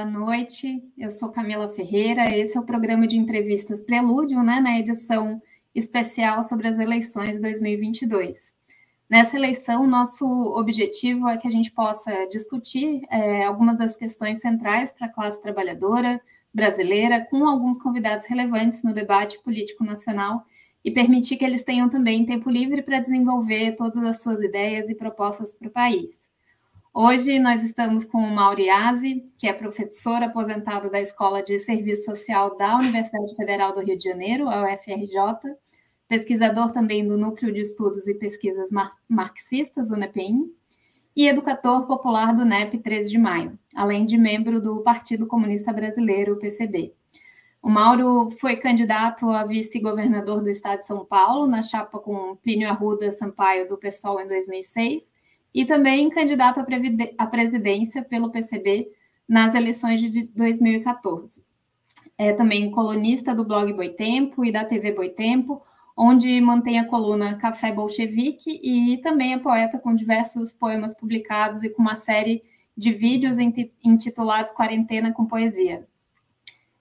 boa 0.00 0.10
noite. 0.10 0.82
Eu 0.96 1.10
sou 1.10 1.28
Camila 1.28 1.68
Ferreira. 1.68 2.34
Esse 2.34 2.56
é 2.56 2.60
o 2.60 2.64
programa 2.64 3.06
de 3.06 3.18
entrevistas 3.18 3.82
Prelúdio, 3.82 4.42
né, 4.42 4.58
na 4.58 4.78
edição 4.78 5.42
especial 5.74 6.42
sobre 6.42 6.68
as 6.68 6.78
eleições 6.78 7.38
2022. 7.38 8.54
Nessa 9.10 9.36
eleição, 9.36 9.86
nosso 9.86 10.24
objetivo 10.56 11.28
é 11.28 11.36
que 11.36 11.46
a 11.46 11.50
gente 11.50 11.70
possa 11.70 12.10
discutir 12.28 13.02
é, 13.10 13.44
algumas 13.44 13.76
das 13.76 13.94
questões 13.94 14.40
centrais 14.40 14.90
para 14.90 15.06
a 15.06 15.12
classe 15.12 15.42
trabalhadora 15.42 16.18
brasileira, 16.54 17.20
com 17.26 17.46
alguns 17.46 17.76
convidados 17.76 18.24
relevantes 18.24 18.82
no 18.82 18.94
debate 18.94 19.38
político 19.42 19.84
nacional 19.84 20.46
e 20.82 20.90
permitir 20.90 21.36
que 21.36 21.44
eles 21.44 21.62
tenham 21.62 21.90
também 21.90 22.24
tempo 22.24 22.48
livre 22.48 22.80
para 22.80 23.00
desenvolver 23.00 23.76
todas 23.76 24.02
as 24.02 24.22
suas 24.22 24.40
ideias 24.40 24.88
e 24.88 24.94
propostas 24.94 25.52
para 25.52 25.68
o 25.68 25.70
país. 25.70 26.29
Hoje 26.92 27.38
nós 27.38 27.62
estamos 27.62 28.04
com 28.04 28.18
o 28.18 28.34
Mauriase, 28.34 29.24
que 29.38 29.46
é 29.46 29.52
professor 29.52 30.20
aposentado 30.24 30.90
da 30.90 31.00
Escola 31.00 31.40
de 31.40 31.56
Serviço 31.60 32.06
Social 32.06 32.56
da 32.56 32.76
Universidade 32.76 33.36
Federal 33.36 33.72
do 33.72 33.80
Rio 33.80 33.96
de 33.96 34.02
Janeiro, 34.02 34.48
a 34.48 34.64
UFRJ, 34.64 35.54
pesquisador 36.08 36.72
também 36.72 37.06
do 37.06 37.16
Núcleo 37.16 37.54
de 37.54 37.60
Estudos 37.60 38.08
e 38.08 38.14
Pesquisas 38.14 38.72
Mar 38.72 38.90
Marxistas, 39.08 39.92
o 39.92 39.96
NEPEM, 39.96 40.52
e 41.14 41.28
educador 41.28 41.86
popular 41.86 42.34
do 42.34 42.44
NEP 42.44 42.78
13 42.78 43.08
de 43.08 43.18
Maio, 43.18 43.56
além 43.72 44.04
de 44.04 44.18
membro 44.18 44.60
do 44.60 44.82
Partido 44.82 45.28
Comunista 45.28 45.72
Brasileiro, 45.72 46.34
o 46.34 46.38
PCB. 46.40 46.92
O 47.62 47.70
Mauro 47.70 48.30
foi 48.32 48.56
candidato 48.56 49.30
a 49.30 49.44
vice-governador 49.44 50.42
do 50.42 50.50
estado 50.50 50.80
de 50.80 50.88
São 50.88 51.04
Paulo, 51.04 51.46
na 51.46 51.62
chapa 51.62 52.00
com 52.00 52.34
Plínio 52.34 52.68
Arruda 52.68 53.12
Sampaio, 53.12 53.68
do 53.68 53.78
PSOL, 53.78 54.20
em 54.20 54.26
2006, 54.26 55.04
e 55.54 55.64
também 55.64 56.08
candidato 56.10 56.64
à 57.18 57.26
presidência 57.26 58.02
pelo 58.02 58.30
PCB 58.30 58.90
nas 59.28 59.54
eleições 59.54 60.00
de 60.00 60.28
2014. 60.28 61.42
É 62.16 62.32
também 62.32 62.70
colunista 62.70 63.34
do 63.34 63.44
blog 63.44 63.72
Boitempo 63.72 64.44
e 64.44 64.52
da 64.52 64.64
TV 64.64 64.92
Boitempo, 64.92 65.62
onde 65.96 66.40
mantém 66.40 66.78
a 66.78 66.86
coluna 66.86 67.36
Café 67.36 67.72
Bolchevique 67.72 68.60
e 68.62 68.98
também 68.98 69.34
é 69.34 69.38
poeta 69.38 69.78
com 69.78 69.94
diversos 69.94 70.52
poemas 70.52 70.94
publicados 70.94 71.62
e 71.62 71.70
com 71.70 71.82
uma 71.82 71.96
série 71.96 72.42
de 72.76 72.92
vídeos 72.92 73.36
intitulados 73.84 74.52
Quarentena 74.52 75.12
com 75.12 75.26
Poesia. 75.26 75.86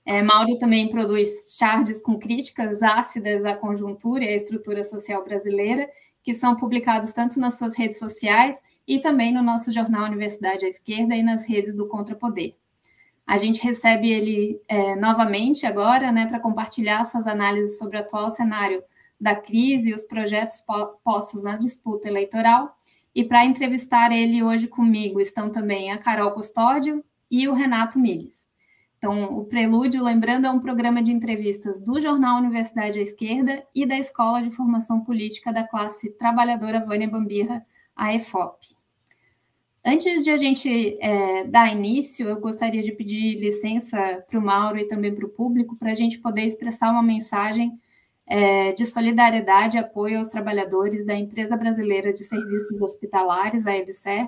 É, 0.05 0.23
Mauro 0.23 0.57
também 0.57 0.89
produz 0.89 1.55
charges 1.57 2.01
com 2.01 2.17
críticas 2.17 2.81
ácidas 2.81 3.45
à 3.45 3.53
conjuntura 3.55 4.23
e 4.23 4.29
à 4.29 4.35
estrutura 4.35 4.83
social 4.83 5.23
brasileira, 5.23 5.87
que 6.29 6.35
são 6.35 6.55
publicados 6.55 7.11
tanto 7.11 7.39
nas 7.39 7.57
suas 7.57 7.75
redes 7.75 7.97
sociais 7.97 8.61
e 8.87 8.99
também 8.99 9.33
no 9.33 9.41
nosso 9.41 9.71
jornal 9.71 10.05
Universidade 10.05 10.63
à 10.63 10.69
Esquerda 10.69 11.15
e 11.15 11.23
nas 11.23 11.43
redes 11.43 11.73
do 11.73 11.87
Contrapoder. 11.87 12.53
A 13.25 13.35
gente 13.39 13.63
recebe 13.63 14.11
ele 14.11 14.61
é, 14.67 14.95
novamente 14.95 15.65
agora, 15.65 16.11
né, 16.11 16.27
para 16.27 16.39
compartilhar 16.39 17.03
suas 17.05 17.25
análises 17.25 17.79
sobre 17.79 17.97
o 17.97 18.01
atual 18.01 18.29
cenário 18.29 18.83
da 19.19 19.35
crise 19.35 19.89
e 19.89 19.93
os 19.95 20.03
projetos 20.03 20.63
postos 21.03 21.45
na 21.45 21.57
disputa 21.57 22.07
eleitoral. 22.07 22.77
E 23.15 23.23
para 23.23 23.43
entrevistar 23.43 24.11
ele 24.11 24.43
hoje 24.43 24.67
comigo 24.67 25.19
estão 25.19 25.49
também 25.49 25.91
a 25.91 25.97
Carol 25.97 26.29
Custódio 26.29 27.03
e 27.31 27.47
o 27.47 27.53
Renato 27.53 27.97
Miles. 27.97 28.47
Então, 28.99 29.33
o 29.33 29.45
Prelúdio, 29.45 30.03
lembrando, 30.03 30.45
é 30.45 30.51
um 30.51 30.59
programa 30.59 31.01
de 31.01 31.09
entrevistas 31.09 31.79
do 31.79 32.01
Jornal 32.01 32.37
Universidade 32.37 32.99
à 32.99 33.01
Esquerda 33.01 33.65
e 33.73 33.85
da 33.85 33.97
Escola 33.97 34.43
de 34.43 34.51
Formação 34.51 34.99
Política 34.99 35.53
da 35.53 35.65
classe 35.65 36.09
trabalhadora 36.11 36.83
Vânia 36.85 37.09
Bambirra, 37.09 37.65
a 37.95 38.13
EFOP. 38.13 38.75
Antes 39.85 40.25
de 40.25 40.31
a 40.31 40.35
gente 40.35 40.97
é, 40.99 41.45
dar 41.45 41.71
início, 41.71 42.27
eu 42.27 42.41
gostaria 42.41 42.83
de 42.83 42.91
pedir 42.91 43.39
licença 43.39 44.21
para 44.29 44.37
o 44.37 44.41
Mauro 44.41 44.77
e 44.77 44.89
também 44.89 45.15
para 45.15 45.25
o 45.25 45.29
público 45.29 45.77
para 45.77 45.91
a 45.91 45.95
gente 45.95 46.19
poder 46.19 46.41
expressar 46.41 46.91
uma 46.91 47.01
mensagem 47.01 47.79
é, 48.27 48.73
de 48.73 48.85
solidariedade 48.85 49.77
e 49.77 49.79
apoio 49.79 50.17
aos 50.17 50.27
trabalhadores 50.27 51.05
da 51.05 51.15
Empresa 51.15 51.55
Brasileira 51.55 52.11
de 52.11 52.25
Serviços 52.25 52.81
Hospitalares, 52.81 53.65
a 53.65 53.77
EBSER, 53.77 54.27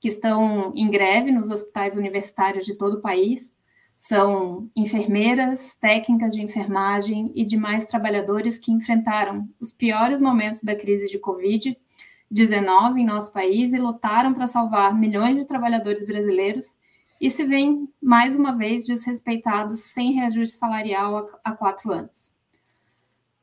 que 0.00 0.08
estão 0.08 0.72
em 0.74 0.88
greve 0.88 1.30
nos 1.30 1.50
hospitais 1.50 1.94
universitários 1.94 2.64
de 2.64 2.74
todo 2.74 2.94
o 2.94 3.00
país. 3.02 3.52
São 3.98 4.70
enfermeiras, 4.76 5.76
técnicas 5.76 6.34
de 6.34 6.40
enfermagem 6.40 7.32
e 7.34 7.44
demais 7.44 7.84
trabalhadores 7.86 8.56
que 8.56 8.72
enfrentaram 8.72 9.48
os 9.60 9.72
piores 9.72 10.20
momentos 10.20 10.62
da 10.62 10.76
crise 10.76 11.08
de 11.08 11.18
Covid 11.18 11.76
19 12.30 13.00
em 13.00 13.06
nosso 13.06 13.32
país 13.32 13.72
e 13.72 13.78
lutaram 13.78 14.34
para 14.34 14.46
salvar 14.46 14.94
milhões 14.94 15.36
de 15.36 15.44
trabalhadores 15.44 16.04
brasileiros 16.06 16.66
e 17.20 17.30
se 17.30 17.44
veem, 17.44 17.88
mais 18.00 18.36
uma 18.36 18.56
vez, 18.56 18.86
desrespeitados 18.86 19.80
sem 19.80 20.12
reajuste 20.12 20.56
salarial 20.56 21.28
há 21.42 21.52
quatro 21.52 21.92
anos. 21.92 22.32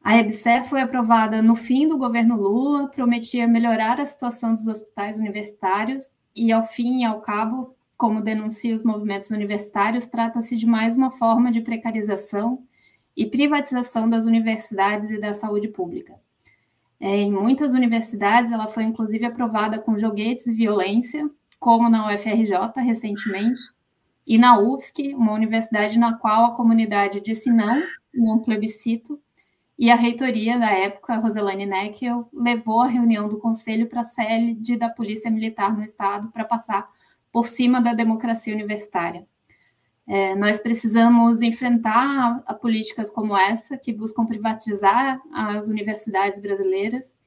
A 0.02 0.18
EBSE 0.18 0.64
foi 0.70 0.82
aprovada 0.82 1.42
no 1.42 1.56
fim 1.56 1.88
do 1.88 1.98
governo 1.98 2.38
Lula, 2.38 2.88
prometia 2.88 3.48
melhorar 3.48 4.00
a 4.00 4.06
situação 4.06 4.54
dos 4.54 4.68
hospitais 4.68 5.18
universitários 5.18 6.04
e, 6.36 6.52
ao 6.52 6.64
fim 6.64 7.02
e 7.02 7.04
ao 7.04 7.22
cabo, 7.22 7.75
como 7.98 8.22
denuncia 8.22 8.74
os 8.74 8.84
movimentos 8.84 9.32
universitários, 9.32 10.06
trata-se 10.06 10.56
de 10.56 10.66
mais 10.66 10.96
uma 10.96 11.12
forma 11.12 11.52
de 11.52 11.62
precarização 11.62 12.64
e 13.16 13.26
privatização 13.26 14.10
das 14.10 14.26
universidades 14.26 15.10
e 15.10 15.20
da 15.20 15.34
saúde 15.34 15.70
pública. 15.70 16.20
É, 17.00 17.18
em 17.18 17.32
muitas 17.32 17.74
universidades, 17.74 18.52
ela 18.52 18.68
foi 18.68 18.84
inclusive 18.84 19.26
aprovada 19.26 19.80
com 19.80 19.98
joguetes 19.98 20.48
e 20.48 20.54
violência, 20.54 21.30
como 21.60 21.90
na 21.90 22.14
UFRJ 22.14 22.82
recentemente, 22.82 23.62
e 24.28 24.38
na 24.38 24.60
UFSC, 24.60 25.14
uma 25.14 25.34
universidade 25.34 26.00
na 26.00 26.18
qual 26.18 26.46
a 26.46 26.56
comunidade 26.56 27.22
disse 27.22 27.52
não 27.52 27.82
em 28.14 28.32
um 28.32 28.40
plebiscito, 28.40 29.20
e 29.78 29.92
a 29.92 29.96
reitoria 29.96 30.58
da 30.58 30.72
época, 30.72 31.18
Roselane 31.18 31.66
Neckel, 31.66 32.30
levou 32.34 32.82
a 32.82 32.88
reunião 32.88 33.28
do 33.28 33.38
conselho 33.38 33.88
para 33.88 34.02
a 34.02 34.06
sede 34.06 34.78
da 34.78 34.90
Polícia 34.90 35.30
Militar 35.30 35.76
no 35.76 35.84
Estado 35.84 36.30
para 36.32 36.46
passar 36.46 36.86
por 37.36 37.50
cima 37.50 37.82
da 37.82 37.94
democracia 37.94 38.54
universitária. 38.54 39.28
É, 40.08 40.34
nós 40.36 40.62
precisamos 40.62 41.42
enfrentar 41.42 42.46
a, 42.48 42.54
a 42.54 42.54
políticas 42.54 43.10
como 43.10 43.36
essa, 43.36 43.78
que 43.78 43.92
buscam 43.92 44.26
privatizar 44.26 45.20
as 45.34 45.68
universidades 45.68 46.40
brasileiras, 46.40 47.20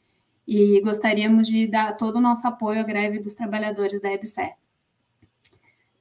e 0.47 0.81
gostaríamos 0.81 1.47
de 1.47 1.67
dar 1.67 1.95
todo 1.95 2.17
o 2.17 2.21
nosso 2.23 2.47
apoio 2.49 2.81
à 2.81 2.85
greve 2.85 3.19
dos 3.19 3.35
trabalhadores 3.35 4.01
da 4.01 4.11
EBSER. 4.11 4.55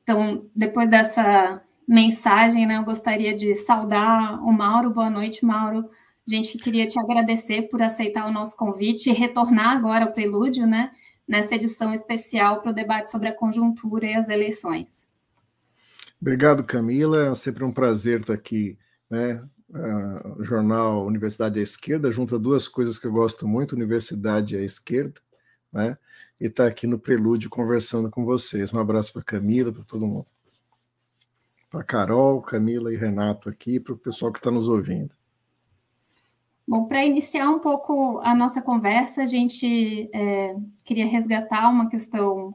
Então, 0.04 0.46
depois 0.56 0.90
dessa 0.90 1.62
mensagem, 1.86 2.66
né, 2.66 2.78
eu 2.78 2.86
gostaria 2.86 3.36
de 3.36 3.54
saudar 3.56 4.42
o 4.42 4.54
Mauro. 4.54 4.90
Boa 4.90 5.10
noite, 5.10 5.44
Mauro. 5.44 5.80
A 6.26 6.34
gente 6.34 6.58
queria 6.58 6.88
te 6.88 6.98
agradecer 6.98 7.64
por 7.64 7.82
aceitar 7.82 8.26
o 8.26 8.32
nosso 8.32 8.56
convite 8.56 9.10
e 9.10 9.14
retornar 9.14 9.76
agora 9.76 10.06
ao 10.06 10.14
Prelúdio, 10.14 10.66
né, 10.66 10.92
nessa 11.28 11.56
edição 11.56 11.94
especial 11.94 12.62
para 12.62 12.72
o 12.72 12.74
debate 12.74 13.12
sobre 13.12 13.28
a 13.28 13.36
conjuntura 13.36 14.06
e 14.06 14.16
as 14.16 14.30
eleições. 14.30 15.08
Obrigado, 16.20 16.64
Camila. 16.64 17.28
É 17.28 17.36
sempre 17.36 17.64
um 17.64 17.72
prazer 17.72 18.22
estar 18.22 18.34
aqui, 18.34 18.78
né? 19.10 19.44
Uh, 19.70 20.44
jornal 20.46 21.06
Universidade 21.06 21.60
à 21.60 21.62
Esquerda 21.62 22.10
junta 22.10 22.40
duas 22.40 22.70
coisas 22.70 22.98
que 22.98 23.06
eu 23.06 23.12
gosto 23.12 23.46
muito, 23.46 23.76
Universidade 23.76 24.56
à 24.56 24.62
Esquerda, 24.62 25.20
né? 25.72 25.98
E 26.40 26.46
estar 26.46 26.64
tá 26.64 26.70
aqui 26.70 26.88
no 26.88 26.98
Prelúdio 26.98 27.50
conversando 27.50 28.10
com 28.10 28.24
vocês. 28.24 28.74
Um 28.74 28.80
abraço 28.80 29.12
para 29.14 29.24
Camila, 29.24 29.72
para 29.72 29.84
todo 29.84 30.08
mundo. 30.08 30.30
Para 31.70 31.84
Carol, 31.84 32.42
Camila 32.42 32.94
e 32.94 32.98
Renato 32.98 33.50
aqui, 33.50 33.80
para 33.80 33.94
o 33.94 33.98
pessoal 33.98 34.32
que 34.32 34.40
está 34.40 34.50
nos 34.50 34.70
ouvindo. 34.70 35.14
Bom, 36.68 36.86
para 36.86 37.06
iniciar 37.06 37.50
um 37.50 37.60
pouco 37.60 38.20
a 38.24 38.36
nossa 38.36 38.62
conversa, 38.62 39.24
a 39.24 39.26
gente 39.26 40.10
é, 40.14 40.54
queria 40.84 41.06
resgatar 41.06 41.70
uma 41.70 41.88
questão 41.90 42.54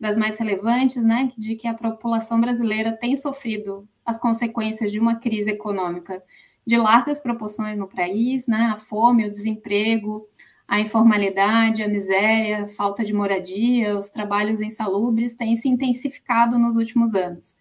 das 0.00 0.16
mais 0.16 0.36
relevantes, 0.38 1.04
né, 1.04 1.30
de 1.38 1.54
que 1.54 1.68
a 1.68 1.74
população 1.74 2.40
brasileira 2.40 2.90
tem 2.90 3.14
sofrido 3.14 3.88
as 4.04 4.18
consequências 4.18 4.90
de 4.90 4.98
uma 4.98 5.16
crise 5.20 5.50
econômica 5.50 6.20
de 6.66 6.76
largas 6.76 7.20
proporções 7.20 7.78
no 7.78 7.88
país, 7.88 8.48
né, 8.48 8.72
a 8.74 8.76
fome, 8.76 9.26
o 9.26 9.30
desemprego, 9.30 10.26
a 10.66 10.80
informalidade, 10.80 11.84
a 11.84 11.88
miséria, 11.88 12.64
a 12.64 12.68
falta 12.68 13.04
de 13.04 13.12
moradia, 13.12 13.96
os 13.96 14.10
trabalhos 14.10 14.60
insalubres 14.60 15.36
têm 15.36 15.54
se 15.54 15.68
intensificado 15.68 16.58
nos 16.58 16.76
últimos 16.76 17.14
anos. 17.14 17.54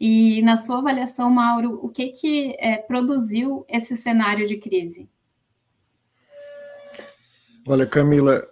E 0.00 0.42
na 0.42 0.56
sua 0.56 0.78
avaliação, 0.78 1.30
Mauro, 1.30 1.78
o 1.82 1.88
que 1.88 2.08
que 2.08 2.56
é, 2.58 2.78
produziu 2.78 3.64
esse 3.68 3.96
cenário 3.96 4.46
de 4.46 4.56
crise? 4.56 5.08
Olha, 7.68 7.84
Camila, 7.84 8.46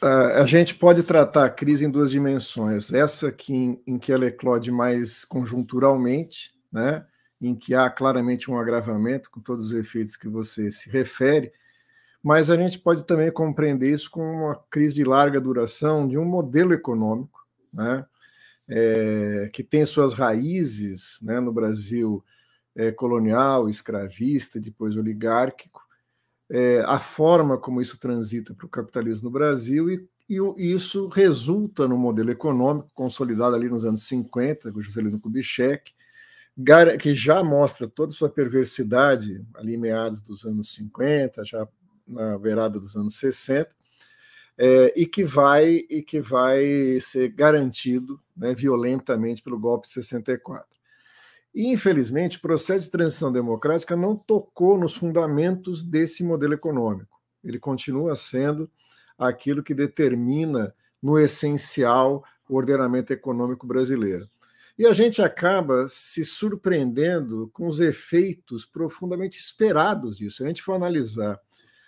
a 0.00 0.46
gente 0.46 0.74
pode 0.74 1.02
tratar 1.02 1.44
a 1.44 1.50
crise 1.50 1.84
em 1.84 1.90
duas 1.90 2.10
dimensões. 2.10 2.90
Essa 2.90 3.30
que, 3.30 3.52
em, 3.52 3.82
em 3.86 3.98
que 3.98 4.10
ela 4.10 4.24
eclode 4.24 4.70
mais 4.70 5.26
conjunturalmente, 5.26 6.54
né? 6.72 7.04
em 7.38 7.54
que 7.54 7.74
há 7.74 7.90
claramente 7.90 8.50
um 8.50 8.58
agravamento 8.58 9.30
com 9.30 9.40
todos 9.40 9.66
os 9.66 9.72
efeitos 9.72 10.16
que 10.16 10.26
você 10.26 10.72
se 10.72 10.88
refere, 10.88 11.52
mas 12.22 12.50
a 12.50 12.56
gente 12.56 12.78
pode 12.78 13.04
também 13.04 13.30
compreender 13.30 13.92
isso 13.92 14.10
como 14.10 14.26
uma 14.26 14.58
crise 14.70 14.94
de 14.94 15.04
larga 15.04 15.38
duração 15.38 16.08
de 16.08 16.18
um 16.18 16.24
modelo 16.24 16.72
econômico, 16.72 17.46
né? 17.70 18.06
é, 18.66 19.50
que 19.52 19.62
tem 19.62 19.84
suas 19.84 20.14
raízes 20.14 21.18
né, 21.22 21.40
no 21.40 21.52
Brasil 21.52 22.24
é, 22.74 22.90
colonial, 22.90 23.68
escravista, 23.68 24.60
depois 24.60 24.96
oligárquico, 24.96 25.79
é, 26.50 26.82
a 26.84 26.98
forma 26.98 27.56
como 27.56 27.80
isso 27.80 27.98
transita 27.98 28.52
para 28.52 28.66
o 28.66 28.68
capitalismo 28.68 29.24
no 29.24 29.30
Brasil 29.30 29.88
e, 29.88 30.08
e, 30.28 30.72
isso 30.72 31.06
resulta 31.08 31.86
no 31.86 31.96
modelo 31.96 32.30
econômico 32.30 32.90
consolidado 32.92 33.54
ali 33.54 33.68
nos 33.68 33.84
anos 33.84 34.02
50, 34.02 34.72
com 34.72 34.82
Juscelino 34.82 35.20
Kubitschek, 35.20 35.92
que 37.00 37.14
já 37.14 37.42
mostra 37.44 37.86
toda 37.86 38.12
a 38.12 38.14
sua 38.14 38.28
perversidade 38.28 39.42
ali 39.54 39.74
em 39.74 39.78
meados 39.78 40.20
dos 40.20 40.44
anos 40.44 40.74
50, 40.74 41.44
já 41.44 41.66
na 42.06 42.36
virada 42.36 42.80
dos 42.80 42.96
anos 42.96 43.14
60, 43.14 43.70
é, 44.58 44.92
e 44.94 45.06
que 45.06 45.22
vai 45.24 45.86
e 45.88 46.02
que 46.02 46.20
vai 46.20 46.98
ser 47.00 47.28
garantido 47.28 48.20
né, 48.36 48.52
violentamente 48.54 49.42
pelo 49.42 49.58
golpe 49.58 49.86
de 49.86 49.94
64. 49.94 50.68
E, 51.54 51.66
infelizmente, 51.66 52.38
o 52.38 52.40
processo 52.40 52.84
de 52.84 52.90
transição 52.90 53.32
democrática 53.32 53.96
não 53.96 54.16
tocou 54.16 54.78
nos 54.78 54.94
fundamentos 54.94 55.82
desse 55.82 56.22
modelo 56.22 56.54
econômico. 56.54 57.20
Ele 57.42 57.58
continua 57.58 58.14
sendo 58.14 58.70
aquilo 59.18 59.62
que 59.62 59.74
determina, 59.74 60.74
no 61.02 61.18
essencial, 61.18 62.22
o 62.48 62.56
ordenamento 62.56 63.12
econômico 63.12 63.66
brasileiro. 63.66 64.28
E 64.78 64.86
a 64.86 64.92
gente 64.92 65.20
acaba 65.20 65.86
se 65.88 66.24
surpreendendo 66.24 67.50
com 67.52 67.66
os 67.66 67.80
efeitos 67.80 68.64
profundamente 68.64 69.38
esperados 69.38 70.16
disso. 70.16 70.38
Se 70.38 70.44
a 70.44 70.46
gente 70.46 70.62
for 70.62 70.74
analisar 70.74 71.38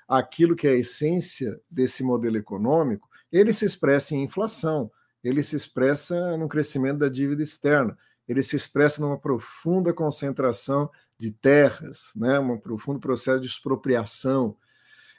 aquilo 0.06 0.54
que 0.54 0.66
é 0.66 0.72
a 0.72 0.76
essência 0.76 1.58
desse 1.70 2.02
modelo 2.02 2.36
econômico, 2.36 3.08
ele 3.32 3.52
se 3.52 3.64
expressa 3.64 4.14
em 4.14 4.24
inflação, 4.24 4.90
ele 5.24 5.42
se 5.42 5.56
expressa 5.56 6.36
no 6.36 6.48
crescimento 6.48 6.98
da 6.98 7.08
dívida 7.08 7.42
externa, 7.42 7.96
ele 8.32 8.42
se 8.42 8.56
expressa 8.56 9.00
numa 9.00 9.18
profunda 9.18 9.92
concentração 9.92 10.90
de 11.16 11.30
terras, 11.30 12.10
né, 12.16 12.38
um 12.38 12.58
profundo 12.58 12.98
processo 12.98 13.40
de 13.40 13.46
expropriação. 13.46 14.56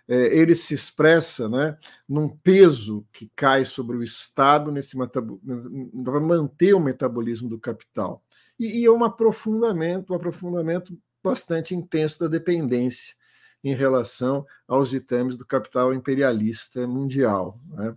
É, 0.05 0.37
ele 0.37 0.53
se 0.53 0.73
expressa 0.73 1.47
né, 1.47 1.77
num 2.09 2.27
peso 2.27 3.07
que 3.13 3.31
cai 3.35 3.63
sobre 3.63 3.95
o 3.95 4.03
Estado 4.03 4.71
nesse 4.71 4.97
para 4.97 6.19
manter 6.19 6.73
o 6.73 6.79
metabolismo 6.79 7.47
do 7.47 7.59
capital. 7.59 8.19
E, 8.59 8.81
e 8.81 8.85
é 8.85 8.91
um 8.91 9.03
aprofundamento, 9.03 10.11
um 10.11 10.15
aprofundamento 10.15 10.97
bastante 11.23 11.73
intenso 11.73 12.19
da 12.19 12.27
dependência 12.27 13.15
em 13.63 13.73
relação 13.73 14.43
aos 14.67 14.89
ditames 14.89 15.37
do 15.37 15.45
capital 15.45 15.93
imperialista 15.93 16.85
mundial. 16.85 17.57
Né? 17.69 17.95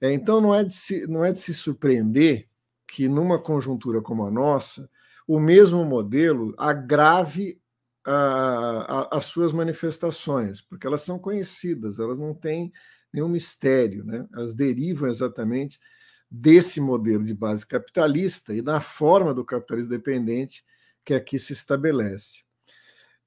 É, 0.00 0.12
então 0.12 0.40
não 0.40 0.52
é, 0.52 0.64
de 0.64 0.74
se, 0.74 1.06
não 1.06 1.24
é 1.24 1.32
de 1.32 1.38
se 1.38 1.54
surpreender 1.54 2.48
que 2.88 3.06
numa 3.06 3.38
conjuntura 3.38 4.00
como 4.00 4.26
a 4.26 4.30
nossa, 4.30 4.90
o 5.26 5.38
mesmo 5.38 5.84
modelo 5.84 6.54
agrave 6.56 7.60
a, 8.04 9.08
a, 9.12 9.18
as 9.18 9.26
suas 9.26 9.52
manifestações, 9.52 10.62
porque 10.62 10.86
elas 10.86 11.02
são 11.02 11.18
conhecidas, 11.18 11.98
elas 11.98 12.18
não 12.18 12.34
têm 12.34 12.72
nenhum 13.12 13.28
mistério, 13.28 14.04
né? 14.04 14.26
elas 14.34 14.54
derivam 14.54 15.08
exatamente 15.08 15.78
desse 16.30 16.80
modelo 16.80 17.22
de 17.22 17.34
base 17.34 17.66
capitalista 17.66 18.54
e 18.54 18.62
da 18.62 18.80
forma 18.80 19.34
do 19.34 19.44
capitalismo 19.44 19.90
dependente 19.90 20.64
que 21.04 21.14
aqui 21.14 21.38
se 21.38 21.52
estabelece. 21.52 22.42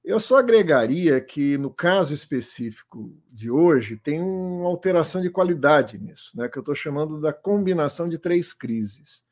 Eu 0.04 0.18
só 0.18 0.38
agregaria 0.38 1.20
que, 1.20 1.56
no 1.56 1.70
caso 1.72 2.12
específico 2.12 3.08
de 3.30 3.48
hoje, 3.48 3.96
tem 3.96 4.20
uma 4.20 4.66
alteração 4.66 5.22
de 5.22 5.30
qualidade 5.30 5.96
nisso, 5.96 6.36
né, 6.36 6.48
que 6.48 6.58
eu 6.58 6.62
estou 6.62 6.74
chamando 6.74 7.20
da 7.20 7.32
combinação 7.32 8.08
de 8.08 8.18
três 8.18 8.52
crises. 8.52 9.24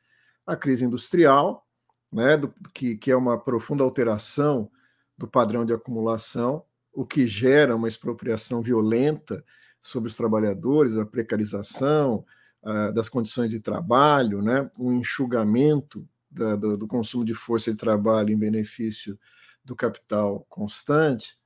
A 0.51 0.55
crise 0.57 0.83
industrial, 0.83 1.65
né, 2.11 2.35
do, 2.35 2.53
que, 2.73 2.97
que 2.97 3.09
é 3.09 3.15
uma 3.15 3.39
profunda 3.39 3.83
alteração 3.83 4.69
do 5.17 5.27
padrão 5.27 5.65
de 5.65 5.73
acumulação, 5.73 6.65
o 6.93 7.05
que 7.05 7.25
gera 7.25 7.73
uma 7.73 7.87
expropriação 7.87 8.61
violenta 8.61 9.45
sobre 9.81 10.09
os 10.09 10.15
trabalhadores, 10.15 10.97
a 10.97 11.05
precarização 11.05 12.25
a, 12.61 12.91
das 12.91 13.07
condições 13.07 13.49
de 13.49 13.61
trabalho, 13.61 14.41
né, 14.41 14.69
um 14.77 14.91
enxugamento 14.93 16.05
da, 16.29 16.57
do, 16.57 16.77
do 16.77 16.85
consumo 16.85 17.23
de 17.23 17.33
força 17.33 17.71
de 17.71 17.77
trabalho 17.77 18.31
em 18.31 18.37
benefício 18.37 19.17
do 19.63 19.73
capital 19.73 20.45
constante, 20.49 21.37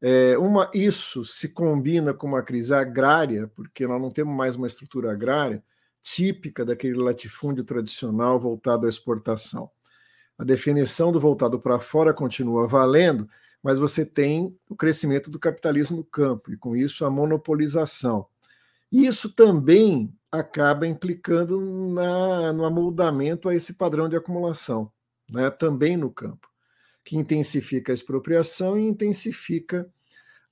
é, 0.00 0.38
uma, 0.38 0.70
isso 0.72 1.24
se 1.24 1.48
combina 1.48 2.14
com 2.14 2.28
uma 2.28 2.42
crise 2.42 2.72
agrária, 2.72 3.50
porque 3.56 3.88
nós 3.88 4.00
não 4.00 4.10
temos 4.10 4.36
mais 4.36 4.54
uma 4.54 4.68
estrutura 4.68 5.10
agrária 5.10 5.64
típica 6.06 6.64
daquele 6.64 6.94
latifúndio 6.94 7.64
tradicional 7.64 8.38
voltado 8.38 8.86
à 8.86 8.88
exportação. 8.88 9.68
A 10.38 10.44
definição 10.44 11.10
do 11.10 11.18
voltado 11.18 11.58
para 11.58 11.80
fora 11.80 12.14
continua 12.14 12.68
valendo, 12.68 13.28
mas 13.60 13.76
você 13.76 14.06
tem 14.06 14.56
o 14.68 14.76
crescimento 14.76 15.32
do 15.32 15.38
capitalismo 15.40 15.96
no 15.96 16.04
campo, 16.04 16.52
e 16.52 16.56
com 16.56 16.76
isso 16.76 17.04
a 17.04 17.10
monopolização. 17.10 18.26
E 18.92 19.04
isso 19.04 19.32
também 19.32 20.14
acaba 20.30 20.86
implicando 20.86 21.60
na, 21.60 22.52
no 22.52 22.64
amoldamento 22.64 23.48
a 23.48 23.54
esse 23.54 23.74
padrão 23.74 24.08
de 24.08 24.14
acumulação, 24.14 24.92
né, 25.28 25.50
também 25.50 25.96
no 25.96 26.10
campo 26.10 26.48
que 27.04 27.16
intensifica 27.16 27.92
a 27.92 27.94
expropriação 27.94 28.76
e 28.76 28.82
intensifica 28.82 29.88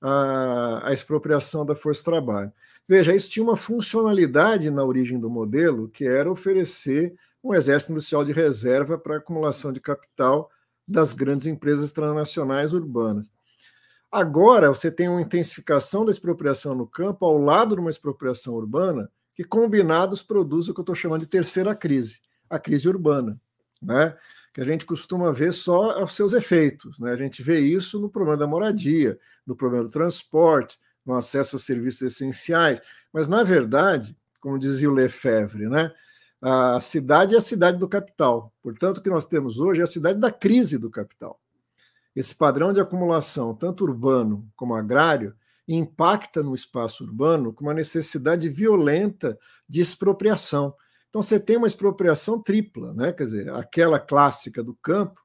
a, 0.01 0.89
a 0.89 0.93
expropriação 0.93 1.65
da 1.65 1.75
força 1.75 1.99
de 1.99 2.05
trabalho. 2.05 2.51
Veja, 2.87 3.13
isso 3.15 3.29
tinha 3.29 3.43
uma 3.43 3.55
funcionalidade 3.55 4.69
na 4.69 4.83
origem 4.83 5.19
do 5.19 5.29
modelo, 5.29 5.89
que 5.89 6.05
era 6.07 6.31
oferecer 6.31 7.15
um 7.43 7.53
exército 7.53 7.91
industrial 7.91 8.23
de 8.23 8.31
reserva 8.31 8.97
para 8.97 9.17
acumulação 9.17 9.71
de 9.71 9.79
capital 9.79 10.49
das 10.87 11.13
grandes 11.13 11.47
empresas 11.47 11.91
transnacionais 11.91 12.73
urbanas. 12.73 13.29
Agora, 14.11 14.69
você 14.69 14.91
tem 14.91 15.09
uma 15.09 15.21
intensificação 15.21 16.05
da 16.05 16.11
expropriação 16.11 16.75
no 16.75 16.87
campo 16.87 17.25
ao 17.25 17.37
lado 17.37 17.75
de 17.75 17.81
uma 17.81 17.89
expropriação 17.89 18.53
urbana, 18.53 19.09
que 19.33 19.43
combinados 19.43 20.21
produz 20.21 20.69
o 20.69 20.73
que 20.73 20.79
eu 20.79 20.83
estou 20.83 20.95
chamando 20.95 21.21
de 21.21 21.27
terceira 21.27 21.75
crise, 21.75 22.21
a 22.49 22.57
crise 22.57 22.87
urbana. 22.87 23.39
Né? 23.81 24.15
que 24.55 24.61
a 24.61 24.65
gente 24.65 24.85
costuma 24.85 25.33
ver 25.33 25.51
só 25.51 26.01
os 26.01 26.13
seus 26.13 26.31
efeitos. 26.31 26.97
Né? 26.97 27.11
A 27.11 27.17
gente 27.17 27.43
vê 27.43 27.59
isso 27.59 27.99
no 27.99 28.09
problema 28.09 28.37
da 28.37 28.47
moradia, 28.47 29.19
no 29.45 29.53
problema 29.53 29.83
do 29.83 29.89
transporte, 29.89 30.77
no 31.05 31.13
acesso 31.13 31.55
a 31.55 31.59
serviços 31.59 32.01
essenciais. 32.01 32.81
Mas, 33.13 33.27
na 33.27 33.43
verdade, 33.43 34.17
como 34.39 34.59
dizia 34.59 34.89
o 34.89 34.93
Lefebvre, 34.93 35.67
né? 35.67 35.91
a 36.41 36.79
cidade 36.79 37.33
é 37.33 37.37
a 37.37 37.41
cidade 37.41 37.77
do 37.77 37.87
capital. 37.87 38.53
Portanto, 38.61 38.99
o 38.99 39.01
que 39.01 39.09
nós 39.09 39.25
temos 39.25 39.59
hoje 39.59 39.81
é 39.81 39.83
a 39.83 39.87
cidade 39.87 40.19
da 40.19 40.31
crise 40.31 40.77
do 40.77 40.89
capital. 40.89 41.39
Esse 42.15 42.35
padrão 42.35 42.71
de 42.71 42.79
acumulação, 42.79 43.53
tanto 43.53 43.83
urbano 43.83 44.47
como 44.55 44.73
agrário, 44.75 45.35
impacta 45.67 46.43
no 46.43 46.53
espaço 46.53 47.03
urbano 47.03 47.51
com 47.51 47.65
uma 47.65 47.73
necessidade 47.73 48.47
violenta 48.47 49.37
de 49.67 49.81
expropriação 49.81 50.75
então 51.15 51.21
você 51.21 51.39
tem 51.39 51.55
uma 51.55 51.65
expropriação 51.65 52.41
tripla, 52.41 52.93
né? 52.93 53.13
Quer 53.13 53.23
dizer, 53.23 53.49
aquela 53.53 53.97
clássica 53.97 54.61
do 54.61 54.75
campo, 54.75 55.15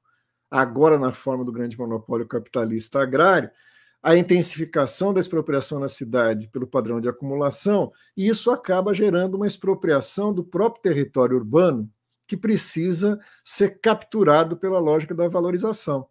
agora 0.49 0.97
na 0.97 1.11
forma 1.11 1.43
do 1.43 1.51
grande 1.51 1.77
monopólio 1.77 2.25
capitalista 2.25 3.01
agrário, 3.01 3.51
a 4.01 4.15
intensificação 4.15 5.13
da 5.13 5.19
expropriação 5.19 5.79
na 5.79 5.87
cidade 5.87 6.47
pelo 6.47 6.65
padrão 6.65 6.99
de 6.99 7.07
acumulação, 7.07 7.91
e 8.17 8.27
isso 8.27 8.49
acaba 8.49 8.93
gerando 8.93 9.35
uma 9.35 9.45
expropriação 9.45 10.33
do 10.33 10.43
próprio 10.43 10.81
território 10.81 11.37
urbano, 11.37 11.89
que 12.25 12.37
precisa 12.37 13.19
ser 13.43 13.79
capturado 13.79 14.55
pela 14.55 14.79
lógica 14.79 15.13
da 15.13 15.27
valorização. 15.27 16.07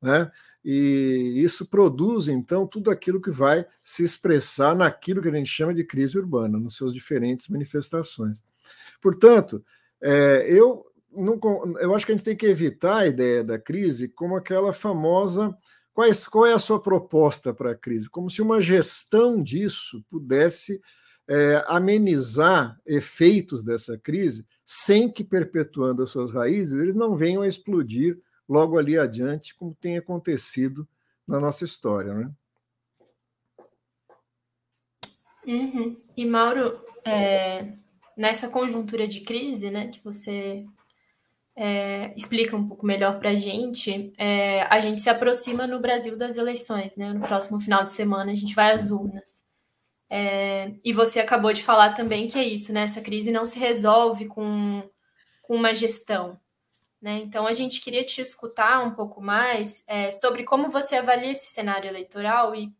Né? 0.00 0.30
E 0.64 1.34
isso 1.36 1.66
produz, 1.66 2.28
então, 2.28 2.66
tudo 2.66 2.90
aquilo 2.90 3.20
que 3.20 3.30
vai 3.30 3.66
se 3.80 4.02
expressar 4.02 4.74
naquilo 4.74 5.22
que 5.22 5.28
a 5.28 5.32
gente 5.32 5.50
chama 5.50 5.74
de 5.74 5.84
crise 5.84 6.18
urbana, 6.18 6.58
nos 6.58 6.76
seus 6.76 6.92
diferentes 6.92 7.48
manifestações. 7.48 8.42
Portanto, 9.00 9.64
é, 10.00 10.46
eu, 10.48 10.84
não, 11.12 11.38
eu 11.80 11.94
acho 11.94 12.04
que 12.04 12.12
a 12.12 12.16
gente 12.16 12.24
tem 12.24 12.36
que 12.36 12.46
evitar 12.46 12.98
a 12.98 13.06
ideia 13.06 13.44
da 13.44 13.58
crise 13.58 14.08
como 14.08 14.36
aquela 14.36 14.72
famosa. 14.72 15.56
Qual 16.30 16.46
é, 16.46 16.52
a 16.52 16.58
sua 16.60 16.80
proposta 16.80 17.52
para 17.52 17.72
a 17.72 17.74
crise? 17.74 18.08
Como 18.08 18.30
se 18.30 18.40
uma 18.40 18.60
gestão 18.60 19.42
disso 19.42 20.00
pudesse 20.08 20.80
é, 21.26 21.64
amenizar 21.66 22.80
efeitos 22.86 23.64
dessa 23.64 23.98
crise 23.98 24.46
sem 24.64 25.10
que, 25.10 25.24
perpetuando 25.24 26.04
as 26.04 26.10
suas 26.10 26.32
raízes, 26.32 26.80
eles 26.80 26.94
não 26.94 27.16
venham 27.16 27.42
a 27.42 27.48
explodir 27.48 28.16
logo 28.48 28.78
ali 28.78 28.96
adiante, 28.96 29.56
como 29.56 29.74
tem 29.74 29.98
acontecido 29.98 30.86
na 31.26 31.40
nossa 31.40 31.64
história. 31.64 32.14
Né? 32.14 32.32
Uhum. 35.48 36.00
E, 36.16 36.24
Mauro, 36.24 36.78
é, 37.04 37.72
nessa 38.16 38.48
conjuntura 38.48 39.08
de 39.08 39.22
crise, 39.22 39.68
né, 39.68 39.88
que 39.88 40.00
você 40.04 40.64
é, 41.60 42.14
explica 42.16 42.56
um 42.56 42.68
pouco 42.68 42.86
melhor 42.86 43.18
para 43.18 43.30
a 43.30 43.34
gente, 43.34 44.12
é, 44.16 44.62
a 44.62 44.78
gente 44.78 45.00
se 45.00 45.10
aproxima 45.10 45.66
no 45.66 45.80
Brasil 45.80 46.16
das 46.16 46.36
eleições, 46.36 46.94
né? 46.94 47.12
No 47.12 47.26
próximo 47.26 47.60
final 47.60 47.82
de 47.82 47.90
semana 47.90 48.30
a 48.30 48.34
gente 48.36 48.54
vai 48.54 48.72
às 48.72 48.92
urnas. 48.92 49.42
É, 50.08 50.72
e 50.84 50.92
você 50.92 51.18
acabou 51.18 51.52
de 51.52 51.64
falar 51.64 51.94
também 51.94 52.28
que 52.28 52.38
é 52.38 52.44
isso, 52.44 52.72
né? 52.72 52.82
Essa 52.82 53.00
crise 53.00 53.32
não 53.32 53.44
se 53.44 53.58
resolve 53.58 54.26
com, 54.26 54.88
com 55.42 55.56
uma 55.56 55.74
gestão. 55.74 56.38
Né? 57.02 57.18
Então, 57.18 57.46
a 57.46 57.52
gente 57.52 57.80
queria 57.80 58.04
te 58.04 58.20
escutar 58.20 58.80
um 58.84 58.92
pouco 58.92 59.20
mais 59.20 59.84
é, 59.86 60.10
sobre 60.12 60.44
como 60.44 60.68
você 60.68 60.96
avalia 60.96 61.32
esse 61.32 61.52
cenário 61.52 61.88
eleitoral 61.88 62.54
e, 62.54 62.72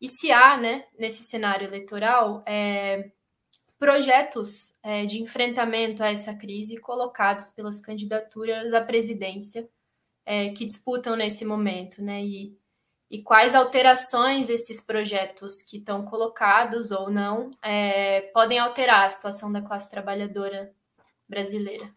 e 0.00 0.08
se 0.08 0.32
há, 0.32 0.56
né, 0.56 0.84
nesse 0.98 1.22
cenário 1.24 1.66
eleitoral, 1.66 2.42
é, 2.46 3.10
projetos 3.80 4.74
é, 4.82 5.06
de 5.06 5.22
enfrentamento 5.22 6.02
a 6.02 6.10
essa 6.10 6.34
crise 6.34 6.76
colocados 6.76 7.50
pelas 7.50 7.80
candidaturas 7.80 8.74
à 8.74 8.82
presidência 8.82 9.66
é, 10.26 10.50
que 10.50 10.66
disputam 10.66 11.16
nesse 11.16 11.46
momento, 11.46 12.02
né? 12.02 12.22
E, 12.22 12.54
e 13.10 13.22
quais 13.22 13.54
alterações 13.54 14.50
esses 14.50 14.82
projetos 14.82 15.62
que 15.62 15.78
estão 15.78 16.04
colocados 16.04 16.90
ou 16.90 17.10
não 17.10 17.50
é, 17.62 18.20
podem 18.34 18.58
alterar 18.58 19.06
a 19.06 19.08
situação 19.08 19.50
da 19.50 19.62
classe 19.62 19.90
trabalhadora 19.90 20.70
brasileira. 21.26 21.90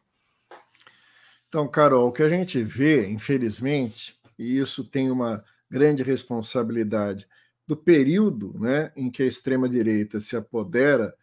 Então, 1.49 1.67
Carol, 1.67 2.07
o 2.07 2.11
que 2.13 2.23
a 2.23 2.29
gente 2.29 2.63
vê, 2.63 3.05
infelizmente, 3.07 4.17
e 4.39 4.57
isso 4.57 4.85
tem 4.85 5.11
uma 5.11 5.43
grande 5.69 6.01
responsabilidade 6.01 7.27
do 7.67 7.75
período 7.75 8.57
né, 8.57 8.91
em 8.95 9.11
que 9.11 9.21
a 9.21 9.27
extrema-direita 9.27 10.21
se 10.21 10.37
apodera 10.37 11.13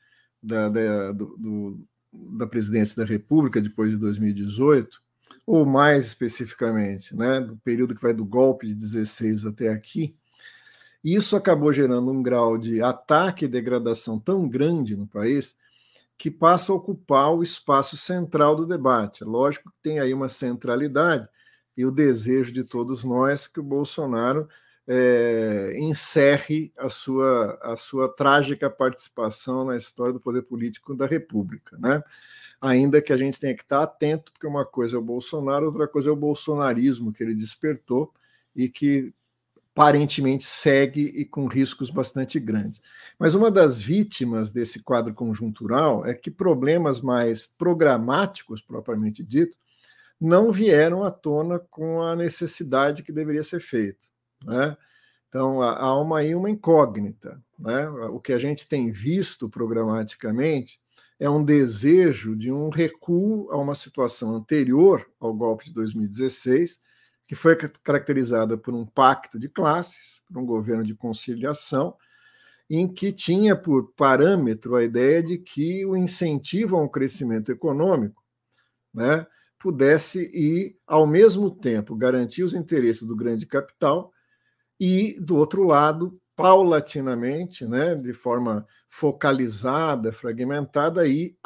da, 0.43 0.69
da, 0.69 1.13
do, 1.13 1.37
do, 1.37 1.87
da 2.37 2.47
presidência 2.47 2.97
da 3.03 3.09
República 3.09 3.61
depois 3.61 3.91
de 3.91 3.97
2018, 3.97 5.01
ou 5.47 5.65
mais 5.65 6.07
especificamente, 6.07 7.15
né, 7.17 7.41
do 7.41 7.57
período 7.59 7.95
que 7.95 8.03
vai 8.03 8.15
do 8.15 8.25
golpe 8.25 8.67
de 8.67 8.75
16 8.75 9.47
até 9.47 9.69
aqui, 9.69 10.15
isso 11.03 11.35
acabou 11.35 11.73
gerando 11.73 12.11
um 12.11 12.23
grau 12.23 12.59
de 12.59 12.83
ataque 12.83 13.47
e 13.47 13.49
degradação 13.49 14.19
tão 14.19 14.49
grande 14.49 14.97
no 14.97 15.07
país 15.07 15.57
que 16.19 16.31
passa 16.31 16.73
a 16.73 16.77
ocupar 16.77 17.33
o 17.33 17.43
espaço 17.43 17.97
central 17.97 18.55
do 18.55 18.67
debate. 18.67 19.25
Lógico 19.25 19.71
que 19.71 19.77
tem 19.83 19.99
aí 19.99 20.13
uma 20.13 20.29
centralidade 20.29 21.27
e 21.75 21.87
o 21.87 21.91
desejo 21.91 22.53
de 22.53 22.63
todos 22.63 23.03
nós 23.03 23.49
que 23.49 23.59
o 23.59 23.63
Bolsonaro 23.63 24.47
é, 24.93 25.79
encerre 25.79 26.73
a 26.77 26.89
sua, 26.89 27.57
a 27.63 27.77
sua 27.77 28.09
trágica 28.09 28.69
participação 28.69 29.65
na 29.65 29.77
história 29.77 30.13
do 30.13 30.19
poder 30.19 30.43
político 30.43 30.97
da 30.97 31.07
República. 31.07 31.79
Né? 31.79 32.03
Ainda 32.61 33.01
que 33.01 33.13
a 33.13 33.17
gente 33.17 33.39
tenha 33.39 33.55
que 33.55 33.63
estar 33.63 33.85
atento, 33.85 34.33
porque 34.33 34.49
uma 34.49 34.67
coisa 34.67 34.97
é 34.97 34.99
o 34.99 35.03
Bolsonaro, 35.03 35.67
outra 35.67 35.87
coisa 35.87 36.11
é 36.11 36.13
o 36.13 36.17
bolsonarismo 36.17 37.13
que 37.13 37.23
ele 37.23 37.37
despertou 37.37 38.13
e 38.55 38.69
que 38.69 39.15
aparentemente 39.73 40.45
segue 40.45 41.03
e 41.03 41.25
com 41.25 41.47
riscos 41.47 41.89
bastante 41.89 42.41
grandes. 42.41 42.83
Mas 43.17 43.37
uma 43.37 43.49
das 43.49 43.81
vítimas 43.81 44.51
desse 44.51 44.83
quadro 44.83 45.15
conjuntural 45.15 46.05
é 46.05 46.15
que 46.15 46.33
problemas 46.33 47.01
mais 47.01 47.47
programáticos, 47.47 48.61
propriamente 48.61 49.25
dito, 49.25 49.57
não 50.21 50.51
vieram 50.51 51.05
à 51.05 51.13
tona 51.13 51.61
com 51.71 52.03
a 52.03 52.17
necessidade 52.17 53.05
que 53.05 53.13
deveria 53.13 53.45
ser 53.45 53.61
feito. 53.61 54.10
Né? 54.45 54.77
Então, 55.29 55.63
há 55.63 56.01
uma, 56.01 56.19
aí 56.19 56.35
uma 56.35 56.51
incógnita. 56.51 57.41
Né? 57.59 57.89
O 57.89 58.21
que 58.21 58.33
a 58.33 58.39
gente 58.39 58.69
tem 58.69 58.91
visto 58.91 59.49
programaticamente 59.49 60.81
é 61.19 61.29
um 61.29 61.45
desejo 61.45 62.35
de 62.35 62.51
um 62.51 62.71
recuo 62.71 63.51
a 63.53 63.59
uma 63.59 63.75
situação 63.75 64.35
anterior 64.35 65.07
ao 65.21 65.35
golpe 65.35 65.67
de 65.67 65.75
2016, 65.75 66.81
que 67.29 67.35
foi 67.35 67.55
caracterizada 67.85 68.57
por 68.57 68.75
um 68.75 68.87
pacto 68.87 69.39
de 69.39 69.49
classes, 69.49 70.23
por 70.27 70.39
um 70.39 70.47
governo 70.47 70.83
de 70.83 70.95
conciliação, 70.95 71.95
em 72.69 72.89
que 72.89 73.13
tinha 73.13 73.55
por 73.55 73.93
parâmetro 73.93 74.77
a 74.77 74.83
ideia 74.83 75.23
de 75.23 75.37
que 75.37 75.85
o 75.85 75.97
incentivo 75.97 76.77
a 76.77 76.83
um 76.83 76.89
crescimento 76.89 77.53
econômico 77.53 78.23
né, 78.95 79.27
pudesse 79.59 80.23
ir, 80.33 80.79
ao 80.87 81.07
mesmo 81.07 81.51
tempo, 81.51 81.95
garantir 81.95 82.43
os 82.43 82.55
interesses 82.55 83.07
do 83.07 83.15
grande 83.15 83.45
capital 83.45 84.11
e, 84.81 85.21
do 85.21 85.37
outro 85.37 85.63
lado, 85.63 86.19
paulatinamente, 86.35 87.67
né, 87.67 87.95
de 87.95 88.15
forma 88.15 88.67
focalizada, 88.89 90.11
fragmentada, 90.11 91.07
e 91.07 91.37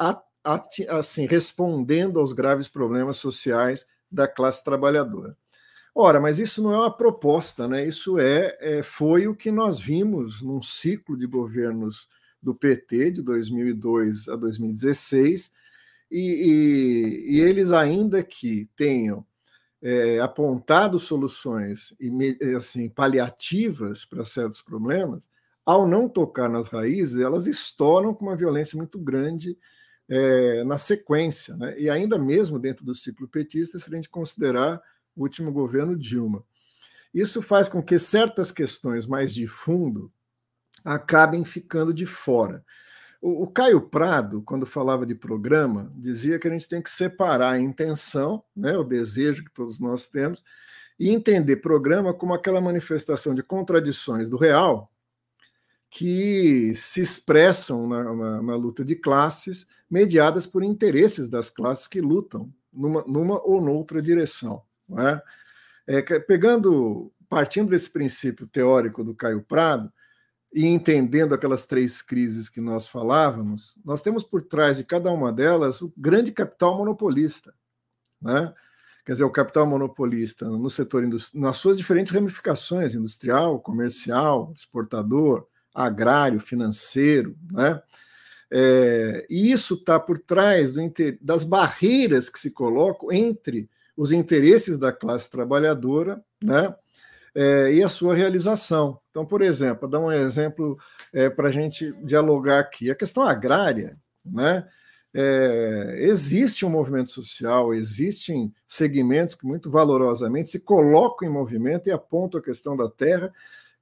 assim, 0.87 1.27
respondendo 1.27 2.19
aos 2.19 2.31
graves 2.31 2.69
problemas 2.69 3.17
sociais 3.17 3.85
da 4.09 4.25
classe 4.25 4.63
trabalhadora. 4.63 5.35
Ora, 5.93 6.19
mas 6.19 6.39
isso 6.39 6.63
não 6.63 6.73
é 6.73 6.77
uma 6.77 6.95
proposta, 6.95 7.67
né? 7.67 7.85
Isso 7.85 8.19
é, 8.19 8.55
é 8.59 8.83
foi 8.83 9.27
o 9.27 9.35
que 9.35 9.51
nós 9.51 9.79
vimos 9.79 10.41
num 10.41 10.61
ciclo 10.61 11.17
de 11.17 11.25
governos 11.25 12.07
do 12.41 12.53
PT 12.53 13.11
de 13.11 13.21
2002 13.21 14.27
a 14.29 14.35
2016, 14.35 15.51
e, 16.11 16.19
e, 16.19 17.35
e 17.35 17.39
eles 17.41 17.71
ainda 17.71 18.23
que 18.23 18.69
tenham 18.75 19.25
é, 19.85 20.19
apontado 20.19 20.97
soluções 20.97 21.95
assim 22.57 22.89
paliativas 22.89 24.03
para 24.03 24.25
certos 24.25 24.59
problemas, 24.59 25.31
ao 25.63 25.87
não 25.87 26.09
tocar 26.09 26.49
nas 26.49 26.67
raízes, 26.67 27.19
elas 27.19 27.45
estouram 27.45 28.11
com 28.11 28.25
uma 28.25 28.35
violência 28.35 28.75
muito 28.75 28.97
grande 28.97 29.55
é, 30.09 30.63
na 30.63 30.79
sequência, 30.79 31.55
né? 31.55 31.79
e 31.79 31.87
ainda 31.87 32.17
mesmo 32.17 32.57
dentro 32.57 32.83
do 32.83 32.95
ciclo 32.95 33.27
petista, 33.27 33.77
se 33.77 33.87
a 33.87 33.95
gente 33.95 34.09
considerar 34.09 34.81
o 35.15 35.21
último 35.21 35.51
governo 35.51 35.97
Dilma. 35.97 36.43
Isso 37.13 37.39
faz 37.39 37.69
com 37.69 37.81
que 37.81 37.99
certas 37.99 38.51
questões 38.51 39.05
mais 39.05 39.35
de 39.35 39.47
fundo 39.47 40.11
acabem 40.83 41.45
ficando 41.45 41.93
de 41.93 42.07
fora. 42.07 42.65
O, 43.25 43.45
o, 43.45 43.47
Caio 43.47 43.81
Prado, 43.81 44.43
quando 44.43 44.67
falava 44.67 45.03
de 45.03 45.15
programa, 45.15 45.91
dizia 45.95 46.37
que 46.37 46.47
a 46.47 46.51
gente 46.51 46.69
tem 46.69 46.79
que 46.79 46.91
separar 46.91 47.53
a 47.53 47.59
intenção, 47.59 48.43
né, 48.55 48.77
o 48.77 48.83
desejo 48.83 49.43
que 49.43 49.51
todos 49.51 49.79
nós 49.79 50.07
temos, 50.07 50.43
e 50.99 51.09
entender 51.09 51.55
programa 51.55 52.13
como 52.13 52.35
aquela 52.35 52.61
manifestação 52.61 53.33
de 53.33 53.41
contradições 53.41 54.29
do 54.29 54.37
real 54.37 54.87
que 55.89 56.71
se 56.75 57.01
expressam 57.01 57.87
na, 57.87 58.03
na, 58.13 58.41
na 58.43 58.55
luta 58.55 58.85
de 58.85 58.95
classes, 58.95 59.65
mediadas 59.89 60.45
por 60.45 60.63
interesses 60.63 61.27
das 61.27 61.49
classes 61.49 61.87
que 61.87 62.01
lutam 62.01 62.53
numa, 62.71 63.03
numa 63.07 63.41
ou 63.43 63.59
noutra 63.59 64.03
direção. 64.03 64.61
É? 65.87 65.97
É, 65.97 66.19
pegando, 66.19 67.11
partindo 67.27 67.71
desse 67.71 67.89
princípio 67.89 68.45
teórico 68.45 69.03
do 69.03 69.15
Caio 69.15 69.41
Prado, 69.41 69.89
e 70.55 70.65
entendendo 70.65 71.35
aquelas 71.35 71.65
três 71.65 72.01
crises 72.01 72.47
que 72.47 72.61
nós 72.61 72.87
falávamos, 72.87 73.77
nós 73.83 74.01
temos 74.01 74.23
por 74.23 74.41
trás 74.41 74.77
de 74.77 74.85
cada 74.85 75.11
uma 75.11 75.29
delas 75.29 75.81
o 75.81 75.93
grande 75.97 76.31
capital 76.31 76.77
monopolista. 76.77 77.53
Né? 78.21 78.53
Quer 79.05 79.11
dizer, 79.11 79.25
o 79.25 79.29
capital 79.29 79.67
monopolista 79.67 80.45
no 80.45 80.69
setor 80.69 81.03
nas 81.33 81.57
suas 81.57 81.75
diferentes 81.75 82.13
ramificações, 82.13 82.95
industrial, 82.95 83.59
comercial, 83.59 84.53
exportador, 84.55 85.45
agrário, 85.73 86.39
financeiro, 86.39 87.37
né? 87.51 87.81
É, 88.49 89.25
e 89.29 89.51
isso 89.51 89.73
está 89.73 89.99
por 89.99 90.17
trás 90.17 90.71
do, 90.71 90.79
das 91.19 91.43
barreiras 91.43 92.29
que 92.29 92.39
se 92.39 92.51
colocam 92.51 93.11
entre 93.11 93.67
os 93.97 94.11
interesses 94.11 94.77
da 94.77 94.93
classe 94.93 95.29
trabalhadora, 95.29 96.23
né? 96.41 96.73
É, 97.35 97.73
e 97.73 97.83
a 97.83 97.89
sua 97.89 98.15
realização. 98.15 98.99
Então, 99.11 99.25
por 99.25 99.41
exemplo, 99.41 99.89
dar 99.89 99.99
um 99.99 100.11
exemplo 100.11 100.77
é, 101.13 101.29
para 101.29 101.49
a 101.49 101.51
gente 101.51 101.91
dialogar 102.03 102.59
aqui. 102.59 102.89
A 102.89 102.95
questão 102.95 103.23
agrária, 103.23 103.97
né? 104.25 104.65
É, 105.17 105.95
existe 105.99 106.65
um 106.65 106.69
movimento 106.69 107.09
social, 107.09 107.73
existem 107.73 108.53
segmentos 108.67 109.33
que 109.33 109.45
muito 109.45 109.69
valorosamente 109.71 110.49
se 110.49 110.59
colocam 110.59 111.25
em 111.25 111.31
movimento 111.31 111.87
e 111.87 111.91
apontam 111.91 112.37
a 112.37 112.43
questão 112.43 112.75
da 112.75 112.89
terra, 112.89 113.31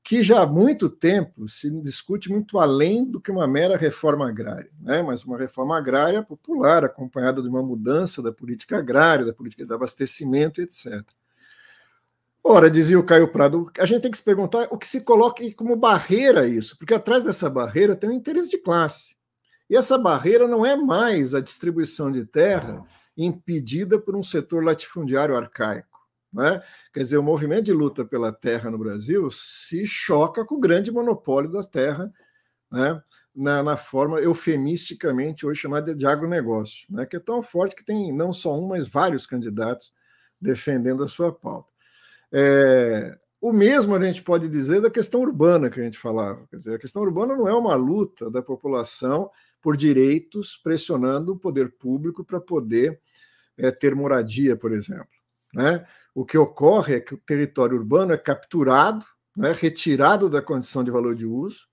que 0.03 0.21
já 0.21 0.43
há 0.43 0.45
muito 0.45 0.89
tempo 0.89 1.49
se 1.49 1.71
discute 1.81 2.29
muito 2.29 2.59
além 2.59 3.03
do 3.03 3.19
que 3.19 3.31
uma 3.31 3.47
mera 3.47 3.75
reforma 3.75 4.27
agrária, 4.27 4.69
né? 4.79 5.01
mas 5.01 5.25
uma 5.25 5.35
reforma 5.35 5.75
agrária 5.75 6.21
popular, 6.21 6.83
acompanhada 6.83 7.41
de 7.41 7.49
uma 7.49 7.63
mudança 7.63 8.21
da 8.21 8.31
política 8.31 8.77
agrária, 8.77 9.25
da 9.25 9.33
política 9.33 9.65
de 9.65 9.73
abastecimento, 9.73 10.61
etc. 10.61 11.03
Ora, 12.45 12.69
dizia 12.69 12.99
o 12.99 13.05
Caio 13.05 13.31
Prado, 13.31 13.71
a 13.79 13.85
gente 13.85 14.01
tem 14.01 14.11
que 14.11 14.17
se 14.17 14.23
perguntar 14.23 14.67
o 14.69 14.77
que 14.77 14.85
se 14.85 15.01
coloca 15.01 15.41
como 15.55 15.77
barreira 15.77 16.45
isso, 16.45 16.77
porque 16.77 16.93
atrás 16.93 17.23
dessa 17.23 17.49
barreira 17.49 17.95
tem 17.95 18.09
um 18.09 18.13
interesse 18.13 18.49
de 18.49 18.57
classe. 18.57 19.15
E 19.69 19.77
essa 19.77 19.97
barreira 19.97 20.45
não 20.45 20.65
é 20.65 20.75
mais 20.75 21.33
a 21.33 21.39
distribuição 21.39 22.11
de 22.11 22.25
terra 22.25 22.85
impedida 23.15 23.97
por 23.97 24.13
um 24.13 24.21
setor 24.21 24.61
latifundiário 24.63 25.37
arcaico. 25.37 26.05
Né? 26.33 26.61
Quer 26.93 27.03
dizer, 27.03 27.17
o 27.17 27.23
movimento 27.23 27.63
de 27.63 27.73
luta 27.73 28.03
pela 28.03 28.33
terra 28.33 28.69
no 28.69 28.77
Brasil 28.77 29.29
se 29.31 29.85
choca 29.85 30.43
com 30.43 30.55
o 30.55 30.59
grande 30.59 30.91
monopólio 30.91 31.49
da 31.49 31.63
terra, 31.63 32.11
né? 32.69 33.01
na, 33.33 33.63
na, 33.63 33.77
forma 33.77 34.19
eufemisticamente 34.19 35.45
hoje 35.45 35.61
chamada 35.61 35.95
de 35.95 36.05
agronegócio, 36.05 36.87
né? 36.89 37.05
que 37.05 37.15
é 37.15 37.19
tão 37.19 37.41
forte 37.41 37.75
que 37.75 37.85
tem 37.85 38.11
não 38.11 38.33
só 38.33 38.59
um, 38.59 38.67
mas 38.67 38.87
vários 38.87 39.25
candidatos 39.25 39.93
defendendo 40.41 41.03
a 41.03 41.07
sua 41.07 41.31
pauta. 41.31 41.72
É, 42.33 43.17
o 43.39 43.53
mesmo 43.53 43.93
a 43.93 44.01
gente 44.01 44.23
pode 44.23 44.47
dizer 44.47 44.81
da 44.81 44.89
questão 44.89 45.21
urbana 45.21 45.69
que 45.69 45.79
a 45.79 45.83
gente 45.83 45.99
falava. 45.99 46.47
Quer 46.49 46.57
dizer, 46.57 46.75
a 46.75 46.79
questão 46.79 47.01
urbana 47.01 47.35
não 47.35 47.47
é 47.47 47.53
uma 47.53 47.75
luta 47.75 48.31
da 48.31 48.41
população 48.41 49.29
por 49.61 49.77
direitos, 49.77 50.57
pressionando 50.57 51.33
o 51.33 51.37
poder 51.37 51.71
público 51.77 52.23
para 52.23 52.39
poder 52.41 52.99
é, 53.57 53.69
ter 53.69 53.95
moradia, 53.95 54.55
por 54.55 54.71
exemplo. 54.71 55.07
Né? 55.53 55.85
O 56.15 56.25
que 56.25 56.37
ocorre 56.37 56.95
é 56.95 56.99
que 56.99 57.13
o 57.13 57.17
território 57.17 57.77
urbano 57.77 58.13
é 58.13 58.17
capturado, 58.17 59.05
né, 59.35 59.51
retirado 59.51 60.29
da 60.29 60.41
condição 60.41 60.83
de 60.83 60.91
valor 60.91 61.15
de 61.15 61.25
uso, 61.25 61.67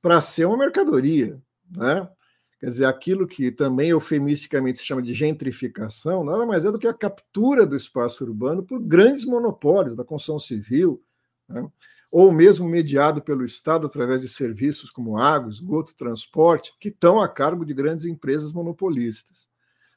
para 0.00 0.20
ser 0.20 0.44
uma 0.44 0.58
mercadoria. 0.58 1.34
Né? 1.76 2.08
Quer 2.62 2.68
dizer, 2.68 2.84
aquilo 2.84 3.26
que 3.26 3.50
também 3.50 3.88
eufemisticamente 3.88 4.78
se 4.78 4.84
chama 4.84 5.02
de 5.02 5.12
gentrificação, 5.12 6.22
nada 6.22 6.46
mais 6.46 6.64
é 6.64 6.70
do 6.70 6.78
que 6.78 6.86
a 6.86 6.94
captura 6.94 7.66
do 7.66 7.74
espaço 7.74 8.22
urbano 8.22 8.62
por 8.62 8.80
grandes 8.80 9.24
monopólios 9.24 9.96
da 9.96 10.04
construção 10.04 10.38
civil, 10.38 11.02
né? 11.48 11.66
ou 12.08 12.30
mesmo 12.30 12.68
mediado 12.68 13.20
pelo 13.20 13.44
Estado 13.44 13.88
através 13.88 14.20
de 14.20 14.28
serviços 14.28 14.92
como 14.92 15.18
água, 15.18 15.50
esgoto, 15.50 15.92
transporte, 15.96 16.72
que 16.78 16.88
estão 16.88 17.20
a 17.20 17.28
cargo 17.28 17.66
de 17.66 17.74
grandes 17.74 18.04
empresas 18.04 18.52
monopolistas. 18.52 19.48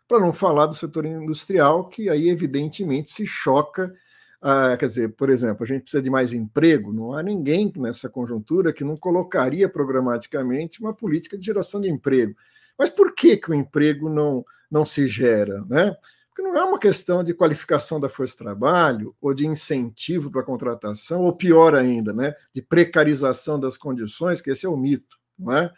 Para 0.07 0.21
não 0.21 0.33
falar 0.33 0.65
do 0.65 0.73
setor 0.73 1.05
industrial, 1.05 1.87
que 1.87 2.09
aí 2.09 2.29
evidentemente 2.29 3.11
se 3.11 3.27
choca 3.27 3.93
ah, 4.41 4.77
quer 4.77 4.87
dizer, 4.87 5.09
por 5.15 5.29
exemplo, 5.31 5.63
a 5.63 5.67
gente 5.67 5.81
precisa 5.81 6.03
de 6.03 6.09
mais 6.09 6.31
emprego, 6.31 6.93
não 6.93 7.13
há 7.13 7.23
ninguém 7.23 7.71
nessa 7.77 8.07
conjuntura 8.07 8.71
que 8.71 8.83
não 8.83 8.95
colocaria 8.95 9.67
programaticamente 9.67 10.79
uma 10.81 10.93
política 10.93 11.35
de 11.35 11.43
geração 11.43 11.81
de 11.81 11.89
emprego. 11.89 12.35
Mas 12.77 12.89
por 12.89 13.13
que, 13.13 13.37
que 13.37 13.51
o 13.51 13.53
emprego 13.53 14.09
não, 14.09 14.45
não 14.69 14.85
se 14.85 15.07
gera? 15.07 15.63
Né? 15.65 15.95
Porque 16.29 16.41
não 16.41 16.55
é 16.57 16.63
uma 16.63 16.79
questão 16.79 17.23
de 17.23 17.33
qualificação 17.33 17.99
da 17.99 18.09
força 18.09 18.33
de 18.33 18.39
trabalho, 18.39 19.15
ou 19.21 19.33
de 19.33 19.47
incentivo 19.47 20.29
para 20.29 20.41
a 20.41 20.45
contratação, 20.45 21.21
ou 21.21 21.35
pior 21.35 21.75
ainda, 21.75 22.11
né, 22.11 22.35
de 22.53 22.61
precarização 22.61 23.59
das 23.59 23.77
condições, 23.77 24.41
que 24.41 24.51
esse 24.51 24.65
é 24.65 24.69
o 24.69 24.75
mito. 24.75 25.17
Não 25.37 25.55
é? 25.55 25.71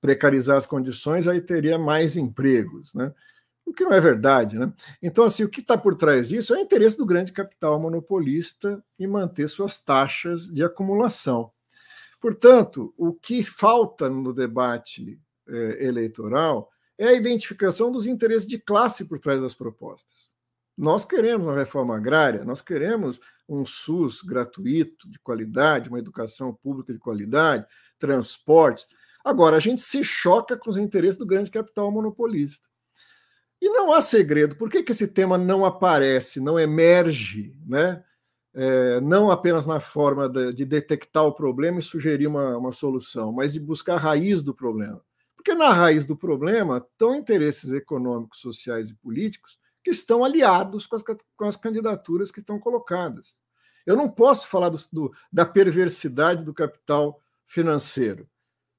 Precarizar 0.00 0.56
as 0.56 0.66
condições, 0.66 1.26
aí 1.26 1.40
teria 1.40 1.78
mais 1.78 2.16
empregos. 2.16 2.94
Né? 2.94 3.12
o 3.66 3.72
que 3.72 3.84
não 3.84 3.92
é 3.92 4.00
verdade. 4.00 4.56
Né? 4.56 4.72
Então, 5.02 5.24
assim, 5.24 5.42
o 5.42 5.50
que 5.50 5.60
está 5.60 5.76
por 5.76 5.96
trás 5.96 6.28
disso 6.28 6.54
é 6.54 6.58
o 6.58 6.60
interesse 6.60 6.96
do 6.96 7.04
grande 7.04 7.32
capital 7.32 7.78
monopolista 7.80 8.82
em 8.98 9.08
manter 9.08 9.48
suas 9.48 9.80
taxas 9.80 10.46
de 10.46 10.64
acumulação. 10.64 11.50
Portanto, 12.22 12.94
o 12.96 13.12
que 13.12 13.42
falta 13.42 14.08
no 14.08 14.32
debate 14.32 15.20
eleitoral 15.48 16.70
é 16.98 17.08
a 17.08 17.12
identificação 17.12 17.92
dos 17.92 18.06
interesses 18.06 18.46
de 18.46 18.58
classe 18.58 19.06
por 19.06 19.18
trás 19.18 19.40
das 19.40 19.54
propostas. 19.54 20.26
Nós 20.76 21.04
queremos 21.04 21.46
uma 21.46 21.56
reforma 21.56 21.96
agrária, 21.96 22.44
nós 22.44 22.60
queremos 22.60 23.18
um 23.48 23.64
SUS 23.64 24.22
gratuito, 24.22 25.08
de 25.08 25.18
qualidade, 25.20 25.88
uma 25.88 25.98
educação 25.98 26.52
pública 26.52 26.92
de 26.92 26.98
qualidade, 26.98 27.66
transportes. 27.98 28.86
Agora, 29.24 29.56
a 29.56 29.60
gente 29.60 29.80
se 29.80 30.04
choca 30.04 30.56
com 30.56 30.68
os 30.68 30.76
interesses 30.76 31.18
do 31.18 31.26
grande 31.26 31.50
capital 31.50 31.90
monopolista. 31.90 32.68
E 33.60 33.70
não 33.70 33.92
há 33.92 34.02
segredo. 34.02 34.56
Por 34.56 34.70
que, 34.70 34.82
que 34.82 34.92
esse 34.92 35.08
tema 35.08 35.38
não 35.38 35.64
aparece, 35.64 36.40
não 36.40 36.58
emerge, 36.58 37.56
né? 37.66 38.02
É, 38.54 39.00
não 39.02 39.30
apenas 39.30 39.66
na 39.66 39.80
forma 39.80 40.28
de, 40.30 40.52
de, 40.52 40.64
detectar 40.64 41.24
o 41.24 41.34
problema 41.34 41.78
e 41.78 41.82
sugerir 41.82 42.26
uma, 42.26 42.56
uma 42.56 42.72
solução, 42.72 43.30
mas 43.30 43.52
de 43.52 43.60
buscar 43.60 43.96
a 43.96 43.98
raiz 43.98 44.42
do 44.42 44.54
problema. 44.54 44.98
Porque 45.46 45.56
na 45.56 45.72
raiz 45.72 46.04
do 46.04 46.16
problema 46.16 46.78
estão 46.78 47.14
interesses 47.14 47.70
econômicos, 47.70 48.40
sociais 48.40 48.90
e 48.90 48.96
políticos 48.96 49.56
que 49.84 49.92
estão 49.92 50.24
aliados 50.24 50.88
com 50.88 50.96
as, 50.96 51.04
com 51.04 51.44
as 51.44 51.54
candidaturas 51.54 52.32
que 52.32 52.40
estão 52.40 52.58
colocadas. 52.58 53.38
Eu 53.86 53.94
não 53.94 54.10
posso 54.10 54.48
falar 54.48 54.70
do, 54.70 54.78
do, 54.92 55.12
da 55.32 55.46
perversidade 55.46 56.44
do 56.44 56.52
capital 56.52 57.20
financeiro 57.46 58.28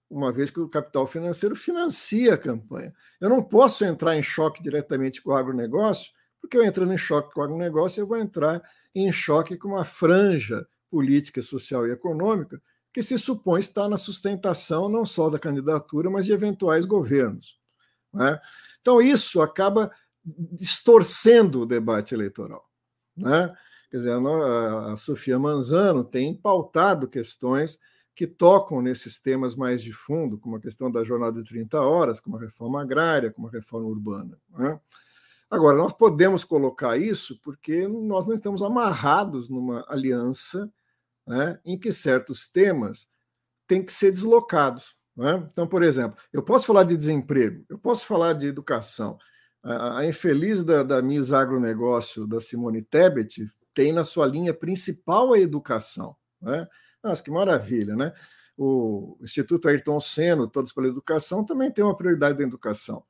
uma 0.09 0.29
vez 0.29 0.51
que 0.51 0.59
o 0.59 0.67
capital 0.67 1.07
financeiro 1.07 1.55
financia 1.55 2.33
a 2.33 2.37
campanha. 2.37 2.93
Eu 3.21 3.29
não 3.29 3.41
posso 3.41 3.85
entrar 3.85 4.17
em 4.17 4.21
choque 4.21 4.61
diretamente 4.61 5.21
com 5.21 5.31
o 5.31 5.35
agronegócio, 5.35 6.11
porque 6.41 6.57
eu 6.57 6.65
entrando 6.65 6.93
em 6.93 6.97
choque 6.97 7.33
com 7.33 7.39
o 7.39 7.43
agronegócio, 7.45 8.01
eu 8.01 8.07
vou 8.07 8.17
entrar 8.17 8.61
em 8.93 9.09
choque 9.09 9.55
com 9.55 9.69
uma 9.69 9.85
franja 9.85 10.67
política, 10.89 11.41
social 11.41 11.87
e 11.87 11.91
econômica 11.91 12.61
que 12.97 13.03
se 13.03 13.15
supõe 13.15 13.59
estar 13.59 13.87
na 13.87 13.95
sustentação 13.95 14.89
não 14.89 15.05
só 15.05 15.29
da 15.29 15.37
candidatura, 15.37 16.09
mas 16.09 16.25
de 16.25 16.33
eventuais 16.33 16.83
governos. 16.83 17.59
Né? 18.11 18.41
Então, 18.81 18.99
isso 18.99 19.39
acaba 19.39 19.91
distorcendo 20.25 21.61
o 21.61 21.65
debate 21.67 22.15
eleitoral. 22.15 22.67
Né? 23.15 23.55
Quer 23.91 23.97
dizer, 23.97 24.13
a 24.13 24.97
Sofia 24.97 25.37
Manzano 25.37 26.03
tem 26.03 26.35
pautado 26.35 27.07
questões 27.07 27.77
que 28.15 28.25
tocam 28.25 28.81
nesses 28.81 29.21
temas 29.21 29.53
mais 29.53 29.79
de 29.83 29.93
fundo, 29.93 30.39
como 30.39 30.55
a 30.55 30.59
questão 30.59 30.89
da 30.89 31.03
jornada 31.03 31.43
de 31.43 31.47
30 31.47 31.79
horas, 31.79 32.19
como 32.19 32.37
a 32.37 32.41
reforma 32.41 32.81
agrária, 32.81 33.31
como 33.31 33.47
a 33.47 33.51
reforma 33.51 33.87
urbana. 33.87 34.39
Né? 34.49 34.81
Agora, 35.51 35.77
nós 35.77 35.93
podemos 35.93 36.43
colocar 36.43 36.97
isso 36.97 37.39
porque 37.43 37.87
nós 37.87 38.25
não 38.25 38.33
estamos 38.33 38.63
amarrados 38.63 39.51
numa 39.51 39.85
aliança 39.87 40.67
né, 41.27 41.59
em 41.65 41.77
que 41.77 41.91
certos 41.91 42.47
temas 42.47 43.07
têm 43.67 43.83
que 43.83 43.91
ser 43.91 44.11
deslocados. 44.11 44.95
Né? 45.15 45.45
Então, 45.51 45.67
por 45.67 45.83
exemplo, 45.83 46.17
eu 46.31 46.41
posso 46.41 46.65
falar 46.65 46.83
de 46.83 46.95
desemprego, 46.95 47.65
eu 47.69 47.77
posso 47.77 48.05
falar 48.05 48.33
de 48.33 48.47
educação. 48.47 49.17
A, 49.63 49.99
a 49.99 50.05
infeliz 50.05 50.63
da, 50.63 50.83
da 50.83 51.01
Miss 51.01 51.33
Agronegócio, 51.33 52.25
da 52.27 52.39
Simone 52.39 52.81
Tebet, 52.81 53.45
tem 53.73 53.91
na 53.91 54.03
sua 54.03 54.25
linha 54.25 54.53
principal 54.53 55.33
a 55.33 55.39
educação. 55.39 56.15
Né? 56.41 56.65
Nossa, 57.03 57.21
que 57.21 57.31
maravilha, 57.31 57.95
né? 57.95 58.13
O 58.57 59.17
Instituto 59.21 59.67
Ayrton 59.67 59.99
Senna, 59.99 60.47
Todos 60.47 60.73
pela 60.73 60.87
Educação, 60.87 61.45
também 61.45 61.71
tem 61.71 61.83
uma 61.83 61.95
prioridade 61.95 62.37
da 62.37 62.43
educação. 62.43 63.03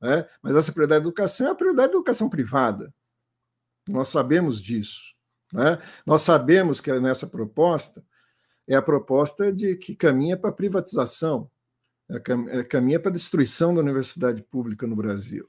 Né? 0.00 0.28
Mas 0.42 0.56
essa 0.56 0.72
prioridade 0.72 1.02
da 1.02 1.08
educação 1.08 1.48
é 1.48 1.50
a 1.50 1.54
prioridade 1.54 1.88
da 1.88 1.94
educação 1.94 2.28
privada. 2.28 2.92
Nós 3.88 4.08
sabemos 4.08 4.60
disso. 4.60 5.14
Né? 5.52 5.78
Nós 6.06 6.22
sabemos 6.22 6.80
que 6.80 6.92
nessa 7.00 7.26
proposta 7.26 8.04
é 8.66 8.74
a 8.74 8.82
proposta 8.82 9.52
de 9.52 9.76
que 9.76 9.94
caminha 9.94 10.36
para 10.36 10.50
a 10.50 10.52
privatização, 10.52 11.50
é, 12.10 12.58
é, 12.58 12.64
caminha 12.64 13.00
para 13.00 13.10
a 13.10 13.14
destruição 13.14 13.74
da 13.74 13.80
universidade 13.80 14.42
pública 14.42 14.86
no 14.86 14.94
Brasil. 14.94 15.46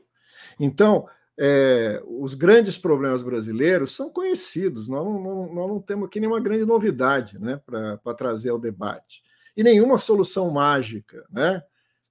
Então, 0.59 1.07
é, 1.37 2.01
os 2.05 2.33
grandes 2.33 2.77
problemas 2.77 3.21
brasileiros 3.21 3.95
são 3.95 4.09
conhecidos, 4.09 4.87
nós 4.87 5.05
não, 5.05 5.21
não, 5.21 5.53
nós 5.53 5.67
não 5.69 5.81
temos 5.81 6.07
aqui 6.07 6.19
nenhuma 6.19 6.39
grande 6.39 6.65
novidade 6.65 7.39
né, 7.39 7.61
para 7.65 8.13
trazer 8.13 8.49
ao 8.49 8.59
debate. 8.59 9.23
E 9.55 9.63
nenhuma 9.63 9.97
solução 9.97 10.49
mágica. 10.49 11.23
Né? 11.31 11.61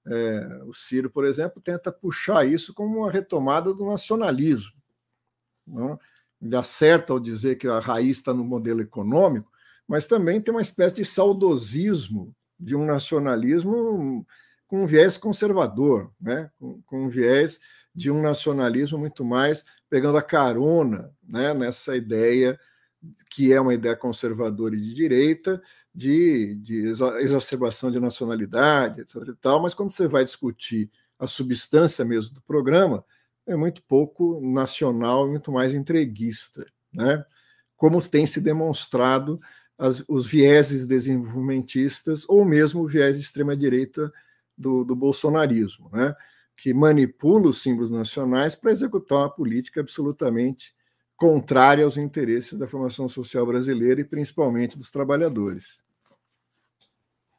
É, 0.07 0.62
o 0.66 0.74
Ciro, 0.74 1.11
por 1.11 1.24
exemplo, 1.24 1.61
tenta 1.61 1.92
puxar 1.92 2.46
isso 2.46 2.74
como 2.74 3.01
uma 3.01 3.11
retomada 3.11 3.72
do 3.72 3.87
nacionalismo. 3.87 4.72
Não? 5.66 5.98
Ele 6.40 6.57
acerta 6.57 7.12
ao 7.12 7.20
dizer 7.20 7.57
que 7.57 7.66
a 7.66 7.81
raiz 7.81 8.18
está 8.18 8.33
no 8.33 8.44
modelo 8.44 8.81
econômico, 8.81 9.51
mas 9.87 10.07
também 10.07 10.40
tem 10.40 10.55
uma 10.55 10.61
espécie 10.61 10.96
de 10.96 11.05
saudosismo 11.05 12.35
de 12.59 12.77
um 12.77 12.85
nacionalismo 12.85 14.27
com 14.66 14.83
um 14.83 14.87
viés 14.87 15.16
conservador, 15.16 16.12
né? 16.20 16.51
com, 16.59 16.81
com 16.83 17.05
um 17.05 17.09
viés 17.09 17.61
de 17.94 18.11
um 18.11 18.20
nacionalismo 18.20 18.98
muito 18.98 19.24
mais 19.24 19.64
pegando 19.90 20.18
a 20.18 20.22
carona 20.22 21.11
né, 21.27 21.55
nessa 21.55 21.96
ideia 21.96 22.59
que 23.31 23.53
é 23.53 23.61
uma 23.61 23.74
ideia 23.74 23.96
conservadora 23.96 24.74
e 24.74 24.81
de 24.81 24.94
direita, 24.94 25.62
de, 25.94 26.57
de 26.57 26.87
exacerbação 27.20 27.90
de 27.90 28.01
nacionalidade, 28.01 29.01
etc. 29.01 29.16
E 29.29 29.35
tal, 29.35 29.62
mas 29.62 29.74
quando 29.74 29.90
você 29.90 30.07
vai 30.07 30.24
discutir 30.24 30.90
a 31.18 31.27
substância 31.27 32.05
mesmo 32.05 32.35
do 32.35 32.42
programa, 32.42 33.05
é 33.49 33.57
muito 33.57 33.83
pouco 33.83 34.41
nacional 34.41 35.29
muito 35.29 35.51
mais 35.51 35.75
entreguista, 35.75 36.67
né? 36.93 37.25
como 37.77 38.01
tem 38.03 38.27
se 38.27 38.41
demonstrado 38.41 39.41
as, 39.77 40.05
os 40.09 40.27
vieses 40.27 40.87
desenvolvimentistas 40.87 42.25
ou 42.29 42.45
mesmo 42.45 42.83
o 42.83 42.87
viés 42.87 43.17
de 43.17 43.23
extrema-direita 43.23 44.13
do, 44.57 44.85
do 44.85 44.95
bolsonarismo. 44.95 45.91
Né? 45.93 46.15
que 46.59 46.75
manipula 46.75 47.49
os 47.49 47.63
símbolos 47.63 47.91
nacionais 47.91 48.57
para 48.57 48.73
executar 48.73 49.19
uma 49.19 49.31
política 49.31 49.81
absolutamente 49.81 50.75
contrária 51.17 51.85
aos 51.85 51.97
interesses 51.97 52.59
da 52.59 52.67
formação 52.67 53.09
social 53.09 53.47
brasileira 53.47 54.01
e 54.01 54.05
principalmente 54.05 54.77
dos 54.77 54.91
trabalhadores. 54.91 55.85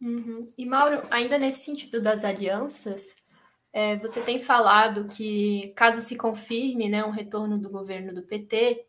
Uhum. 0.01 0.47
E 0.57 0.65
Mauro, 0.65 1.05
ainda 1.11 1.37
nesse 1.37 1.65
sentido 1.65 2.01
das 2.01 2.23
alianças, 2.23 3.13
é, 3.71 3.95
você 3.97 4.21
tem 4.21 4.39
falado 4.39 5.07
que 5.07 5.73
caso 5.75 6.01
se 6.01 6.15
confirme 6.15 6.89
né, 6.89 7.03
um 7.03 7.11
retorno 7.11 7.57
do 7.57 7.69
governo 7.69 8.13
do 8.13 8.23
PT, 8.23 8.85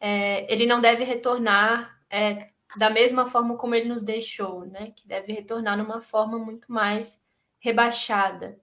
é, 0.00 0.52
ele 0.52 0.66
não 0.66 0.80
deve 0.80 1.04
retornar 1.04 1.98
é, 2.10 2.50
da 2.76 2.90
mesma 2.90 3.26
forma 3.26 3.56
como 3.56 3.74
ele 3.74 3.88
nos 3.88 4.02
deixou, 4.02 4.66
né? 4.66 4.92
Que 4.96 5.06
deve 5.06 5.32
retornar 5.32 5.76
numa 5.76 6.00
forma 6.00 6.38
muito 6.38 6.70
mais 6.72 7.20
rebaixada. 7.60 8.58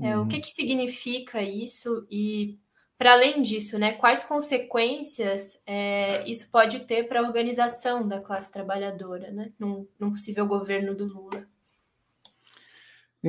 É, 0.00 0.16
O 0.16 0.26
que, 0.26 0.36
uhum. 0.36 0.42
que 0.42 0.50
significa 0.50 1.42
isso? 1.42 2.06
E, 2.10 2.58
para 2.96 3.12
além 3.12 3.42
disso, 3.42 3.78
né, 3.78 3.92
quais 3.92 4.24
consequências 4.24 5.60
é, 5.66 6.28
isso 6.28 6.50
pode 6.50 6.80
ter 6.80 7.08
para 7.08 7.20
a 7.20 7.22
organização 7.22 8.06
da 8.06 8.20
classe 8.20 8.50
trabalhadora, 8.50 9.30
né, 9.30 9.52
num, 9.58 9.86
num 9.98 10.10
possível 10.10 10.46
governo 10.46 10.94
do 10.94 11.04
Lula? 11.04 11.46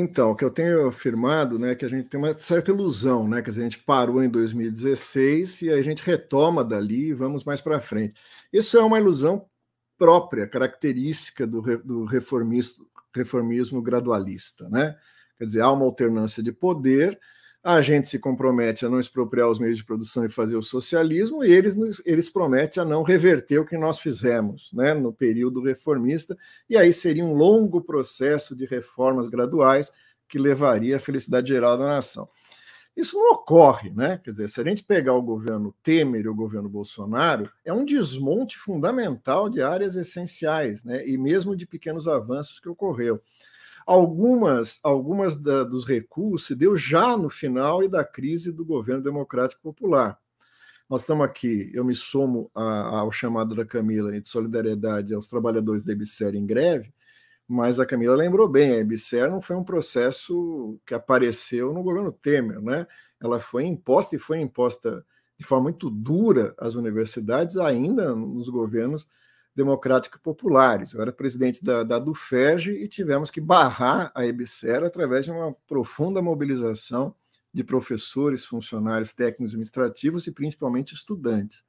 Então, 0.01 0.31
o 0.31 0.35
que 0.35 0.45
eu 0.45 0.49
tenho 0.49 0.87
afirmado 0.87 1.59
né, 1.59 1.71
é 1.71 1.75
que 1.75 1.83
a 1.83 1.89
gente 1.89 2.07
tem 2.07 2.17
uma 2.17 2.37
certa 2.37 2.71
ilusão, 2.71 3.27
né? 3.27 3.41
Que 3.41 3.49
a 3.49 3.53
gente 3.53 3.77
parou 3.79 4.23
em 4.23 4.29
2016 4.29 5.63
e 5.63 5.69
a 5.71 5.81
gente 5.81 6.01
retoma 6.01 6.63
dali 6.63 7.09
e 7.09 7.13
vamos 7.13 7.43
mais 7.43 7.59
para 7.59 7.81
frente. 7.81 8.13
Isso 8.51 8.77
é 8.77 8.81
uma 8.81 8.97
ilusão 8.97 9.45
própria, 9.97 10.47
característica 10.47 11.45
do, 11.45 11.61
do 11.79 12.05
reformismo, 12.05 13.81
gradualista. 13.81 14.69
Né? 14.69 14.95
Quer 15.37 15.43
dizer, 15.43 15.61
há 15.61 15.69
uma 15.69 15.83
alternância 15.83 16.41
de 16.41 16.53
poder, 16.53 17.19
a 17.63 17.81
gente 17.81 18.07
se 18.07 18.19
compromete 18.19 18.85
a 18.85 18.89
não 18.89 18.99
expropriar 18.99 19.49
os 19.49 19.59
meios 19.59 19.77
de 19.77 19.83
produção 19.83 20.25
e 20.25 20.29
fazer 20.29 20.55
o 20.55 20.61
socialismo, 20.61 21.43
e 21.43 21.51
eles, 21.51 21.75
eles 22.05 22.29
prometem 22.29 22.81
a 22.81 22.85
não 22.85 23.03
reverter 23.03 23.59
o 23.59 23.65
que 23.65 23.77
nós 23.77 23.99
fizemos 23.99 24.71
né, 24.73 24.93
no 24.93 25.11
período 25.11 25.61
reformista, 25.61 26.37
e 26.69 26.77
aí 26.77 26.93
seria 26.93 27.23
um 27.23 27.33
longo 27.33 27.81
processo 27.81 28.55
de 28.55 28.65
reformas 28.65 29.27
graduais 29.27 29.91
que 30.27 30.39
levaria 30.39 30.97
à 30.97 30.99
felicidade 30.99 31.49
geral 31.49 31.77
da 31.77 31.85
nação. 31.85 32.29
Isso 32.95 33.17
não 33.17 33.31
ocorre, 33.31 33.91
né? 33.91 34.19
Quer 34.21 34.31
dizer, 34.31 34.49
se 34.49 34.59
a 34.59 34.63
gente 34.63 34.83
pegar 34.83 35.13
o 35.13 35.21
governo 35.21 35.73
Temer 35.81 36.25
e 36.25 36.27
o 36.27 36.35
governo 36.35 36.67
Bolsonaro, 36.67 37.49
é 37.63 37.71
um 37.71 37.85
desmonte 37.85 38.57
fundamental 38.57 39.49
de 39.49 39.61
áreas 39.61 39.95
essenciais, 39.95 40.83
né? 40.83 41.07
E 41.07 41.17
mesmo 41.17 41.55
de 41.55 41.65
pequenos 41.65 42.09
avanços 42.09 42.59
que 42.59 42.67
ocorreu. 42.67 43.21
Algumas, 43.89 44.79
algumas 44.83 45.35
da, 45.35 45.63
dos 45.63 45.83
recuos 45.83 46.45
se 46.45 46.53
deu 46.53 46.77
já 46.77 47.17
no 47.17 47.27
final 47.27 47.83
e 47.83 47.87
da 47.89 48.05
crise 48.05 48.51
do 48.51 48.63
governo 48.63 49.01
democrático 49.01 49.63
popular. 49.63 50.15
Nós 50.87 51.01
estamos 51.01 51.25
aqui, 51.25 51.71
eu 51.73 51.83
me 51.83 51.95
somo 51.95 52.51
a, 52.53 52.99
ao 52.99 53.11
chamado 53.11 53.55
da 53.55 53.65
Camila 53.65 54.11
de 54.11 54.29
solidariedade 54.29 55.11
aos 55.15 55.27
trabalhadores 55.27 55.83
da 55.83 55.91
EBSER 55.91 56.35
em 56.35 56.45
greve, 56.45 56.93
mas 57.47 57.79
a 57.79 57.85
Camila 57.85 58.15
lembrou 58.15 58.47
bem, 58.47 58.73
a 58.73 58.77
EBSER 58.77 59.27
não 59.27 59.41
foi 59.41 59.55
um 59.55 59.63
processo 59.63 60.79
que 60.85 60.93
apareceu 60.93 61.73
no 61.73 61.81
governo 61.81 62.11
Temer, 62.11 62.61
né? 62.61 62.85
Ela 63.19 63.39
foi 63.39 63.65
imposta 63.65 64.15
e 64.15 64.19
foi 64.19 64.39
imposta 64.39 65.03
de 65.35 65.43
forma 65.43 65.63
muito 65.63 65.89
dura 65.89 66.53
às 66.59 66.75
universidades, 66.75 67.57
ainda 67.57 68.15
nos 68.15 68.49
governos 68.49 69.07
democráticos 69.59 70.21
populares. 70.21 70.93
Eu 70.93 71.01
era 71.01 71.11
presidente 71.11 71.61
da, 71.61 71.83
da 71.83 71.99
DUFERJ 71.99 72.81
e 72.81 72.87
tivemos 72.87 73.29
que 73.29 73.41
barrar 73.41 74.09
a 74.15 74.25
EBSER 74.25 74.85
através 74.85 75.25
de 75.25 75.31
uma 75.31 75.53
profunda 75.67 76.21
mobilização 76.21 77.13
de 77.53 77.61
professores, 77.61 78.45
funcionários 78.45 79.13
técnicos 79.13 79.51
administrativos 79.51 80.27
e 80.27 80.31
principalmente 80.31 80.93
estudantes. 80.93 81.63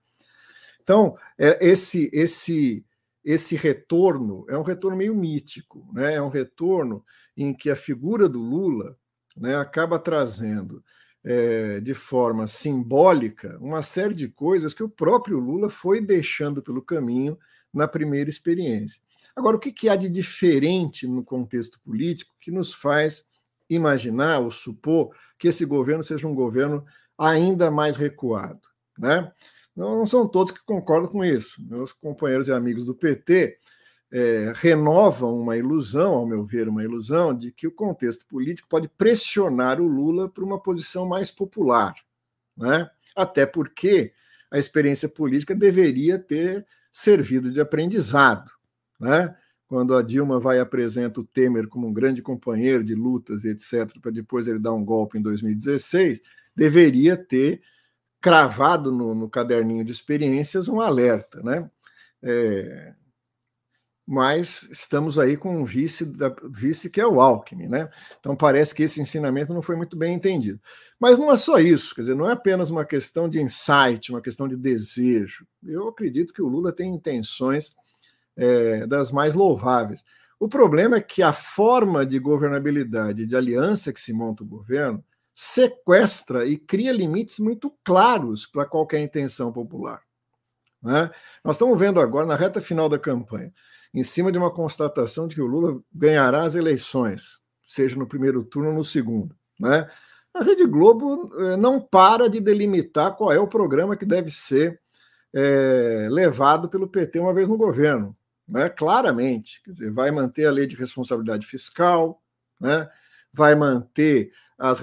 Então, 0.82 1.16
é, 1.36 1.58
esse, 1.66 2.08
esse 2.12 2.84
esse 3.22 3.54
retorno 3.54 4.46
é 4.48 4.56
um 4.56 4.62
retorno 4.62 4.96
meio 4.96 5.14
mítico, 5.14 5.86
né? 5.92 6.14
é 6.14 6.22
um 6.22 6.30
retorno 6.30 7.04
em 7.36 7.52
que 7.52 7.68
a 7.68 7.76
figura 7.76 8.26
do 8.28 8.38
Lula 8.38 8.96
né, 9.36 9.56
acaba 9.56 9.98
trazendo 9.98 10.82
é, 11.22 11.80
de 11.80 11.92
forma 11.92 12.46
simbólica 12.46 13.58
uma 13.60 13.82
série 13.82 14.14
de 14.14 14.26
coisas 14.28 14.72
que 14.72 14.82
o 14.82 14.88
próprio 14.88 15.38
Lula 15.38 15.68
foi 15.68 16.00
deixando 16.00 16.62
pelo 16.62 16.80
caminho 16.80 17.36
na 17.72 17.86
primeira 17.86 18.28
experiência. 18.28 19.00
Agora, 19.34 19.56
o 19.56 19.60
que, 19.60 19.72
que 19.72 19.88
há 19.88 19.96
de 19.96 20.08
diferente 20.08 21.06
no 21.06 21.24
contexto 21.24 21.80
político 21.80 22.34
que 22.40 22.50
nos 22.50 22.74
faz 22.74 23.24
imaginar 23.68 24.40
ou 24.40 24.50
supor 24.50 25.14
que 25.38 25.48
esse 25.48 25.64
governo 25.64 26.02
seja 26.02 26.26
um 26.26 26.34
governo 26.34 26.84
ainda 27.16 27.70
mais 27.70 27.96
recuado? 27.96 28.60
Né? 28.98 29.30
Não, 29.74 29.98
não 29.98 30.06
são 30.06 30.26
todos 30.26 30.52
que 30.52 30.64
concordam 30.64 31.10
com 31.10 31.24
isso. 31.24 31.64
Meus 31.64 31.92
companheiros 31.92 32.48
e 32.48 32.52
amigos 32.52 32.84
do 32.84 32.94
PT 32.94 33.58
é, 34.12 34.52
renovam 34.56 35.38
uma 35.38 35.56
ilusão, 35.56 36.12
ao 36.14 36.26
meu 36.26 36.44
ver, 36.44 36.68
uma 36.68 36.82
ilusão 36.82 37.34
de 37.34 37.52
que 37.52 37.66
o 37.66 37.72
contexto 37.72 38.26
político 38.26 38.68
pode 38.68 38.88
pressionar 38.88 39.80
o 39.80 39.86
Lula 39.86 40.28
para 40.28 40.44
uma 40.44 40.60
posição 40.60 41.06
mais 41.06 41.30
popular. 41.30 41.94
Né? 42.56 42.90
Até 43.14 43.46
porque 43.46 44.12
a 44.50 44.58
experiência 44.58 45.08
política 45.08 45.54
deveria 45.54 46.18
ter 46.18 46.66
servido 46.92 47.50
de 47.50 47.60
aprendizado. 47.60 48.50
Né? 48.98 49.34
Quando 49.66 49.94
a 49.94 50.02
Dilma 50.02 50.40
vai 50.40 50.56
e 50.56 50.60
apresenta 50.60 51.20
o 51.20 51.24
Temer 51.24 51.68
como 51.68 51.86
um 51.86 51.92
grande 51.92 52.22
companheiro 52.22 52.84
de 52.84 52.94
lutas 52.94 53.44
e 53.44 53.50
etc., 53.50 54.00
para 54.00 54.10
depois 54.10 54.46
ele 54.46 54.58
dar 54.58 54.72
um 54.72 54.84
golpe 54.84 55.18
em 55.18 55.22
2016, 55.22 56.20
deveria 56.54 57.16
ter 57.16 57.62
cravado 58.20 58.92
no, 58.92 59.14
no 59.14 59.28
caderninho 59.30 59.84
de 59.84 59.92
experiências 59.92 60.68
um 60.68 60.80
alerta, 60.80 61.42
né? 61.42 61.70
É, 62.22 62.94
mas 64.06 64.62
estamos 64.70 65.18
aí 65.18 65.36
com 65.36 65.56
um 65.56 65.64
vice, 65.64 66.04
da, 66.04 66.34
vice 66.50 66.90
que 66.90 67.00
é 67.00 67.06
o 67.06 67.20
Alckmin, 67.20 67.68
né? 67.68 67.88
Então 68.18 68.34
parece 68.34 68.74
que 68.74 68.82
esse 68.82 69.00
ensinamento 69.00 69.54
não 69.54 69.62
foi 69.62 69.76
muito 69.76 69.96
bem 69.96 70.14
entendido. 70.14 70.60
Mas 70.98 71.18
não 71.18 71.30
é 71.30 71.36
só 71.36 71.58
isso, 71.58 71.94
quer 71.94 72.02
dizer, 72.02 72.14
não 72.14 72.28
é 72.28 72.32
apenas 72.32 72.70
uma 72.70 72.84
questão 72.84 73.28
de 73.28 73.40
insight, 73.40 74.10
uma 74.10 74.20
questão 74.20 74.48
de 74.48 74.56
desejo. 74.56 75.46
Eu 75.64 75.88
acredito 75.88 76.32
que 76.32 76.42
o 76.42 76.48
Lula 76.48 76.72
tem 76.72 76.94
intenções 76.94 77.72
é, 78.36 78.86
das 78.86 79.10
mais 79.12 79.34
louváveis. 79.34 80.04
O 80.38 80.48
problema 80.48 80.96
é 80.96 81.00
que 81.00 81.22
a 81.22 81.32
forma 81.32 82.04
de 82.04 82.18
governabilidade, 82.18 83.26
de 83.26 83.36
aliança 83.36 83.92
que 83.92 84.00
se 84.00 84.12
monta 84.12 84.42
o 84.42 84.46
governo, 84.46 85.04
sequestra 85.34 86.46
e 86.46 86.56
cria 86.56 86.92
limites 86.92 87.38
muito 87.38 87.72
claros 87.84 88.46
para 88.46 88.64
qualquer 88.64 89.00
intenção 89.00 89.52
popular. 89.52 90.02
Né? 90.82 91.10
Nós 91.44 91.56
estamos 91.56 91.78
vendo 91.78 92.00
agora, 92.00 92.26
na 92.26 92.36
reta 92.36 92.60
final 92.60 92.88
da 92.88 92.98
campanha, 92.98 93.52
em 93.92 94.02
cima 94.02 94.30
de 94.30 94.38
uma 94.38 94.52
constatação 94.52 95.26
de 95.26 95.34
que 95.34 95.42
o 95.42 95.46
Lula 95.46 95.80
ganhará 95.92 96.44
as 96.44 96.54
eleições, 96.54 97.40
seja 97.66 97.96
no 97.96 98.06
primeiro 98.06 98.44
turno 98.44 98.70
ou 98.70 98.74
no 98.74 98.84
segundo. 98.84 99.34
Né? 99.58 99.88
A 100.32 100.44
Rede 100.44 100.64
Globo 100.64 101.30
eh, 101.38 101.56
não 101.56 101.80
para 101.80 102.28
de 102.28 102.40
delimitar 102.40 103.16
qual 103.16 103.32
é 103.32 103.38
o 103.38 103.48
programa 103.48 103.96
que 103.96 104.06
deve 104.06 104.30
ser 104.30 104.80
é, 105.32 106.08
levado 106.10 106.68
pelo 106.68 106.88
PT 106.88 107.18
uma 107.18 107.34
vez 107.34 107.48
no 107.48 107.56
governo. 107.56 108.16
Né? 108.48 108.68
Claramente, 108.68 109.62
quer 109.64 109.72
dizer, 109.72 109.92
vai 109.92 110.10
manter 110.10 110.46
a 110.46 110.50
lei 110.50 110.66
de 110.66 110.76
responsabilidade 110.76 111.46
fiscal, 111.46 112.22
né? 112.60 112.88
vai 113.32 113.54
manter 113.54 114.32
as, 114.58 114.80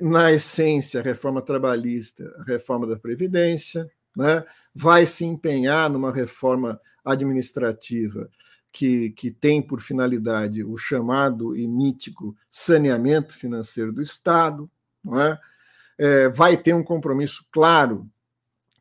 na 0.00 0.32
essência, 0.32 1.00
a 1.00 1.02
reforma 1.02 1.42
trabalhista, 1.42 2.24
a 2.38 2.44
reforma 2.44 2.86
da 2.86 2.98
Previdência, 2.98 3.88
né? 4.16 4.44
vai 4.74 5.06
se 5.06 5.24
empenhar 5.24 5.90
numa 5.90 6.12
reforma 6.12 6.80
administrativa 7.04 8.28
que, 8.72 9.10
que 9.10 9.30
tem 9.30 9.62
por 9.62 9.80
finalidade 9.80 10.64
o 10.64 10.76
chamado 10.76 11.56
e 11.56 11.66
mítico 11.66 12.36
saneamento 12.50 13.36
financeiro 13.36 13.92
do 13.92 14.02
Estado, 14.02 14.70
não 15.02 15.20
é? 15.20 15.38
É, 15.96 16.28
vai 16.28 16.56
ter 16.56 16.74
um 16.74 16.82
compromisso 16.82 17.46
claro 17.52 18.08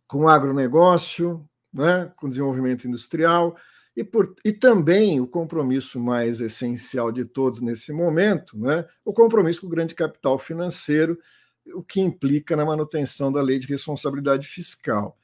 com 0.07 0.21
o 0.21 0.27
agronegócio, 0.27 1.47
né? 1.71 2.11
com 2.15 2.25
o 2.25 2.29
desenvolvimento 2.29 2.87
industrial, 2.87 3.55
e, 3.95 4.03
por, 4.03 4.35
e 4.43 4.51
também 4.51 5.21
o 5.21 5.27
compromisso 5.27 5.99
mais 5.99 6.41
essencial 6.41 7.11
de 7.11 7.25
todos 7.25 7.61
nesse 7.61 7.93
momento, 7.93 8.57
né, 8.57 8.85
o 9.05 9.13
compromisso 9.13 9.61
com 9.61 9.67
o 9.67 9.69
grande 9.69 9.93
capital 9.93 10.39
financeiro, 10.39 11.17
o 11.75 11.83
que 11.83 12.01
implica 12.01 12.55
na 12.55 12.65
manutenção 12.65 13.31
da 13.31 13.41
lei 13.41 13.59
de 13.59 13.67
responsabilidade 13.67 14.47
fiscal. 14.47 15.17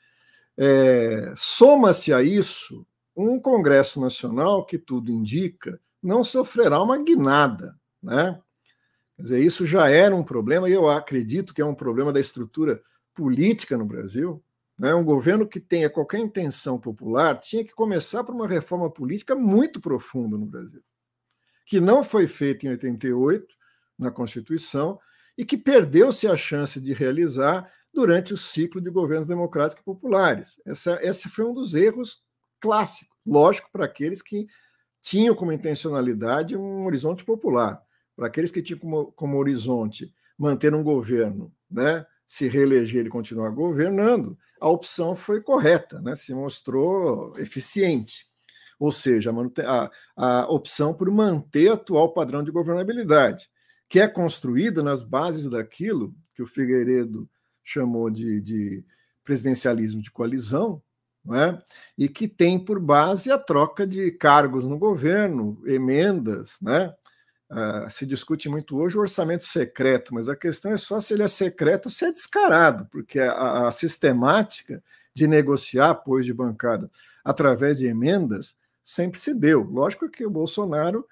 É, 0.62 1.32
Soma-se 1.38 2.14
a 2.14 2.22
isso 2.22 2.86
um 3.16 3.40
Congresso 3.40 4.02
Nacional 4.02 4.66
que 4.66 4.78
tudo 4.78 5.10
indica 5.10 5.80
não 6.04 6.22
sofrerá 6.22 6.84
uma 6.84 7.02
guinada, 7.02 7.80
né? 8.04 8.38
Quer 9.16 9.22
dizer, 9.22 9.40
isso 9.40 9.66
já 9.66 9.90
era 9.90 10.14
um 10.14 10.24
problema 10.24 10.70
e 10.70 10.74
eu 10.74 10.90
acredito 10.90 11.54
que 11.54 11.62
é 11.62 11.66
um 11.66 11.76
problema 11.76 12.12
da 12.12 12.20
estrutura 12.20 12.82
política 13.14 13.78
no 13.78 13.86
Brasil, 13.86 14.44
né, 14.78 14.94
um 14.94 15.04
governo 15.04 15.48
que 15.48 15.60
tenha 15.60 15.90
qualquer 15.90 16.20
intenção 16.20 16.80
popular 16.80 17.38
tinha 17.40 17.66
que 17.66 17.74
começar 17.74 18.24
por 18.24 18.34
uma 18.34 18.48
reforma 18.48 18.90
política 18.90 19.36
muito 19.36 19.82
profunda 19.82 20.38
no 20.38 20.46
Brasil, 20.46 20.82
que 21.66 21.82
não 21.82 22.04
foi 22.04 22.28
feita 22.28 22.66
em 22.66 22.70
88 22.70 23.46
na 23.98 24.10
Constituição 24.10 25.00
e 25.38 25.44
que 25.46 25.58
perdeu-se 25.58 26.28
a 26.28 26.36
chance 26.36 26.80
de 26.82 26.94
realizar 26.94 27.70
durante 27.94 28.34
o 28.34 28.38
ciclo 28.38 28.80
de 28.80 28.90
governos 28.90 29.28
democráticos 29.28 29.82
e 29.82 29.86
populares. 29.86 30.62
Essa, 30.66 31.00
esse 31.02 31.30
foi 31.30 31.46
um 31.46 31.54
dos 31.54 31.76
erros 31.76 32.22
clássicos, 32.60 33.16
lógico, 33.26 33.70
para 33.72 33.86
aqueles 33.86 34.22
que 34.22 34.48
tinham 35.02 35.36
como 35.36 35.52
intencionalidade 35.52 36.56
um 36.56 36.86
horizonte 36.86 37.24
popular, 37.24 37.82
para 38.16 38.28
aqueles 38.28 38.52
que 38.52 38.62
tinham 38.62 38.80
como, 38.80 39.12
como 39.14 39.38
horizonte 39.38 40.14
manter 40.38 40.74
um 40.74 40.84
governo, 40.84 41.54
né, 41.70 42.06
se 42.30 42.48
reeleger 42.48 43.08
e 43.08 43.10
continuar 43.10 43.50
governando, 43.50 44.38
a 44.62 44.70
opção 44.70 45.16
foi 45.16 45.42
correta, 45.42 46.00
né? 46.00 46.16
se 46.16 46.32
mostrou 46.32 47.38
eficiente. 47.40 48.28
Ou 48.80 48.92
seja, 48.92 49.32
a, 49.66 49.92
a 50.16 50.48
opção 50.50 50.94
por 50.94 51.10
manter 51.10 51.70
o 51.70 51.74
atual 51.74 52.14
padrão 52.14 52.44
de 52.44 52.52
governabilidade, 52.52 53.50
que 53.90 54.00
é 54.00 54.08
construída 54.08 54.84
nas 54.84 55.02
bases 55.04 55.50
daquilo 55.50 56.16
que 56.36 56.44
o 56.44 56.48
Figueiredo 56.48 57.28
chamou 57.70 58.10
de, 58.10 58.42
de 58.42 58.84
presidencialismo 59.24 60.02
de 60.02 60.12
coalizão, 60.12 60.82
né? 61.24 61.62
e 61.98 62.08
que 62.08 62.28
tem 62.28 62.58
por 62.58 62.80
base 62.80 63.32
a 63.32 63.38
troca 63.38 63.86
de 63.86 64.12
cargos 64.12 64.66
no 64.66 64.78
governo, 64.78 65.62
emendas, 65.66 66.58
né? 66.62 66.94
Uh, 67.52 67.90
se 67.90 68.06
discute 68.06 68.48
muito 68.48 68.78
hoje 68.78 68.96
o 68.96 69.02
orçamento 69.02 69.44
secreto, 69.44 70.14
mas 70.14 70.30
a 70.30 70.36
questão 70.36 70.72
é 70.72 70.78
só 70.78 71.00
se 71.00 71.16
ele 71.16 71.24
é 71.24 71.28
secreto 71.28 71.88
ou 71.88 71.92
se 71.92 72.06
é 72.06 72.12
descarado, 72.12 72.88
porque 72.92 73.20
a, 73.20 73.68
a 73.68 73.72
sistemática 73.72 74.84
de 75.16 75.26
negociar 75.26 75.90
apoio 75.90 76.24
de 76.24 76.32
bancada 76.32 76.92
através 77.26 77.80
de 77.80 77.88
emendas 77.88 78.56
sempre 78.84 79.20
se 79.20 79.34
deu. 79.34 79.64
Lógico 79.64 80.10
que 80.10 80.26
o 80.26 80.30
Bolsonaro 80.30 81.08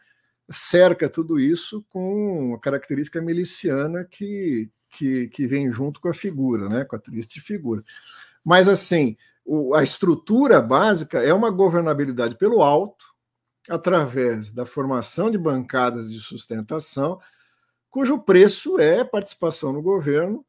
cerca 0.50 1.10
tudo 1.10 1.40
isso 1.40 1.84
com 1.90 2.54
a 2.56 2.60
característica 2.60 3.22
miliciana 3.22 4.06
que, 4.06 4.70
que, 4.90 5.28
que 5.28 5.48
vem 5.48 5.70
junto 5.72 6.00
com 6.00 6.10
a 6.10 6.14
figura, 6.14 6.70
né, 6.70 6.86
com 6.86 6.96
a 6.96 7.00
triste 7.00 7.40
figura. 7.40 7.84
Mas, 8.44 8.68
assim, 8.68 9.18
o, 9.46 9.74
a 9.74 9.84
estrutura 9.84 10.62
básica 10.62 11.20
é 11.20 11.34
uma 11.34 11.50
governabilidade 11.50 12.36
pelo 12.36 12.62
alto, 12.62 13.06
através 13.70 14.52
da 14.52 14.66
formação 14.66 15.30
de 15.30 15.38
bancadas 15.38 16.12
de 16.12 16.20
sustentação, 16.20 17.20
cujo 17.90 18.20
preço 18.20 18.80
é 18.80 19.04
participação 19.04 19.74
no 19.74 19.82
governo, 19.82 20.46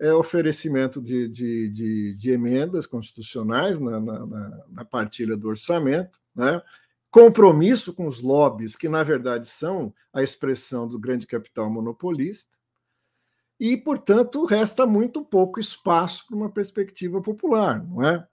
é 0.00 0.12
oferecimento 0.12 1.02
de, 1.02 1.28
de, 1.28 1.68
de, 1.70 2.16
de 2.16 2.30
emendas 2.30 2.86
constitucionais 2.86 3.78
na, 3.80 3.98
na, 3.98 4.26
na, 4.68 4.84
partilha 4.84 5.36
do 5.36 5.48
orçamento, 5.48 6.20
né? 6.34 6.62
compromisso 7.10 7.92
com 7.92 8.06
os 8.06 8.20
lobbies, 8.20 8.76
que 8.76 8.88
na 8.88 9.02
verdade 9.02 9.48
são 9.48 9.92
a 10.12 10.22
expressão 10.22 10.86
do 10.86 10.98
grande 10.98 11.26
capital 11.26 11.70
monopolista, 11.70 12.57
e, 13.58 13.76
portanto, 13.76 14.44
resta 14.44 14.86
muito 14.86 15.24
pouco 15.24 15.58
espaço 15.58 16.26
para 16.26 16.36
uma 16.36 16.50
perspectiva 16.50 17.20
popular, 17.20 17.84
não 17.84 18.04
é? 18.04 18.26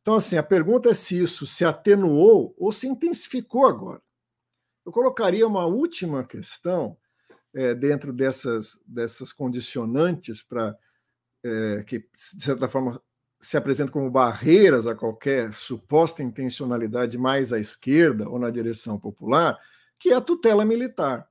Então, 0.00 0.14
assim, 0.14 0.36
a 0.36 0.42
pergunta 0.42 0.90
é 0.90 0.94
se 0.94 1.20
isso 1.22 1.46
se 1.46 1.64
atenuou 1.64 2.54
ou 2.58 2.72
se 2.72 2.88
intensificou 2.88 3.66
agora. 3.66 4.02
Eu 4.84 4.90
colocaria 4.90 5.46
uma 5.46 5.64
última 5.64 6.24
questão 6.24 6.96
é, 7.54 7.72
dentro 7.74 8.12
dessas, 8.12 8.82
dessas 8.86 9.32
condicionantes 9.32 10.42
para 10.42 10.76
é, 11.44 11.84
que, 11.84 12.00
de 12.00 12.42
certa 12.42 12.68
forma, 12.68 13.00
se 13.40 13.56
apresentam 13.56 13.92
como 13.92 14.10
barreiras 14.10 14.86
a 14.86 14.94
qualquer 14.94 15.52
suposta 15.52 16.22
intencionalidade 16.22 17.18
mais 17.18 17.52
à 17.52 17.58
esquerda 17.58 18.28
ou 18.28 18.38
na 18.38 18.50
direção 18.50 18.98
popular, 18.98 19.58
que 19.98 20.10
é 20.10 20.14
a 20.14 20.20
tutela 20.20 20.64
militar. 20.64 21.28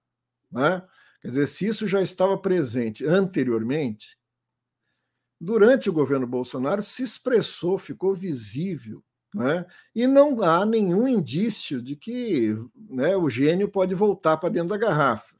Né? 0.51 0.81
Quer 1.21 1.27
dizer, 1.29 1.47
se 1.47 1.67
isso 1.67 1.87
já 1.87 2.01
estava 2.01 2.37
presente 2.37 3.05
anteriormente, 3.05 4.17
durante 5.39 5.89
o 5.89 5.93
governo 5.93 6.25
Bolsonaro 6.25 6.81
se 6.81 7.03
expressou, 7.03 7.77
ficou 7.77 8.13
visível, 8.13 9.03
né? 9.33 9.65
e 9.95 10.05
não 10.07 10.41
há 10.43 10.65
nenhum 10.65 11.07
indício 11.07 11.81
de 11.81 11.95
que 11.95 12.55
né, 12.75 13.15
o 13.15 13.29
gênio 13.29 13.69
pode 13.69 13.95
voltar 13.95 14.37
para 14.37 14.49
dentro 14.49 14.69
da 14.69 14.77
garrafa. 14.77 15.35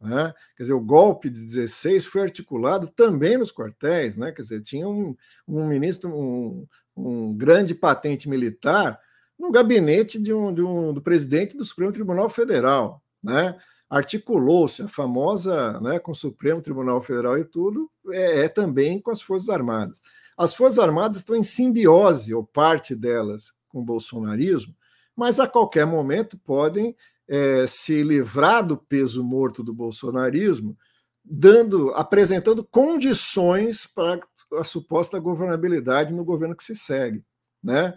Né? 0.00 0.32
Quer 0.56 0.62
dizer, 0.62 0.72
o 0.74 0.80
golpe 0.80 1.28
de 1.28 1.44
16 1.44 2.06
foi 2.06 2.22
articulado 2.22 2.88
também 2.88 3.36
nos 3.36 3.52
quartéis, 3.52 4.16
né? 4.16 4.32
quer 4.32 4.42
dizer, 4.42 4.62
tinha 4.62 4.88
um, 4.88 5.14
um 5.46 5.66
ministro, 5.66 6.14
um, 6.14 6.66
um 6.96 7.34
grande 7.34 7.74
patente 7.74 8.28
militar 8.28 8.98
no 9.38 9.50
gabinete 9.50 10.20
de 10.20 10.32
um, 10.32 10.52
de 10.52 10.62
um, 10.62 10.92
do 10.92 11.02
presidente 11.02 11.56
do 11.56 11.64
Supremo 11.64 11.92
Tribunal 11.92 12.28
Federal. 12.28 13.02
Né? 13.22 13.58
Articulou-se 13.90 14.82
a 14.82 14.88
famosa, 14.88 15.80
né, 15.80 15.98
com 15.98 16.12
o 16.12 16.14
Supremo 16.14 16.62
Tribunal 16.62 17.02
Federal 17.02 17.36
e 17.36 17.44
tudo, 17.44 17.90
é, 18.10 18.44
é, 18.44 18.48
também 18.48 19.00
com 19.00 19.10
as 19.10 19.20
Forças 19.20 19.50
Armadas. 19.50 20.00
As 20.38 20.54
Forças 20.54 20.78
Armadas 20.78 21.16
estão 21.16 21.34
em 21.34 21.42
simbiose, 21.42 22.32
ou 22.32 22.44
parte 22.44 22.94
delas, 22.94 23.52
com 23.68 23.80
o 23.80 23.84
bolsonarismo, 23.84 24.74
mas 25.16 25.40
a 25.40 25.46
qualquer 25.48 25.84
momento 25.86 26.38
podem 26.38 26.96
é, 27.28 27.66
se 27.66 28.02
livrar 28.02 28.64
do 28.64 28.76
peso 28.76 29.24
morto 29.24 29.62
do 29.62 29.74
bolsonarismo, 29.74 30.78
dando, 31.24 31.92
apresentando 31.94 32.64
condições 32.64 33.86
para 33.86 34.20
a 34.54 34.64
suposta 34.64 35.18
governabilidade 35.18 36.14
no 36.14 36.24
governo 36.24 36.56
que 36.56 36.64
se 36.64 36.74
segue, 36.74 37.24
né? 37.62 37.94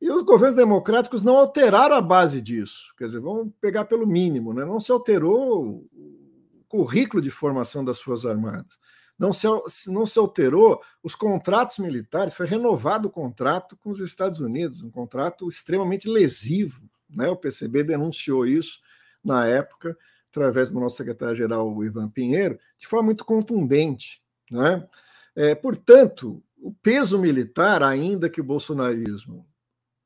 E 0.00 0.10
os 0.10 0.22
governos 0.22 0.54
democráticos 0.54 1.22
não 1.22 1.36
alteraram 1.36 1.96
a 1.96 2.00
base 2.00 2.42
disso. 2.42 2.94
Quer 2.98 3.04
dizer, 3.04 3.20
vamos 3.20 3.52
pegar 3.60 3.86
pelo 3.86 4.06
mínimo, 4.06 4.52
né? 4.52 4.64
não 4.64 4.78
se 4.78 4.92
alterou 4.92 5.86
o 5.92 6.64
currículo 6.68 7.22
de 7.22 7.30
formação 7.30 7.84
das 7.84 8.00
Forças 8.00 8.30
Armadas. 8.30 8.78
Não 9.18 9.32
se, 9.32 9.46
não 9.88 10.04
se 10.04 10.18
alterou 10.18 10.82
os 11.02 11.14
contratos 11.14 11.78
militares, 11.78 12.34
foi 12.34 12.46
renovado 12.46 13.08
o 13.08 13.10
contrato 13.10 13.74
com 13.78 13.90
os 13.90 14.00
Estados 14.00 14.40
Unidos, 14.40 14.82
um 14.82 14.90
contrato 14.90 15.48
extremamente 15.48 16.06
lesivo. 16.06 16.86
Né? 17.08 17.28
O 17.28 17.36
PCB 17.36 17.82
denunciou 17.82 18.46
isso 18.46 18.80
na 19.24 19.46
época, 19.46 19.96
através 20.28 20.70
do 20.70 20.78
nosso 20.78 20.96
secretário-geral 20.96 21.82
Ivan 21.82 22.10
Pinheiro, 22.10 22.58
de 22.76 22.86
forma 22.86 23.06
muito 23.06 23.24
contundente. 23.24 24.22
Né? 24.50 24.86
É, 25.34 25.54
portanto, 25.54 26.42
o 26.58 26.74
peso 26.74 27.18
militar, 27.18 27.82
ainda 27.82 28.28
que 28.28 28.40
o 28.40 28.44
bolsonarismo 28.44 29.46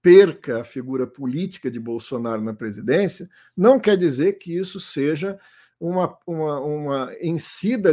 perca 0.02 0.60
a 0.60 0.64
figura 0.64 1.06
política 1.06 1.70
de 1.70 1.78
Bolsonaro 1.78 2.42
na 2.42 2.54
presidência, 2.54 3.28
não 3.56 3.78
quer 3.78 3.96
dizer 3.96 4.34
que 4.34 4.56
isso 4.56 4.80
seja 4.80 5.38
uma, 5.78 6.16
uma, 6.26 6.60
uma 6.60 7.12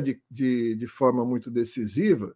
de, 0.01 0.21
de, 0.29 0.75
de 0.75 0.87
forma 0.87 1.25
muito 1.25 1.49
decisiva 1.49 2.35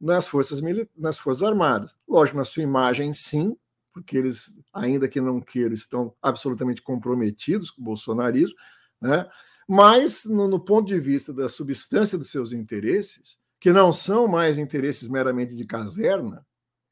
nas 0.00 0.26
forças, 0.26 0.60
nas 0.96 1.18
forças 1.18 1.42
armadas. 1.42 1.96
Lógico, 2.08 2.38
na 2.38 2.44
sua 2.44 2.62
imagem, 2.62 3.12
sim, 3.12 3.56
porque 3.92 4.16
eles, 4.16 4.60
ainda 4.72 5.08
que 5.08 5.20
não 5.20 5.40
queiram, 5.40 5.74
estão 5.74 6.14
absolutamente 6.20 6.82
comprometidos 6.82 7.70
com 7.70 7.82
o 7.82 7.84
bolsonarismo, 7.84 8.56
né? 9.00 9.28
mas, 9.68 10.24
no, 10.24 10.48
no 10.48 10.58
ponto 10.58 10.88
de 10.88 10.98
vista 10.98 11.32
da 11.32 11.48
substância 11.48 12.18
dos 12.18 12.30
seus 12.30 12.52
interesses, 12.52 13.38
que 13.60 13.72
não 13.72 13.92
são 13.92 14.26
mais 14.26 14.58
interesses 14.58 15.06
meramente 15.08 15.54
de 15.54 15.64
caserna, 15.64 16.44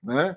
né? 0.02 0.36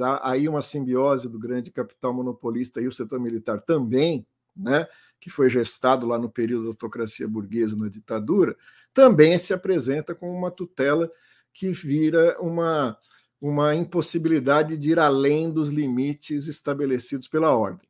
Há 0.00 0.30
aí 0.30 0.48
uma 0.48 0.62
simbiose 0.62 1.28
do 1.28 1.38
grande 1.38 1.70
capital 1.70 2.12
monopolista 2.12 2.80
e 2.80 2.86
o 2.86 2.92
setor 2.92 3.18
militar 3.20 3.60
também, 3.60 4.26
né, 4.56 4.86
que 5.20 5.30
foi 5.30 5.50
gestado 5.50 6.06
lá 6.06 6.18
no 6.18 6.30
período 6.30 6.64
da 6.64 6.70
autocracia 6.70 7.28
burguesa 7.28 7.76
na 7.76 7.88
ditadura, 7.88 8.56
também 8.92 9.36
se 9.38 9.52
apresenta 9.52 10.14
como 10.14 10.32
uma 10.32 10.50
tutela 10.50 11.10
que 11.52 11.70
vira 11.70 12.40
uma, 12.40 12.96
uma 13.40 13.74
impossibilidade 13.74 14.76
de 14.76 14.90
ir 14.90 14.98
além 14.98 15.50
dos 15.50 15.68
limites 15.68 16.46
estabelecidos 16.46 17.28
pela 17.28 17.54
ordem. 17.54 17.88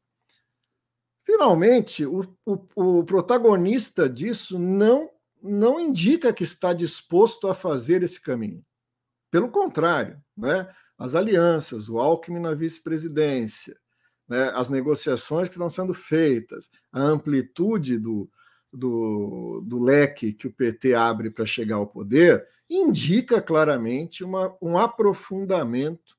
Finalmente, 1.24 2.05
o, 2.07 2.22
o, 2.44 3.00
o 3.00 3.05
protagonista 3.05 4.09
disso 4.09 4.59
não, 4.59 5.11
não 5.42 5.79
indica 5.79 6.33
que 6.33 6.42
está 6.42 6.72
disposto 6.72 7.46
a 7.46 7.55
fazer 7.55 8.03
esse 8.03 8.20
caminho. 8.20 8.64
Pelo 9.31 9.48
contrário, 9.48 10.20
né? 10.37 10.68
As 11.01 11.15
alianças, 11.15 11.89
o 11.89 11.99
Alckmin 11.99 12.41
na 12.41 12.55
vice-presidência, 12.55 13.75
né, 14.29 14.53
as 14.55 14.69
negociações 14.69 15.49
que 15.49 15.55
estão 15.55 15.71
sendo 15.71 15.95
feitas, 15.95 16.69
a 16.93 17.01
amplitude 17.01 17.99
do, 17.99 18.31
do, 18.71 19.63
do 19.65 19.83
leque 19.83 20.35
que 20.35 20.47
o 20.47 20.53
PT 20.53 20.93
abre 20.93 21.31
para 21.31 21.47
chegar 21.47 21.77
ao 21.77 21.87
poder, 21.87 22.47
indica 22.69 23.41
claramente 23.41 24.23
uma, 24.23 24.55
um 24.61 24.77
aprofundamento 24.77 26.15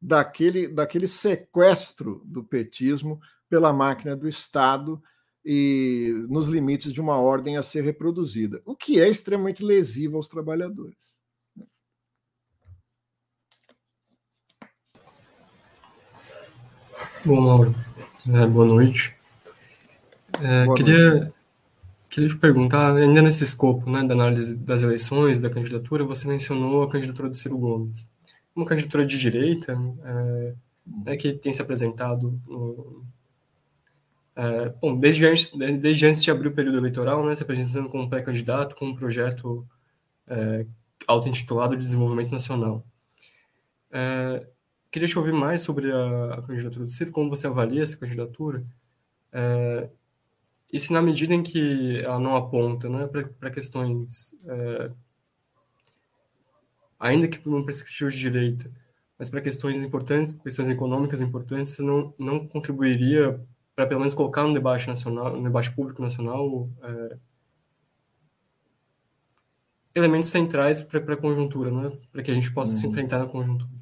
daquele, 0.00 0.66
daquele 0.66 1.06
sequestro 1.06 2.22
do 2.24 2.42
petismo 2.42 3.20
pela 3.50 3.70
máquina 3.70 4.16
do 4.16 4.26
Estado 4.26 5.00
e 5.44 6.10
nos 6.30 6.48
limites 6.48 6.90
de 6.90 7.02
uma 7.02 7.18
ordem 7.18 7.58
a 7.58 7.62
ser 7.62 7.84
reproduzida, 7.84 8.62
o 8.64 8.74
que 8.74 8.98
é 8.98 9.06
extremamente 9.06 9.62
lesivo 9.62 10.16
aos 10.16 10.26
trabalhadores. 10.26 11.11
Bom, 17.24 17.40
Mauro, 17.40 17.74
é, 18.26 18.46
boa 18.48 18.66
noite. 18.66 19.14
É, 20.40 20.64
boa 20.64 20.76
queria, 20.76 21.14
noite. 21.14 21.32
queria 22.10 22.28
te 22.30 22.36
perguntar, 22.36 22.96
ainda 22.96 23.22
nesse 23.22 23.44
escopo 23.44 23.88
né, 23.88 24.02
da 24.02 24.12
análise 24.12 24.56
das 24.56 24.82
eleições, 24.82 25.40
da 25.40 25.48
candidatura, 25.48 26.02
você 26.02 26.26
mencionou 26.26 26.82
a 26.82 26.90
candidatura 26.90 27.28
do 27.28 27.36
Ciro 27.36 27.56
Gomes. 27.56 28.10
Uma 28.56 28.66
candidatura 28.66 29.06
de 29.06 29.16
direita 29.16 29.78
é, 30.04 30.54
né, 31.04 31.16
que 31.16 31.32
tem 31.32 31.52
se 31.52 31.62
apresentado 31.62 32.40
no, 32.44 33.04
é, 34.34 34.70
bom, 34.80 34.98
desde 34.98 35.24
antes, 35.24 35.52
desde 35.80 36.06
antes 36.06 36.24
de 36.24 36.30
abrir 36.32 36.48
o 36.48 36.52
período 36.52 36.78
eleitoral, 36.78 37.24
né, 37.24 37.36
se 37.36 37.44
apresentando 37.44 37.88
como 37.88 38.10
pré-candidato 38.10 38.74
com 38.74 38.86
um 38.86 38.96
projeto 38.96 39.64
é, 40.26 40.66
auto-intitulado 41.06 41.76
de 41.76 41.82
desenvolvimento 41.82 42.32
nacional. 42.32 42.84
É, 43.92 44.44
Queria 44.92 45.08
te 45.08 45.18
ouvir 45.18 45.32
mais 45.32 45.62
sobre 45.62 45.90
a, 45.90 46.34
a 46.34 46.42
candidatura 46.42 46.84
do 46.84 46.90
Ciro, 46.90 47.10
como 47.10 47.30
você 47.30 47.46
avalia 47.46 47.82
essa 47.82 47.96
candidatura, 47.96 48.62
é, 49.32 49.88
e 50.70 50.78
se 50.78 50.92
na 50.92 51.00
medida 51.00 51.32
em 51.32 51.42
que 51.42 51.98
ela 52.00 52.18
não 52.18 52.36
aponta 52.36 52.90
né, 52.90 53.06
para 53.06 53.50
questões, 53.50 54.34
é, 54.46 54.90
ainda 57.00 57.26
que 57.26 57.38
por 57.38 57.54
uma 57.54 57.64
perspectiva 57.64 58.10
de 58.10 58.18
direita, 58.18 58.70
mas 59.18 59.30
para 59.30 59.40
questões 59.40 59.82
importantes, 59.82 60.34
questões 60.34 60.68
econômicas 60.68 61.22
importantes, 61.22 61.78
não, 61.78 62.12
não 62.18 62.46
contribuiria 62.46 63.40
para 63.74 63.86
pelo 63.86 64.00
menos 64.00 64.12
colocar 64.12 64.44
no 64.44 64.52
debate 64.52 64.86
nacional, 64.86 65.34
no 65.34 65.42
debate 65.42 65.70
público 65.72 66.02
nacional, 66.02 66.68
é, 66.82 67.16
elementos 69.94 70.28
centrais 70.28 70.82
para 70.82 71.14
a 71.14 71.16
conjuntura, 71.16 71.70
né? 71.70 71.98
para 72.10 72.22
que 72.22 72.30
a 72.30 72.34
gente 72.34 72.52
possa 72.52 72.72
se 72.72 72.84
uhum. 72.84 72.90
enfrentar 72.90 73.18
na 73.18 73.26
conjuntura. 73.26 73.81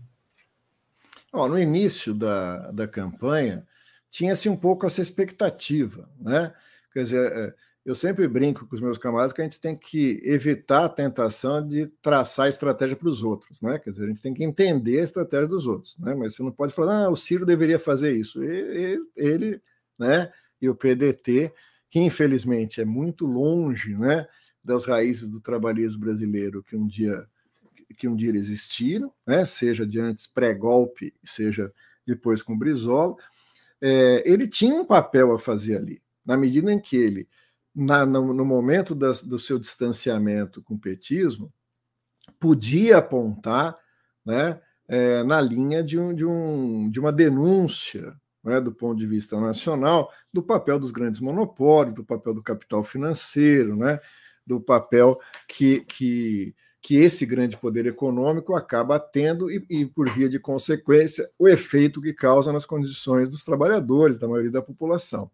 No 1.33 1.59
início 1.59 2.13
da, 2.13 2.71
da 2.73 2.89
campanha, 2.89 3.67
tinha-se 4.11 4.49
um 4.49 4.57
pouco 4.57 4.85
essa 4.85 5.01
expectativa, 5.01 6.09
né? 6.19 6.53
Quer 6.93 7.03
dizer, 7.05 7.33
é, 7.33 7.55
eu 7.85 7.95
sempre 7.95 8.27
brinco 8.29 8.67
com 8.67 8.75
os 8.75 8.81
meus 8.81 8.99
camaradas 8.99 9.33
que 9.33 9.41
a 9.41 9.45
gente 9.45 9.61
tem 9.61 9.77
que 9.77 10.21
evitar 10.25 10.85
a 10.85 10.89
tentação 10.89 11.67
de 11.67 11.87
traçar 12.03 12.49
estratégia 12.49 12.97
para 12.97 13.09
os 13.09 13.23
outros, 13.23 13.63
né? 13.63 13.79
Quer 13.79 13.91
dizer, 13.91 14.05
a 14.05 14.09
gente 14.09 14.21
tem 14.21 14.35
que 14.35 14.45
entender 14.45 15.01
a 15.01 15.05
estratégia 15.05 15.47
dos 15.47 15.67
outros, 15.67 15.97
né? 15.99 16.15
Mas 16.15 16.35
você 16.35 16.43
não 16.43 16.53
pode 16.53 16.75
falar, 16.75 17.05
ah, 17.05 17.11
o 17.11 17.17
Ciro 17.17 17.47
deveria 17.47 17.79
fazer 17.79 18.13
isso. 18.13 18.43
Ele, 18.43 19.01
ele 19.17 19.63
né? 19.99 20.33
E 20.61 20.69
o 20.69 20.75
PDT, 20.75 21.53
que 21.89 22.01
infelizmente 22.01 22.81
é 22.81 22.85
muito 22.85 23.27
longe, 23.27 23.97
né? 23.97 24.27
Das 24.65 24.87
raízes 24.87 25.29
do 25.29 25.41
trabalhismo 25.41 26.01
brasileiro 26.01 26.63
que 26.63 26.77
um 26.77 26.87
dia 26.87 27.27
que 27.97 28.09
um 28.09 28.17
dia 28.17 28.31
existiram, 28.31 29.13
né? 29.27 29.45
Seja 29.45 29.87
de 29.87 30.01
antes 30.01 30.27
pré-golpe, 30.27 31.15
seja 31.23 31.73
depois 32.07 32.43
com 32.43 32.59
Brizola, 32.59 33.15
é, 33.81 34.23
ele 34.25 34.49
tinha 34.49 34.75
um 34.75 34.85
papel 34.85 35.33
a 35.33 35.39
fazer 35.39 35.77
ali, 35.77 36.03
na 36.25 36.37
medida 36.37 36.73
em 36.73 36.79
que 36.79 36.97
ele 36.97 37.29
na, 37.75 38.05
no, 38.05 38.33
no, 38.33 38.45
momento 38.45 38.95
da, 38.95 39.13
do 39.25 39.39
seu 39.39 39.59
distanciamento 39.59 40.63
com 40.63 40.75
o 40.75 40.79
petismo, 40.79 41.53
podia 42.39 42.99
apontar 42.99 43.79
né, 44.25 44.61
é, 44.89 45.23
na 45.23 45.41
linha 45.41 45.83
de, 45.83 45.99
um, 45.99 46.15
de, 46.15 46.25
um, 46.27 46.91
de 46.91 46.99
uma 46.99 47.13
denúncia 47.13 48.15
né, 48.43 48.61
do 48.61 48.73
ponto 48.73 48.99
de 48.99 49.07
vista 49.07 49.41
nacional 49.41 50.11
do 50.33 50.43
papel 50.43 50.79
dos 50.79 50.91
grandes 50.91 51.21
monopólios, 51.21 51.95
do 51.95 52.05
papel 52.05 52.35
do 52.35 52.43
capital 52.43 52.83
financeiro, 52.83 53.77
né, 53.77 54.01
do 54.47 54.61
papel 54.61 55.19
que, 55.47 55.81
que, 55.81 56.55
que 56.83 56.97
esse 56.97 57.27
grande 57.27 57.57
poder 57.57 57.87
econômico 57.87 58.55
acaba 58.55 58.99
tendo 58.99 59.51
e, 59.51 59.65
e, 59.69 59.87
por 59.87 60.09
via 60.11 60.29
de 60.29 60.39
consequência, 60.39 61.29
o 61.39 61.47
efeito 61.47 62.01
que 62.01 62.13
causa 62.13 62.53
nas 62.53 62.65
condições 62.65 63.31
dos 63.31 63.45
trabalhadores, 63.45 64.19
da 64.19 64.27
maioria 64.27 64.51
da 64.51 64.63
população 64.63 65.31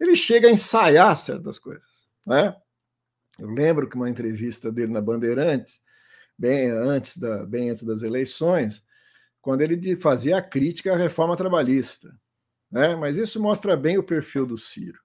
ele 0.00 0.16
chega 0.16 0.48
a 0.48 0.50
ensaiar 0.50 1.14
certas 1.14 1.58
coisas. 1.58 1.84
Né? 2.26 2.56
Eu 3.38 3.50
lembro 3.50 3.88
que 3.88 3.96
uma 3.96 4.08
entrevista 4.08 4.72
dele 4.72 4.92
na 4.92 5.00
Bandeirantes, 5.00 5.80
bem 6.36 6.70
antes, 6.70 7.18
da, 7.18 7.44
bem 7.44 7.70
antes 7.70 7.82
das 7.82 8.02
eleições, 8.02 8.82
quando 9.42 9.60
ele 9.60 9.96
fazia 9.96 10.38
a 10.38 10.42
crítica 10.42 10.94
à 10.94 10.96
reforma 10.96 11.36
trabalhista. 11.36 12.18
Né? 12.70 12.96
Mas 12.96 13.18
isso 13.18 13.40
mostra 13.40 13.76
bem 13.76 13.98
o 13.98 14.02
perfil 14.02 14.46
do 14.46 14.56
Ciro. 14.56 14.98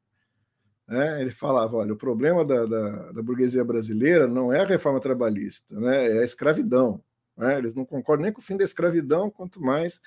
Né? 0.88 1.22
Ele 1.22 1.32
falava: 1.32 1.78
olha, 1.78 1.94
o 1.94 1.98
problema 1.98 2.46
da, 2.46 2.66
da, 2.66 3.12
da, 3.12 3.24
burguesia 3.24 3.64
brasileira 3.64 4.28
não 4.28 4.54
é 4.54 4.62
a 4.62 4.68
reforma 4.68 5.00
trabalhista, 5.00 5.80
né? 5.80 6.18
é 6.18 6.20
a 6.20 6.24
escravidão. 6.24 7.02
Né? 7.38 7.58
Eles 7.58 7.74
não 7.74 7.86
concordam 7.86 8.24
nem 8.24 8.34
com 8.34 8.40
o 8.40 8.44
fim 8.44 8.58
da 8.58 8.64
escravidão, 8.64 9.30
quanto 9.30 9.62
mais 9.62 10.02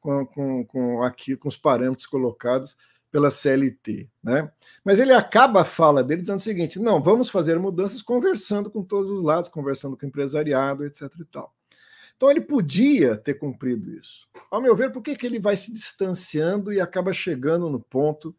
com, 0.00 0.26
com, 0.26 0.64
com, 0.64 1.02
aqui, 1.02 1.36
com 1.36 1.48
os 1.48 1.56
parâmetros 1.56 2.06
colocados 2.06 2.76
pela 3.10 3.30
CLT. 3.30 4.08
Né? 4.22 4.50
Mas 4.84 5.00
ele 5.00 5.12
acaba 5.12 5.62
a 5.62 5.64
fala 5.64 6.04
dele 6.04 6.20
dizendo 6.20 6.38
o 6.38 6.42
seguinte: 6.42 6.78
não, 6.78 7.02
vamos 7.02 7.28
fazer 7.28 7.58
mudanças 7.58 8.02
conversando 8.02 8.70
com 8.70 8.82
todos 8.82 9.10
os 9.10 9.22
lados, 9.22 9.48
conversando 9.48 9.96
com 9.96 10.04
o 10.04 10.08
empresariado, 10.08 10.84
etc. 10.84 11.02
E 11.20 11.24
tal. 11.24 11.54
Então 12.16 12.30
ele 12.30 12.42
podia 12.42 13.16
ter 13.16 13.34
cumprido 13.34 13.90
isso. 13.90 14.28
Ao 14.50 14.60
meu 14.60 14.76
ver, 14.76 14.92
por 14.92 15.02
que, 15.02 15.16
que 15.16 15.24
ele 15.24 15.38
vai 15.38 15.56
se 15.56 15.72
distanciando 15.72 16.70
e 16.70 16.78
acaba 16.78 17.14
chegando 17.14 17.70
no 17.70 17.80
ponto 17.80 18.36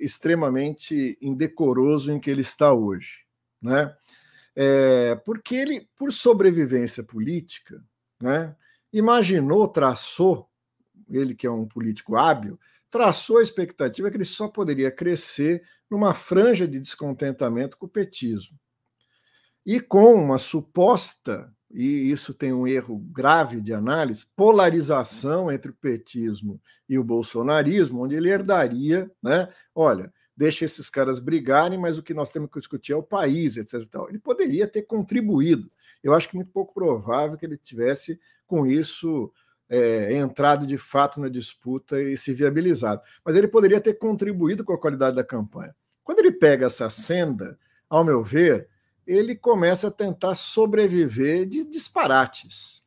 extremamente 0.00 1.18
indecoroso 1.20 2.12
em 2.12 2.18
que 2.18 2.30
ele 2.30 2.40
está 2.40 2.72
hoje? 2.72 3.24
Né? 3.60 3.94
É, 4.56 5.14
porque 5.24 5.54
ele, 5.54 5.88
por 5.96 6.12
sobrevivência 6.12 7.02
política, 7.02 7.82
né, 8.20 8.56
imaginou, 8.92 9.68
traçou, 9.68 10.48
ele 11.08 11.34
que 11.34 11.46
é 11.46 11.50
um 11.50 11.66
político 11.66 12.16
hábil, 12.16 12.58
traçou 12.90 13.38
a 13.38 13.42
expectativa 13.42 14.10
que 14.10 14.16
ele 14.16 14.24
só 14.24 14.48
poderia 14.48 14.90
crescer 14.90 15.62
numa 15.90 16.14
franja 16.14 16.66
de 16.66 16.80
descontentamento 16.80 17.78
com 17.78 17.86
o 17.86 17.90
petismo. 17.90 18.58
E 19.64 19.80
com 19.80 20.14
uma 20.14 20.38
suposta, 20.38 21.54
e 21.70 22.10
isso 22.10 22.32
tem 22.32 22.52
um 22.52 22.66
erro 22.66 22.98
grave 22.98 23.60
de 23.60 23.74
análise, 23.74 24.26
polarização 24.34 25.52
entre 25.52 25.70
o 25.70 25.76
petismo 25.76 26.60
e 26.88 26.98
o 26.98 27.04
bolsonarismo, 27.04 28.02
onde 28.02 28.14
ele 28.14 28.30
herdaria, 28.30 29.10
né? 29.22 29.48
Olha, 29.74 30.12
deixa 30.34 30.64
esses 30.64 30.88
caras 30.88 31.18
brigarem, 31.18 31.78
mas 31.78 31.98
o 31.98 32.02
que 32.02 32.14
nós 32.14 32.30
temos 32.30 32.50
que 32.50 32.58
discutir 32.58 32.92
é 32.92 32.96
o 32.96 33.02
país, 33.02 33.56
etc. 33.56 33.82
Ele 34.08 34.18
poderia 34.18 34.66
ter 34.66 34.82
contribuído. 34.82 35.70
Eu 36.02 36.14
acho 36.14 36.28
que 36.28 36.36
é 36.36 36.38
muito 36.38 36.52
pouco 36.52 36.72
provável 36.72 37.36
que 37.36 37.44
ele 37.44 37.58
tivesse 37.58 38.18
com 38.46 38.66
isso 38.66 39.30
é, 39.68 40.14
entrado 40.14 40.66
de 40.66 40.78
fato 40.78 41.20
na 41.20 41.28
disputa 41.28 42.00
e 42.00 42.16
se 42.16 42.32
viabilizado. 42.32 43.02
Mas 43.22 43.36
ele 43.36 43.48
poderia 43.48 43.80
ter 43.80 43.94
contribuído 43.94 44.64
com 44.64 44.72
a 44.72 44.80
qualidade 44.80 45.16
da 45.16 45.24
campanha. 45.24 45.74
Quando 46.02 46.20
ele 46.20 46.32
pega 46.32 46.66
essa 46.66 46.88
senda, 46.88 47.58
ao 47.90 48.04
meu 48.04 48.22
ver, 48.22 48.68
ele 49.08 49.34
começa 49.34 49.88
a 49.88 49.90
tentar 49.90 50.34
sobreviver 50.34 51.46
de 51.46 51.64
disparates. 51.64 52.84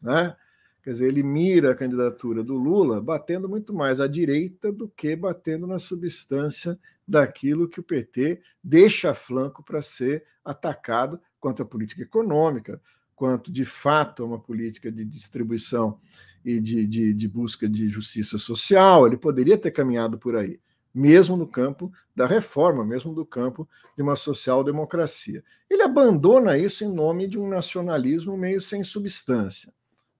Né? 0.00 0.34
Quer 0.82 0.92
dizer, 0.92 1.08
ele 1.08 1.22
mira 1.22 1.72
a 1.72 1.74
candidatura 1.74 2.42
do 2.42 2.54
Lula 2.54 3.02
batendo 3.02 3.46
muito 3.46 3.74
mais 3.74 4.00
à 4.00 4.06
direita 4.06 4.72
do 4.72 4.88
que 4.88 5.14
batendo 5.14 5.66
na 5.66 5.78
substância 5.78 6.78
daquilo 7.06 7.68
que 7.68 7.80
o 7.80 7.82
PT 7.82 8.40
deixa 8.64 9.12
flanco 9.12 9.62
para 9.62 9.82
ser 9.82 10.24
atacado 10.42 11.20
quanto 11.38 11.62
à 11.62 11.66
política 11.66 12.00
econômica, 12.02 12.80
quanto 13.14 13.52
de 13.52 13.66
fato 13.66 14.22
a 14.22 14.26
uma 14.26 14.40
política 14.40 14.90
de 14.90 15.04
distribuição 15.04 16.00
e 16.42 16.58
de, 16.60 16.86
de, 16.86 17.12
de, 17.12 17.28
busca 17.28 17.68
de 17.68 17.88
justiça 17.90 18.38
social, 18.38 19.06
ele 19.06 19.18
poderia 19.18 19.58
ter 19.58 19.70
caminhado 19.70 20.16
por 20.16 20.34
aí, 20.34 20.58
mesmo 20.94 21.36
no 21.36 21.46
campo 21.46 21.92
da 22.14 22.26
reforma, 22.26 22.84
mesmo 22.84 23.12
no 23.12 23.24
campo 23.24 23.68
de 23.96 24.02
uma 24.02 24.16
social-democracia. 24.16 25.44
Ele 25.68 25.82
abandona 25.82 26.58
isso 26.58 26.84
em 26.84 26.92
nome 26.92 27.26
de 27.26 27.38
um 27.38 27.48
nacionalismo 27.48 28.36
meio 28.36 28.60
sem 28.60 28.82
substância. 28.82 29.72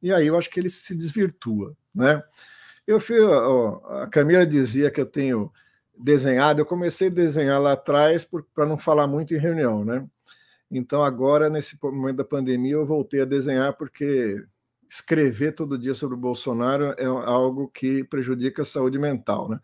E 0.03 0.13
aí 0.13 0.27
eu 0.27 0.37
acho 0.37 0.51
que 0.51 0.61
ele 0.61 0.71
se 0.71 0.95
desvirtua. 0.95 1.77
Né? 1.95 2.23
Eu 2.87 3.01
fui, 3.01 3.21
ó, 3.21 4.03
a 4.03 4.07
Camila 4.07 4.47
dizia 4.47 4.91
que 4.91 5.01
eu 5.01 5.07
tenho 5.07 5.53
desenhado, 5.99 6.61
eu 6.61 6.67
comecei 6.67 7.09
a 7.09 7.13
desenhar 7.13 7.61
lá 7.61 7.73
atrás 7.73 8.27
para 8.55 8.67
não 8.67 8.79
falar 8.79 9.07
muito 9.07 9.35
em 9.35 9.39
reunião, 9.39 9.85
né? 9.85 10.07
Então, 10.71 11.03
agora, 11.03 11.49
nesse 11.49 11.79
momento 11.83 12.17
da 12.17 12.25
pandemia, 12.25 12.75
eu 12.75 12.87
voltei 12.87 13.23
a 13.23 13.25
desenhar, 13.25 13.73
porque 13.77 14.45
escrever 14.89 15.53
todo 15.53 15.79
dia 15.79 15.95
sobre 15.95 16.15
o 16.15 16.19
Bolsonaro 16.19 16.95
é 16.97 17.05
algo 17.05 17.69
que 17.69 18.05
prejudica 18.05 18.63
a 18.63 18.65
saúde 18.65 18.99
mental. 18.99 19.49
Né? 19.49 19.61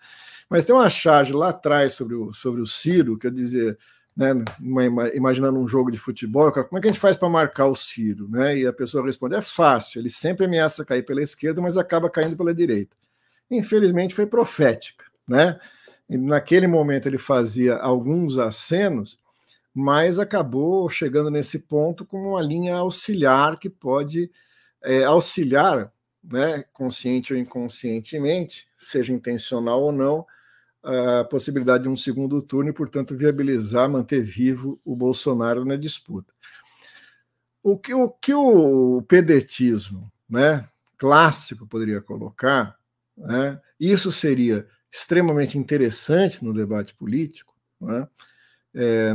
Mas 0.49 0.65
tem 0.65 0.75
uma 0.75 0.89
charge 0.89 1.33
lá 1.33 1.51
atrás 1.51 1.95
sobre 1.95 2.15
o, 2.15 2.33
sobre 2.33 2.61
o 2.61 2.67
Ciro, 2.67 3.19
que 3.19 3.27
eu 3.27 3.31
dizia, 3.31 3.77
né, 4.17 4.33
uma, 4.61 5.09
imaginando 5.15 5.59
um 5.59 5.67
jogo 5.67 5.91
de 5.91 5.99
futebol, 5.99 6.53
como 6.53 6.79
é 6.79 6.81
que 6.81 6.89
a 6.89 6.91
gente 6.91 7.01
faz 7.01 7.17
para 7.17 7.29
marcar 7.29 7.67
o 7.67 7.75
Ciro? 7.75 8.29
Né? 8.29 8.59
E 8.59 8.67
a 8.67 8.73
pessoa 8.73 9.05
responde: 9.05 9.35
é 9.35 9.41
fácil, 9.41 10.01
ele 10.01 10.11
sempre 10.11 10.47
ameaça 10.47 10.85
cair 10.85 11.05
pela 11.05 11.23
esquerda, 11.23 11.61
mas 11.63 11.79
acaba 11.79 12.11
caindo 12.11 12.37
pela 12.37 12.55
direita. 12.55 12.97
Infelizmente, 13.51 14.15
foi 14.15 14.27
profética. 14.27 15.05
Né? 15.27 15.59
E 16.09 16.19
naquele 16.19 16.67
momento, 16.67 17.07
ele 17.07 17.19
fazia 17.19 17.77
alguns 17.77 18.39
acenos 18.39 19.19
mas 19.75 20.21
acabou 20.21 20.89
chegando 20.89 21.29
nesse 21.31 21.59
ponto 21.67 22.07
com 22.07 22.31
uma 22.31 22.41
linha 22.41 22.77
auxiliar 22.77 23.59
que 23.59 23.69
pode 23.69 24.31
é, 24.85 25.03
auxiliar, 25.05 25.93
né, 26.23 26.65
consciente 26.73 27.33
ou 27.33 27.39
inconscientemente, 27.39 28.69
seja 28.77 29.13
intencional 29.13 29.83
ou 29.83 29.93
não, 29.93 30.27
a 30.83 31.25
possibilidade 31.25 31.85
de 31.85 31.89
um 31.89 31.97
segundo 31.97 32.43
turno 32.43 32.69
e, 32.69 32.73
portanto, 32.73 33.17
viabilizar, 33.17 33.89
manter 33.89 34.23
vivo 34.23 34.79
o 34.85 34.95
Bolsonaro 34.95 35.65
na 35.65 35.77
disputa. 35.77 36.33
O 37.63 37.79
que 37.79 37.95
o, 37.95 38.11
que 38.11 38.35
o 38.35 39.01
pedetismo 39.09 40.13
né, 40.29 40.69
clássico 40.99 41.67
poderia 41.67 42.03
colocar, 42.03 42.79
né, 43.17 43.59
isso 43.81 44.13
seria 44.13 44.67
extremamente 44.93 45.57
interessante 45.57 46.45
no 46.45 46.53
debate 46.53 46.95
político, 46.95 47.55
né, 47.81 48.07
é, 48.75 49.13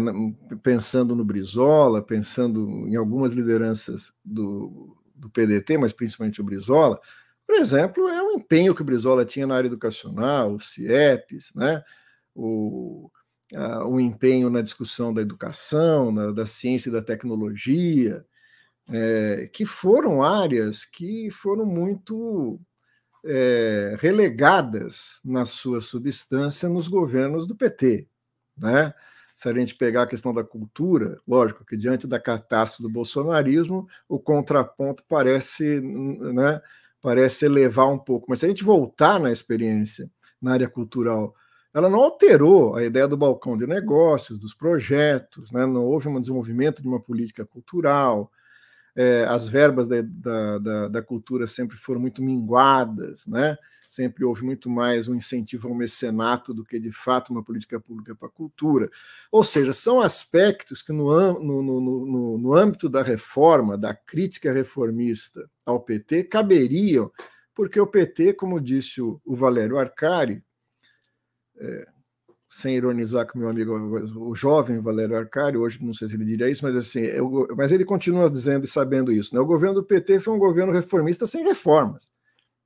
pensando 0.64 1.16
no 1.16 1.24
Brizola, 1.24 2.02
pensando 2.02 2.88
em 2.88 2.96
algumas 2.96 3.34
lideranças 3.34 4.12
do, 4.26 4.98
do 5.20 5.30
PDT, 5.30 5.78
mas 5.78 5.94
principalmente 5.94 6.42
o 6.42 6.44
Brizola, 6.44 7.00
por 7.46 7.56
exemplo, 7.56 8.08
é 8.08 8.22
o 8.22 8.32
empenho 8.32 8.76
que 8.76 8.82
o 8.82 8.86
Brizola 8.86 9.26
tinha 9.26 9.48
na 9.48 9.56
área 9.56 9.68
educacional, 9.68 10.54
o 10.54 10.60
CIEPs, 10.60 11.52
né? 11.56 11.84
o, 12.36 13.10
a, 13.56 13.88
o 13.88 14.00
empenho 14.00 14.50
na 14.50 14.62
discussão 14.62 15.14
da 15.14 15.22
educação, 15.22 16.12
na, 16.12 16.32
da 16.32 16.46
ciência 16.46 16.90
e 16.90 16.94
da 16.94 17.02
tecnologia, 17.02 18.26
é, 18.88 19.50
que 19.52 19.66
foram 19.66 20.24
áreas 20.24 20.86
que 20.86 21.30
foram 21.32 21.66
muito 21.66 22.60
é, 23.26 23.96
relegadas 24.00 25.20
na 25.24 25.46
sua 25.46 25.82
substância 25.82 26.70
nos 26.70 26.88
governos 26.88 27.48
do 27.48 27.56
PT. 27.56 28.08
Né? 28.58 28.94
Se 29.40 29.48
a 29.48 29.54
gente 29.54 29.74
pegar 29.74 30.02
a 30.02 30.06
questão 30.06 30.34
da 30.34 30.44
cultura, 30.44 31.18
lógico 31.26 31.64
que 31.64 31.78
diante 31.78 32.06
da 32.06 32.20
catástrofe 32.20 32.84
do 32.84 32.90
bolsonarismo, 32.90 33.88
o 34.06 34.20
contraponto 34.20 35.02
parece, 35.08 35.80
né, 35.80 36.62
parece 37.02 37.46
elevar 37.46 37.88
um 37.88 37.98
pouco. 37.98 38.26
Mas 38.28 38.40
se 38.40 38.46
a 38.46 38.50
gente 38.50 38.66
voltar 38.66 39.18
na 39.18 39.32
experiência 39.32 40.12
na 40.42 40.52
área 40.52 40.68
cultural, 40.68 41.34
ela 41.74 41.90
não 41.90 42.00
alterou 42.00 42.76
a 42.76 42.84
ideia 42.84 43.08
do 43.08 43.16
balcão 43.16 43.58
de 43.58 43.66
negócios, 43.66 44.38
dos 44.38 44.54
projetos, 44.54 45.54
né? 45.54 45.66
não 45.66 45.86
houve 45.86 46.10
um 46.10 46.20
desenvolvimento 46.20 46.82
de 46.82 46.90
uma 46.90 47.00
política 47.00 47.46
cultural, 47.46 48.30
é, 48.94 49.24
as 49.24 49.48
verbas 49.48 49.88
da, 49.88 50.02
da, 50.02 50.58
da, 50.58 50.88
da, 50.90 51.02
cultura 51.02 51.48
sempre 51.48 51.78
foram 51.78 52.02
muito 52.02 52.22
minguadas, 52.22 53.26
né? 53.26 53.56
Sempre 54.00 54.24
houve 54.24 54.46
muito 54.46 54.70
mais 54.70 55.10
um 55.10 55.16
incentivo 55.16 55.68
ao 55.68 55.76
mecenato 55.76 56.54
do 56.54 56.64
que, 56.64 56.80
de 56.80 56.90
fato, 56.90 57.32
uma 57.32 57.44
política 57.44 57.82
pública 57.82 58.16
para 58.16 58.30
a 58.30 58.32
cultura. 58.32 58.90
Ou 59.30 59.44
seja, 59.44 59.74
são 59.74 60.00
aspectos 60.00 60.82
que, 60.82 60.94
no, 60.94 61.34
no, 61.38 61.82
no, 61.82 62.38
no, 62.38 62.54
âmbito 62.54 62.88
da 62.88 63.04
reforma, 63.04 63.78
da 63.78 63.94
crítica 63.94 64.54
reformista 64.54 65.50
ao 65.66 65.82
PT, 65.82 66.24
caberiam, 66.24 67.12
porque 67.54 67.78
o 67.78 67.86
PT, 67.86 68.36
como 68.36 68.62
disse 68.62 69.02
o, 69.02 69.20
o 69.26 69.36
Valério 69.36 69.78
Arcari, 69.78 70.42
é, 71.58 71.86
sem 72.50 72.78
ironizar 72.78 73.28
com 73.28 73.38
meu 73.38 73.50
amigo, 73.50 73.74
o 74.18 74.34
jovem 74.34 74.80
Valério 74.80 75.18
Arcari, 75.18 75.58
hoje 75.58 75.84
não 75.84 75.94
sei 75.94 76.08
se 76.08 76.16
ele 76.16 76.24
diria 76.24 76.50
isso, 76.50 76.64
mas 76.64 76.78
assim, 76.78 77.02
eu, 77.02 77.50
mas 77.58 77.70
ele 77.74 77.84
continua 77.84 78.30
dizendo 78.30 78.64
e 78.64 78.68
sabendo 78.68 79.12
isso. 79.12 79.36
Né? 79.36 79.42
O 79.42 79.46
governo 79.46 79.76
do 79.76 79.86
PT 79.86 80.22
foi 80.22 80.34
um 80.34 80.40
governo 80.40 80.72
reformista 80.72 81.28
sem 81.28 81.44
reformas, 81.44 82.10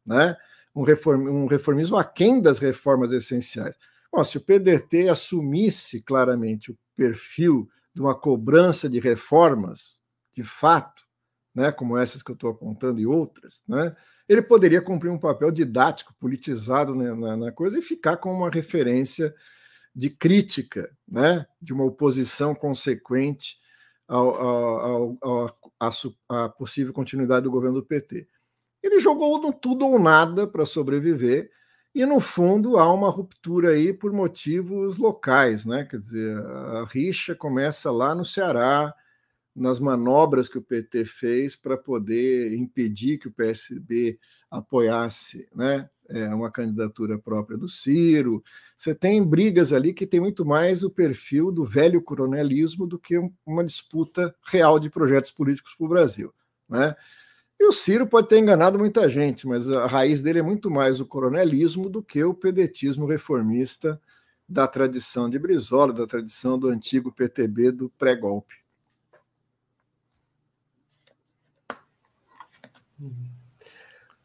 né? 0.05 0.37
Um, 0.75 0.83
reform, 0.83 1.27
um 1.29 1.45
reformismo 1.45 1.97
aquém 1.97 2.41
das 2.41 2.59
reformas 2.59 3.11
essenciais. 3.11 3.75
Bom, 4.11 4.23
se 4.23 4.37
o 4.37 4.41
PDT 4.41 5.09
assumisse 5.09 6.01
claramente 6.01 6.71
o 6.71 6.77
perfil 6.95 7.67
de 7.93 8.01
uma 8.01 8.13
cobrança 8.13 8.89
de 8.89 8.99
reformas, 8.99 10.01
de 10.33 10.43
fato, 10.43 11.03
né, 11.55 11.71
como 11.71 11.97
essas 11.97 12.23
que 12.23 12.31
eu 12.31 12.35
estou 12.35 12.51
apontando 12.51 12.99
e 12.99 13.05
outras, 13.05 13.61
né, 13.67 13.95
ele 14.27 14.41
poderia 14.41 14.81
cumprir 14.81 15.09
um 15.09 15.19
papel 15.19 15.51
didático, 15.51 16.13
politizado 16.19 16.95
né, 16.95 17.13
na, 17.13 17.37
na 17.37 17.51
coisa 17.51 17.77
e 17.77 17.81
ficar 17.81 18.17
como 18.17 18.37
uma 18.37 18.49
referência 18.49 19.33
de 19.95 20.09
crítica, 20.09 20.89
né, 21.07 21.45
de 21.61 21.73
uma 21.73 21.83
oposição 21.83 22.55
consequente 22.55 23.57
à 25.79 26.49
possível 26.57 26.93
continuidade 26.93 27.43
do 27.43 27.51
governo 27.51 27.81
do 27.81 27.85
PT. 27.85 28.27
Ele 28.83 28.99
jogou 28.99 29.41
no 29.41 29.53
tudo 29.53 29.87
ou 29.87 29.97
nada 29.97 30.45
para 30.45 30.65
sobreviver, 30.65 31.49
e 31.95 32.05
no 32.05 32.19
fundo 32.19 32.77
há 32.77 32.91
uma 32.91 33.09
ruptura 33.09 33.69
aí 33.71 33.93
por 33.93 34.11
motivos 34.11 34.97
locais, 34.97 35.65
né? 35.65 35.85
Quer 35.85 35.99
dizer, 35.99 36.37
a 36.37 36.85
rixa 36.85 37.33
começa 37.33 37.89
lá 37.91 38.13
no 38.13 38.25
Ceará, 38.25 38.93
nas 39.55 39.79
manobras 39.79 40.49
que 40.49 40.57
o 40.57 40.61
PT 40.61 41.05
fez 41.05 41.55
para 41.55 41.77
poder 41.77 42.53
impedir 42.53 43.19
que 43.19 43.27
o 43.27 43.33
PSB 43.33 44.19
apoiasse, 44.51 45.47
né? 45.55 45.87
é, 46.09 46.27
uma 46.33 46.51
candidatura 46.51 47.17
própria 47.17 47.57
do 47.57 47.67
Ciro. 47.67 48.43
Você 48.75 48.93
tem 48.93 49.23
brigas 49.23 49.71
ali 49.71 49.93
que 49.93 50.05
tem 50.05 50.19
muito 50.19 50.45
mais 50.45 50.83
o 50.83 50.89
perfil 50.89 51.51
do 51.51 51.65
velho 51.65 52.01
coronelismo 52.01 52.85
do 52.85 52.99
que 52.99 53.19
uma 53.45 53.63
disputa 53.63 54.33
real 54.45 54.79
de 54.79 54.89
projetos 54.89 55.31
políticos 55.31 55.73
para 55.75 55.85
o 55.85 55.89
Brasil. 55.89 56.33
Né? 56.67 56.95
E 57.63 57.65
o 57.65 57.71
Ciro 57.71 58.05
pode 58.05 58.27
ter 58.27 58.39
enganado 58.39 58.77
muita 58.77 59.07
gente, 59.07 59.47
mas 59.47 59.69
a 59.69 59.87
raiz 59.87 60.21
dele 60.21 60.39
é 60.39 60.41
muito 60.41 60.69
mais 60.69 60.99
o 60.99 61.05
coronelismo 61.05 61.89
do 61.89 62.03
que 62.03 62.21
o 62.21 62.33
pedetismo 62.33 63.05
reformista 63.05 63.97
da 64.49 64.67
tradição 64.67 65.29
de 65.29 65.39
Brizola, 65.39 65.93
da 65.93 66.05
tradição 66.05 66.59
do 66.59 66.67
antigo 66.67 67.09
PTB 67.09 67.71
do 67.71 67.89
pré-golpe. 67.97 68.53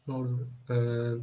Mauro, 0.05 0.45
é, 0.69 1.19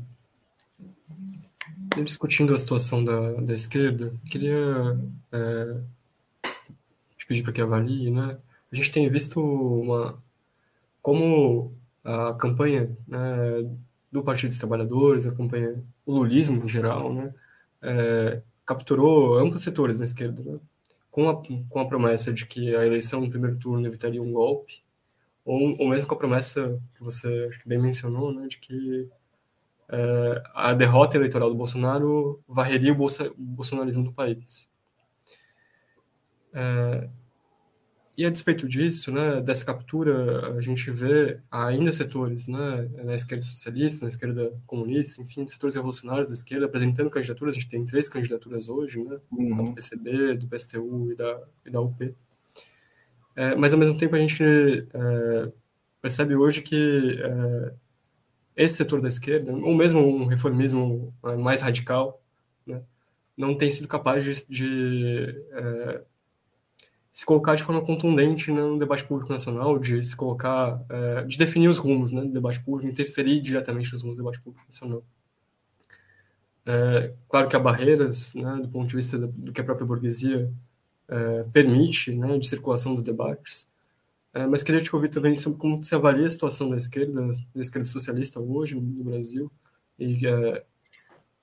discutindo 2.01 2.55
a 2.55 2.57
situação 2.57 3.03
da, 3.03 3.34
da 3.41 3.53
esquerda, 3.53 4.13
queria 4.32 4.97
é, 5.34 5.82
te 7.18 7.28
pedir 7.28 7.43
para 7.43 7.51
que 7.51 7.59
avalie, 7.59 8.09
né? 8.09 8.38
A 8.72 8.76
gente 8.76 8.89
tem 8.89 9.09
visto 9.09 9.41
uma 9.41 10.18
como 11.01 11.76
a 12.06 12.34
campanha 12.36 12.95
né, 13.08 13.20
do 14.12 14.24
Partido 14.24 14.49
dos 14.49 14.60
Trabalhadores, 14.60 15.26
a 15.26 15.36
campanha, 15.36 15.84
o 16.06 16.14
lulismo 16.14 16.64
em 16.64 16.70
geral, 16.70 17.12
né, 17.12 17.34
é, 17.82 18.41
capturou 18.66 19.38
amplos 19.39 19.64
setores 19.64 19.97
da 19.97 20.03
esquerda, 20.03 20.43
né, 20.43 20.60
com, 21.10 21.28
a, 21.28 21.41
com 21.68 21.80
a 21.80 21.88
promessa 21.88 22.32
de 22.32 22.45
que 22.45 22.76
a 22.76 22.86
eleição 22.86 23.22
no 23.22 23.30
primeiro 23.30 23.58
turno 23.58 23.86
evitaria 23.88 24.22
um 24.22 24.32
golpe, 24.32 24.84
ou, 25.43 25.76
ou 25.80 25.89
mesmo 25.89 26.08
com 26.08 26.16
a 26.16 26.18
promessa 26.18 26.80
que 26.93 27.03
você 27.03 27.49
bem 27.66 27.80
mencionou, 27.80 28.32
né, 28.32 28.47
de 28.47 28.58
que 28.60 29.10
é, 29.89 30.43
a 30.53 30.74
derrota 30.74 31.18
eleitoral 31.18 31.49
do 31.49 31.56
Bolsonaro 31.56 32.39
varreria 32.47 32.91
o, 32.91 32.95
bolsa, 32.95 33.30
o 33.32 33.36
bolsonarismo 33.36 34.03
do 34.03 34.14
país. 34.14 34.70
É, 36.53 37.10
e 38.18 38.26
a 38.26 38.30
despeito 38.30 38.68
disso, 38.68 39.11
né, 39.11 39.41
dessa 39.41 39.66
captura, 39.66 40.55
a 40.55 40.61
gente 40.61 40.89
vê 40.89 41.39
ainda 41.51 41.91
setores 41.91 42.47
né, 42.47 42.88
na 43.03 43.13
esquerda 43.13 43.43
socialista, 43.43 44.05
na 44.05 44.09
esquerda 44.09 44.53
comunista, 44.66 45.22
enfim, 45.22 45.45
setores 45.45 45.76
revolucionários 45.76 46.30
da 46.30 46.34
esquerda 46.34 46.66
apresentando 46.66 47.09
candidaturas. 47.09 47.55
A 47.55 47.59
gente 47.59 47.70
tem 47.70 47.84
três 47.84 48.07
candidaturas 48.07 48.70
hoje, 48.70 49.03
né, 49.03 49.20
uhum. 49.32 49.70
do 49.70 49.74
PCB, 49.74 50.36
do 50.36 50.47
PSTU 50.47 51.11
e 51.11 51.16
da, 51.16 51.41
e 51.66 51.70
da 51.70 51.82
UP. 51.82 52.16
É, 53.36 53.53
mas, 53.55 53.74
ao 53.74 53.80
mesmo 53.80 53.97
tempo, 53.97 54.16
a 54.16 54.20
gente 54.20 54.43
é, 54.43 55.51
percebe 56.01 56.36
hoje 56.36 56.61
que 56.61 57.20
é, 57.22 57.74
esse 58.55 58.76
setor 58.76 59.01
da 59.01 59.09
esquerda, 59.09 59.51
ou 59.51 59.76
mesmo 59.76 59.99
um 59.99 60.26
reformismo 60.26 61.13
é, 61.26 61.36
mais 61.36 61.61
radical, 61.61 62.24
né, 62.66 62.82
não 63.36 63.57
tem 63.57 63.70
sido 63.70 63.89
capaz 63.89 64.24
de, 64.24 64.47
de 64.49 65.45
é, 65.51 66.01
se 67.16 67.26
colocar 67.26 67.55
de 67.55 67.63
forma 67.63 67.82
contundente 67.82 68.51
no 68.51 68.78
debate 68.78 69.05
público 69.05 69.32
nacional, 69.32 69.80
de 69.80 70.03
se 70.03 70.13
colocar, 70.13 70.84
é, 70.89 71.24
de 71.24 71.38
definir 71.38 71.70
os 71.70 71.78
rumos 71.78 72.11
né, 72.11 72.20
do 72.20 72.34
debate 72.34 72.59
público, 72.59 72.91
interferir 72.91 73.39
diretamente 73.39 73.93
nos 73.93 74.01
rumos 74.01 74.18
do 74.18 74.22
debate 74.22 74.41
público 74.41 74.66
nacional. 74.68 75.01
É, 76.66 77.13
claro 77.30 77.47
que 77.47 77.55
há 77.55 77.59
barreiras, 77.59 78.34
né, 78.34 78.59
do 78.61 78.68
ponto 78.68 78.89
de 78.89 78.97
vista 78.97 79.18
do 79.18 79.53
que 79.53 79.61
a 79.61 79.63
própria 79.63 79.88
burguesia 79.88 80.51
é, 81.07 81.43
permite, 81.53 82.13
né, 82.13 82.38
de 82.38 82.45
circulação 82.45 82.93
dos 82.93 83.01
debates, 83.01 83.72
é, 84.34 84.45
mas 84.45 84.61
queria 84.61 84.84
te 84.84 84.93
ouvir 84.93 85.07
também 85.07 85.38
sobre 85.38 85.57
como 85.57 85.82
você 85.82 85.95
avalia 85.95 86.28
a 86.28 86.30
situação 86.30 86.68
da 86.68 86.76
esquerda, 86.76 87.32
da 87.55 87.61
esquerda 87.61 87.88
socialista 87.88 88.41
hoje 88.41 88.76
no 88.76 89.05
Brasil, 89.05 89.49
e 89.97 90.28
é, 90.28 90.66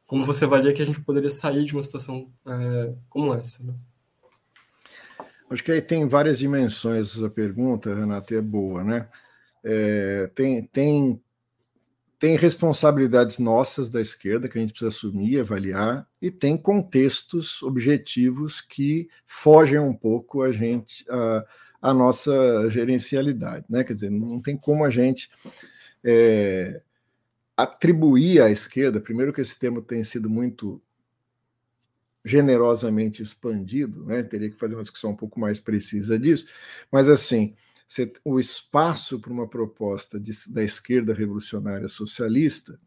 como 0.06 0.22
você 0.22 0.44
avalia 0.44 0.74
que 0.74 0.82
a 0.82 0.86
gente 0.86 1.00
poderia 1.00 1.30
sair 1.30 1.64
de 1.64 1.72
uma 1.72 1.82
situação 1.82 2.30
é, 2.46 2.92
como 3.08 3.32
essa. 3.32 3.64
Né? 3.64 3.72
Acho 5.52 5.62
que 5.62 5.72
aí 5.72 5.82
tem 5.82 6.08
várias 6.08 6.38
dimensões 6.38 7.16
essa 7.16 7.28
pergunta, 7.28 7.94
Renata, 7.94 8.34
é 8.34 8.40
boa, 8.40 8.82
né? 8.82 9.08
É, 9.62 10.28
tem, 10.34 10.64
tem, 10.64 11.22
tem 12.18 12.36
responsabilidades 12.36 13.38
nossas 13.38 13.90
da 13.90 14.00
esquerda 14.00 14.48
que 14.48 14.58
a 14.58 14.60
gente 14.60 14.70
precisa 14.70 14.88
assumir, 14.88 15.40
avaliar, 15.40 16.06
e 16.20 16.30
tem 16.30 16.56
contextos 16.56 17.62
objetivos 17.62 18.60
que 18.60 19.08
fogem 19.26 19.78
um 19.78 19.94
pouco 19.94 20.42
a 20.42 20.50
gente. 20.50 21.04
A, 21.08 21.44
a 21.82 21.92
nossa 21.92 22.70
gerencialidade. 22.70 23.66
Né? 23.68 23.82
Quer 23.82 23.94
dizer, 23.94 24.10
não 24.10 24.40
tem 24.40 24.56
como 24.56 24.84
a 24.84 24.90
gente 24.90 25.28
é, 26.04 26.80
atribuir 27.56 28.40
à 28.40 28.48
esquerda, 28.48 29.00
primeiro 29.00 29.32
que 29.32 29.40
esse 29.40 29.58
termo 29.58 29.82
tem 29.82 30.04
sido 30.04 30.30
muito 30.30 30.80
generosamente 32.24 33.22
expandido, 33.22 34.04
né? 34.04 34.22
teria 34.22 34.50
que 34.50 34.56
fazer 34.56 34.74
uma 34.74 34.82
discussão 34.82 35.10
um 35.10 35.16
pouco 35.16 35.40
mais 35.40 35.58
precisa 35.58 36.18
disso, 36.18 36.46
mas 36.90 37.08
assim, 37.08 37.54
o 38.24 38.38
espaço 38.38 39.20
para 39.20 39.32
uma 39.32 39.48
proposta 39.48 40.18
de, 40.18 40.32
da 40.48 40.62
esquerda 40.62 41.12
revolucionária 41.12 41.88
socialista, 41.88 42.78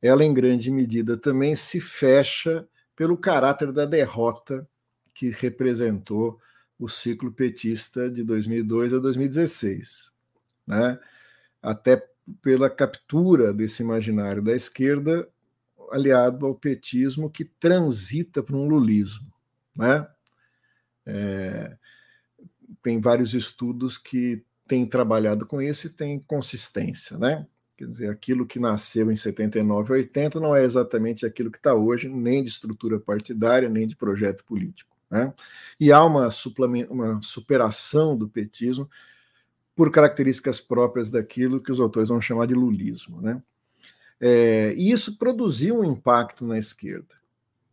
ela 0.00 0.24
em 0.24 0.34
grande 0.34 0.70
medida 0.70 1.16
também 1.16 1.54
se 1.54 1.80
fecha 1.80 2.66
pelo 2.96 3.16
caráter 3.16 3.72
da 3.72 3.86
derrota 3.86 4.68
que 5.14 5.30
representou 5.30 6.40
o 6.78 6.88
ciclo 6.88 7.32
petista 7.32 8.10
de 8.10 8.24
2002 8.24 8.92
a 8.92 8.98
2016, 8.98 10.10
né? 10.66 10.98
até 11.62 12.04
pela 12.40 12.68
captura 12.68 13.52
desse 13.52 13.82
imaginário 13.82 14.42
da 14.42 14.54
esquerda 14.54 15.28
aliado 15.92 16.46
ao 16.46 16.54
petismo 16.54 17.30
que 17.30 17.44
transita 17.44 18.42
para 18.42 18.56
um 18.56 18.66
lulismo. 18.66 19.26
Né? 19.76 20.06
É, 21.06 21.76
tem 22.82 23.00
vários 23.00 23.34
estudos 23.34 23.98
que 23.98 24.44
têm 24.66 24.86
trabalhado 24.86 25.46
com 25.46 25.60
isso 25.60 25.86
e 25.86 25.90
têm 25.90 26.20
consistência. 26.20 27.18
Né? 27.18 27.46
Quer 27.76 27.86
dizer, 27.86 28.10
aquilo 28.10 28.46
que 28.46 28.58
nasceu 28.58 29.10
em 29.10 29.16
79 29.16 29.92
e 29.92 29.96
80 29.98 30.40
não 30.40 30.54
é 30.54 30.64
exatamente 30.64 31.26
aquilo 31.26 31.50
que 31.50 31.58
está 31.58 31.74
hoje, 31.74 32.08
nem 32.08 32.42
de 32.42 32.50
estrutura 32.50 32.98
partidária, 32.98 33.68
nem 33.68 33.86
de 33.86 33.96
projeto 33.96 34.44
político. 34.44 34.96
Né? 35.10 35.32
E 35.78 35.92
há 35.92 36.02
uma, 36.04 36.28
uma 36.88 37.20
superação 37.22 38.16
do 38.16 38.28
petismo 38.28 38.88
por 39.74 39.90
características 39.90 40.60
próprias 40.60 41.10
daquilo 41.10 41.60
que 41.60 41.72
os 41.72 41.80
autores 41.80 42.08
vão 42.08 42.20
chamar 42.20 42.46
de 42.46 42.54
lulismo. 42.54 43.20
Né? 43.20 43.42
É, 44.24 44.72
e 44.76 44.92
isso 44.92 45.18
produziu 45.18 45.80
um 45.80 45.84
impacto 45.84 46.46
na 46.46 46.56
esquerda. 46.56 47.12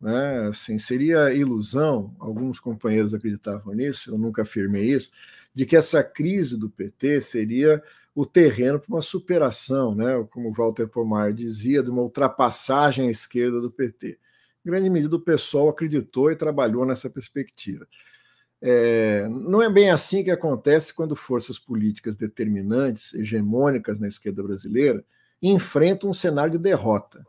Né? 0.01 0.47
Assim, 0.47 0.79
seria 0.79 1.31
ilusão, 1.31 2.15
alguns 2.17 2.59
companheiros 2.59 3.13
acreditavam 3.13 3.75
nisso, 3.75 4.09
eu 4.09 4.17
nunca 4.17 4.41
afirmei 4.41 4.85
isso, 4.91 5.11
de 5.53 5.63
que 5.63 5.75
essa 5.75 6.03
crise 6.03 6.57
do 6.57 6.67
PT 6.67 7.21
seria 7.21 7.83
o 8.15 8.25
terreno 8.25 8.79
para 8.79 8.95
uma 8.95 9.01
superação, 9.01 9.93
né? 9.93 10.25
como 10.31 10.51
Walter 10.51 10.87
Pomar 10.87 11.31
dizia, 11.33 11.83
de 11.83 11.91
uma 11.91 12.01
ultrapassagem 12.01 13.07
à 13.07 13.11
esquerda 13.11 13.61
do 13.61 13.69
PT. 13.69 14.17
Em 14.65 14.71
grande 14.71 14.89
medida, 14.89 15.15
o 15.15 15.21
pessoal 15.21 15.69
acreditou 15.69 16.31
e 16.31 16.35
trabalhou 16.35 16.83
nessa 16.83 17.11
perspectiva. 17.11 17.87
É, 18.59 19.27
não 19.29 19.61
é 19.61 19.69
bem 19.69 19.91
assim 19.91 20.23
que 20.23 20.31
acontece 20.31 20.95
quando 20.95 21.15
forças 21.15 21.59
políticas 21.59 22.15
determinantes, 22.15 23.13
hegemônicas 23.13 23.99
na 23.99 24.07
esquerda 24.07 24.41
brasileira, 24.41 25.05
enfrentam 25.41 26.09
um 26.09 26.13
cenário 26.13 26.51
de 26.51 26.57
derrota. 26.57 27.25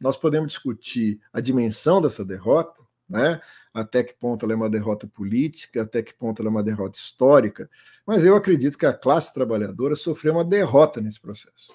Nós 0.00 0.16
podemos 0.16 0.48
discutir 0.48 1.20
a 1.32 1.40
dimensão 1.40 2.02
dessa 2.02 2.24
derrota, 2.24 2.82
né? 3.08 3.40
até 3.72 4.02
que 4.02 4.14
ponto 4.14 4.44
ela 4.44 4.54
é 4.54 4.56
uma 4.56 4.70
derrota 4.70 5.06
política, 5.06 5.82
até 5.82 6.02
que 6.02 6.14
ponto 6.14 6.40
ela 6.40 6.48
é 6.48 6.50
uma 6.50 6.62
derrota 6.62 6.98
histórica, 6.98 7.68
mas 8.06 8.24
eu 8.24 8.34
acredito 8.34 8.78
que 8.78 8.86
a 8.86 8.92
classe 8.92 9.34
trabalhadora 9.34 9.94
sofreu 9.94 10.32
uma 10.32 10.44
derrota 10.44 11.00
nesse 11.00 11.20
processo. 11.20 11.74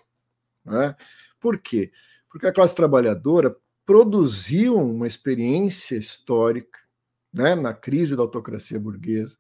Né? 0.66 0.96
Por 1.40 1.60
quê? 1.60 1.92
Porque 2.30 2.48
a 2.48 2.54
classe 2.54 2.76
trabalhadora 2.76 3.56
produziu 3.86 4.78
uma 4.78 5.06
experiência 5.06 5.96
histórica 5.96 6.80
né, 7.32 7.56
na 7.56 7.74
crise 7.74 8.16
da 8.16 8.22
autocracia 8.22 8.80
burguesa, 8.80 9.38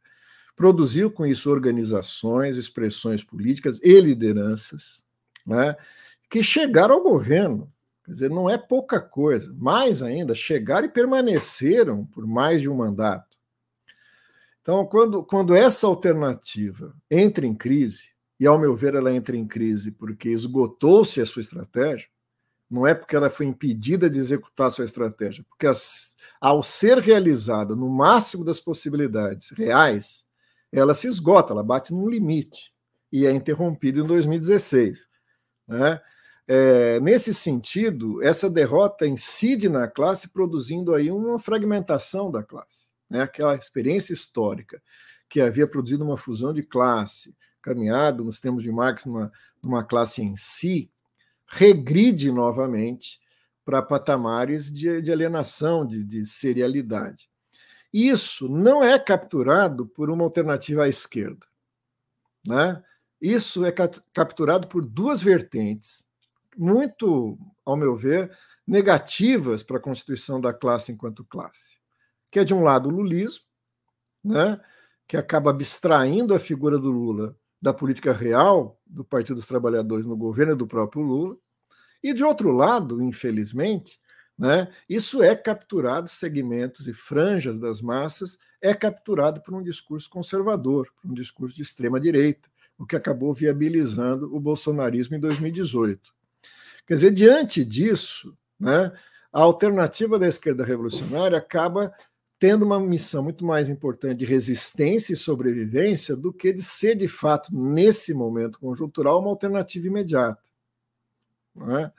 produziu 0.55 1.09
com 1.09 1.25
isso 1.25 1.49
organizações, 1.49 2.57
expressões 2.57 3.23
políticas 3.23 3.79
e 3.81 3.99
lideranças 3.99 5.03
né, 5.45 5.75
que 6.31 6.41
chegaram 6.41 6.95
ao 6.95 7.03
governo 7.03 7.71
Quer 8.11 8.11
dizer, 8.11 8.29
não 8.29 8.49
é 8.49 8.57
pouca 8.57 8.99
coisa. 8.99 9.53
Mais 9.57 10.01
ainda, 10.01 10.33
chegaram 10.33 10.85
e 10.85 10.91
permaneceram 10.91 12.05
por 12.05 12.25
mais 12.25 12.61
de 12.61 12.69
um 12.69 12.75
mandato. 12.75 13.37
Então, 14.61 14.85
quando, 14.85 15.23
quando 15.23 15.55
essa 15.55 15.87
alternativa 15.87 16.95
entra 17.09 17.45
em 17.45 17.55
crise, 17.55 18.11
e 18.39 18.45
ao 18.45 18.59
meu 18.59 18.75
ver 18.75 18.95
ela 18.95 19.13
entra 19.13 19.35
em 19.35 19.47
crise 19.47 19.91
porque 19.91 20.29
esgotou-se 20.29 21.21
a 21.21 21.25
sua 21.25 21.41
estratégia, 21.41 22.09
não 22.69 22.87
é 22.87 22.93
porque 22.93 23.15
ela 23.15 23.29
foi 23.29 23.45
impedida 23.45 24.09
de 24.09 24.19
executar 24.19 24.67
a 24.67 24.71
sua 24.71 24.85
estratégia, 24.85 25.45
porque 25.47 25.67
as, 25.67 26.15
ao 26.39 26.63
ser 26.63 26.99
realizada 26.99 27.75
no 27.75 27.89
máximo 27.89 28.43
das 28.43 28.59
possibilidades 28.59 29.51
reais, 29.51 30.25
ela 30.71 30.93
se 30.93 31.07
esgota, 31.07 31.53
ela 31.53 31.63
bate 31.63 31.93
num 31.93 32.09
limite 32.09 32.73
e 33.11 33.25
é 33.25 33.31
interrompida 33.31 33.99
em 33.99 34.07
2016. 34.07 35.07
Né? 35.67 36.01
É, 36.47 36.99
nesse 36.99 37.33
sentido, 37.33 38.21
essa 38.23 38.49
derrota 38.49 39.07
incide 39.07 39.69
na 39.69 39.87
classe, 39.87 40.29
produzindo 40.29 40.93
aí 40.93 41.11
uma 41.11 41.39
fragmentação 41.39 42.31
da 42.31 42.43
classe, 42.43 42.89
né? 43.09 43.21
aquela 43.21 43.55
experiência 43.55 44.11
histórica 44.11 44.81
que 45.29 45.39
havia 45.39 45.67
produzido 45.67 46.03
uma 46.03 46.17
fusão 46.17 46.53
de 46.53 46.63
classe, 46.63 47.35
caminhado, 47.61 48.23
nos 48.25 48.39
termos 48.39 48.63
de 48.63 48.71
Marx, 48.71 49.05
numa, 49.05 49.31
numa 49.63 49.83
classe 49.83 50.21
em 50.21 50.35
si, 50.35 50.91
regride 51.47 52.31
novamente 52.31 53.19
para 53.63 53.81
patamares 53.81 54.71
de, 54.71 55.01
de 55.01 55.11
alienação, 55.11 55.85
de, 55.85 56.03
de 56.03 56.25
serialidade. 56.25 57.29
Isso 57.93 58.49
não 58.49 58.83
é 58.83 58.97
capturado 58.97 59.85
por 59.85 60.09
uma 60.09 60.23
alternativa 60.23 60.83
à 60.83 60.89
esquerda. 60.89 61.45
Né? 62.45 62.81
Isso 63.21 63.63
é 63.63 63.71
capturado 63.71 64.67
por 64.67 64.85
duas 64.85 65.21
vertentes 65.21 66.09
muito, 66.57 67.37
ao 67.65 67.75
meu 67.75 67.95
ver, 67.95 68.31
negativas 68.67 69.63
para 69.63 69.77
a 69.77 69.81
constituição 69.81 70.39
da 70.39 70.53
classe 70.53 70.91
enquanto 70.91 71.25
classe. 71.25 71.77
Que 72.31 72.39
é, 72.39 72.43
de 72.43 72.53
um 72.53 72.63
lado, 72.63 72.89
o 72.89 72.91
lulismo, 72.91 73.45
né, 74.23 74.59
que 75.07 75.17
acaba 75.17 75.49
abstraindo 75.49 76.33
a 76.33 76.39
figura 76.39 76.77
do 76.77 76.91
Lula 76.91 77.35
da 77.61 77.73
política 77.73 78.11
real 78.11 78.79
do 78.87 79.03
Partido 79.03 79.35
dos 79.35 79.47
Trabalhadores 79.47 80.05
no 80.05 80.17
governo 80.17 80.55
do 80.55 80.65
próprio 80.65 81.03
Lula, 81.03 81.37
e, 82.03 82.13
de 82.13 82.23
outro 82.23 82.51
lado, 82.51 83.01
infelizmente, 83.01 83.99
né, 84.37 84.71
isso 84.89 85.21
é 85.21 85.35
capturado, 85.35 86.09
segmentos 86.09 86.87
e 86.87 86.93
franjas 86.93 87.59
das 87.59 87.79
massas, 87.79 88.39
é 88.59 88.73
capturado 88.73 89.41
por 89.41 89.53
um 89.53 89.61
discurso 89.61 90.09
conservador, 90.09 90.91
por 90.99 91.11
um 91.11 91.13
discurso 91.13 91.55
de 91.55 91.61
extrema-direita, 91.61 92.49
o 92.77 92.85
que 92.85 92.95
acabou 92.95 93.33
viabilizando 93.33 94.35
o 94.35 94.39
bolsonarismo 94.39 95.15
em 95.15 95.19
2018. 95.19 96.11
Quer 96.91 96.95
dizer, 96.95 97.11
diante 97.11 97.63
disso, 97.63 98.37
né, 98.59 98.91
a 99.31 99.39
alternativa 99.39 100.19
da 100.19 100.27
esquerda 100.27 100.65
revolucionária 100.65 101.37
acaba 101.37 101.95
tendo 102.37 102.65
uma 102.65 102.81
missão 102.81 103.23
muito 103.23 103.45
mais 103.45 103.69
importante 103.69 104.19
de 104.19 104.25
resistência 104.25 105.13
e 105.13 105.15
sobrevivência 105.15 106.17
do 106.17 106.33
que 106.33 106.51
de 106.51 106.61
ser, 106.61 106.95
de 106.95 107.07
fato, 107.07 107.55
nesse 107.55 108.13
momento 108.13 108.59
conjuntural, 108.59 109.21
uma 109.21 109.29
alternativa 109.29 109.87
imediata. 109.87 110.41
É? 111.79 111.89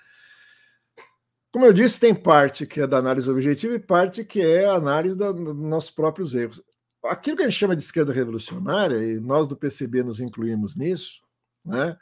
Como 1.51 1.65
eu 1.65 1.73
disse, 1.73 1.99
tem 1.99 2.15
parte 2.15 2.67
que 2.67 2.83
é 2.83 2.87
da 2.87 2.99
análise 2.99 3.31
objetiva 3.31 3.75
e 3.75 3.79
parte 3.79 4.23
que 4.27 4.43
é 4.43 4.67
a 4.67 4.75
análise 4.75 5.17
da, 5.17 5.33
dos 5.33 5.57
nossos 5.57 5.91
próprios 5.91 6.35
erros. 6.35 6.63
Aquilo 7.03 7.39
que 7.39 7.45
a 7.45 7.49
gente 7.49 7.59
chama 7.59 7.75
de 7.75 7.83
esquerda 7.83 8.13
revolucionária, 8.13 8.99
e 8.99 9.19
nós 9.21 9.47
do 9.47 9.57
PCB 9.57 10.03
nos 10.03 10.21
incluímos 10.21 10.77
nisso, 10.77 11.23
né, 11.65 11.97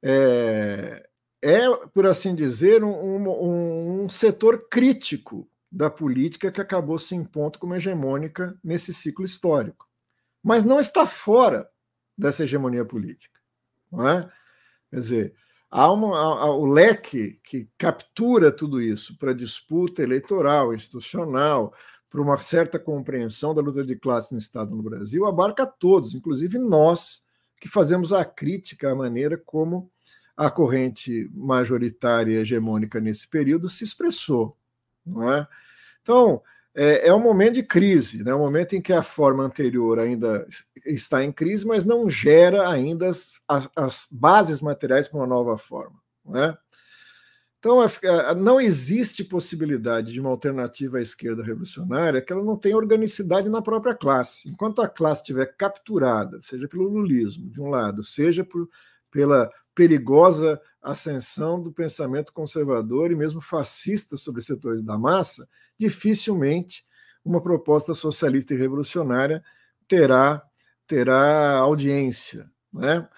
é, 0.00 1.09
é, 1.42 1.68
por 1.92 2.06
assim 2.06 2.34
dizer, 2.34 2.84
um, 2.84 2.90
um, 2.90 4.04
um, 4.04 4.08
setor 4.08 4.68
crítico 4.68 5.48
da 5.70 5.88
política 5.88 6.50
que 6.52 6.60
acabou 6.60 6.98
se 6.98 7.14
impondo 7.14 7.58
como 7.58 7.74
hegemônica 7.74 8.58
nesse 8.62 8.92
ciclo 8.92 9.24
histórico. 9.24 9.88
Mas 10.42 10.64
não 10.64 10.78
está 10.78 11.06
fora 11.06 11.68
dessa 12.16 12.44
hegemonia 12.44 12.84
política. 12.84 13.38
Não 13.90 14.08
é? 14.08 14.30
Quer 14.90 15.00
dizer, 15.00 15.34
há, 15.70 15.90
uma, 15.90 16.16
há 16.16 16.50
o 16.50 16.66
leque 16.66 17.40
que 17.44 17.68
captura 17.78 18.52
tudo 18.52 18.80
isso 18.80 19.16
para 19.16 19.32
disputa 19.32 20.02
eleitoral, 20.02 20.74
institucional, 20.74 21.74
para 22.08 22.20
uma 22.20 22.36
certa 22.42 22.78
compreensão 22.78 23.54
da 23.54 23.62
luta 23.62 23.84
de 23.84 23.94
classe 23.94 24.32
no 24.32 24.38
Estado 24.38 24.74
no 24.74 24.82
Brasil, 24.82 25.24
abarca 25.26 25.64
todos, 25.64 26.12
inclusive 26.14 26.58
nós, 26.58 27.24
que 27.60 27.68
fazemos 27.68 28.12
a 28.12 28.24
crítica 28.24 28.90
à 28.90 28.94
maneira 28.96 29.38
como 29.38 29.90
a 30.40 30.50
corrente 30.50 31.30
majoritária 31.34 32.40
hegemônica 32.40 32.98
nesse 32.98 33.28
período 33.28 33.68
se 33.68 33.84
expressou. 33.84 34.56
Não 35.04 35.30
é? 35.30 35.46
Então, 36.00 36.40
é, 36.74 37.08
é 37.08 37.14
um 37.14 37.20
momento 37.20 37.56
de 37.56 37.62
crise, 37.62 38.24
né? 38.24 38.34
um 38.34 38.38
momento 38.38 38.74
em 38.74 38.80
que 38.80 38.94
a 38.94 39.02
forma 39.02 39.44
anterior 39.44 39.98
ainda 39.98 40.46
está 40.86 41.22
em 41.22 41.30
crise, 41.30 41.66
mas 41.66 41.84
não 41.84 42.08
gera 42.08 42.70
ainda 42.70 43.08
as, 43.08 43.42
as, 43.46 43.68
as 43.76 44.08
bases 44.10 44.62
materiais 44.62 45.08
para 45.08 45.18
uma 45.18 45.26
nova 45.26 45.58
forma. 45.58 46.00
Não 46.24 46.42
é? 46.42 46.58
Então, 47.58 47.76
não 48.38 48.58
existe 48.58 49.22
possibilidade 49.22 50.10
de 50.10 50.20
uma 50.22 50.30
alternativa 50.30 50.96
à 50.96 51.02
esquerda 51.02 51.44
revolucionária 51.44 52.22
que 52.22 52.32
ela 52.32 52.42
não 52.42 52.56
tenha 52.56 52.78
organicidade 52.78 53.50
na 53.50 53.60
própria 53.60 53.94
classe. 53.94 54.48
Enquanto 54.48 54.80
a 54.80 54.88
classe 54.88 55.20
estiver 55.20 55.54
capturada, 55.54 56.40
seja 56.40 56.66
pelo 56.66 56.88
lulismo, 56.88 57.50
de 57.50 57.60
um 57.60 57.68
lado, 57.68 58.02
seja 58.02 58.42
por, 58.42 58.66
pela 59.10 59.50
perigosa 59.74 60.60
ascensão 60.82 61.60
do 61.60 61.72
pensamento 61.72 62.32
conservador 62.32 63.10
e 63.10 63.16
mesmo 63.16 63.40
fascista 63.40 64.16
sobre 64.16 64.42
setores 64.42 64.82
da 64.82 64.98
massa, 64.98 65.48
dificilmente 65.78 66.84
uma 67.24 67.40
proposta 67.40 67.94
socialista 67.94 68.54
e 68.54 68.56
revolucionária 68.56 69.42
terá 69.86 70.42
terá 70.86 71.58
audiência, 71.58 72.50
né? 72.72 73.08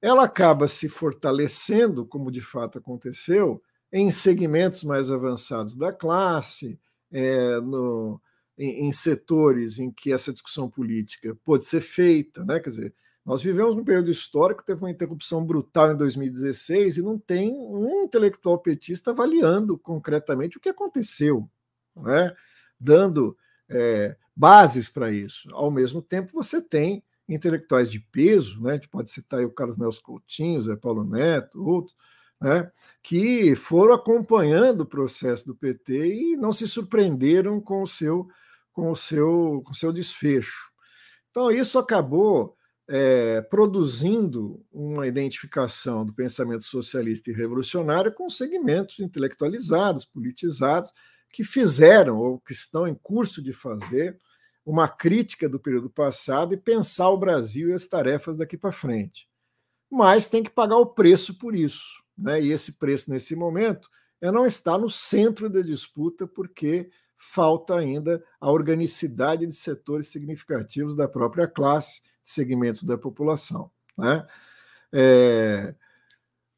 Ela 0.00 0.24
acaba 0.24 0.68
se 0.68 0.88
fortalecendo, 0.88 2.06
como 2.06 2.30
de 2.30 2.40
fato 2.40 2.78
aconteceu, 2.78 3.60
em 3.92 4.08
segmentos 4.12 4.84
mais 4.84 5.10
avançados 5.10 5.74
da 5.74 5.92
classe, 5.92 6.78
é, 7.10 7.60
no, 7.60 8.20
em, 8.56 8.86
em, 8.86 8.92
setores 8.92 9.80
em 9.80 9.90
que 9.90 10.12
essa 10.12 10.32
discussão 10.32 10.70
política 10.70 11.36
pode 11.44 11.64
ser 11.64 11.80
feita, 11.80 12.44
né? 12.44 12.60
Quer 12.60 12.70
dizer, 12.70 12.94
nós 13.28 13.42
vivemos 13.42 13.74
num 13.74 13.84
período 13.84 14.10
histórico, 14.10 14.64
teve 14.64 14.80
uma 14.80 14.90
interrupção 14.90 15.44
brutal 15.44 15.92
em 15.92 15.96
2016 15.98 16.96
e 16.96 17.02
não 17.02 17.18
tem 17.18 17.52
um 17.52 18.04
intelectual 18.04 18.58
petista 18.58 19.10
avaliando 19.10 19.76
concretamente 19.76 20.56
o 20.56 20.60
que 20.60 20.70
aconteceu, 20.70 21.46
né? 21.94 22.34
dando 22.80 23.36
é, 23.68 24.16
bases 24.34 24.88
para 24.88 25.12
isso. 25.12 25.46
Ao 25.52 25.70
mesmo 25.70 26.00
tempo, 26.00 26.32
você 26.32 26.62
tem 26.62 27.04
intelectuais 27.28 27.90
de 27.90 28.00
peso, 28.00 28.62
né? 28.62 28.70
a 28.70 28.74
gente 28.76 28.88
pode 28.88 29.10
citar 29.10 29.44
o 29.44 29.52
Carlos 29.52 29.76
Nelson 29.76 30.00
Coutinho, 30.02 30.62
Zé 30.62 30.74
Paulo 30.74 31.04
Neto, 31.04 31.62
outros, 31.62 31.94
né, 32.40 32.70
que 33.02 33.54
foram 33.54 33.92
acompanhando 33.92 34.82
o 34.82 34.86
processo 34.86 35.44
do 35.44 35.54
PT 35.54 36.14
e 36.14 36.36
não 36.38 36.50
se 36.50 36.66
surpreenderam 36.66 37.60
com 37.60 37.82
o 37.82 37.86
seu, 37.86 38.26
com 38.72 38.90
o 38.90 38.96
seu, 38.96 39.60
com 39.66 39.72
o 39.72 39.74
seu 39.74 39.92
desfecho. 39.92 40.70
Então, 41.30 41.50
isso 41.50 41.78
acabou 41.78 42.56
é, 42.88 43.42
produzindo 43.42 44.64
uma 44.72 45.06
identificação 45.06 46.06
do 46.06 46.14
pensamento 46.14 46.64
socialista 46.64 47.30
e 47.30 47.34
revolucionário 47.34 48.12
com 48.12 48.30
segmentos 48.30 48.98
intelectualizados, 48.98 50.06
politizados, 50.06 50.92
que 51.30 51.44
fizeram 51.44 52.16
ou 52.16 52.40
que 52.40 52.52
estão 52.52 52.88
em 52.88 52.94
curso 52.94 53.42
de 53.42 53.52
fazer 53.52 54.18
uma 54.64 54.88
crítica 54.88 55.48
do 55.48 55.60
período 55.60 55.90
passado 55.90 56.54
e 56.54 56.56
pensar 56.56 57.10
o 57.10 57.18
Brasil 57.18 57.68
e 57.68 57.72
as 57.74 57.84
tarefas 57.84 58.36
daqui 58.36 58.56
para 58.56 58.72
frente. 58.72 59.28
Mas 59.90 60.28
tem 60.28 60.42
que 60.42 60.50
pagar 60.50 60.76
o 60.76 60.86
preço 60.86 61.38
por 61.38 61.54
isso. 61.54 62.02
Né? 62.16 62.42
E 62.42 62.52
esse 62.52 62.78
preço, 62.78 63.10
nesse 63.10 63.36
momento, 63.36 63.88
é 64.20 64.30
não 64.30 64.44
estar 64.44 64.78
no 64.78 64.90
centro 64.90 65.48
da 65.48 65.60
disputa, 65.60 66.26
porque 66.26 66.90
falta 67.16 67.76
ainda 67.76 68.22
a 68.40 68.50
organicidade 68.50 69.46
de 69.46 69.54
setores 69.54 70.08
significativos 70.08 70.94
da 70.94 71.08
própria 71.08 71.46
classe, 71.46 72.02
de 72.28 72.32
segmentos 72.34 72.84
da 72.84 72.98
população. 72.98 73.70
Né? 73.96 74.24
É, 74.92 75.74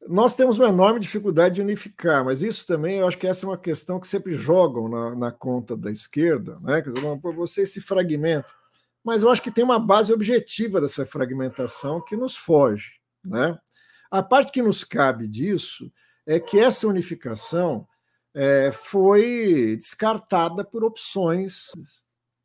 nós 0.07 0.35
temos 0.35 0.59
uma 0.59 0.67
enorme 0.67 0.99
dificuldade 0.99 1.55
de 1.55 1.61
unificar, 1.61 2.25
mas 2.25 2.43
isso 2.43 2.67
também, 2.67 2.99
eu 2.99 3.07
acho 3.07 3.17
que 3.17 3.27
essa 3.27 3.45
é 3.45 3.49
uma 3.49 3.57
questão 3.57 3.99
que 3.99 4.07
sempre 4.07 4.35
jogam 4.35 4.89
na, 4.89 5.15
na 5.15 5.31
conta 5.31 5.77
da 5.77 5.89
esquerda, 5.91 6.59
né? 6.59 6.81
Quer 6.81 6.91
dizer, 6.91 7.19
você 7.35 7.65
se 7.65 7.79
fragmenta, 7.79 8.47
mas 9.03 9.23
eu 9.23 9.29
acho 9.29 9.41
que 9.41 9.51
tem 9.51 9.63
uma 9.63 9.79
base 9.79 10.11
objetiva 10.11 10.81
dessa 10.81 11.05
fragmentação 11.05 12.03
que 12.03 12.17
nos 12.17 12.35
foge, 12.35 12.93
né? 13.23 13.57
A 14.09 14.21
parte 14.21 14.51
que 14.51 14.61
nos 14.61 14.83
cabe 14.83 15.27
disso 15.27 15.91
é 16.25 16.39
que 16.39 16.59
essa 16.59 16.87
unificação 16.87 17.87
é, 18.33 18.71
foi 18.71 19.75
descartada 19.77 20.65
por 20.65 20.83
opções, 20.83 21.71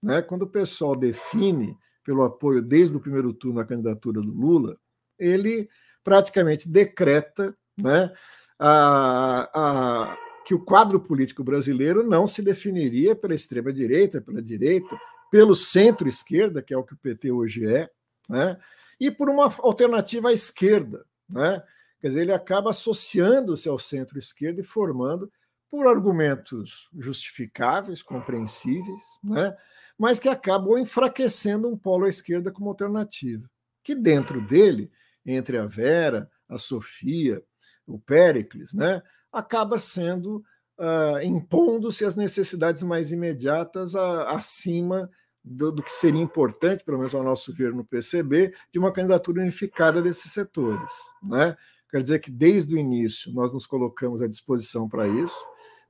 né? 0.02 0.20
Quando 0.22 0.42
o 0.42 0.50
pessoal 0.50 0.94
define 0.94 1.76
pelo 2.06 2.22
apoio 2.22 2.62
desde 2.62 2.96
o 2.96 3.00
primeiro 3.00 3.32
turno 3.34 3.58
à 3.58 3.64
candidatura 3.64 4.20
do 4.20 4.30
Lula, 4.30 4.76
ele 5.18 5.68
praticamente 6.04 6.68
decreta 6.68 7.52
né, 7.76 8.12
a, 8.56 9.50
a, 9.52 10.18
que 10.46 10.54
o 10.54 10.64
quadro 10.64 11.00
político 11.00 11.42
brasileiro 11.42 12.04
não 12.04 12.24
se 12.24 12.42
definiria 12.42 13.16
pela 13.16 13.34
extrema-direita, 13.34 14.22
pela 14.22 14.40
direita, 14.40 14.96
pelo 15.32 15.56
centro-esquerda, 15.56 16.62
que 16.62 16.72
é 16.72 16.78
o 16.78 16.84
que 16.84 16.94
o 16.94 16.98
PT 16.98 17.32
hoje 17.32 17.66
é, 17.66 17.90
né, 18.28 18.56
e 19.00 19.10
por 19.10 19.28
uma 19.28 19.52
alternativa 19.58 20.28
à 20.28 20.32
esquerda. 20.32 21.04
Né? 21.28 21.60
Quer 22.00 22.08
dizer, 22.08 22.20
ele 22.20 22.32
acaba 22.32 22.70
associando-se 22.70 23.68
ao 23.68 23.78
centro-esquerda 23.78 24.60
e 24.60 24.64
formando, 24.64 25.28
por 25.68 25.88
argumentos 25.88 26.88
justificáveis, 26.96 28.00
compreensíveis, 28.00 29.02
né? 29.24 29.56
Mas 29.98 30.18
que 30.18 30.28
acabam 30.28 30.78
enfraquecendo 30.78 31.68
um 31.68 31.76
polo 31.76 32.04
à 32.04 32.08
esquerda 32.08 32.50
como 32.50 32.68
alternativa, 32.68 33.48
que 33.82 33.94
dentro 33.94 34.40
dele 34.40 34.90
entre 35.24 35.58
a 35.58 35.66
Vera, 35.66 36.30
a 36.48 36.58
Sofia, 36.58 37.42
o 37.86 37.98
Péricles, 37.98 38.72
né, 38.72 39.02
acaba 39.32 39.78
sendo 39.78 40.44
uh, 40.78 41.20
impondo-se 41.22 42.04
as 42.04 42.16
necessidades 42.16 42.82
mais 42.82 43.12
imediatas 43.12 43.94
a, 43.94 44.30
acima 44.32 45.10
do, 45.42 45.70
do, 45.70 45.82
que 45.82 45.92
seria 45.92 46.20
importante, 46.20 46.84
pelo 46.84 46.98
menos 46.98 47.14
ao 47.14 47.22
nosso 47.22 47.52
ver 47.52 47.72
no 47.72 47.84
PCB, 47.84 48.52
de 48.72 48.78
uma 48.78 48.92
candidatura 48.92 49.40
unificada 49.40 50.02
desses 50.02 50.32
setores. 50.32 50.90
Né? 51.22 51.56
Quer 51.90 52.02
dizer 52.02 52.18
que 52.18 52.30
desde 52.30 52.74
o 52.74 52.78
início 52.78 53.32
nós 53.32 53.52
nos 53.52 53.66
colocamos 53.66 54.22
à 54.22 54.26
disposição 54.26 54.88
para 54.88 55.06
isso. 55.06 55.36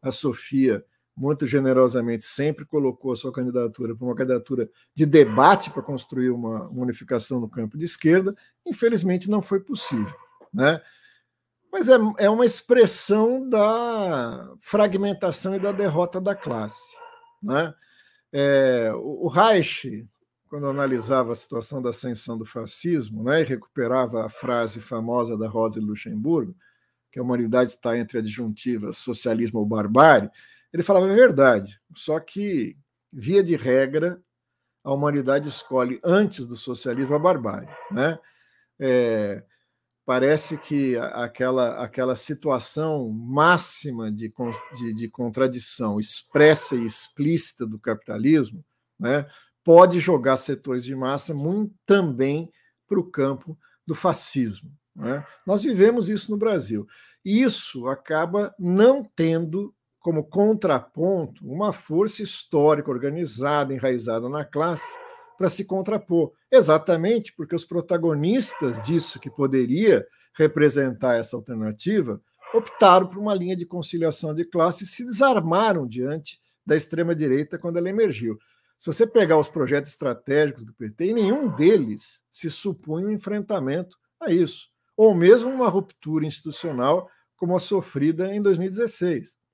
A 0.02 0.10
Sofia 0.10 0.84
muito 1.16 1.46
generosamente, 1.46 2.24
sempre 2.24 2.66
colocou 2.66 3.12
a 3.12 3.16
sua 3.16 3.32
candidatura 3.32 3.96
para 3.96 4.04
uma 4.04 4.14
candidatura 4.14 4.68
de 4.94 5.06
debate 5.06 5.70
para 5.70 5.82
construir 5.82 6.28
uma, 6.28 6.68
uma, 6.68 6.82
unificação 6.82 7.40
no 7.40 7.48
campo 7.48 7.78
de 7.78 7.84
esquerda. 7.84 8.34
Infelizmente, 8.66 9.30
não 9.30 9.40
foi 9.40 9.60
possível. 9.60 10.14
Né? 10.52 10.80
Mas 11.72 11.88
é, 11.88 11.96
é 12.18 12.28
uma 12.28 12.44
expressão 12.44 13.48
da 13.48 14.52
fragmentação 14.60 15.56
e 15.56 15.58
da 15.58 15.72
derrota 15.72 16.20
da 16.20 16.34
classe. 16.34 16.96
Né? 17.42 17.72
É, 18.30 18.92
o, 18.94 19.28
Reich, 19.28 20.06
quando 20.48 20.66
analisava 20.66 21.32
a 21.32 21.36
situação 21.36 21.80
da 21.80 21.90
ascensão 21.90 22.36
do 22.36 22.44
fascismo 22.44 23.22
né, 23.22 23.40
e 23.40 23.44
recuperava 23.44 24.26
a 24.26 24.28
frase 24.28 24.80
famosa 24.80 25.38
da 25.38 25.48
Rosa 25.48 25.80
Luxemburgo, 25.80 26.54
que 27.10 27.18
a 27.18 27.22
humanidade 27.22 27.70
está 27.70 27.96
entre 27.96 28.18
a 28.18 28.22
disjuntiva 28.22 28.92
socialismo 28.92 29.60
ou 29.60 29.64
barbárie, 29.64 30.30
ele 30.76 30.82
falava 30.82 31.10
a 31.10 31.14
verdade, 31.14 31.80
só 31.96 32.20
que, 32.20 32.76
via 33.10 33.42
de 33.42 33.56
regra, 33.56 34.20
a 34.84 34.92
humanidade 34.92 35.48
escolhe 35.48 35.98
antes 36.04 36.46
do 36.46 36.54
socialismo 36.54 37.14
a 37.14 37.18
barbárie. 37.18 37.68
Né? 37.90 38.18
É, 38.78 39.42
parece 40.04 40.58
que 40.58 40.94
aquela, 40.98 41.82
aquela 41.82 42.14
situação 42.14 43.08
máxima 43.08 44.12
de, 44.12 44.30
de, 44.74 44.94
de, 44.94 45.08
contradição 45.08 45.98
expressa 45.98 46.76
e 46.76 46.84
explícita 46.84 47.66
do 47.66 47.78
capitalismo 47.78 48.62
né, 49.00 49.26
pode 49.64 49.98
jogar 49.98 50.36
setores 50.36 50.84
de 50.84 50.94
massa 50.94 51.32
muito 51.32 51.74
também 51.86 52.52
para 52.86 53.00
o 53.00 53.10
campo 53.10 53.58
do 53.86 53.94
fascismo. 53.94 54.70
Né? 54.94 55.26
Nós 55.46 55.62
vivemos 55.62 56.10
isso 56.10 56.30
no 56.30 56.36
Brasil. 56.36 56.86
Isso 57.24 57.88
acaba 57.88 58.54
não 58.58 59.02
tendo 59.16 59.74
como 60.06 60.22
contraponto 60.22 61.44
uma 61.44 61.72
força 61.72 62.22
histórica 62.22 62.88
organizada, 62.88 63.74
enraizada 63.74 64.28
na 64.28 64.44
classe, 64.44 64.96
para 65.36 65.50
se 65.50 65.64
contrapor. 65.64 66.30
Exatamente 66.48 67.34
porque 67.34 67.56
os 67.56 67.64
protagonistas 67.64 68.80
disso 68.84 69.18
que 69.18 69.28
poderia 69.28 70.06
representar 70.38 71.16
essa 71.16 71.34
alternativa 71.34 72.22
optaram 72.54 73.08
por 73.08 73.18
uma 73.18 73.34
linha 73.34 73.56
de 73.56 73.66
conciliação 73.66 74.32
de 74.32 74.44
classe 74.44 74.84
e 74.84 74.86
se 74.86 75.04
desarmaram 75.04 75.88
diante 75.88 76.38
da 76.64 76.76
extrema-direita 76.76 77.58
quando 77.58 77.78
ela 77.78 77.90
emergiu. 77.90 78.38
Se 78.78 78.86
você 78.86 79.08
pegar 79.08 79.36
os 79.38 79.48
projetos 79.48 79.90
estratégicos 79.90 80.64
do 80.64 80.72
PT, 80.72 81.14
nenhum 81.14 81.48
deles 81.48 82.22
se 82.30 82.48
supunha 82.48 83.08
um 83.08 83.10
enfrentamento 83.10 83.96
a 84.20 84.30
isso, 84.30 84.68
ou 84.96 85.16
mesmo 85.16 85.50
uma 85.50 85.68
ruptura 85.68 86.24
institucional 86.24 87.10
como 87.36 87.56
a 87.56 87.58
sofrida 87.58 88.32
em 88.32 88.40
2016 88.40 89.44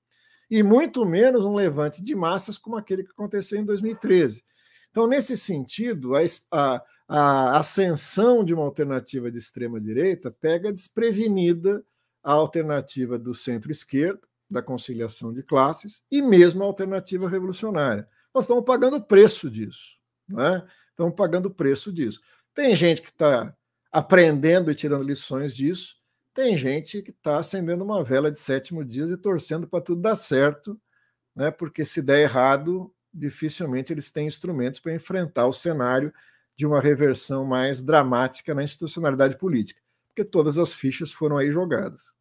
e 0.52 0.62
muito 0.62 1.06
menos 1.06 1.46
um 1.46 1.54
levante 1.54 2.04
de 2.04 2.14
massas 2.14 2.58
como 2.58 2.76
aquele 2.76 3.02
que 3.02 3.10
aconteceu 3.10 3.58
em 3.58 3.64
2013. 3.64 4.44
Então, 4.90 5.06
nesse 5.06 5.34
sentido, 5.34 6.12
a, 6.50 6.84
a 7.08 7.56
ascensão 7.56 8.44
de 8.44 8.52
uma 8.52 8.62
alternativa 8.62 9.30
de 9.30 9.38
extrema-direita 9.38 10.30
pega 10.30 10.70
desprevenida 10.70 11.82
a 12.22 12.32
alternativa 12.32 13.18
do 13.18 13.32
centro-esquerda, 13.32 14.20
da 14.50 14.60
conciliação 14.60 15.32
de 15.32 15.42
classes, 15.42 16.04
e 16.10 16.20
mesmo 16.20 16.62
a 16.62 16.66
alternativa 16.66 17.26
revolucionária. 17.30 18.06
Nós 18.34 18.44
estamos 18.44 18.62
pagando 18.66 18.96
o 18.96 19.02
preço 19.02 19.48
disso. 19.50 19.96
Né? 20.28 20.62
Estamos 20.90 21.14
pagando 21.14 21.46
o 21.46 21.54
preço 21.54 21.90
disso. 21.90 22.20
Tem 22.52 22.76
gente 22.76 23.00
que 23.00 23.08
está 23.08 23.56
aprendendo 23.90 24.70
e 24.70 24.74
tirando 24.74 25.02
lições 25.02 25.54
disso, 25.54 25.96
tem 26.34 26.56
gente 26.56 27.02
que 27.02 27.10
está 27.10 27.38
acendendo 27.38 27.84
uma 27.84 28.02
vela 28.02 28.30
de 28.30 28.38
sétimo 28.38 28.84
dias 28.84 29.10
e 29.10 29.16
torcendo 29.16 29.68
para 29.68 29.82
tudo 29.82 30.00
dar 30.00 30.14
certo, 30.14 30.80
né? 31.34 31.50
porque 31.50 31.84
se 31.84 32.02
der 32.02 32.20
errado, 32.20 32.94
dificilmente 33.12 33.92
eles 33.92 34.10
têm 34.10 34.26
instrumentos 34.26 34.80
para 34.80 34.94
enfrentar 34.94 35.46
o 35.46 35.52
cenário 35.52 36.12
de 36.56 36.66
uma 36.66 36.80
reversão 36.80 37.44
mais 37.44 37.80
dramática 37.80 38.54
na 38.54 38.62
institucionalidade 38.62 39.36
política, 39.36 39.80
porque 40.08 40.24
todas 40.24 40.58
as 40.58 40.72
fichas 40.72 41.12
foram 41.12 41.36
aí 41.36 41.50
jogadas. 41.50 42.14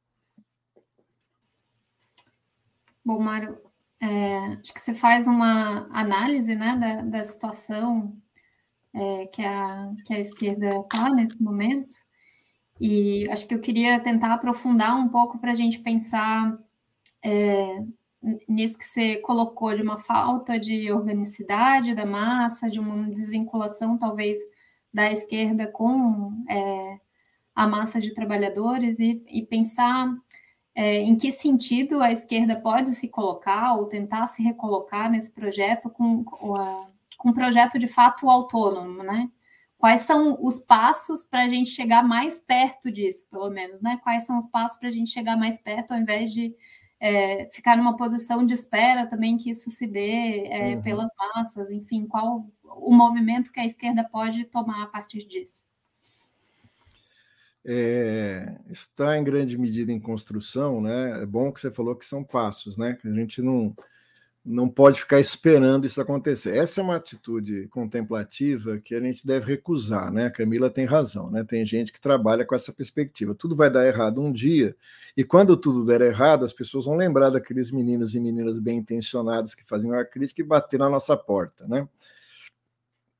Bom, 3.03 3.19
Mário, 3.19 3.59
é, 3.99 4.37
acho 4.59 4.73
que 4.73 4.79
você 4.79 4.93
faz 4.93 5.27
uma 5.27 5.87
análise 5.91 6.55
né, 6.55 6.77
da, 6.77 7.01
da 7.01 7.23
situação 7.23 8.15
é, 8.93 9.25
que, 9.27 9.41
a, 9.41 9.91
que 10.05 10.13
a 10.13 10.19
esquerda 10.19 10.77
está 10.77 11.09
nesse 11.09 11.41
momento. 11.41 11.95
E 12.83 13.29
acho 13.29 13.45
que 13.45 13.53
eu 13.53 13.61
queria 13.61 13.99
tentar 13.99 14.33
aprofundar 14.33 14.97
um 14.97 15.07
pouco 15.07 15.37
para 15.37 15.51
a 15.51 15.55
gente 15.55 15.77
pensar 15.77 16.57
é, 17.23 17.79
nisso 18.49 18.75
que 18.79 18.85
você 18.85 19.17
colocou, 19.17 19.75
de 19.75 19.83
uma 19.83 19.99
falta 19.99 20.59
de 20.59 20.91
organicidade 20.91 21.93
da 21.93 22.07
massa, 22.07 22.67
de 22.67 22.79
uma 22.79 23.07
desvinculação, 23.07 23.99
talvez, 23.99 24.39
da 24.91 25.11
esquerda 25.11 25.67
com 25.67 26.33
é, 26.49 26.99
a 27.53 27.67
massa 27.67 28.01
de 28.01 28.15
trabalhadores, 28.15 28.97
e, 28.99 29.23
e 29.27 29.45
pensar 29.45 30.11
é, 30.73 30.97
em 31.01 31.15
que 31.15 31.31
sentido 31.31 32.01
a 32.01 32.11
esquerda 32.11 32.59
pode 32.59 32.87
se 32.95 33.07
colocar 33.07 33.75
ou 33.75 33.85
tentar 33.85 34.25
se 34.25 34.41
recolocar 34.41 35.07
nesse 35.07 35.31
projeto 35.31 35.87
com, 35.87 36.23
com 36.23 37.29
um 37.29 37.33
projeto 37.33 37.77
de 37.77 37.87
fato 37.87 38.27
autônomo, 38.27 39.03
né? 39.03 39.29
Quais 39.81 40.01
são 40.01 40.37
os 40.39 40.59
passos 40.59 41.25
para 41.25 41.41
a 41.41 41.49
gente 41.49 41.71
chegar 41.71 42.07
mais 42.07 42.39
perto 42.39 42.91
disso, 42.91 43.25
pelo 43.31 43.49
menos, 43.49 43.81
né? 43.81 43.99
Quais 44.03 44.27
são 44.27 44.37
os 44.37 44.45
passos 44.45 44.77
para 44.77 44.89
a 44.89 44.91
gente 44.91 45.09
chegar 45.09 45.35
mais 45.35 45.59
perto, 45.59 45.91
ao 45.91 45.97
invés 45.97 46.31
de 46.31 46.55
é, 46.99 47.49
ficar 47.51 47.75
numa 47.75 47.97
posição 47.97 48.45
de 48.45 48.53
espera 48.53 49.07
também 49.07 49.39
que 49.39 49.49
isso 49.49 49.71
se 49.71 49.87
dê 49.87 50.45
é, 50.45 50.75
uhum. 50.75 50.83
pelas 50.83 51.09
massas, 51.17 51.71
enfim, 51.71 52.05
qual 52.05 52.47
o 52.63 52.93
movimento 52.93 53.51
que 53.51 53.59
a 53.59 53.65
esquerda 53.65 54.03
pode 54.03 54.45
tomar 54.45 54.83
a 54.83 54.87
partir 54.87 55.27
disso? 55.27 55.63
É, 57.65 58.59
está 58.69 59.17
em 59.17 59.23
grande 59.23 59.57
medida 59.57 59.91
em 59.91 59.99
construção, 59.99 60.79
né? 60.79 61.23
É 61.23 61.25
bom 61.25 61.51
que 61.51 61.59
você 61.59 61.71
falou 61.71 61.95
que 61.95 62.05
são 62.05 62.23
passos, 62.23 62.77
né? 62.77 62.93
Que 62.93 63.07
a 63.07 63.13
gente 63.13 63.41
não 63.41 63.75
não 64.43 64.67
pode 64.67 64.99
ficar 64.99 65.19
esperando 65.19 65.85
isso 65.85 66.01
acontecer. 66.01 66.57
Essa 66.57 66.81
é 66.81 66.83
uma 66.83 66.95
atitude 66.95 67.67
contemplativa 67.67 68.79
que 68.79 68.95
a 68.95 68.99
gente 68.99 69.25
deve 69.25 69.45
recusar, 69.45 70.11
né? 70.11 70.25
A 70.25 70.31
Camila 70.31 70.69
tem 70.69 70.85
razão, 70.85 71.29
né? 71.29 71.43
Tem 71.43 71.63
gente 71.63 71.91
que 71.93 72.01
trabalha 72.01 72.43
com 72.43 72.55
essa 72.55 72.73
perspectiva. 72.73 73.35
Tudo 73.35 73.55
vai 73.55 73.69
dar 73.69 73.85
errado 73.85 74.19
um 74.19 74.31
dia, 74.31 74.75
e 75.15 75.23
quando 75.23 75.55
tudo 75.55 75.85
der 75.85 76.01
errado, 76.01 76.43
as 76.43 76.53
pessoas 76.53 76.85
vão 76.85 76.95
lembrar 76.95 77.29
daqueles 77.29 77.69
meninos 77.69 78.15
e 78.15 78.19
meninas 78.19 78.57
bem 78.57 78.79
intencionados 78.79 79.53
que 79.53 79.63
faziam 79.63 79.93
a 79.93 80.03
crítica 80.03 80.41
e 80.41 80.45
bateram 80.45 80.85
na 80.85 80.91
nossa 80.91 81.15
porta, 81.15 81.67
né? 81.67 81.87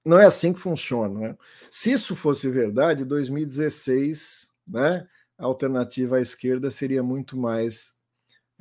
Não 0.04 0.18
é 0.20 0.26
assim 0.26 0.52
que 0.52 0.60
funciona, 0.60 1.20
né? 1.20 1.38
Se 1.70 1.92
isso 1.92 2.16
fosse 2.16 2.50
verdade, 2.50 3.06
2016, 3.06 4.56
né? 4.68 5.06
A 5.38 5.46
alternativa 5.46 6.18
à 6.18 6.22
esquerda 6.22 6.72
seria 6.72 7.04
muito 7.04 7.38
mais 7.38 8.01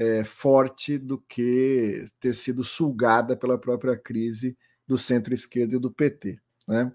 é, 0.01 0.25
forte 0.25 0.97
do 0.97 1.19
que 1.19 2.03
ter 2.19 2.33
sido 2.33 2.65
sugada 2.65 3.37
pela 3.37 3.59
própria 3.59 3.95
crise 3.95 4.57
do 4.87 4.97
centro-esquerda 4.97 5.77
e 5.77 5.79
do 5.79 5.91
PT. 5.91 6.41
Né? 6.67 6.91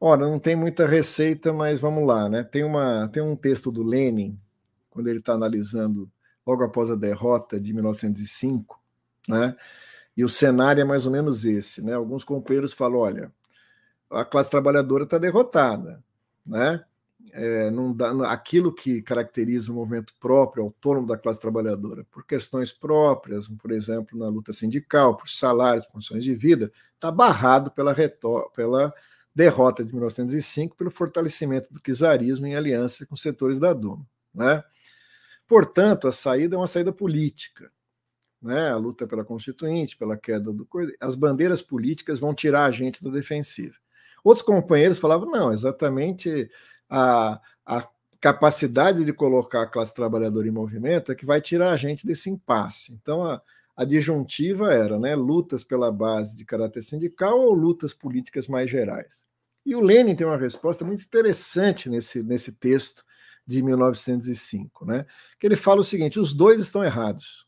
Ora, 0.00 0.22
não 0.22 0.38
tem 0.38 0.56
muita 0.56 0.86
receita, 0.86 1.52
mas 1.52 1.80
vamos 1.80 2.08
lá. 2.08 2.26
Né? 2.26 2.42
Tem, 2.42 2.64
uma, 2.64 3.08
tem 3.08 3.22
um 3.22 3.36
texto 3.36 3.70
do 3.70 3.82
Lenin, 3.82 4.40
quando 4.88 5.08
ele 5.08 5.18
está 5.18 5.34
analisando 5.34 6.10
logo 6.46 6.64
após 6.64 6.88
a 6.88 6.96
derrota 6.96 7.60
de 7.60 7.74
1905, 7.74 8.80
né? 9.28 9.54
e 10.16 10.24
o 10.24 10.28
cenário 10.28 10.80
é 10.80 10.84
mais 10.84 11.04
ou 11.04 11.12
menos 11.12 11.44
esse. 11.44 11.84
Né? 11.84 11.92
Alguns 11.92 12.24
companheiros 12.24 12.72
falam: 12.72 13.00
olha, 13.00 13.30
a 14.10 14.24
classe 14.24 14.48
trabalhadora 14.48 15.04
está 15.04 15.18
derrotada, 15.18 16.02
né? 16.46 16.82
É, 17.32 17.70
não 17.70 17.92
dá, 17.92 18.30
aquilo 18.30 18.72
que 18.72 19.02
caracteriza 19.02 19.72
o 19.72 19.74
movimento 19.74 20.14
próprio, 20.20 20.64
autônomo 20.64 21.06
da 21.06 21.18
classe 21.18 21.40
trabalhadora, 21.40 22.04
por 22.10 22.26
questões 22.26 22.72
próprias, 22.72 23.48
por 23.48 23.72
exemplo, 23.72 24.18
na 24.18 24.28
luta 24.28 24.52
sindical, 24.52 25.16
por 25.16 25.28
salários, 25.28 25.86
condições 25.86 26.24
de 26.24 26.34
vida, 26.34 26.72
está 26.94 27.10
barrado 27.10 27.70
pela, 27.70 27.94
pela 28.54 28.92
derrota 29.34 29.84
de 29.84 29.92
1905, 29.92 30.76
pelo 30.76 30.90
fortalecimento 30.90 31.72
do 31.72 31.80
czarismo 31.80 32.46
em 32.46 32.54
aliança 32.54 33.04
com 33.04 33.16
setores 33.16 33.58
da 33.58 33.72
Duma. 33.72 34.06
Né? 34.32 34.62
Portanto, 35.46 36.06
a 36.06 36.12
saída 36.12 36.54
é 36.54 36.58
uma 36.58 36.66
saída 36.66 36.92
política. 36.92 37.70
Né? 38.40 38.70
A 38.70 38.76
luta 38.76 39.06
pela 39.06 39.24
Constituinte, 39.24 39.96
pela 39.96 40.16
queda 40.16 40.52
do. 40.52 40.68
As 41.00 41.14
bandeiras 41.14 41.62
políticas 41.62 42.18
vão 42.18 42.34
tirar 42.34 42.66
a 42.66 42.70
gente 42.70 43.02
da 43.02 43.10
defensiva. 43.10 43.74
Outros 44.22 44.44
companheiros 44.44 44.98
falavam, 44.98 45.30
não, 45.30 45.52
exatamente 45.52 46.50
a, 46.88 47.40
a 47.66 47.88
capacidade 48.20 49.04
de 49.04 49.12
colocar 49.12 49.62
a 49.62 49.66
classe 49.66 49.92
trabalhadora 49.92 50.48
em 50.48 50.50
movimento 50.50 51.12
é 51.12 51.14
que 51.14 51.26
vai 51.26 51.40
tirar 51.40 51.72
a 51.72 51.76
gente 51.76 52.06
desse 52.06 52.30
impasse. 52.30 52.92
Então, 52.92 53.22
a, 53.22 53.40
a 53.76 53.84
disjuntiva 53.84 54.72
era 54.72 54.98
né, 54.98 55.14
lutas 55.14 55.64
pela 55.64 55.92
base 55.92 56.36
de 56.36 56.44
caráter 56.44 56.82
sindical 56.82 57.38
ou 57.38 57.52
lutas 57.52 57.92
políticas 57.92 58.48
mais 58.48 58.70
gerais. 58.70 59.26
E 59.66 59.74
o 59.74 59.80
Lenin 59.80 60.14
tem 60.14 60.26
uma 60.26 60.36
resposta 60.36 60.84
muito 60.84 61.02
interessante 61.02 61.88
nesse, 61.88 62.22
nesse 62.22 62.52
texto 62.52 63.04
de 63.46 63.62
1905, 63.62 64.84
né? 64.84 65.06
Que 65.38 65.46
ele 65.46 65.56
fala 65.56 65.80
o 65.80 65.84
seguinte: 65.84 66.20
os 66.20 66.32
dois 66.32 66.60
estão 66.60 66.84
errados, 66.84 67.44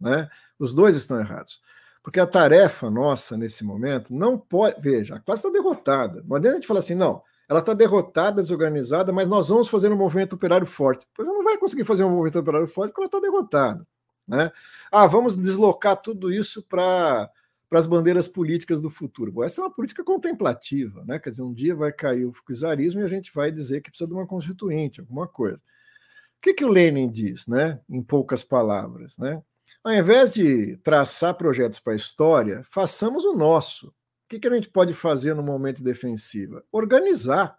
né? 0.00 0.28
Os 0.58 0.72
dois 0.72 0.96
estão 0.96 1.20
errados, 1.20 1.60
porque 2.02 2.18
a 2.18 2.26
tarefa 2.26 2.90
nossa 2.90 3.36
nesse 3.36 3.64
momento 3.64 4.14
não 4.14 4.38
pode, 4.38 4.80
veja, 4.80 5.16
a 5.16 5.20
classe 5.20 5.40
está 5.40 5.50
derrotada. 5.50 6.22
Não 6.26 6.36
adianta 6.36 6.56
a 6.56 6.60
gente 6.60 6.66
falar 6.66 6.80
assim, 6.80 6.94
não, 6.94 7.22
ela 7.48 7.60
está 7.60 7.72
derrotada, 7.72 8.42
desorganizada, 8.42 9.12
mas 9.12 9.26
nós 9.26 9.48
vamos 9.48 9.68
fazer 9.68 9.90
um 9.90 9.96
movimento 9.96 10.34
operário 10.34 10.66
forte. 10.66 11.06
Pois 11.14 11.26
ela 11.26 11.36
não 11.36 11.44
vai 11.44 11.56
conseguir 11.56 11.84
fazer 11.84 12.04
um 12.04 12.10
movimento 12.10 12.38
operário 12.38 12.68
forte 12.68 12.90
porque 12.90 13.00
ela 13.00 13.06
está 13.06 13.20
derrotada. 13.20 13.86
Né? 14.26 14.52
Ah, 14.92 15.06
vamos 15.06 15.36
deslocar 15.36 15.96
tudo 15.96 16.30
isso 16.30 16.62
para 16.62 17.30
para 17.68 17.78
as 17.78 17.86
bandeiras 17.86 18.26
políticas 18.26 18.80
do 18.80 18.88
futuro. 18.88 19.30
Bom, 19.30 19.44
essa 19.44 19.60
é 19.60 19.64
uma 19.64 19.70
política 19.70 20.02
contemplativa, 20.02 21.04
né? 21.04 21.18
Quer 21.18 21.30
dizer, 21.30 21.42
um 21.42 21.52
dia 21.52 21.74
vai 21.74 21.92
cair 21.92 22.24
o 22.24 22.32
czarismo 22.50 23.00
e 23.00 23.04
a 23.04 23.08
gente 23.08 23.30
vai 23.34 23.52
dizer 23.52 23.82
que 23.82 23.90
precisa 23.90 24.08
de 24.08 24.14
uma 24.14 24.26
constituinte, 24.26 25.00
alguma 25.00 25.28
coisa. 25.28 25.56
O 25.56 26.40
que, 26.40 26.54
que 26.54 26.64
o 26.64 26.68
Lenin 26.68 27.10
diz, 27.10 27.46
né? 27.46 27.78
Em 27.88 28.02
poucas 28.02 28.42
palavras, 28.42 29.18
né? 29.18 29.42
Ao 29.84 29.92
invés 29.92 30.32
de 30.32 30.78
traçar 30.78 31.34
projetos 31.34 31.78
para 31.78 31.92
a 31.92 31.96
história, 31.96 32.62
façamos 32.64 33.24
o 33.24 33.34
nosso 33.34 33.92
que, 34.28 34.38
que 34.38 34.48
a 34.48 34.54
gente 34.54 34.68
pode 34.68 34.92
fazer 34.92 35.34
no 35.34 35.42
momento 35.42 35.82
defensivo? 35.82 36.62
Organizar. 36.70 37.58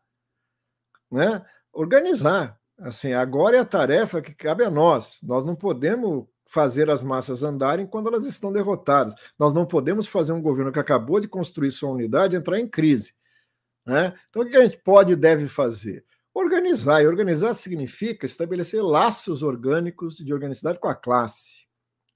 Né? 1.11 1.43
Organizar. 1.73 2.57
Assim, 2.77 3.11
agora 3.11 3.57
é 3.57 3.59
a 3.59 3.65
tarefa 3.65 4.21
que 4.21 4.33
cabe 4.33 4.63
a 4.63 4.69
nós. 4.69 5.19
Nós 5.23 5.43
não 5.43 5.55
podemos 5.55 6.27
fazer 6.45 6.89
as 6.89 7.03
massas 7.03 7.43
andarem 7.43 7.85
quando 7.85 8.07
elas 8.07 8.25
estão 8.25 8.53
derrotadas. 8.53 9.13
Nós 9.37 9.53
não 9.53 9.65
podemos 9.65 10.07
fazer 10.07 10.31
um 10.31 10.41
governo 10.41 10.71
que 10.71 10.79
acabou 10.79 11.19
de 11.19 11.27
construir 11.27 11.71
sua 11.71 11.89
unidade 11.89 12.35
entrar 12.35 12.59
em 12.59 12.67
crise. 12.67 13.13
Né? 13.85 14.13
Então, 14.29 14.43
o 14.43 14.45
que 14.45 14.55
a 14.55 14.63
gente 14.63 14.79
pode 14.83 15.13
e 15.13 15.15
deve 15.15 15.47
fazer? 15.47 16.05
Organizar. 16.33 17.01
E 17.01 17.07
organizar 17.07 17.53
significa 17.53 18.25
estabelecer 18.25 18.83
laços 18.83 19.43
orgânicos 19.43 20.15
de 20.15 20.33
organicidade 20.33 20.79
com 20.79 20.87
a 20.87 20.95
classe, 20.95 21.67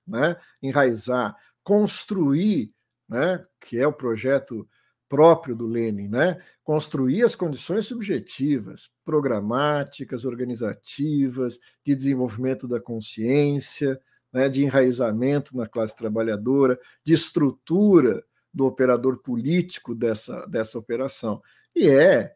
né? 0.08 0.36
enraizar, 0.62 1.36
construir 1.64 2.73
né, 3.08 3.44
que 3.60 3.78
é 3.80 3.88
o 3.88 3.94
projeto 3.94 4.68
próprio 5.08 5.56
do 5.56 5.68
Lenin, 5.68 6.08
né, 6.08 6.42
construir 6.64 7.24
as 7.24 7.36
condições 7.36 7.86
subjetivas, 7.86 8.90
programáticas, 9.06 10.26
organizativas, 10.26 11.60
de 11.86 11.96
desenvolvimento 11.96 12.68
da 12.68 12.80
consciência, 12.80 14.00
né, 14.32 14.50
de 14.50 14.64
enraizamento 14.64 15.56
na 15.56 15.68
classe 15.68 15.96
trabalhadora, 15.96 16.80
de 17.06 17.14
estrutura 17.14 18.24
do 18.52 18.66
operador 18.66 19.22
político 19.22 19.94
dessa, 19.94 20.46
dessa 20.48 20.80
operação. 20.80 21.42
E 21.76 21.88
é, 21.90 22.34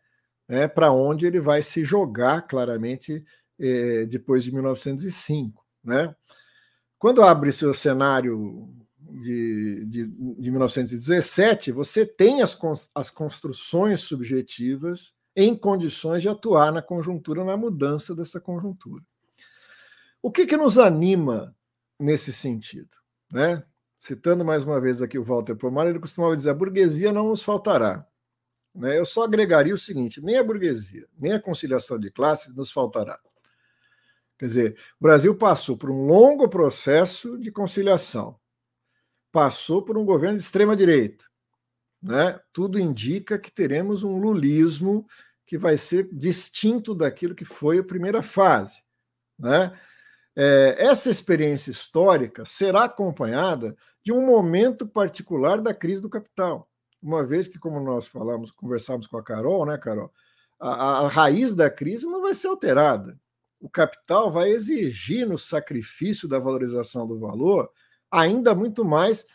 é 0.48 0.68
para 0.68 0.92
onde 0.92 1.26
ele 1.26 1.40
vai 1.40 1.62
se 1.62 1.84
jogar 1.84 2.44
claramente 2.44 3.24
é, 3.60 4.06
depois 4.06 4.44
de 4.44 4.54
1905. 4.54 5.66
Né? 5.84 6.16
Quando 7.00 7.24
abre 7.24 7.52
seu 7.52 7.74
cenário 7.74 8.70
de, 9.20 9.86
de, 9.86 10.08
de 10.08 10.52
1917, 10.52 11.72
você 11.72 12.06
tem 12.06 12.42
as, 12.42 12.58
as 12.94 13.10
construções 13.10 14.02
subjetivas 14.02 15.14
em 15.36 15.56
condições 15.56 16.22
de 16.22 16.30
atuar 16.30 16.72
na 16.72 16.82
conjuntura, 16.82 17.44
na 17.44 17.56
mudança 17.56 18.16
dessa 18.16 18.40
conjuntura. 18.40 19.04
O 20.22 20.32
que, 20.32 20.48
que 20.48 20.58
nos 20.58 20.78
anima 20.78 21.56
nesse 22.00 22.34
sentido? 22.34 22.96
Né? 23.32 23.64
Citando 24.00 24.44
mais 24.44 24.64
uma 24.64 24.82
vez 24.82 25.02
aqui 25.02 25.18
o 25.18 25.24
Walter 25.24 25.56
Pomar, 25.56 25.88
ele 25.88 26.00
costumava 26.00 26.36
dizer: 26.36 26.50
a 26.50 26.56
burguesia 26.56 27.12
não 27.12 27.30
nos 27.30 27.44
faltará. 27.44 28.06
Né? 28.74 28.98
Eu 28.98 29.06
só 29.06 29.24
agregaria 29.24 29.74
o 29.74 29.78
seguinte: 29.78 30.22
nem 30.22 30.38
a 30.38 30.44
burguesia, 30.44 31.08
nem 31.18 31.34
a 31.34 31.40
conciliação 31.40 32.00
de 32.00 32.10
classes 32.10 32.56
nos 32.56 32.72
faltará. 32.72 33.20
Quer 34.40 34.46
dizer, 34.46 34.80
o 35.00 35.04
Brasil 35.04 35.36
passou 35.36 35.78
por 35.78 35.90
um 35.90 36.06
longo 36.06 36.48
processo 36.48 37.38
de 37.40 37.52
conciliação 37.52 38.40
passou 39.38 39.84
por 39.84 40.00
um 40.00 40.04
governo 40.04 40.36
de 40.36 40.44
extrema-direita. 40.44 41.24
Né? 42.02 42.40
Tudo 42.52 42.80
indica 42.80 43.38
que 43.38 43.52
teremos 43.52 44.02
um 44.02 44.18
lulismo 44.18 45.06
que 45.46 45.60
vai 45.60 45.78
ser 45.78 46.10
distinto 46.12 46.96
daquilo 46.96 47.36
que 47.36 47.46
foi 47.46 47.78
a 47.78 47.84
primeira 47.84 48.24
fase. 48.24 48.82
Né? 49.38 49.80
É, 50.36 50.76
essa 50.80 51.12
experiência 51.12 51.70
histórica 51.70 52.46
será 52.46 52.86
acompanhada 52.86 53.78
de 54.04 54.12
um 54.12 54.26
momento 54.26 54.88
particular 54.88 55.62
da 55.62 55.72
crise 55.72 56.02
do 56.02 56.10
capital. 56.10 56.68
Uma 57.00 57.24
vez 57.24 57.48
que, 57.48 57.60
como 57.60 57.80
nós 57.80 58.08
falamos, 58.08 58.50
conversamos 58.50 59.06
com 59.06 59.18
a 59.18 59.24
Carol, 59.24 59.68
né, 59.68 59.78
Carol? 59.78 60.12
A, 60.60 61.06
a 61.06 61.08
raiz 61.08 61.54
da 61.54 61.70
crise 61.70 62.08
não 62.08 62.24
vai 62.24 62.34
ser 62.34 62.48
alterada. 62.48 63.20
O 63.60 63.70
capital 63.70 64.32
vai 64.32 64.50
exigir 64.50 65.28
no 65.28 65.38
sacrifício 65.38 66.28
da 66.28 66.40
valorização 66.40 67.06
do 67.06 67.20
valor 67.20 67.70
ainda 68.12 68.56
muito 68.56 68.84
mais 68.84 69.28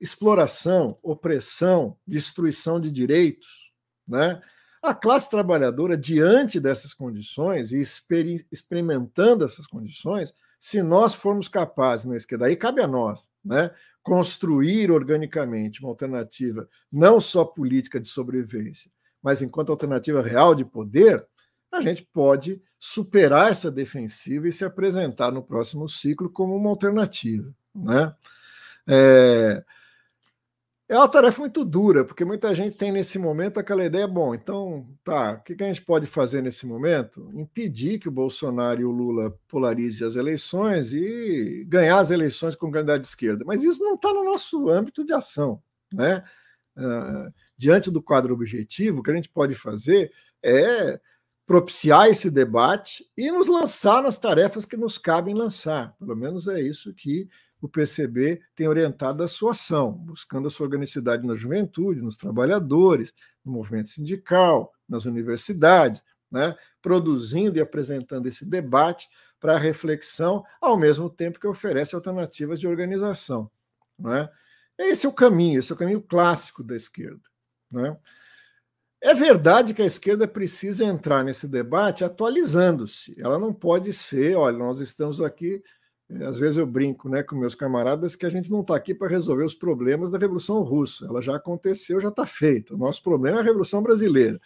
exploração, 0.00 0.98
opressão, 1.02 1.94
destruição 2.06 2.80
de 2.80 2.90
direitos. 2.90 3.70
Né? 4.06 4.40
A 4.82 4.94
classe 4.94 5.28
trabalhadora, 5.28 5.96
diante 5.96 6.58
dessas 6.58 6.94
condições 6.94 7.72
e 7.72 7.80
experimentando 8.50 9.44
essas 9.44 9.66
condições, 9.66 10.34
se 10.58 10.82
nós 10.82 11.14
formos 11.14 11.48
capazes 11.48 12.06
na 12.06 12.16
esquerda, 12.16 12.46
aí 12.46 12.56
cabe 12.56 12.82
a 12.82 12.86
nós, 12.86 13.30
né, 13.42 13.70
construir 14.02 14.90
organicamente 14.90 15.80
uma 15.80 15.88
alternativa, 15.88 16.68
não 16.92 17.18
só 17.18 17.44
política 17.44 17.98
de 17.98 18.08
sobrevivência, 18.08 18.90
mas 19.22 19.40
enquanto 19.40 19.70
alternativa 19.70 20.22
real 20.22 20.54
de 20.54 20.64
poder, 20.64 21.26
a 21.72 21.80
gente 21.80 22.06
pode 22.12 22.60
superar 22.78 23.50
essa 23.50 23.70
defensiva 23.70 24.48
e 24.48 24.52
se 24.52 24.64
apresentar 24.64 25.30
no 25.30 25.42
próximo 25.42 25.88
ciclo 25.88 26.28
como 26.30 26.56
uma 26.56 26.70
alternativa. 26.70 27.54
Né? 27.74 28.14
É, 28.86 29.64
é 30.90 30.96
uma 30.96 31.08
tarefa 31.08 31.38
muito 31.38 31.64
dura, 31.64 32.04
porque 32.04 32.24
muita 32.24 32.52
gente 32.52 32.76
tem 32.76 32.90
nesse 32.90 33.16
momento 33.16 33.60
aquela 33.60 33.84
ideia, 33.84 34.08
bom, 34.08 34.34
então, 34.34 34.88
tá, 35.04 35.34
o 35.34 35.42
que 35.44 35.62
a 35.62 35.66
gente 35.66 35.82
pode 35.82 36.04
fazer 36.04 36.42
nesse 36.42 36.66
momento? 36.66 37.24
Impedir 37.32 38.00
que 38.00 38.08
o 38.08 38.12
Bolsonaro 38.12 38.80
e 38.80 38.84
o 38.84 38.90
Lula 38.90 39.32
polarizem 39.46 40.04
as 40.04 40.16
eleições 40.16 40.92
e 40.92 41.64
ganhar 41.68 42.00
as 42.00 42.10
eleições 42.10 42.56
com 42.56 42.72
candidato 42.72 43.02
de 43.02 43.06
esquerda. 43.06 43.44
Mas 43.46 43.62
isso 43.62 43.80
não 43.84 43.94
está 43.94 44.12
no 44.12 44.24
nosso 44.24 44.68
âmbito 44.68 45.04
de 45.04 45.12
ação. 45.12 45.62
Né? 45.92 46.24
Uh, 46.76 47.32
diante 47.56 47.88
do 47.88 48.02
quadro 48.02 48.34
objetivo, 48.34 48.98
o 48.98 49.02
que 49.04 49.12
a 49.12 49.14
gente 49.14 49.28
pode 49.28 49.54
fazer 49.54 50.10
é 50.42 50.98
propiciar 51.46 52.08
esse 52.08 52.32
debate 52.32 53.04
e 53.16 53.30
nos 53.30 53.46
lançar 53.46 54.02
nas 54.02 54.16
tarefas 54.16 54.64
que 54.64 54.76
nos 54.76 54.98
cabem 54.98 55.36
lançar. 55.36 55.94
Pelo 56.00 56.16
menos 56.16 56.48
é 56.48 56.60
isso 56.60 56.92
que 56.92 57.28
o 57.60 57.68
PCB 57.68 58.40
tem 58.54 58.68
orientado 58.68 59.22
a 59.22 59.28
sua 59.28 59.50
ação, 59.50 59.92
buscando 59.92 60.48
a 60.48 60.50
sua 60.50 60.64
organicidade 60.64 61.26
na 61.26 61.34
juventude, 61.34 62.02
nos 62.02 62.16
trabalhadores, 62.16 63.12
no 63.44 63.52
movimento 63.52 63.88
sindical, 63.88 64.72
nas 64.88 65.04
universidades, 65.04 66.02
né? 66.30 66.56
produzindo 66.80 67.58
e 67.58 67.60
apresentando 67.60 68.26
esse 68.26 68.44
debate 68.44 69.08
para 69.38 69.58
reflexão, 69.58 70.44
ao 70.60 70.78
mesmo 70.78 71.08
tempo 71.08 71.40
que 71.40 71.46
oferece 71.46 71.94
alternativas 71.94 72.60
de 72.60 72.68
organização. 72.68 73.50
Né? 73.98 74.28
Esse 74.78 75.06
é 75.06 75.08
o 75.08 75.12
caminho, 75.12 75.58
esse 75.58 75.72
é 75.72 75.74
o 75.74 75.78
caminho 75.78 76.00
clássico 76.00 76.62
da 76.62 76.76
esquerda. 76.76 77.22
Né? 77.70 77.96
É 79.02 79.14
verdade 79.14 79.72
que 79.72 79.80
a 79.80 79.86
esquerda 79.86 80.28
precisa 80.28 80.84
entrar 80.84 81.24
nesse 81.24 81.48
debate 81.48 82.04
atualizando-se. 82.04 83.14
Ela 83.18 83.38
não 83.38 83.52
pode 83.52 83.92
ser, 83.94 84.36
olha, 84.36 84.58
nós 84.58 84.80
estamos 84.80 85.22
aqui 85.22 85.62
às 86.26 86.38
vezes 86.38 86.56
eu 86.56 86.66
brinco 86.66 87.08
né, 87.08 87.22
com 87.22 87.36
meus 87.36 87.54
camaradas 87.54 88.16
que 88.16 88.26
a 88.26 88.30
gente 88.30 88.50
não 88.50 88.62
está 88.62 88.74
aqui 88.74 88.92
para 88.92 89.08
resolver 89.08 89.44
os 89.44 89.54
problemas 89.54 90.10
da 90.10 90.18
Revolução 90.18 90.60
Russa. 90.60 91.06
Ela 91.06 91.22
já 91.22 91.36
aconteceu, 91.36 92.00
já 92.00 92.08
está 92.08 92.26
feita. 92.26 92.74
O 92.74 92.78
nosso 92.78 93.02
problema 93.02 93.38
é 93.38 93.40
a 93.40 93.44
Revolução 93.44 93.82
Brasileira. 93.82 94.40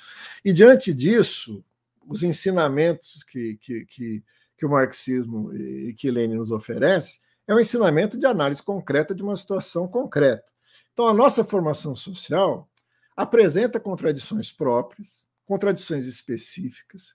E 0.44 0.52
diante 0.52 0.92
disso, 0.92 1.64
os 2.06 2.22
ensinamentos 2.22 3.24
que, 3.24 3.56
que, 3.56 3.86
que, 3.86 4.22
que 4.56 4.66
o 4.66 4.68
marxismo 4.68 5.54
e 5.54 5.94
que 5.94 6.10
Lenin 6.10 6.36
nos 6.36 6.50
oferece 6.50 7.20
é 7.46 7.54
um 7.54 7.60
ensinamento 7.60 8.18
de 8.18 8.26
análise 8.26 8.62
concreta 8.62 9.14
de 9.14 9.22
uma 9.22 9.36
situação 9.36 9.88
concreta. 9.88 10.52
Então, 10.92 11.08
a 11.08 11.14
nossa 11.14 11.44
formação 11.44 11.94
social 11.94 12.68
apresenta 13.16 13.80
contradições 13.80 14.52
próprias, 14.52 15.26
contradições 15.46 16.06
específicas, 16.06 17.14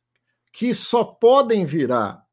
que 0.51 0.73
só 0.73 1.03
podem 1.03 1.65
virar 1.65 2.25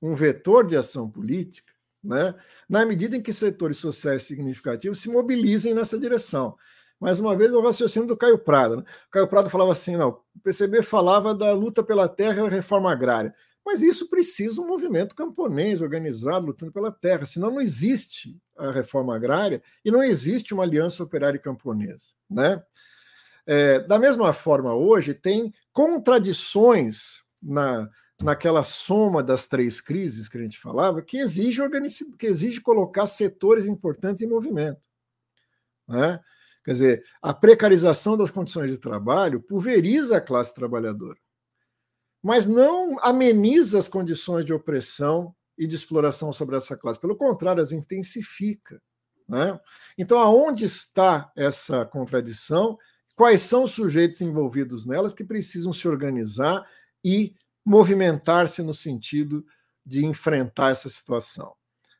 um 0.00 0.14
vetor 0.14 0.66
de 0.66 0.76
ação 0.76 1.10
política, 1.10 1.72
né, 2.02 2.34
na 2.68 2.86
medida 2.86 3.16
em 3.16 3.22
que 3.22 3.32
setores 3.32 3.78
sociais 3.78 4.22
significativos 4.22 5.00
se 5.00 5.08
mobilizem 5.08 5.74
nessa 5.74 5.98
direção. 5.98 6.56
Mais 7.00 7.20
uma 7.20 7.36
vez, 7.36 7.52
o 7.52 7.60
raciocínio 7.60 8.08
do 8.08 8.16
Caio 8.16 8.38
Prado. 8.38 8.76
Né? 8.76 8.82
O 9.06 9.10
Caio 9.10 9.28
Prado 9.28 9.48
falava 9.48 9.72
assim: 9.72 9.96
não, 9.96 10.20
o 10.34 10.40
PCB 10.42 10.82
falava 10.82 11.34
da 11.34 11.52
luta 11.52 11.82
pela 11.82 12.08
terra 12.08 12.44
e 12.44 12.48
reforma 12.48 12.90
agrária. 12.90 13.34
Mas 13.64 13.82
isso 13.82 14.08
precisa 14.08 14.62
um 14.62 14.66
movimento 14.66 15.14
camponês 15.14 15.82
organizado 15.82 16.46
lutando 16.46 16.72
pela 16.72 16.90
terra, 16.90 17.26
senão 17.26 17.50
não 17.50 17.60
existe 17.60 18.34
a 18.56 18.70
reforma 18.70 19.14
agrária 19.14 19.62
e 19.84 19.90
não 19.90 20.02
existe 20.02 20.54
uma 20.54 20.62
aliança 20.62 21.02
operária 21.02 21.38
camponesa. 21.38 22.14
Né? 22.30 22.62
É, 23.46 23.80
da 23.80 23.98
mesma 23.98 24.32
forma, 24.32 24.74
hoje, 24.74 25.12
tem 25.12 25.52
contradições 25.70 27.22
na, 27.42 27.88
naquela 28.22 28.64
soma 28.64 29.22
das 29.22 29.46
três 29.46 29.80
crises 29.80 30.28
que 30.28 30.36
a 30.36 30.40
gente 30.40 30.58
falava, 30.58 31.02
que 31.02 31.18
exige, 31.18 31.62
que 32.18 32.26
exige 32.26 32.60
colocar 32.60 33.06
setores 33.06 33.66
importantes 33.66 34.22
em 34.22 34.26
movimento. 34.26 34.80
Né? 35.86 36.20
Quer 36.64 36.72
dizer, 36.72 37.04
a 37.22 37.32
precarização 37.32 38.16
das 38.16 38.30
condições 38.30 38.70
de 38.70 38.78
trabalho 38.78 39.40
pulveriza 39.40 40.16
a 40.16 40.20
classe 40.20 40.52
trabalhadora, 40.52 41.18
mas 42.22 42.46
não 42.46 42.98
ameniza 43.00 43.78
as 43.78 43.88
condições 43.88 44.44
de 44.44 44.52
opressão 44.52 45.34
e 45.56 45.66
de 45.66 45.74
exploração 45.74 46.32
sobre 46.32 46.56
essa 46.56 46.76
classe. 46.76 47.00
Pelo 47.00 47.16
contrário, 47.16 47.62
as 47.62 47.72
intensifica. 47.72 48.80
Né? 49.28 49.58
Então, 49.96 50.18
aonde 50.18 50.64
está 50.64 51.30
essa 51.36 51.84
contradição? 51.84 52.76
Quais 53.14 53.42
são 53.42 53.64
os 53.64 53.72
sujeitos 53.72 54.20
envolvidos 54.20 54.86
nelas 54.86 55.12
que 55.12 55.24
precisam 55.24 55.72
se 55.72 55.88
organizar 55.88 56.64
e 57.04 57.34
movimentar-se 57.68 58.62
no 58.62 58.72
sentido 58.72 59.44
de 59.84 60.06
enfrentar 60.06 60.70
essa 60.70 60.88
situação. 60.88 61.52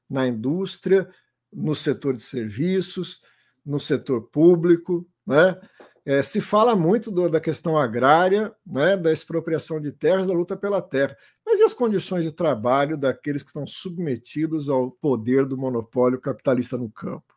Na 0.08 0.26
indústria, 0.26 1.06
no 1.52 1.74
setor 1.74 2.14
de 2.16 2.22
serviços, 2.22 3.20
no 3.66 3.78
setor 3.78 4.22
público, 4.30 5.06
né? 5.26 5.60
É, 6.06 6.22
se 6.22 6.40
fala 6.40 6.74
muito 6.74 7.10
do, 7.10 7.28
da 7.28 7.38
questão 7.38 7.76
agrária, 7.76 8.50
né, 8.66 8.96
da 8.96 9.12
expropriação 9.12 9.78
de 9.78 9.92
terras, 9.92 10.26
da 10.26 10.32
luta 10.32 10.56
pela 10.56 10.80
terra. 10.80 11.14
Mas 11.44 11.60
e 11.60 11.64
as 11.64 11.74
condições 11.74 12.24
de 12.24 12.32
trabalho 12.32 12.96
daqueles 12.96 13.42
que 13.42 13.50
estão 13.50 13.66
submetidos 13.66 14.70
ao 14.70 14.90
poder 14.90 15.44
do 15.44 15.58
monopólio 15.58 16.18
capitalista 16.18 16.78
no 16.78 16.90
campo? 16.90 17.34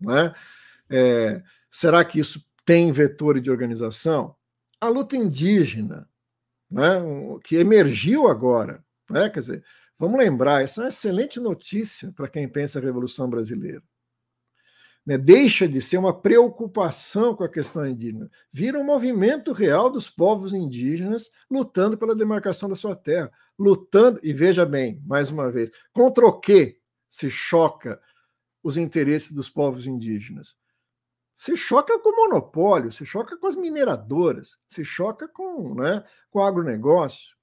Né? 0.00 0.32
É, 0.88 1.42
será 1.68 2.04
que 2.04 2.20
isso 2.20 2.46
tem 2.64 2.92
vetor 2.92 3.40
de 3.40 3.50
organização? 3.50 4.36
A 4.80 4.86
luta 4.86 5.16
indígena, 5.16 6.08
né, 6.72 7.00
que 7.44 7.56
emergiu 7.56 8.26
agora. 8.26 8.82
Né? 9.10 9.28
Quer 9.28 9.40
dizer, 9.40 9.64
vamos 9.98 10.18
lembrar, 10.18 10.62
essa 10.62 10.80
é 10.80 10.84
uma 10.84 10.88
excelente 10.88 11.38
notícia 11.38 12.10
para 12.16 12.28
quem 12.28 12.48
pensa 12.48 12.78
a 12.78 12.82
Revolução 12.82 13.28
Brasileira. 13.28 13.82
Né, 15.04 15.18
deixa 15.18 15.68
de 15.68 15.82
ser 15.82 15.98
uma 15.98 16.18
preocupação 16.18 17.34
com 17.34 17.42
a 17.44 17.48
questão 17.48 17.86
indígena, 17.86 18.30
vira 18.52 18.78
um 18.78 18.84
movimento 18.84 19.52
real 19.52 19.90
dos 19.90 20.08
povos 20.08 20.52
indígenas 20.52 21.30
lutando 21.50 21.98
pela 21.98 22.14
demarcação 22.14 22.68
da 22.68 22.76
sua 22.76 22.94
terra, 22.94 23.30
lutando, 23.58 24.20
e 24.22 24.32
veja 24.32 24.64
bem, 24.64 25.02
mais 25.04 25.30
uma 25.30 25.50
vez, 25.50 25.70
contra 25.92 26.24
o 26.24 26.38
que 26.38 26.78
se 27.08 27.28
choca 27.28 28.00
os 28.62 28.76
interesses 28.76 29.32
dos 29.32 29.50
povos 29.50 29.88
indígenas? 29.88 30.56
Se 31.42 31.56
choca 31.56 31.98
com 31.98 32.10
o 32.10 32.16
monopólio, 32.16 32.92
se 32.92 33.04
choca 33.04 33.36
com 33.36 33.48
as 33.48 33.56
mineradoras, 33.56 34.56
se 34.68 34.84
choca 34.84 35.26
com, 35.26 35.74
né, 35.74 36.04
com 36.30 36.38
o 36.38 36.42
agronegócio. 36.42 37.34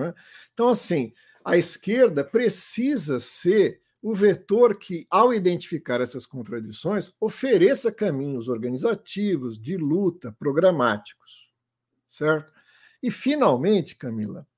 É? 0.00 0.12
Então, 0.52 0.70
assim, 0.70 1.14
a 1.44 1.56
esquerda 1.56 2.24
precisa 2.24 3.20
ser 3.20 3.80
o 4.02 4.12
vetor 4.12 4.76
que, 4.76 5.06
ao 5.08 5.32
identificar 5.32 6.00
essas 6.00 6.26
contradições, 6.26 7.14
ofereça 7.20 7.92
caminhos 7.92 8.48
organizativos, 8.48 9.56
de 9.56 9.76
luta, 9.76 10.34
programáticos. 10.36 11.48
Certo? 12.08 12.52
E, 13.00 13.08
finalmente, 13.08 13.94
Camila, 13.94 14.48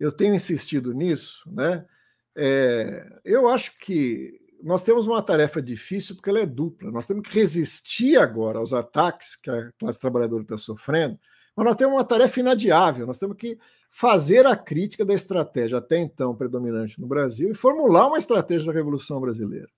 eu 0.00 0.10
tenho 0.10 0.34
insistido 0.34 0.92
nisso, 0.92 1.48
né? 1.48 1.86
É, 2.34 3.20
eu 3.24 3.48
acho 3.48 3.78
que 3.78 4.45
nós 4.66 4.82
temos 4.82 5.06
uma 5.06 5.22
tarefa 5.22 5.62
difícil 5.62 6.16
porque 6.16 6.28
ela 6.28 6.40
é 6.40 6.46
dupla. 6.46 6.90
Nós 6.90 7.06
temos 7.06 7.28
que 7.28 7.38
resistir 7.38 8.16
agora 8.16 8.58
aos 8.58 8.74
ataques 8.74 9.36
que 9.36 9.48
a 9.48 9.70
classe 9.78 10.00
trabalhadora 10.00 10.42
está 10.42 10.58
sofrendo, 10.58 11.16
mas 11.54 11.66
nós 11.66 11.76
temos 11.76 11.94
uma 11.94 12.04
tarefa 12.04 12.40
inadiável. 12.40 13.06
Nós 13.06 13.18
temos 13.18 13.36
que 13.36 13.56
fazer 13.92 14.44
a 14.44 14.56
crítica 14.56 15.04
da 15.04 15.14
estratégia 15.14 15.78
até 15.78 15.98
então 15.98 16.34
predominante 16.34 17.00
no 17.00 17.06
Brasil 17.06 17.48
e 17.48 17.54
formular 17.54 18.08
uma 18.08 18.18
estratégia 18.18 18.66
da 18.66 18.72
Revolução 18.72 19.20
Brasileira. 19.20 19.68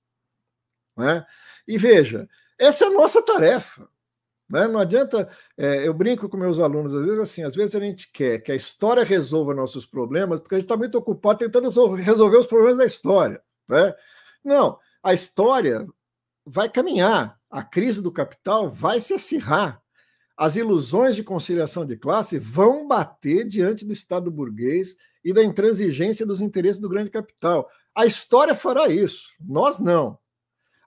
Né? 0.97 1.23
E 1.67 1.77
veja, 1.77 2.27
essa 2.59 2.87
é 2.87 2.89
a 2.89 2.93
nossa 2.93 3.21
tarefa. 3.21 3.87
Né? 4.49 4.67
Não 4.67 4.81
adianta, 4.81 5.29
é, 5.55 5.87
eu 5.87 5.93
brinco 5.93 6.31
com 6.31 6.39
meus 6.39 6.59
alunos 6.59 6.95
às 6.95 7.05
vezes 7.05 7.19
assim, 7.19 7.45
às 7.45 7.55
vezes 7.55 7.77
a 7.77 7.81
gente 7.81 8.11
quer 8.11 8.39
que 8.39 8.51
a 8.51 8.57
história 8.57 9.05
resolva 9.05 9.55
nossos 9.55 9.85
problemas, 9.85 10.41
porque 10.41 10.55
a 10.55 10.59
gente 10.59 10.65
está 10.65 10.79
muito 10.79 10.97
ocupado 10.97 11.41
tentando 11.41 11.69
resolver 11.95 12.39
os 12.39 12.47
problemas 12.47 12.79
da 12.79 12.87
história. 12.87 13.43
Né? 13.69 13.95
Não, 14.49 14.79
a 15.03 15.13
história 15.13 15.87
vai 16.43 16.71
caminhar, 16.71 17.39
a 17.51 17.63
crise 17.63 18.01
do 18.01 18.11
capital 18.11 18.71
vai 18.71 18.99
se 18.99 19.13
acirrar. 19.13 19.83
As 20.35 20.57
ilusões 20.57 21.15
de 21.15 21.23
conciliação 21.23 21.85
de 21.85 21.99
classe 21.99 22.39
vão 22.39 22.89
bater 22.89 23.47
diante 23.47 23.85
do 23.85 23.93
Estado 23.93 24.31
burguês 24.31 24.97
e 25.23 25.35
da 25.35 25.45
intransigência 25.45 26.25
dos 26.25 26.41
interesses 26.41 26.81
do 26.81 26.89
grande 26.89 27.11
capital. 27.11 27.69
A 27.95 28.07
história 28.07 28.55
fará 28.55 28.89
isso, 28.89 29.29
nós 29.39 29.79
não. 29.79 30.17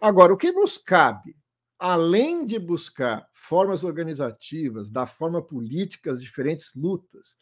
Agora, 0.01 0.33
o 0.33 0.37
que 0.37 0.51
nos 0.51 0.79
cabe, 0.79 1.37
além 1.77 2.47
de 2.47 2.57
buscar 2.57 3.27
formas 3.31 3.83
organizativas, 3.83 4.89
da 4.89 5.05
forma 5.05 5.39
política 5.39 6.11
as 6.11 6.19
diferentes 6.19 6.71
lutas 6.75 7.35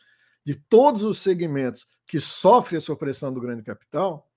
de 0.45 0.55
todos 0.55 1.01
os 1.01 1.19
segmentos 1.19 1.85
que 2.05 2.19
sofrem 2.19 2.77
essa 2.77 2.91
opressão 2.91 3.31
do 3.31 3.39
grande 3.39 3.63
capital, 3.63 4.28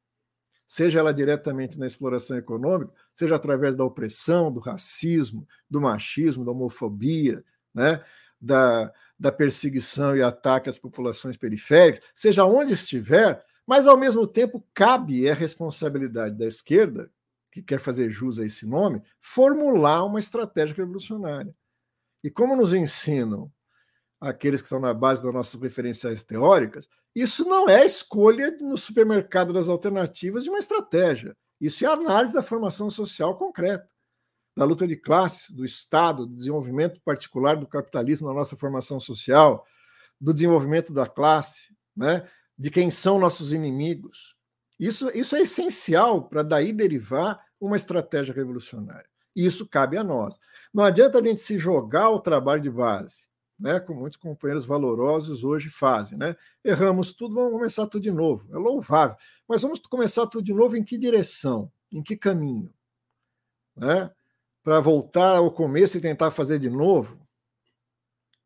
seja 0.73 1.01
ela 1.01 1.13
diretamente 1.13 1.79
na 1.79 1.87
exploração 1.87 2.35
econômica, 2.39 2.91
seja 3.15 3.37
através 3.37 3.77
da 3.77 3.85
opressão, 3.85 4.51
do 4.51 4.59
racismo, 4.59 5.47
do 5.69 5.83
machismo, 5.83 6.47
da 6.47 6.51
homofobia, 6.51 7.45
né? 7.75 8.03
da, 8.41 8.91
da 9.19 9.31
perseguição 9.31 10.17
e 10.17 10.23
ataque 10.23 10.71
às 10.71 10.79
populações 10.79 11.37
periféricas, 11.37 12.03
seja 12.15 12.47
onde 12.47 12.73
estiver, 12.73 13.45
mas 13.67 13.87
ao 13.87 13.99
mesmo 13.99 14.27
tempo 14.27 14.67
cabe 14.73 15.29
a 15.29 15.35
responsabilidade 15.35 16.39
da 16.39 16.47
esquerda, 16.47 17.11
que 17.51 17.61
quer 17.61 17.79
fazer 17.79 18.09
jus 18.09 18.39
a 18.39 18.47
esse 18.47 18.65
nome, 18.67 19.03
formular 19.21 20.07
uma 20.07 20.19
estratégia 20.19 20.75
revolucionária. 20.75 21.55
E 22.25 22.31
como 22.31 22.57
nos 22.57 22.73
ensinam 22.73 23.53
aqueles 24.19 24.63
que 24.63 24.67
estão 24.69 24.81
na 24.81 24.95
base 24.95 25.23
das 25.23 25.35
nossas 25.35 25.61
referenciais 25.61 26.23
teóricas, 26.23 26.89
isso 27.15 27.45
não 27.45 27.69
é 27.69 27.85
escolha 27.85 28.57
no 28.61 28.77
supermercado 28.77 29.53
das 29.53 29.69
alternativas 29.69 30.45
de 30.45 30.51
uma 30.51 30.59
estratégia. 30.59 31.37
Isso 31.61 31.85
é 31.85 31.89
análise 31.89 32.33
da 32.33 32.43
formação 32.43 32.91
social 32.91 33.37
concreta, 33.37 33.89
da 34.57 34.65
luta 34.65 34.87
de 34.87 34.97
classes, 34.97 35.51
do 35.51 35.65
Estado, 35.65 36.27
do 36.27 36.35
desenvolvimento 36.35 37.01
particular 37.05 37.57
do 37.57 37.67
capitalismo 37.67 38.29
na 38.29 38.35
nossa 38.35 38.57
formação 38.57 38.99
social, 38.99 39.65
do 40.21 40.33
desenvolvimento 40.33 40.93
da 40.93 41.07
classe, 41.07 41.75
né? 41.97 42.29
de 42.59 42.71
quem 42.71 42.91
são 42.91 43.19
nossos 43.19 43.53
inimigos. 43.53 44.35
Isso, 44.79 45.11
isso 45.15 45.37
é 45.37 45.43
essencial 45.43 46.29
para 46.29 46.43
daí 46.43 46.73
derivar 46.73 47.41
uma 47.61 47.77
estratégia 47.77 48.35
revolucionária. 48.35 49.09
E 49.35 49.45
isso 49.47 49.69
cabe 49.69 49.97
a 49.97 50.05
nós. 50.05 50.39
Não 50.73 50.85
adianta 50.85 51.19
a 51.19 51.23
gente 51.23 51.41
se 51.41 51.59
jogar 51.59 52.05
ao 52.05 52.21
trabalho 52.21 52.61
de 52.61 52.71
base, 52.71 53.29
né, 53.63 53.79
como 53.79 54.01
muitos 54.01 54.19
companheiros 54.19 54.67
valorosos 54.67 55.45
hoje 55.45 55.71
fazem. 55.71 56.19
Né? 56.19 56.35
Erramos 56.65 57.13
tudo, 57.13 57.37
vamos 57.37 57.53
começar 57.53 57.87
tudo 57.87 58.03
de 58.03 58.11
novo. 58.11 58.53
É 58.53 58.59
louvável. 58.59 59.17
Mas 59.49 59.63
vamos 59.63 59.79
começar 59.79 60.27
tudo 60.27 60.45
de 60.45 60.53
novo 60.53 60.77
em 60.77 60.83
que 60.83 60.99
direção? 60.99 61.71
Em 61.93 62.03
que 62.03 62.17
caminho? 62.17 62.75
Né? 63.77 64.11
Para 64.65 64.81
voltar 64.81 65.37
ao 65.37 65.53
começo 65.53 65.97
e 65.97 66.01
tentar 66.01 66.33
fazer 66.33 66.59
de 66.59 66.69
novo? 66.69 67.25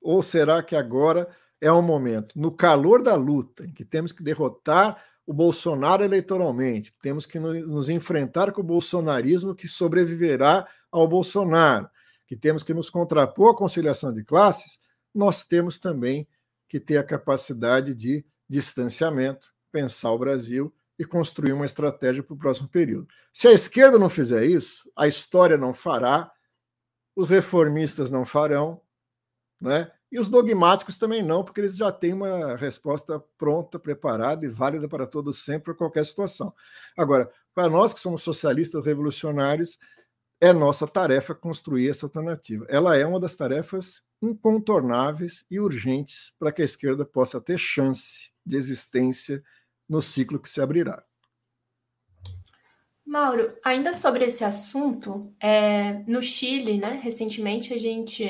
Ou 0.02 0.22
será 0.22 0.62
que 0.62 0.76
agora 0.76 1.26
é 1.60 1.72
um 1.72 1.82
momento, 1.82 2.38
no 2.38 2.52
calor 2.52 3.02
da 3.02 3.14
luta, 3.14 3.64
em 3.64 3.72
que 3.72 3.86
temos 3.86 4.12
que 4.12 4.22
derrotar 4.22 5.02
o 5.26 5.32
Bolsonaro 5.32 6.04
eleitoralmente, 6.04 6.94
temos 7.02 7.24
que 7.24 7.38
nos 7.38 7.88
enfrentar 7.88 8.52
com 8.52 8.60
o 8.60 8.64
bolsonarismo 8.64 9.54
que 9.54 9.66
sobreviverá 9.66 10.68
ao 10.92 11.08
Bolsonaro, 11.08 11.88
que 12.26 12.36
temos 12.36 12.62
que 12.62 12.74
nos 12.74 12.90
contrapor 12.90 13.54
à 13.54 13.56
conciliação 13.56 14.12
de 14.12 14.22
classes, 14.22 14.78
nós 15.16 15.44
temos 15.44 15.78
também 15.78 16.28
que 16.68 16.78
ter 16.78 16.98
a 16.98 17.04
capacidade 17.04 17.94
de 17.94 18.24
distanciamento, 18.48 19.52
pensar 19.72 20.10
o 20.12 20.18
Brasil 20.18 20.72
e 20.98 21.04
construir 21.04 21.52
uma 21.52 21.64
estratégia 21.64 22.22
para 22.22 22.34
o 22.34 22.38
próximo 22.38 22.68
período. 22.68 23.08
Se 23.32 23.48
a 23.48 23.52
esquerda 23.52 23.98
não 23.98 24.08
fizer 24.08 24.44
isso, 24.44 24.82
a 24.96 25.06
história 25.06 25.56
não 25.56 25.72
fará, 25.72 26.30
os 27.14 27.28
reformistas 27.28 28.10
não 28.10 28.24
farão, 28.24 28.80
né? 29.60 29.90
E 30.12 30.20
os 30.20 30.28
dogmáticos 30.28 30.98
também 30.98 31.22
não, 31.22 31.42
porque 31.42 31.60
eles 31.60 31.76
já 31.76 31.90
têm 31.90 32.12
uma 32.12 32.56
resposta 32.56 33.18
pronta, 33.36 33.78
preparada 33.78 34.44
e 34.46 34.48
válida 34.48 34.88
para 34.88 35.06
todos 35.06 35.42
sempre, 35.44 35.64
para 35.64 35.74
qualquer 35.74 36.04
situação. 36.06 36.54
Agora, 36.96 37.30
para 37.54 37.68
nós 37.68 37.92
que 37.92 38.00
somos 38.00 38.22
socialistas 38.22 38.84
revolucionários, 38.84 39.78
é 40.41 40.53
nossa 40.53 40.87
tarefa 40.87 41.34
construir 41.34 41.89
essa 41.89 42.07
alternativa. 42.07 42.66
Ela 42.68 42.97
é 42.97 43.07
uma 43.07 43.20
das 43.20 43.34
tarefas 43.37 44.03
incontornáveis 44.20 45.45
e 45.51 45.59
urgentes 45.59 46.32
para 46.39 46.53
que 46.53 46.62
a 46.62 46.64
esquerda 46.64 47.05
possa 47.05 47.41
ter 47.41 47.59
chance 47.59 48.30
de 48.45 48.57
existência 48.57 49.43
no 49.89 50.03
ciclo 50.03 50.39
que 50.39 50.51
se 50.51 50.61
abrirá. 50.61 51.03
Mauro, 53.07 53.55
ainda 53.64 53.95
sobre 53.95 54.24
esse 54.24 54.45
assunto, 54.45 55.32
é, 55.41 56.03
no 56.09 56.20
Chile, 56.20 56.76
né, 56.76 57.01
recentemente 57.03 57.72
a 57.72 57.78
gente 57.78 58.24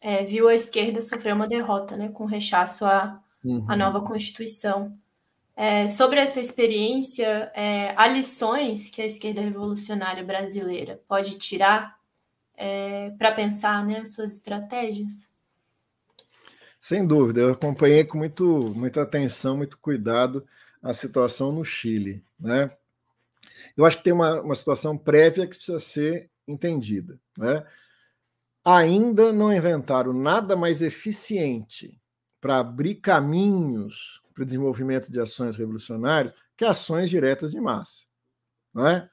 é, 0.00 0.22
viu 0.22 0.48
a 0.48 0.54
esquerda 0.54 1.02
sofrer 1.02 1.34
uma 1.34 1.48
derrota, 1.48 1.96
né, 1.96 2.08
com 2.10 2.24
rechaço 2.24 2.84
à, 2.84 3.20
uhum. 3.44 3.66
à 3.68 3.76
nova 3.76 4.00
Constituição. 4.02 4.96
É, 5.56 5.86
sobre 5.86 6.18
essa 6.18 6.40
experiência, 6.40 7.50
é, 7.54 7.94
há 7.96 8.08
lições 8.08 8.90
que 8.90 9.00
a 9.00 9.06
esquerda 9.06 9.40
revolucionária 9.40 10.24
brasileira 10.24 11.00
pode 11.06 11.38
tirar 11.38 11.96
é, 12.56 13.10
para 13.18 13.32
pensar 13.32 13.84
né, 13.84 14.04
suas 14.04 14.34
estratégias? 14.34 15.28
Sem 16.80 17.06
dúvida, 17.06 17.40
eu 17.40 17.52
acompanhei 17.52 18.04
com 18.04 18.18
muito, 18.18 18.72
muita 18.74 19.02
atenção, 19.02 19.56
muito 19.56 19.78
cuidado 19.78 20.46
a 20.82 20.92
situação 20.92 21.52
no 21.52 21.64
Chile. 21.64 22.22
Né? 22.38 22.70
Eu 23.76 23.84
acho 23.84 23.98
que 23.98 24.04
tem 24.04 24.12
uma, 24.12 24.40
uma 24.40 24.54
situação 24.54 24.98
prévia 24.98 25.46
que 25.46 25.56
precisa 25.56 25.78
ser 25.78 26.28
entendida. 26.46 27.18
Né? 27.38 27.64
ainda 28.64 29.32
não 29.32 29.52
inventaram 29.52 30.12
nada 30.12 30.56
mais 30.56 30.80
eficiente 30.80 32.00
para 32.40 32.60
abrir 32.60 32.96
caminhos 32.96 34.22
para 34.34 34.42
o 34.42 34.46
desenvolvimento 34.46 35.10
de 35.10 35.20
ações 35.20 35.56
revolucionárias 35.56 36.34
que 36.56 36.64
ações 36.64 37.08
diretas 37.08 37.52
de 37.52 37.60
massa. 37.60 38.04
Não 38.72 38.86
é? 38.86 39.08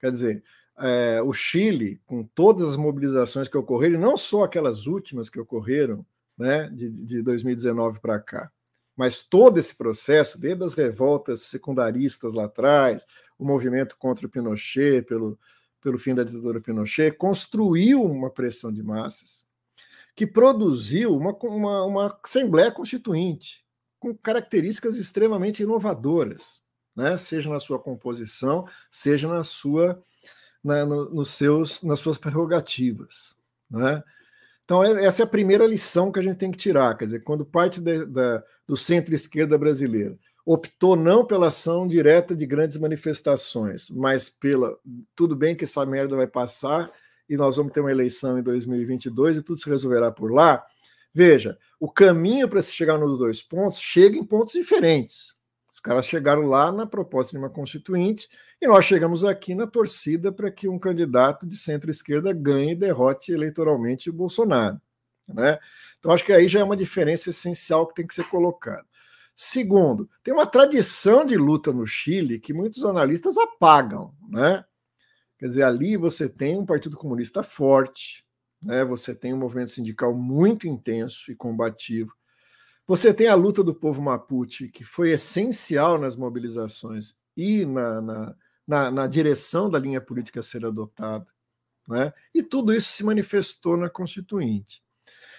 Quer 0.00 0.10
dizer, 0.12 0.44
é, 0.78 1.20
o 1.22 1.32
Chile, 1.32 2.00
com 2.06 2.22
todas 2.22 2.70
as 2.70 2.76
mobilizações 2.76 3.48
que 3.48 3.58
ocorreram, 3.58 3.98
não 3.98 4.16
só 4.16 4.44
aquelas 4.44 4.86
últimas 4.86 5.28
que 5.28 5.40
ocorreram 5.40 6.06
né, 6.38 6.68
de, 6.70 6.88
de 6.90 7.22
2019 7.22 8.00
para 8.00 8.20
cá, 8.20 8.50
mas 8.96 9.20
todo 9.20 9.58
esse 9.58 9.74
processo, 9.74 10.38
desde 10.38 10.64
as 10.64 10.74
revoltas 10.74 11.42
secundaristas 11.42 12.34
lá 12.34 12.44
atrás, 12.44 13.04
o 13.38 13.44
movimento 13.44 13.96
contra 13.98 14.26
o 14.26 14.30
Pinochet, 14.30 15.02
pelo, 15.02 15.38
pelo 15.82 15.98
fim 15.98 16.14
da 16.14 16.24
ditadura 16.24 16.60
Pinochet, 16.60 17.12
construiu 17.12 18.02
uma 18.02 18.30
pressão 18.30 18.72
de 18.72 18.82
massas 18.82 19.44
que 20.14 20.26
produziu 20.26 21.14
uma, 21.14 21.36
uma, 21.42 21.84
uma 21.84 22.18
Assembleia 22.24 22.72
Constituinte 22.72 23.65
com 23.98 24.14
características 24.14 24.98
extremamente 24.98 25.62
inovadoras, 25.62 26.62
né? 26.94 27.16
seja 27.16 27.50
na 27.50 27.60
sua 27.60 27.78
composição, 27.78 28.66
seja 28.90 29.28
na 29.28 29.42
sua, 29.42 30.02
na, 30.64 30.84
no, 30.84 31.10
nos 31.10 31.30
seus, 31.30 31.82
nas 31.82 32.00
suas 32.00 32.18
prerrogativas. 32.18 33.34
Né? 33.70 34.02
Então, 34.64 34.82
essa 34.82 35.22
é 35.22 35.24
a 35.24 35.28
primeira 35.28 35.66
lição 35.66 36.10
que 36.10 36.18
a 36.18 36.22
gente 36.22 36.36
tem 36.36 36.50
que 36.50 36.58
tirar, 36.58 36.96
quer 36.96 37.04
dizer, 37.04 37.22
quando 37.22 37.44
parte 37.44 37.80
de, 37.80 38.04
da, 38.06 38.42
do 38.66 38.76
centro-esquerda 38.76 39.56
brasileiro 39.56 40.18
optou 40.46 40.94
não 40.94 41.26
pela 41.26 41.48
ação 41.48 41.88
direta 41.88 42.34
de 42.34 42.46
grandes 42.46 42.76
manifestações, 42.76 43.90
mas 43.90 44.30
pela. 44.30 44.78
Tudo 45.16 45.34
bem 45.34 45.56
que 45.56 45.64
essa 45.64 45.84
merda 45.84 46.14
vai 46.14 46.28
passar 46.28 46.90
e 47.28 47.36
nós 47.36 47.56
vamos 47.56 47.72
ter 47.72 47.80
uma 47.80 47.90
eleição 47.90 48.38
em 48.38 48.42
2022 48.42 49.38
e 49.38 49.42
tudo 49.42 49.58
se 49.58 49.68
resolverá 49.68 50.12
por 50.12 50.32
lá. 50.32 50.64
Veja, 51.16 51.56
o 51.80 51.90
caminho 51.90 52.46
para 52.46 52.60
se 52.60 52.70
chegar 52.72 52.98
nos 52.98 53.18
dois 53.18 53.40
pontos 53.40 53.80
chega 53.80 54.18
em 54.18 54.22
pontos 54.22 54.52
diferentes. 54.52 55.34
Os 55.72 55.80
caras 55.80 56.06
chegaram 56.06 56.42
lá 56.42 56.70
na 56.70 56.84
proposta 56.84 57.32
de 57.32 57.38
uma 57.38 57.48
constituinte 57.48 58.28
e 58.60 58.68
nós 58.68 58.84
chegamos 58.84 59.24
aqui 59.24 59.54
na 59.54 59.66
torcida 59.66 60.30
para 60.30 60.50
que 60.50 60.68
um 60.68 60.78
candidato 60.78 61.46
de 61.46 61.56
centro-esquerda 61.56 62.34
ganhe 62.34 62.72
e 62.72 62.76
derrote 62.76 63.32
eleitoralmente 63.32 64.10
o 64.10 64.12
Bolsonaro. 64.12 64.78
Né? 65.26 65.58
Então, 65.98 66.12
acho 66.12 66.22
que 66.22 66.34
aí 66.34 66.48
já 66.48 66.60
é 66.60 66.64
uma 66.64 66.76
diferença 66.76 67.30
essencial 67.30 67.86
que 67.86 67.94
tem 67.94 68.06
que 68.06 68.14
ser 68.14 68.28
colocada. 68.28 68.84
Segundo, 69.34 70.10
tem 70.22 70.34
uma 70.34 70.46
tradição 70.46 71.24
de 71.24 71.38
luta 71.38 71.72
no 71.72 71.86
Chile 71.86 72.38
que 72.38 72.52
muitos 72.52 72.84
analistas 72.84 73.38
apagam, 73.38 74.14
né? 74.28 74.62
Quer 75.38 75.46
dizer, 75.46 75.62
ali 75.62 75.96
você 75.96 76.28
tem 76.28 76.58
um 76.58 76.66
Partido 76.66 76.94
Comunista 76.94 77.42
forte, 77.42 78.25
né? 78.62 78.84
Você 78.84 79.14
tem 79.14 79.34
um 79.34 79.38
movimento 79.38 79.70
sindical 79.70 80.14
muito 80.14 80.66
intenso 80.66 81.30
e 81.30 81.34
combativo. 81.34 82.12
Você 82.86 83.12
tem 83.12 83.28
a 83.28 83.34
luta 83.34 83.64
do 83.64 83.74
povo 83.74 84.00
Mapuche, 84.00 84.68
que 84.68 84.84
foi 84.84 85.10
essencial 85.10 85.98
nas 85.98 86.14
mobilizações 86.14 87.16
e 87.36 87.64
na, 87.64 88.00
na, 88.00 88.36
na, 88.66 88.90
na 88.90 89.06
direção 89.06 89.68
da 89.68 89.78
linha 89.78 90.00
política 90.00 90.40
a 90.40 90.42
ser 90.42 90.64
adotada. 90.64 91.26
Né? 91.88 92.12
E 92.34 92.42
tudo 92.42 92.72
isso 92.72 92.90
se 92.90 93.04
manifestou 93.04 93.76
na 93.76 93.90
Constituinte. 93.90 94.82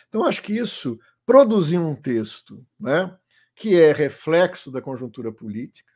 Então, 0.07 0.25
acho 0.25 0.41
que 0.41 0.53
isso 0.53 0.99
produziu 1.25 1.81
um 1.81 1.95
texto 1.95 2.65
né, 2.79 3.17
que 3.55 3.75
é 3.75 3.91
reflexo 3.91 4.71
da 4.71 4.81
conjuntura 4.81 5.31
política. 5.31 5.91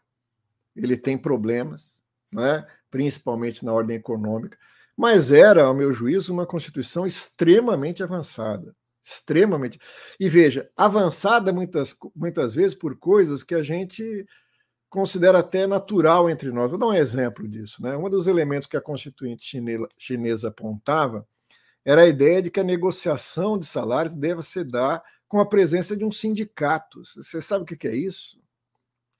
Ele 0.75 0.97
tem 0.97 1.17
problemas, 1.17 2.01
né? 2.31 2.65
principalmente 2.89 3.63
na 3.65 3.73
ordem 3.73 3.97
econômica, 3.97 4.57
mas 5.01 5.31
era, 5.31 5.63
ao 5.63 5.73
meu 5.73 5.91
juízo, 5.91 6.31
uma 6.31 6.45
Constituição 6.45 7.07
extremamente 7.07 8.03
avançada. 8.03 8.75
Extremamente. 9.03 9.79
E 10.19 10.29
veja, 10.29 10.69
avançada 10.77 11.51
muitas, 11.51 11.97
muitas 12.15 12.53
vezes 12.53 12.75
por 12.77 12.95
coisas 12.99 13.43
que 13.43 13.55
a 13.55 13.63
gente 13.63 14.23
considera 14.91 15.39
até 15.39 15.65
natural 15.65 16.29
entre 16.29 16.51
nós. 16.51 16.69
Vou 16.69 16.77
dar 16.77 16.85
um 16.85 16.93
exemplo 16.93 17.47
disso. 17.47 17.81
Né? 17.81 17.97
Um 17.97 18.07
dos 18.11 18.27
elementos 18.27 18.67
que 18.67 18.77
a 18.77 18.81
Constituinte 18.81 19.43
chinesa, 19.97 20.49
apontava 20.49 21.27
era 21.83 22.03
a 22.03 22.07
ideia 22.07 22.39
de 22.39 22.51
que 22.51 22.59
a 22.59 22.63
negociação 22.63 23.57
de 23.57 23.65
salários 23.65 24.13
deve 24.13 24.43
se 24.43 24.63
dar 24.63 25.01
com 25.27 25.39
a 25.39 25.47
presença 25.47 25.97
de 25.97 26.05
um 26.05 26.11
sindicato. 26.11 27.01
Você 27.03 27.41
sabe 27.41 27.63
o 27.63 27.65
que 27.65 27.87
é 27.87 27.95
isso? 27.95 28.39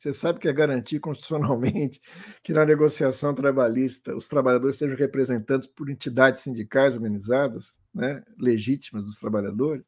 Você 0.02 0.14
sabe 0.14 0.40
que 0.40 0.48
é 0.48 0.54
garantir 0.54 1.00
constitucionalmente 1.00 2.02
que 2.42 2.54
na 2.54 2.66
negociação 2.66 3.36
trabalhista 3.36 4.16
os 4.16 4.28
trabalhadores 4.28 4.78
sejam 4.78 4.98
representados 4.98 5.68
por 5.68 5.90
entidades 5.90 6.42
sindicais 6.42 6.96
organizadas, 6.96 7.78
né, 7.94 8.24
legítimas 8.38 9.06
dos 9.06 9.20
trabalhadores? 9.20 9.88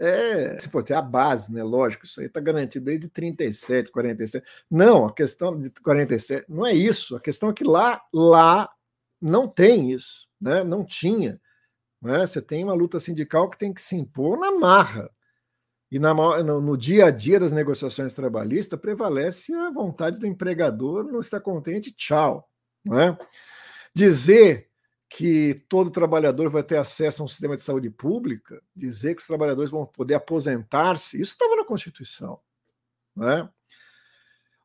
é, 0.00 0.58
se 0.58 0.70
pode 0.70 0.86
ter 0.86 0.94
a 0.94 1.02
base, 1.02 1.52
né? 1.52 1.62
Lógico, 1.62 2.06
isso 2.06 2.20
aí 2.20 2.26
está 2.26 2.40
garantido 2.40 2.86
desde 2.86 3.06
37, 3.06 3.90
47. 3.90 4.46
Não, 4.70 5.04
a 5.04 5.12
questão 5.12 5.58
de 5.60 5.70
47 5.70 6.46
não 6.48 6.66
é 6.66 6.72
isso. 6.72 7.14
A 7.14 7.20
questão 7.20 7.50
é 7.50 7.52
que 7.52 7.64
lá, 7.64 8.00
lá 8.10 8.66
não 9.20 9.46
tem 9.46 9.92
isso, 9.92 10.26
né? 10.40 10.64
Não 10.64 10.82
tinha. 10.84 11.38
Né? 12.00 12.26
Você 12.26 12.40
tem 12.40 12.64
uma 12.64 12.72
luta 12.72 12.98
sindical 12.98 13.50
que 13.50 13.58
tem 13.58 13.74
que 13.74 13.82
se 13.82 13.94
impor 13.94 14.38
na 14.38 14.52
marra. 14.58 15.10
E 15.90 15.98
na, 15.98 16.14
no, 16.14 16.60
no, 16.60 16.76
dia 16.76 17.06
a 17.06 17.10
dia 17.10 17.40
das 17.40 17.50
negociações 17.50 18.14
trabalhistas 18.14 18.78
prevalece 18.78 19.52
a 19.52 19.70
vontade 19.70 20.18
do 20.18 20.26
empregador, 20.26 21.04
não 21.04 21.18
está 21.18 21.40
contente, 21.40 21.92
tchau. 21.92 22.48
Né? 22.84 23.18
Dizer 23.92 24.70
que 25.08 25.64
todo 25.68 25.90
trabalhador 25.90 26.48
vai 26.48 26.62
ter 26.62 26.76
acesso 26.76 27.20
a 27.20 27.24
um 27.24 27.28
sistema 27.28 27.56
de 27.56 27.62
saúde 27.62 27.90
pública, 27.90 28.62
dizer 28.74 29.16
que 29.16 29.20
os 29.20 29.26
trabalhadores 29.26 29.68
vão 29.68 29.84
poder 29.84 30.14
aposentar-se, 30.14 31.20
isso 31.20 31.32
estava 31.32 31.56
na 31.56 31.64
Constituição. 31.64 32.38
Né? 33.16 33.48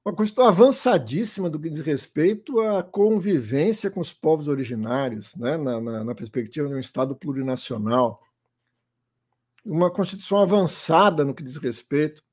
Uma 0.05 0.15
Constituição 0.15 0.47
avançadíssima 0.47 1.49
do 1.49 1.59
que 1.59 1.71
diz 1.71 1.79
respeito 1.79 2.59
à 2.59 2.83
convivência 2.83 3.89
com 3.89 3.99
os 3.99 4.13
povos 4.13 4.47
originários, 4.47 5.35
né? 5.35 5.57
na, 5.57 5.81
na, 5.81 6.03
na 6.03 6.13
perspectiva 6.13 6.67
de 6.67 6.75
um 6.75 6.79
Estado 6.79 7.15
plurinacional. 7.15 8.21
Uma 9.65 9.91
Constituição 9.91 10.37
avançada 10.37 11.25
no 11.25 11.33
que 11.33 11.43
diz 11.43 11.57
respeito 11.57 12.23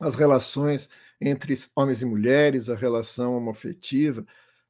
às 0.00 0.14
relações 0.14 0.90
entre 1.20 1.54
homens 1.74 2.02
e 2.02 2.04
mulheres, 2.04 2.68
a 2.68 2.74
relação 2.74 3.36
homoafetiva, 3.36 4.26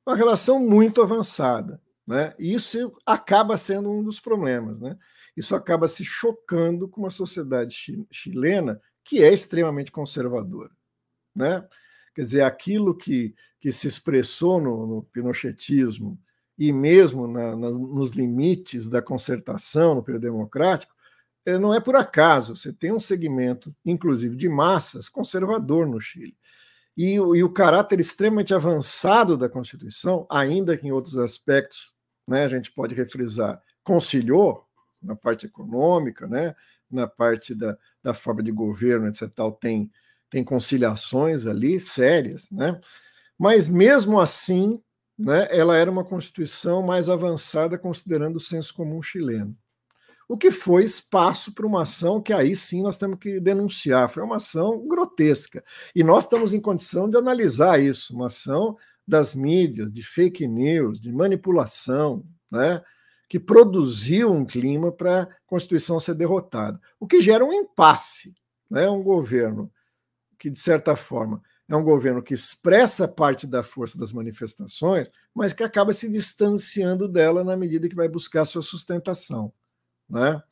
uma 0.07 0.15
relação 0.15 0.61
muito 0.61 1.03
avançada. 1.03 1.81
Né? 2.07 2.35
E 2.39 2.55
isso 2.55 2.93
acaba 3.05 3.57
sendo 3.57 3.91
um 3.91 4.03
dos 4.03 4.21
problemas. 4.21 4.79
Né? 4.81 4.97
Isso 5.37 5.57
acaba 5.57 5.89
se 5.89 6.05
chocando 6.05 6.89
com 6.89 7.01
uma 7.01 7.11
sociedade 7.11 7.77
chilena 8.13 8.81
que 9.03 9.23
é 9.23 9.33
extremamente 9.33 9.91
conservadora. 9.91 10.71
Né? 11.35 11.67
Quer 12.15 12.23
dizer, 12.23 12.43
aquilo 12.43 12.97
que, 12.97 13.35
que 13.61 13.73
se 13.73 13.89
expressou 13.89 14.61
no, 14.61 14.87
no 14.87 15.03
pinochetismo 15.03 16.19
e 16.59 16.73
mesmo 16.73 17.27
na, 17.27 17.55
na, 17.55 17.71
nos 17.71 18.13
limites 18.13 18.89
da 18.89 19.03
concertação 19.03 19.95
no 19.95 20.03
período 20.03 20.23
democrático, 20.23 20.95
não 21.61 21.73
é 21.73 21.81
por 21.81 21.95
acaso. 21.95 22.57
Você 22.57 22.73
tem 22.73 22.93
um 22.93 23.01
segmento, 23.01 23.75
inclusive 23.85 24.37
de 24.37 24.49
massas, 24.49 25.09
conservador 25.09 25.87
no 25.87 26.01
Chile. 26.01 26.37
E, 26.97 27.15
e, 27.15 27.45
o 27.45 27.53
caráter 27.53 28.01
extremamente 28.01 28.55
avançado 28.55 29.37
da 29.37 29.49
Constituição, 29.49 30.27
ainda 30.31 30.77
que 30.77 30.87
em 30.87 30.93
outros 30.93 31.17
aspectos 31.19 31.93
né, 32.27 32.45
a 32.45 32.49
gente 32.49 32.73
pode 32.73 32.95
refrisar, 32.95 33.63
conciliou 33.85 34.67
na 35.01 35.15
parte 35.15 35.47
econômica, 35.47 36.27
né, 36.27 36.55
na 36.91 37.07
parte 37.07 37.55
da, 37.55 37.77
da 38.03 38.15
forma 38.15 38.43
de 38.43 38.51
governo, 38.51 39.07
etc. 39.09 39.31
Tal, 39.31 39.53
tem, 39.53 39.91
tem 40.31 40.43
conciliações 40.43 41.47
ali 41.47 41.79
sérias, 41.79 42.51
né? 42.51 42.81
mas 43.39 43.69
mesmo 43.69 44.19
assim, 44.19 44.83
né, 45.19 45.47
ela 45.51 45.77
era 45.77 45.91
uma 45.91 46.05
constituição 46.05 46.83
mais 46.83 47.11
avançada 47.11 47.79
considerando 47.79 48.37
o 48.37 48.41
senso 48.41 48.73
comum 48.75 49.03
chileno. 49.03 49.57
O 50.29 50.37
que 50.37 50.51
foi 50.51 50.83
espaço 50.83 51.53
para 51.53 51.67
uma 51.67 51.83
ação 51.83 52.21
que 52.21 52.33
aí 52.33 52.57
sim 52.57 52.83
nós 52.83 52.97
temos 52.97 53.19
que 53.19 53.39
denunciar. 53.39 54.09
Foi 54.09 54.23
uma 54.23 54.37
ação 54.37 54.87
grotesca. 54.87 55.63
E 55.95 56.03
nós 56.03 56.25
estamos 56.25 56.53
em 56.53 56.61
condição 56.61 57.09
de 57.09 57.17
analisar 57.17 57.81
isso, 57.81 58.15
uma 58.15 58.27
ação 58.27 58.77
das 59.07 59.35
mídias, 59.35 59.93
de 59.93 60.03
fake 60.03 60.49
news, 60.49 61.01
de 61.01 61.13
manipulação, 61.13 62.27
né, 62.51 62.83
que 63.29 63.39
produziu 63.39 64.33
um 64.33 64.45
clima 64.45 64.91
para 64.91 65.23
a 65.23 65.29
Constituição 65.47 66.01
ser 66.01 66.15
derrotada, 66.15 66.81
o 66.99 67.07
que 67.07 67.21
gera 67.21 67.45
um 67.45 67.53
impasse. 67.53 68.35
Né, 68.69 68.91
um 68.91 69.03
governo 69.03 69.71
que, 70.37 70.51
de 70.51 70.59
certa 70.59 70.97
forma, 70.97 71.41
é 71.69 71.77
um 71.77 71.85
governo 71.85 72.21
que 72.23 72.35
expressa 72.35 73.07
parte 73.07 73.47
da 73.47 73.63
força 73.63 73.97
das 73.97 74.13
manifestações, 74.13 75.09
mas 75.33 75.53
que 75.53 75.63
acaba 75.63 75.93
se 75.93 76.11
distanciando 76.11 77.09
dela 77.09 77.45
na 77.45 77.57
medida 77.57 77.89
que 77.89 77.95
vai 77.95 78.09
buscar 78.09 78.45
sua 78.45 78.63
sustentação. 78.63 79.53
Né? 80.09 80.43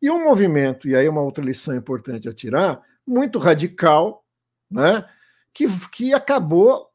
E 0.00 0.10
um 0.10 0.24
movimento, 0.24 0.88
e 0.88 0.96
aí 0.96 1.08
uma 1.08 1.22
outra 1.22 1.44
lição 1.44 1.76
importante 1.76 2.28
a 2.28 2.32
tirar, 2.32 2.82
muito 3.06 3.38
radical, 3.38 4.24
né? 4.70 5.08
que, 5.52 5.66
que 5.90 6.14
acabou 6.14 6.88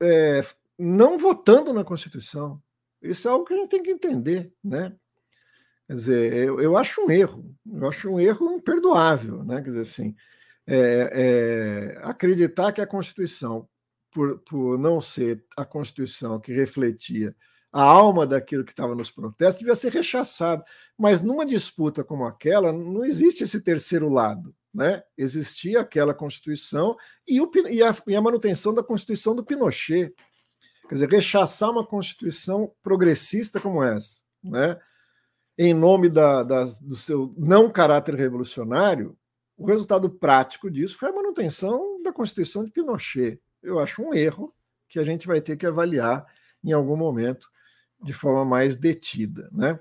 é, 0.00 0.44
não 0.78 1.18
votando 1.18 1.72
na 1.72 1.84
Constituição. 1.84 2.60
Isso 3.02 3.28
é 3.28 3.30
algo 3.30 3.44
que 3.44 3.54
a 3.54 3.56
gente 3.56 3.68
tem 3.68 3.82
que 3.82 3.90
entender, 3.90 4.52
né? 4.62 4.94
Quer 5.86 5.94
dizer, 5.94 6.32
eu, 6.34 6.60
eu 6.60 6.76
acho 6.76 7.00
um 7.04 7.10
erro, 7.10 7.54
eu 7.72 7.88
acho 7.88 8.10
um 8.10 8.20
erro 8.20 8.52
imperdoável, 8.52 9.42
né? 9.42 9.56
Quer 9.56 9.70
dizer, 9.70 9.80
assim, 9.80 10.14
é, 10.66 11.10
é, 11.12 11.98
acreditar 12.02 12.72
que 12.72 12.80
a 12.80 12.86
Constituição, 12.86 13.68
por, 14.10 14.38
por 14.40 14.78
não 14.78 15.00
ser 15.00 15.44
a 15.56 15.64
Constituição 15.64 16.38
que 16.38 16.52
refletia 16.52 17.34
a 17.72 17.82
alma 17.82 18.26
daquilo 18.26 18.64
que 18.64 18.72
estava 18.72 18.94
nos 18.94 19.10
protestos, 19.10 19.60
devia 19.60 19.74
ser 19.74 19.92
rechaçada. 19.92 20.64
Mas 20.98 21.20
numa 21.20 21.46
disputa 21.46 22.02
como 22.02 22.24
aquela, 22.24 22.72
não 22.72 23.04
existe 23.04 23.44
esse 23.44 23.60
terceiro 23.60 24.08
lado. 24.08 24.54
Né? 24.72 25.02
Existia 25.16 25.80
aquela 25.80 26.14
Constituição 26.14 26.96
e, 27.26 27.40
o, 27.40 27.50
e, 27.68 27.82
a, 27.82 27.94
e 28.06 28.16
a 28.16 28.20
manutenção 28.20 28.74
da 28.74 28.82
Constituição 28.82 29.34
do 29.34 29.44
Pinochet. 29.44 30.12
Quer 30.88 30.94
dizer, 30.94 31.08
rechaçar 31.08 31.70
uma 31.70 31.86
Constituição 31.86 32.72
progressista 32.82 33.60
como 33.60 33.82
essa, 33.82 34.22
né? 34.42 34.78
em 35.56 35.74
nome 35.74 36.08
da, 36.08 36.42
da, 36.42 36.64
do 36.64 36.96
seu 36.96 37.34
não 37.36 37.70
caráter 37.70 38.14
revolucionário, 38.14 39.16
o 39.56 39.66
resultado 39.66 40.08
prático 40.08 40.70
disso 40.70 40.96
foi 40.96 41.10
a 41.10 41.12
manutenção 41.12 42.02
da 42.02 42.12
Constituição 42.12 42.64
de 42.64 42.70
Pinochet. 42.70 43.38
Eu 43.62 43.78
acho 43.78 44.02
um 44.02 44.14
erro 44.14 44.50
que 44.88 44.98
a 44.98 45.04
gente 45.04 45.26
vai 45.26 45.40
ter 45.40 45.56
que 45.56 45.66
avaliar 45.66 46.26
em 46.64 46.72
algum 46.72 46.96
momento 46.96 47.48
de 48.02 48.12
forma 48.12 48.44
mais 48.44 48.76
detida. 48.76 49.48
Né? 49.52 49.78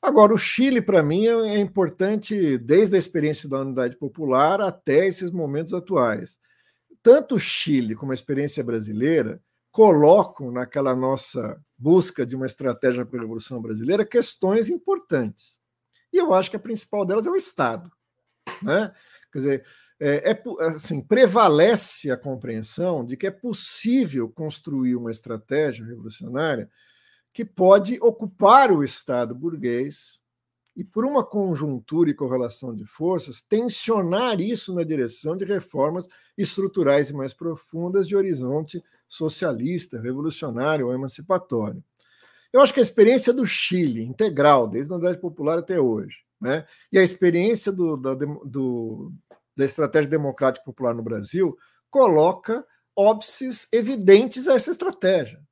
Agora, 0.00 0.34
o 0.34 0.38
Chile, 0.38 0.82
para 0.82 1.02
mim, 1.02 1.26
é 1.26 1.58
importante 1.58 2.58
desde 2.58 2.94
a 2.94 2.98
experiência 2.98 3.48
da 3.48 3.60
Unidade 3.60 3.96
Popular 3.96 4.60
até 4.60 5.06
esses 5.06 5.30
momentos 5.30 5.72
atuais. 5.72 6.38
Tanto 7.02 7.36
o 7.36 7.40
Chile 7.40 7.94
como 7.94 8.12
a 8.12 8.14
experiência 8.14 8.62
brasileira 8.62 9.40
colocam 9.72 10.52
naquela 10.52 10.94
nossa 10.94 11.60
busca 11.76 12.24
de 12.24 12.36
uma 12.36 12.46
estratégia 12.46 13.04
para 13.04 13.18
a 13.18 13.22
Revolução 13.22 13.60
Brasileira 13.60 14.04
questões 14.04 14.68
importantes. 14.68 15.58
E 16.12 16.16
eu 16.16 16.32
acho 16.32 16.48
que 16.48 16.56
a 16.56 16.60
principal 16.60 17.04
delas 17.04 17.26
é 17.26 17.30
o 17.30 17.36
Estado. 17.36 17.90
Né? 18.62 18.92
Quer 19.32 19.38
dizer, 19.38 19.66
é, 19.98 20.30
é, 20.30 20.42
assim, 20.66 21.00
prevalece 21.00 22.10
a 22.10 22.16
compreensão 22.16 23.04
de 23.04 23.16
que 23.16 23.26
é 23.26 23.30
possível 23.30 24.28
construir 24.28 24.96
uma 24.96 25.10
estratégia 25.10 25.84
revolucionária 25.84 26.70
que 27.34 27.44
pode 27.44 27.98
ocupar 28.00 28.70
o 28.70 28.84
Estado 28.84 29.34
burguês 29.34 30.22
e, 30.76 30.84
por 30.84 31.04
uma 31.04 31.24
conjuntura 31.24 32.08
e 32.08 32.14
correlação 32.14 32.72
de 32.72 32.84
forças, 32.84 33.42
tensionar 33.42 34.40
isso 34.40 34.72
na 34.72 34.84
direção 34.84 35.36
de 35.36 35.44
reformas 35.44 36.08
estruturais 36.38 37.10
e 37.10 37.12
mais 37.12 37.34
profundas 37.34 38.06
de 38.06 38.16
horizonte 38.16 38.82
socialista, 39.08 40.00
revolucionário 40.00 40.86
ou 40.86 40.94
emancipatório. 40.94 41.82
Eu 42.52 42.60
acho 42.60 42.72
que 42.72 42.78
a 42.78 42.82
experiência 42.82 43.32
do 43.32 43.44
Chile, 43.44 44.04
integral, 44.04 44.68
desde 44.68 44.92
a 44.92 44.96
Unidade 44.96 45.20
Popular 45.20 45.58
até 45.58 45.80
hoje, 45.80 46.16
né, 46.40 46.64
e 46.92 46.98
a 46.98 47.02
experiência 47.02 47.72
do, 47.72 47.96
da, 47.96 48.14
do, 48.14 49.12
da 49.56 49.64
estratégia 49.64 50.08
democrática 50.08 50.64
popular 50.64 50.94
no 50.94 51.02
Brasil, 51.02 51.56
coloca 51.90 52.64
óbices 52.96 53.66
evidentes 53.72 54.46
a 54.46 54.54
essa 54.54 54.70
estratégia. 54.70 55.42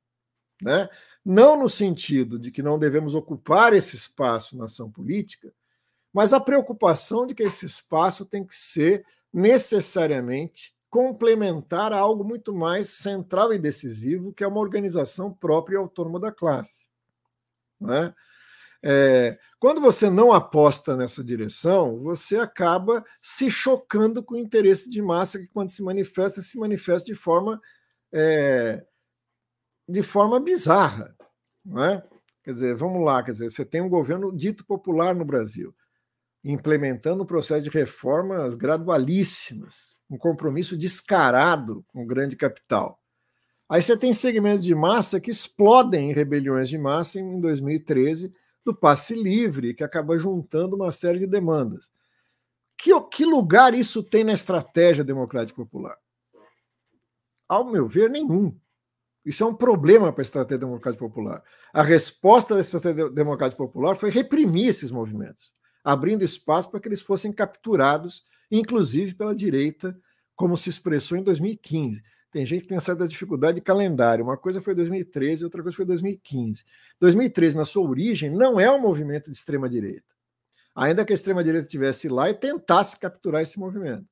Né? 0.61 0.87
Não 1.25 1.57
no 1.57 1.69
sentido 1.69 2.37
de 2.37 2.51
que 2.51 2.61
não 2.61 2.77
devemos 2.77 3.15
ocupar 3.15 3.73
esse 3.73 3.95
espaço 3.95 4.57
na 4.57 4.65
ação 4.65 4.91
política, 4.91 5.53
mas 6.13 6.33
a 6.33 6.39
preocupação 6.39 7.25
de 7.25 7.33
que 7.33 7.43
esse 7.43 7.65
espaço 7.65 8.25
tem 8.25 8.45
que 8.45 8.55
ser 8.55 9.05
necessariamente 9.33 10.73
complementar 10.89 11.91
a 11.91 11.97
algo 11.97 12.23
muito 12.23 12.53
mais 12.53 12.89
central 12.89 13.51
e 13.51 13.57
decisivo, 13.57 14.31
que 14.31 14.43
é 14.43 14.47
uma 14.47 14.59
organização 14.59 15.33
própria 15.33 15.75
e 15.75 15.77
autônoma 15.79 16.19
da 16.19 16.31
classe. 16.31 16.87
Né? 17.81 18.13
É, 18.83 19.39
quando 19.59 19.81
você 19.81 20.09
não 20.09 20.31
aposta 20.31 20.95
nessa 20.95 21.23
direção, 21.23 21.99
você 21.99 22.37
acaba 22.37 23.03
se 23.19 23.49
chocando 23.49 24.21
com 24.21 24.35
o 24.35 24.37
interesse 24.37 24.87
de 24.87 25.01
massa 25.01 25.39
que, 25.39 25.47
quando 25.47 25.69
se 25.69 25.81
manifesta, 25.81 26.41
se 26.41 26.59
manifesta 26.59 27.07
de 27.07 27.15
forma, 27.15 27.59
é, 28.13 28.85
de 29.87 30.03
forma 30.03 30.39
bizarra. 30.39 31.15
Não 31.65 31.83
é? 31.83 32.03
Quer 32.43 32.51
dizer, 32.51 32.75
vamos 32.75 33.03
lá, 33.03 33.23
quer 33.23 33.31
dizer, 33.31 33.49
você 33.49 33.63
tem 33.63 33.81
um 33.81 33.89
governo 33.89 34.35
dito 34.35 34.65
popular 34.65 35.15
no 35.15 35.23
Brasil, 35.23 35.73
implementando 36.43 37.23
um 37.23 37.25
processo 37.25 37.63
de 37.63 37.69
reformas 37.69 38.53
gradualíssimas, 38.53 40.01
um 40.09 40.17
compromisso 40.17 40.77
descarado 40.77 41.85
com 41.87 42.03
o 42.03 42.05
grande 42.05 42.35
capital. 42.35 42.99
Aí 43.69 43.81
você 43.81 43.97
tem 43.97 44.11
segmentos 44.11 44.63
de 44.63 44.75
massa 44.75 45.21
que 45.21 45.31
explodem 45.31 46.11
em 46.11 46.13
rebeliões 46.13 46.67
de 46.67 46.77
massa 46.77 47.19
em 47.19 47.39
2013, 47.39 48.33
do 48.65 48.75
passe 48.75 49.15
livre, 49.15 49.73
que 49.73 49.83
acaba 49.83 50.17
juntando 50.17 50.75
uma 50.75 50.91
série 50.91 51.19
de 51.19 51.27
demandas. 51.27 51.91
que, 52.77 52.91
que 53.09 53.25
lugar 53.25 53.73
isso 53.73 54.03
tem 54.03 54.23
na 54.23 54.33
estratégia 54.33 55.03
democrática 55.03 55.55
popular? 55.61 55.97
Ao 57.47 57.65
meu 57.65 57.87
ver, 57.87 58.09
nenhum. 58.09 58.57
Isso 59.25 59.43
é 59.43 59.47
um 59.47 59.53
problema 59.53 60.11
para 60.11 60.21
a 60.21 60.23
estratégia 60.23 60.59
democrática 60.59 61.05
popular. 61.05 61.43
A 61.73 61.81
resposta 61.81 62.55
da 62.55 62.61
estratégia 62.61 63.09
democrática 63.09 63.57
popular 63.57 63.95
foi 63.95 64.09
reprimir 64.09 64.67
esses 64.67 64.91
movimentos, 64.91 65.51
abrindo 65.83 66.23
espaço 66.23 66.69
para 66.69 66.79
que 66.79 66.87
eles 66.87 67.01
fossem 67.01 67.31
capturados, 67.31 68.25
inclusive 68.51 69.15
pela 69.15 69.35
direita, 69.35 69.97
como 70.35 70.57
se 70.57 70.69
expressou 70.69 71.17
em 71.17 71.23
2015. 71.23 72.03
Tem 72.31 72.45
gente 72.45 72.63
que 72.63 72.67
tem 72.67 72.79
certa 72.79 73.07
dificuldade 73.07 73.55
de 73.55 73.61
calendário. 73.61 74.25
Uma 74.25 74.35
coisa 74.35 74.59
foi 74.59 74.73
2013, 74.73 75.43
outra 75.43 75.61
coisa 75.61 75.75
foi 75.75 75.85
2015. 75.85 76.65
2013, 76.99 77.55
na 77.55 77.63
sua 77.63 77.87
origem, 77.87 78.29
não 78.29 78.59
é 78.59 78.69
um 78.71 78.81
movimento 78.81 79.29
de 79.29 79.37
extrema 79.37 79.69
direita. 79.69 80.03
Ainda 80.75 81.05
que 81.05 81.13
a 81.13 81.15
extrema 81.15 81.43
direita 81.43 81.67
estivesse 81.67 82.09
lá 82.09 82.29
e 82.29 82.33
tentasse 82.33 82.97
capturar 82.97 83.41
esse 83.43 83.59
movimento. 83.59 84.07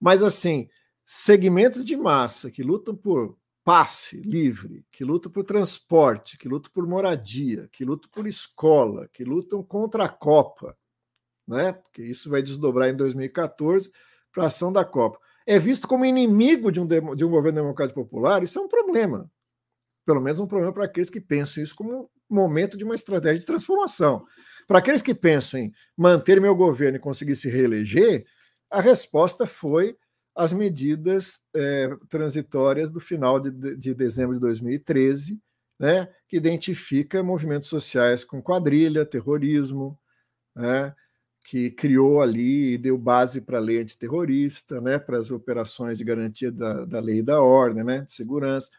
Mas 0.00 0.22
assim, 0.22 0.68
segmentos 1.04 1.84
de 1.84 1.96
massa 1.96 2.50
que 2.50 2.62
lutam 2.62 2.94
por 2.94 3.36
passe 3.68 4.22
livre, 4.22 4.82
que 4.90 5.04
lutam 5.04 5.30
por 5.30 5.44
transporte, 5.44 6.38
que 6.38 6.48
lutam 6.48 6.70
por 6.72 6.86
moradia, 6.86 7.68
que 7.70 7.84
lutam 7.84 8.08
por 8.10 8.26
escola, 8.26 9.06
que 9.12 9.22
lutam 9.22 9.62
contra 9.62 10.06
a 10.06 10.08
Copa, 10.08 10.74
né? 11.46 11.74
Porque 11.74 12.02
isso 12.02 12.30
vai 12.30 12.40
desdobrar 12.40 12.88
em 12.88 12.96
2014 12.96 13.90
para 14.32 14.44
a 14.44 14.46
ação 14.46 14.72
da 14.72 14.86
Copa. 14.86 15.18
É 15.46 15.58
visto 15.58 15.86
como 15.86 16.06
inimigo 16.06 16.72
de 16.72 16.80
um, 16.80 16.86
de 16.86 17.22
um 17.22 17.28
governo 17.28 17.60
democrático 17.60 18.02
popular, 18.02 18.42
isso 18.42 18.58
é 18.58 18.62
um 18.62 18.68
problema. 18.68 19.30
Pelo 20.06 20.22
menos 20.22 20.40
um 20.40 20.46
problema 20.46 20.72
para 20.72 20.86
aqueles 20.86 21.10
que 21.10 21.20
pensam 21.20 21.62
isso 21.62 21.76
como 21.76 22.10
momento 22.26 22.74
de 22.74 22.84
uma 22.84 22.94
estratégia 22.94 23.38
de 23.38 23.44
transformação. 23.44 24.24
Para 24.66 24.78
aqueles 24.78 25.02
que 25.02 25.14
pensam 25.14 25.60
em 25.60 25.74
manter 25.94 26.40
meu 26.40 26.54
governo 26.54 26.96
e 26.96 27.00
conseguir 27.00 27.36
se 27.36 27.50
reeleger, 27.50 28.24
a 28.70 28.80
resposta 28.80 29.44
foi 29.44 29.94
as 30.38 30.52
medidas 30.52 31.40
é, 31.52 31.90
transitórias 32.08 32.92
do 32.92 33.00
final 33.00 33.40
de, 33.40 33.76
de 33.76 33.92
dezembro 33.92 34.34
de 34.34 34.40
2013, 34.40 35.42
né, 35.76 36.08
que 36.28 36.36
identifica 36.36 37.24
movimentos 37.24 37.66
sociais 37.66 38.24
com 38.24 38.40
quadrilha, 38.40 39.04
terrorismo, 39.04 39.98
né, 40.54 40.94
que 41.44 41.72
criou 41.72 42.22
ali 42.22 42.74
e 42.74 42.78
deu 42.78 42.96
base 42.96 43.40
para 43.40 43.58
a 43.58 43.60
lei 43.60 43.80
antiterrorista, 43.80 44.80
né, 44.80 44.96
para 44.96 45.18
as 45.18 45.32
operações 45.32 45.98
de 45.98 46.04
garantia 46.04 46.52
da, 46.52 46.84
da 46.84 47.00
lei 47.00 47.18
e 47.18 47.22
da 47.22 47.42
ordem, 47.42 47.82
né, 47.82 48.02
de 48.02 48.12
segurança. 48.12 48.70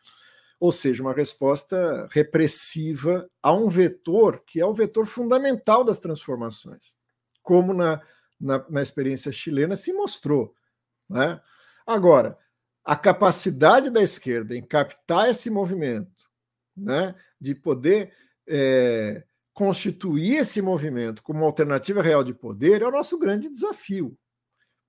Ou 0.61 0.71
seja, 0.71 1.03
uma 1.03 1.13
resposta 1.13 2.07
repressiva 2.09 3.29
a 3.43 3.51
um 3.51 3.67
vetor 3.67 4.41
que 4.47 4.61
é 4.61 4.65
o 4.65 4.73
vetor 4.73 5.05
fundamental 5.05 5.83
das 5.83 5.99
transformações, 5.99 6.95
como 7.43 7.73
na, 7.73 8.01
na, 8.39 8.65
na 8.69 8.81
experiência 8.81 9.29
chilena 9.29 9.75
se 9.75 9.91
mostrou. 9.91 10.55
Né? 11.09 11.39
Agora, 11.85 12.37
a 12.83 12.95
capacidade 12.95 13.89
da 13.89 14.01
esquerda 14.01 14.55
em 14.55 14.61
captar 14.61 15.29
esse 15.29 15.49
movimento, 15.49 16.29
né, 16.75 17.13
de 17.39 17.53
poder 17.53 18.13
é, 18.47 19.23
constituir 19.53 20.37
esse 20.37 20.61
movimento 20.61 21.21
como 21.21 21.43
alternativa 21.45 22.01
real 22.01 22.23
de 22.23 22.33
poder, 22.33 22.81
é 22.81 22.87
o 22.87 22.91
nosso 22.91 23.17
grande 23.17 23.49
desafio. 23.49 24.17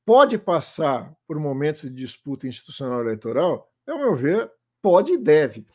Pode 0.05 0.39
passar 0.39 1.15
por 1.27 1.39
momentos 1.39 1.83
de 1.83 1.91
disputa 1.91 2.47
institucional 2.49 3.01
eleitoral? 3.01 3.71
Ao 3.87 3.99
meu 3.99 4.15
ver, 4.15 4.51
pode 4.81 5.13
e 5.13 5.19
deve, 5.19 5.67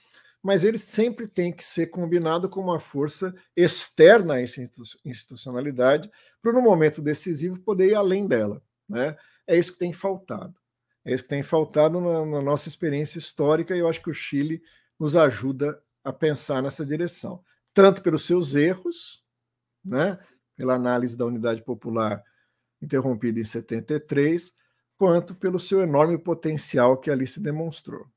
mas 0.42 0.64
ele 0.64 0.78
sempre 0.78 1.28
tem 1.28 1.52
que 1.52 1.64
ser 1.64 1.88
combinado 1.88 2.50
com 2.50 2.62
uma 2.62 2.80
força 2.80 3.34
externa 3.56 4.36
a 4.36 4.42
essa 4.42 4.62
institucionalidade, 5.04 6.10
para 6.42 6.54
no 6.54 6.62
momento 6.62 7.02
decisivo 7.02 7.60
poder 7.60 7.90
ir 7.90 7.96
além 7.96 8.28
dela. 8.28 8.62
Né? 8.88 9.18
É 9.48 9.58
isso 9.58 9.74
que 9.74 9.80
tem 9.80 9.94
faltado. 9.94 10.56
É 11.04 11.14
isso 11.14 11.24
que 11.24 11.30
tem 11.30 11.44
faltado 11.44 12.02
na, 12.02 12.26
na 12.26 12.42
nossa 12.42 12.68
experiência 12.68 13.20
histórica 13.20 13.76
e 13.76 13.80
eu 13.80 13.88
acho 13.88 14.02
que 14.02 14.10
o 14.10 14.14
Chile 14.14 14.62
nos 15.00 15.16
ajuda 15.16 15.80
a 16.04 16.12
pensar 16.12 16.64
nessa 16.64 16.86
direção, 16.86 17.44
tanto 17.74 18.02
pelos 18.02 18.24
seus 18.24 18.56
erros, 18.56 19.24
né, 19.84 20.18
pela 20.56 20.76
análise 20.76 21.16
da 21.16 21.26
unidade 21.26 21.62
popular 21.64 22.24
interrompida 22.82 23.40
em 23.40 23.44
73, 23.44 24.52
quanto 24.98 25.36
pelo 25.36 25.60
seu 25.60 25.82
enorme 25.82 26.18
potencial 26.18 26.98
que 26.98 27.12
ali 27.12 27.28
se 27.28 27.40
demonstrou. 27.40 28.08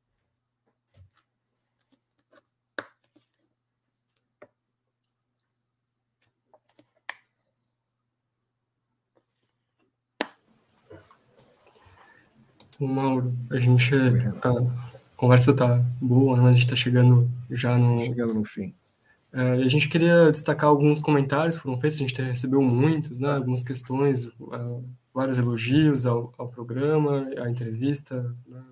Mauro, 12.87 13.37
a 13.51 13.59
gente. 13.59 13.95
A 13.95 15.17
conversa 15.17 15.55
tá 15.55 15.85
boa, 16.01 16.37
né? 16.37 16.43
mas 16.43 16.57
a 16.57 16.59
gente 16.59 16.69
tá 16.69 16.77
chegando 16.77 17.29
já 17.51 17.77
no. 17.77 18.01
Chegando 18.01 18.35
no 18.35 18.45
fim. 18.45 18.75
É, 19.33 19.53
a 19.53 19.69
gente 19.69 19.89
queria 19.89 20.31
destacar 20.31 20.71
alguns 20.71 21.03
comentários 21.03 21.57
que 21.57 21.63
foram 21.63 21.79
feitos, 21.79 21.99
a 21.99 22.07
gente 22.07 22.23
recebeu 22.23 22.63
muitos, 22.63 23.19
né? 23.19 23.37
Algumas 23.37 23.63
questões, 23.63 24.27
uh, 24.27 24.85
vários 25.13 25.39
elogios 25.39 26.07
ao, 26.07 26.33
ao 26.39 26.49
programa, 26.49 27.29
à 27.37 27.51
entrevista. 27.51 28.35
Né? 28.47 28.63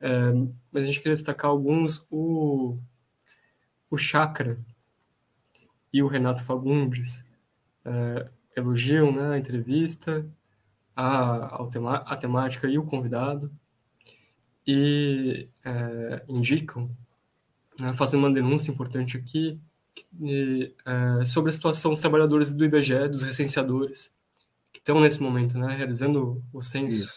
É, 0.00 0.32
mas 0.70 0.84
a 0.84 0.86
gente 0.86 0.98
queria 0.98 1.14
destacar 1.14 1.50
alguns. 1.50 2.06
O, 2.10 2.76
o 3.90 3.96
Chakra 3.96 4.58
e 5.92 6.02
o 6.02 6.08
Renato 6.08 6.44
Fagundes 6.44 7.24
é, 7.84 8.28
elogiam 8.56 9.10
né, 9.12 9.34
a 9.34 9.38
entrevista 9.38 10.26
a, 11.00 11.62
a, 12.06 12.16
temática 12.16 12.66
e 12.66 12.76
o 12.76 12.82
convidado 12.82 13.48
e 14.66 15.48
é, 15.64 16.24
indicam, 16.28 16.90
né, 17.78 17.94
fazem 17.94 18.18
uma 18.18 18.32
denúncia 18.32 18.72
importante 18.72 19.16
aqui 19.16 19.60
e, 20.20 20.74
é, 20.84 21.24
sobre 21.24 21.50
a 21.50 21.52
situação 21.52 21.92
dos 21.92 22.00
trabalhadores 22.00 22.50
do 22.50 22.64
IBGE, 22.64 23.08
dos 23.08 23.22
recenseadores, 23.22 24.12
que 24.72 24.80
estão 24.80 25.00
nesse 25.00 25.22
momento 25.22 25.56
né, 25.56 25.76
realizando 25.76 26.42
o 26.52 26.60
censo. 26.60 27.14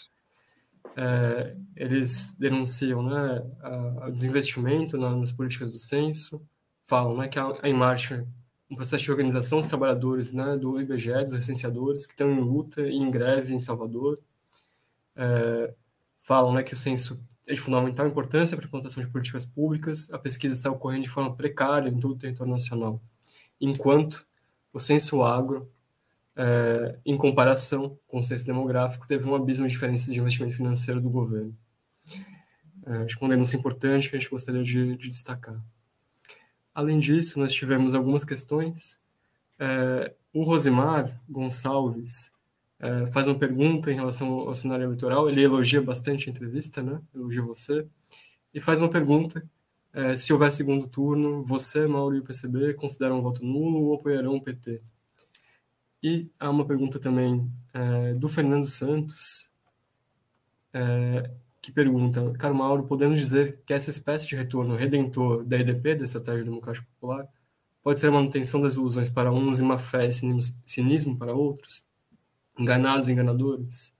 É, 0.96 1.56
eles 1.76 2.36
denunciam 2.38 3.02
né, 3.02 3.42
o 4.06 4.12
desinvestimento 4.12 4.96
nas 4.96 5.32
políticas 5.32 5.72
do 5.72 5.80
censo, 5.80 6.40
falam 6.84 7.18
né, 7.18 7.28
que 7.28 7.40
a, 7.40 7.52
a 7.64 7.68
em 7.68 7.74
marcha 7.74 8.28
um 8.72 8.76
processo 8.76 9.04
de 9.04 9.12
organização 9.12 9.60
dos 9.60 9.68
trabalhadores 9.68 10.32
né, 10.32 10.56
do 10.56 10.80
IBGE, 10.80 11.26
dos 11.26 11.34
licenciadores, 11.34 12.06
que 12.06 12.14
estão 12.14 12.32
em 12.32 12.40
luta 12.40 12.82
e 12.82 12.96
em 12.96 13.12
greve 13.12 13.54
em 13.54 13.60
Salvador. 13.60 14.18
É, 15.14 15.74
falam 16.20 16.54
né, 16.54 16.64
que 16.64 16.74
o 16.74 16.78
censo 16.78 17.22
é 17.46 17.54
de 17.54 17.60
fundamental 17.60 18.08
importância 18.08 18.56
para 18.56 18.66
a 18.66 18.70
implantação 18.70 19.04
de 19.04 19.10
políticas 19.10 19.46
públicas, 19.46 20.10
a 20.14 20.18
pesquisa 20.18 20.56
está 20.56 20.72
ocorrendo 20.72 21.04
de 21.04 21.10
forma 21.10 21.36
precária 21.36 21.90
em 21.90 22.00
todo 22.00 22.14
o 22.14 22.18
território 22.18 22.54
nacional, 22.54 23.02
enquanto 23.60 24.26
o 24.72 24.80
censo 24.80 25.22
agro, 25.22 25.70
é, 26.34 26.98
em 27.06 27.18
comparação 27.18 28.00
com 28.08 28.20
o 28.20 28.24
censo 28.24 28.46
demográfico, 28.46 29.06
teve 29.06 29.28
um 29.28 29.36
abismo 29.36 29.68
de 29.68 29.74
diferença 29.74 30.10
de 30.10 30.18
investimento 30.18 30.56
financeiro 30.56 31.02
do 31.02 31.10
governo. 31.10 31.54
É, 32.86 32.98
acho 33.04 33.18
que 33.18 33.24
uma 33.24 33.30
denúncia 33.30 33.58
importante 33.58 34.10
que 34.10 34.16
a 34.16 34.20
gente 34.20 34.30
gostaria 34.30 34.64
de, 34.64 34.96
de 34.96 35.10
destacar. 35.10 35.62
Além 36.74 37.00
disso, 37.00 37.40
nós 37.40 37.54
tivemos 37.54 37.94
algumas 37.94 38.24
questões. 38.24 39.00
É, 39.60 40.14
o 40.34 40.44
Rosimar 40.44 41.20
Gonçalves 41.30 42.32
é, 42.80 43.06
faz 43.08 43.28
uma 43.28 43.38
pergunta 43.38 43.92
em 43.92 43.96
relação 43.96 44.28
ao 44.28 44.56
cenário 44.56 44.86
eleitoral. 44.86 45.30
Ele 45.30 45.44
elogia 45.44 45.82
bastante 45.82 46.30
a 46.30 46.32
entrevista, 46.32 46.82
né? 46.82 47.02
Elogia 47.14 47.42
você. 47.42 47.86
E 48.54 48.60
faz 48.60 48.82
uma 48.82 48.90
pergunta: 48.90 49.44
é, 49.94 50.16
se 50.16 50.32
houver 50.32 50.52
segundo 50.52 50.88
turno, 50.88 51.44
você, 51.44 51.86
Mauro 51.86 52.16
e 52.16 52.20
o 52.20 52.24
PCB 52.24 52.74
consideram 52.76 53.20
um 53.20 53.22
voto 53.22 53.46
nulo 53.46 53.88
ou 53.88 53.96
apoiarão 53.96 54.36
o 54.36 54.42
PT? 54.42 54.82
E 56.02 56.30
há 56.40 56.50
uma 56.50 56.66
pergunta 56.66 57.00
também 57.00 57.52
é, 57.74 58.14
do 58.14 58.28
Fernando 58.28 58.68
Santos, 58.68 59.52
é, 60.74 61.30
que 61.62 61.72
pergunta, 61.72 62.32
Caro 62.40 62.56
Mauro, 62.56 62.84
podemos 62.84 63.20
dizer 63.20 63.62
que 63.66 63.74
essa 63.74 63.92
espécie 63.92 64.28
de 64.28 64.36
retorno 64.36 64.76
redentor 64.76 65.44
da 65.44 65.60
EDP, 65.60 65.96
da 65.96 66.06
Estratégia 66.06 66.44
Democrática 66.44 66.88
Popular, 67.00 67.28
pode 67.84 68.00
ser 68.00 68.08
a 68.08 68.12
manutenção 68.12 68.62
das 68.62 68.76
ilusões 68.76 69.10
para 69.10 69.32
uns 69.32 69.60
e 69.60 69.62
uma 69.62 69.78
fé 69.78 70.08
e 70.08 70.12
cinismo 70.66 71.18
para 71.18 71.34
outros? 71.34 71.84
Enganados 72.58 73.08
e 73.08 73.12
enganadores? 73.12 73.94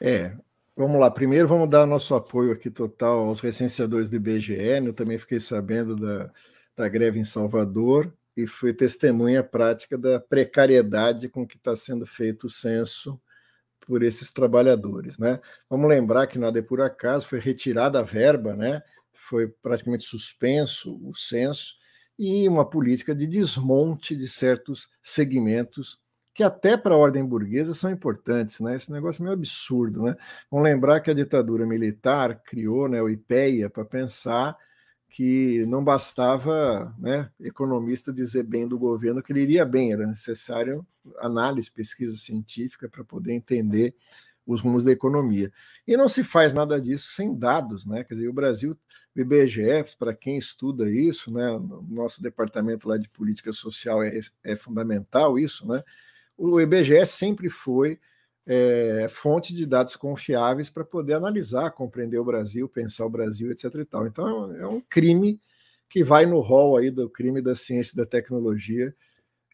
É, 0.00 0.36
vamos 0.76 1.00
lá. 1.00 1.10
Primeiro 1.10 1.48
vamos 1.48 1.68
dar 1.68 1.86
nosso 1.86 2.14
apoio 2.14 2.52
aqui 2.52 2.70
total 2.70 3.26
aos 3.26 3.40
recenseadores 3.40 4.08
do 4.08 4.16
IBGE. 4.16 4.56
Né? 4.56 4.88
Eu 4.88 4.94
também 4.94 5.18
fiquei 5.18 5.40
sabendo 5.40 5.96
da, 5.96 6.30
da 6.76 6.88
greve 6.88 7.18
em 7.18 7.24
Salvador 7.24 8.12
e 8.36 8.46
fui 8.46 8.72
testemunha 8.72 9.42
prática 9.42 9.98
da 9.98 10.20
precariedade 10.20 11.28
com 11.28 11.46
que 11.46 11.56
está 11.56 11.74
sendo 11.74 12.06
feito 12.06 12.46
o 12.46 12.50
censo 12.50 13.20
por 13.86 14.02
esses 14.02 14.30
trabalhadores. 14.30 15.18
Né? 15.18 15.40
Vamos 15.68 15.88
lembrar 15.88 16.26
que 16.26 16.38
nada 16.38 16.58
é 16.58 16.62
por 16.62 16.80
acaso, 16.80 17.26
foi 17.26 17.38
retirada 17.38 17.98
a 18.00 18.02
verba, 18.02 18.54
né? 18.54 18.82
foi 19.12 19.48
praticamente 19.48 20.04
suspenso 20.04 20.98
o 21.04 21.14
censo, 21.14 21.74
e 22.18 22.48
uma 22.48 22.68
política 22.68 23.14
de 23.14 23.26
desmonte 23.26 24.14
de 24.14 24.28
certos 24.28 24.88
segmentos 25.02 26.00
que 26.34 26.42
até 26.42 26.76
para 26.76 26.94
a 26.94 26.98
ordem 26.98 27.24
burguesa 27.24 27.74
são 27.74 27.90
importantes, 27.90 28.60
né? 28.60 28.74
Esse 28.74 28.90
negócio 28.90 29.20
é 29.20 29.24
meio 29.24 29.34
absurdo, 29.34 30.02
né? 30.02 30.16
Vamos 30.50 30.64
lembrar 30.64 31.00
que 31.00 31.10
a 31.10 31.14
ditadura 31.14 31.66
militar 31.66 32.42
criou 32.42 32.88
né, 32.88 33.02
o 33.02 33.08
IPEA 33.08 33.68
para 33.68 33.84
pensar 33.84 34.56
que 35.12 35.66
não 35.66 35.84
bastava 35.84 36.94
né, 36.98 37.30
economista 37.38 38.10
dizer 38.10 38.44
bem 38.44 38.66
do 38.66 38.78
governo 38.78 39.22
que 39.22 39.30
ele 39.30 39.42
iria 39.42 39.62
bem, 39.62 39.92
era 39.92 40.06
necessário 40.06 40.86
análise, 41.18 41.70
pesquisa 41.70 42.16
científica 42.16 42.88
para 42.88 43.04
poder 43.04 43.34
entender 43.34 43.94
os 44.46 44.62
rumos 44.62 44.82
da 44.82 44.90
economia. 44.90 45.52
E 45.86 45.98
não 45.98 46.08
se 46.08 46.24
faz 46.24 46.54
nada 46.54 46.80
disso 46.80 47.12
sem 47.12 47.38
dados, 47.38 47.84
né? 47.84 48.02
Quer 48.04 48.14
dizer, 48.14 48.28
o 48.28 48.32
Brasil, 48.32 48.74
o 49.14 49.20
IBGE, 49.20 49.84
para 49.98 50.14
quem 50.14 50.38
estuda 50.38 50.90
isso, 50.90 51.30
né, 51.30 51.50
o 51.52 51.84
nosso 51.90 52.22
departamento 52.22 52.88
lá 52.88 52.96
de 52.96 53.08
política 53.10 53.52
social 53.52 54.02
é, 54.02 54.18
é 54.42 54.56
fundamental 54.56 55.38
isso, 55.38 55.68
né? 55.68 55.84
O 56.38 56.58
IBGE 56.58 57.04
sempre 57.04 57.50
foi 57.50 58.00
é, 58.46 59.06
fonte 59.08 59.54
de 59.54 59.66
dados 59.66 59.96
confiáveis 59.96 60.68
para 60.68 60.84
poder 60.84 61.14
analisar, 61.14 61.70
compreender 61.70 62.18
o 62.18 62.24
Brasil, 62.24 62.68
pensar 62.68 63.06
o 63.06 63.10
Brasil, 63.10 63.50
etc. 63.50 63.74
E 63.76 63.84
tal. 63.84 64.06
Então 64.06 64.54
é 64.54 64.66
um 64.66 64.80
crime 64.80 65.40
que 65.88 66.02
vai 66.02 66.26
no 66.26 66.40
rol 66.40 66.76
aí 66.76 66.90
do 66.90 67.08
crime 67.08 67.40
da 67.40 67.54
ciência 67.54 67.94
e 67.94 67.96
da 67.96 68.06
tecnologia 68.06 68.94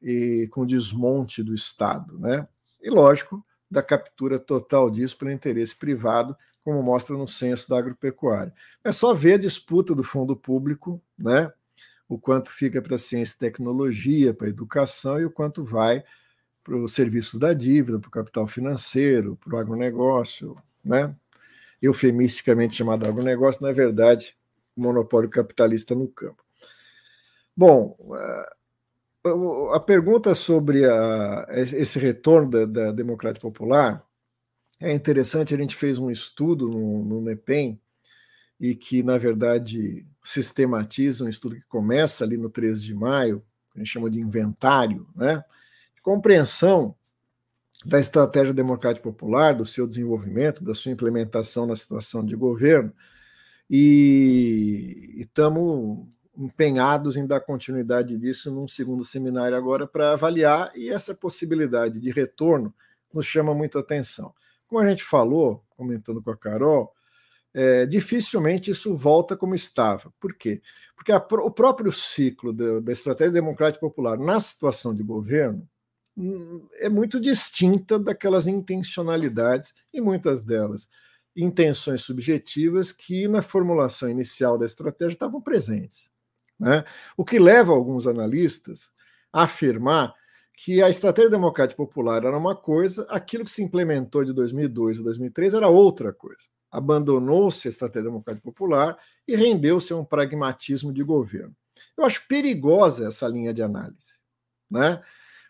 e 0.02 0.48
com 0.52 0.64
desmonte 0.64 1.42
do 1.42 1.54
Estado, 1.54 2.18
né? 2.18 2.46
E 2.80 2.88
lógico, 2.88 3.44
da 3.70 3.82
captura 3.82 4.38
total 4.38 4.90
disso 4.90 5.18
pelo 5.18 5.32
interesse 5.32 5.76
privado, 5.76 6.36
como 6.64 6.82
mostra 6.82 7.16
no 7.16 7.26
censo 7.26 7.68
da 7.68 7.78
agropecuária. 7.78 8.52
É 8.84 8.92
só 8.92 9.12
ver 9.12 9.34
a 9.34 9.38
disputa 9.38 9.94
do 9.94 10.04
fundo 10.04 10.36
público, 10.36 11.02
né? 11.18 11.52
O 12.08 12.18
quanto 12.18 12.50
fica 12.50 12.80
para 12.80 12.96
ciência 12.96 13.34
e 13.34 13.38
tecnologia, 13.38 14.32
para 14.32 14.48
educação 14.48 15.20
e 15.20 15.24
o 15.24 15.30
quanto 15.30 15.64
vai 15.64 16.04
para 16.68 16.76
os 16.76 16.92
serviços 16.92 17.40
da 17.40 17.54
dívida, 17.54 17.98
para 17.98 18.08
o 18.08 18.10
capital 18.10 18.46
financeiro, 18.46 19.36
para 19.36 19.56
o 19.56 19.58
agronegócio, 19.58 20.54
né? 20.84 21.16
eufemisticamente 21.80 22.76
chamado 22.76 23.06
agronegócio, 23.06 23.62
na 23.62 23.72
verdade, 23.72 24.36
monopólio 24.76 25.30
capitalista 25.30 25.94
no 25.94 26.06
campo. 26.08 26.44
Bom, 27.56 27.96
a 29.72 29.80
pergunta 29.80 30.34
sobre 30.34 30.84
a, 30.84 31.46
esse 31.48 31.98
retorno 31.98 32.50
da, 32.50 32.66
da 32.66 32.92
democracia 32.92 33.40
popular 33.40 34.04
é 34.78 34.92
interessante. 34.92 35.54
A 35.54 35.58
gente 35.58 35.74
fez 35.74 35.96
um 35.96 36.10
estudo 36.10 36.68
no, 36.68 37.02
no 37.02 37.20
NEPEM 37.22 37.80
e 38.60 38.74
que, 38.74 39.02
na 39.02 39.16
verdade, 39.16 40.06
sistematiza 40.22 41.24
um 41.24 41.28
estudo 41.28 41.54
que 41.54 41.66
começa 41.66 42.24
ali 42.24 42.36
no 42.36 42.50
13 42.50 42.82
de 42.82 42.94
maio, 42.94 43.42
que 43.72 43.78
a 43.78 43.82
gente 43.82 43.90
chama 43.90 44.10
de 44.10 44.20
inventário, 44.20 45.08
né? 45.16 45.42
Compreensão 46.02 46.94
da 47.84 48.00
estratégia 48.00 48.52
democrática 48.52 49.08
popular, 49.08 49.54
do 49.54 49.64
seu 49.64 49.86
desenvolvimento, 49.86 50.64
da 50.64 50.74
sua 50.74 50.92
implementação 50.92 51.66
na 51.66 51.76
situação 51.76 52.24
de 52.24 52.34
governo, 52.34 52.92
e 53.70 55.14
estamos 55.16 56.06
empenhados 56.36 57.16
em 57.16 57.26
dar 57.26 57.40
continuidade 57.40 58.16
disso 58.16 58.50
num 58.50 58.66
segundo 58.66 59.04
seminário 59.04 59.56
agora 59.56 59.86
para 59.86 60.12
avaliar, 60.12 60.72
e 60.74 60.90
essa 60.90 61.14
possibilidade 61.14 62.00
de 62.00 62.10
retorno 62.10 62.74
nos 63.12 63.26
chama 63.26 63.54
muito 63.54 63.78
atenção. 63.78 64.34
Como 64.66 64.80
a 64.80 64.88
gente 64.88 65.04
falou, 65.04 65.64
comentando 65.76 66.22
com 66.22 66.30
a 66.30 66.36
Carol, 66.36 66.92
é, 67.54 67.86
dificilmente 67.86 68.70
isso 68.70 68.96
volta 68.96 69.36
como 69.36 69.54
estava. 69.54 70.12
Por 70.20 70.34
quê? 70.34 70.60
Porque 70.94 71.10
a, 71.10 71.16
o 71.16 71.50
próprio 71.50 71.90
ciclo 71.90 72.52
da, 72.52 72.80
da 72.80 72.92
estratégia 72.92 73.32
democrática 73.32 73.80
popular 73.80 74.18
na 74.18 74.38
situação 74.38 74.94
de 74.94 75.02
governo 75.02 75.66
é 76.78 76.88
muito 76.88 77.20
distinta 77.20 77.98
daquelas 77.98 78.46
intencionalidades, 78.46 79.74
e 79.92 80.00
muitas 80.00 80.42
delas 80.42 80.88
intenções 81.36 82.02
subjetivas 82.02 82.92
que 82.92 83.28
na 83.28 83.40
formulação 83.40 84.08
inicial 84.08 84.58
da 84.58 84.66
estratégia 84.66 85.12
estavam 85.12 85.40
presentes. 85.40 86.10
Né? 86.58 86.84
O 87.16 87.24
que 87.24 87.38
leva 87.38 87.72
alguns 87.72 88.06
analistas 88.06 88.90
a 89.32 89.44
afirmar 89.44 90.14
que 90.52 90.82
a 90.82 90.88
estratégia 90.88 91.30
democrática 91.30 91.76
popular 91.76 92.24
era 92.24 92.36
uma 92.36 92.56
coisa, 92.56 93.06
aquilo 93.08 93.44
que 93.44 93.50
se 93.50 93.62
implementou 93.62 94.24
de 94.24 94.32
2002 94.32 94.98
a 94.98 95.02
2003 95.02 95.54
era 95.54 95.68
outra 95.68 96.12
coisa. 96.12 96.42
Abandonou-se 96.68 97.68
a 97.68 97.70
estratégia 97.70 98.10
democrática 98.10 98.44
popular 98.44 98.98
e 99.26 99.36
rendeu-se 99.36 99.92
a 99.92 99.96
um 99.96 100.04
pragmatismo 100.04 100.92
de 100.92 101.04
governo. 101.04 101.54
Eu 101.96 102.04
acho 102.04 102.26
perigosa 102.26 103.06
essa 103.06 103.28
linha 103.28 103.54
de 103.54 103.62
análise. 103.62 104.18
Né? 104.68 105.00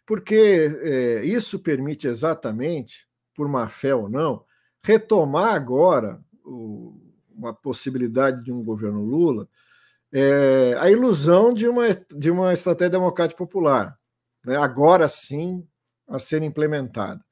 Porque 0.08 0.74
é, 0.80 1.22
isso 1.26 1.58
permite 1.58 2.08
exatamente, 2.08 3.06
por 3.34 3.46
má 3.46 3.68
fé 3.68 3.94
ou 3.94 4.08
não, 4.08 4.42
retomar 4.82 5.54
agora 5.54 6.18
o, 6.42 6.98
uma 7.30 7.52
possibilidade 7.52 8.42
de 8.42 8.50
um 8.50 8.64
governo 8.64 9.04
Lula, 9.04 9.46
é, 10.10 10.74
a 10.78 10.90
ilusão 10.90 11.52
de 11.52 11.68
uma, 11.68 11.88
de 12.16 12.30
uma 12.30 12.54
estratégia 12.54 12.92
democrática 12.92 13.36
popular, 13.36 13.98
né, 14.42 14.56
agora 14.56 15.06
sim 15.10 15.62
a 16.08 16.18
ser 16.18 16.42
implementada. 16.42 17.22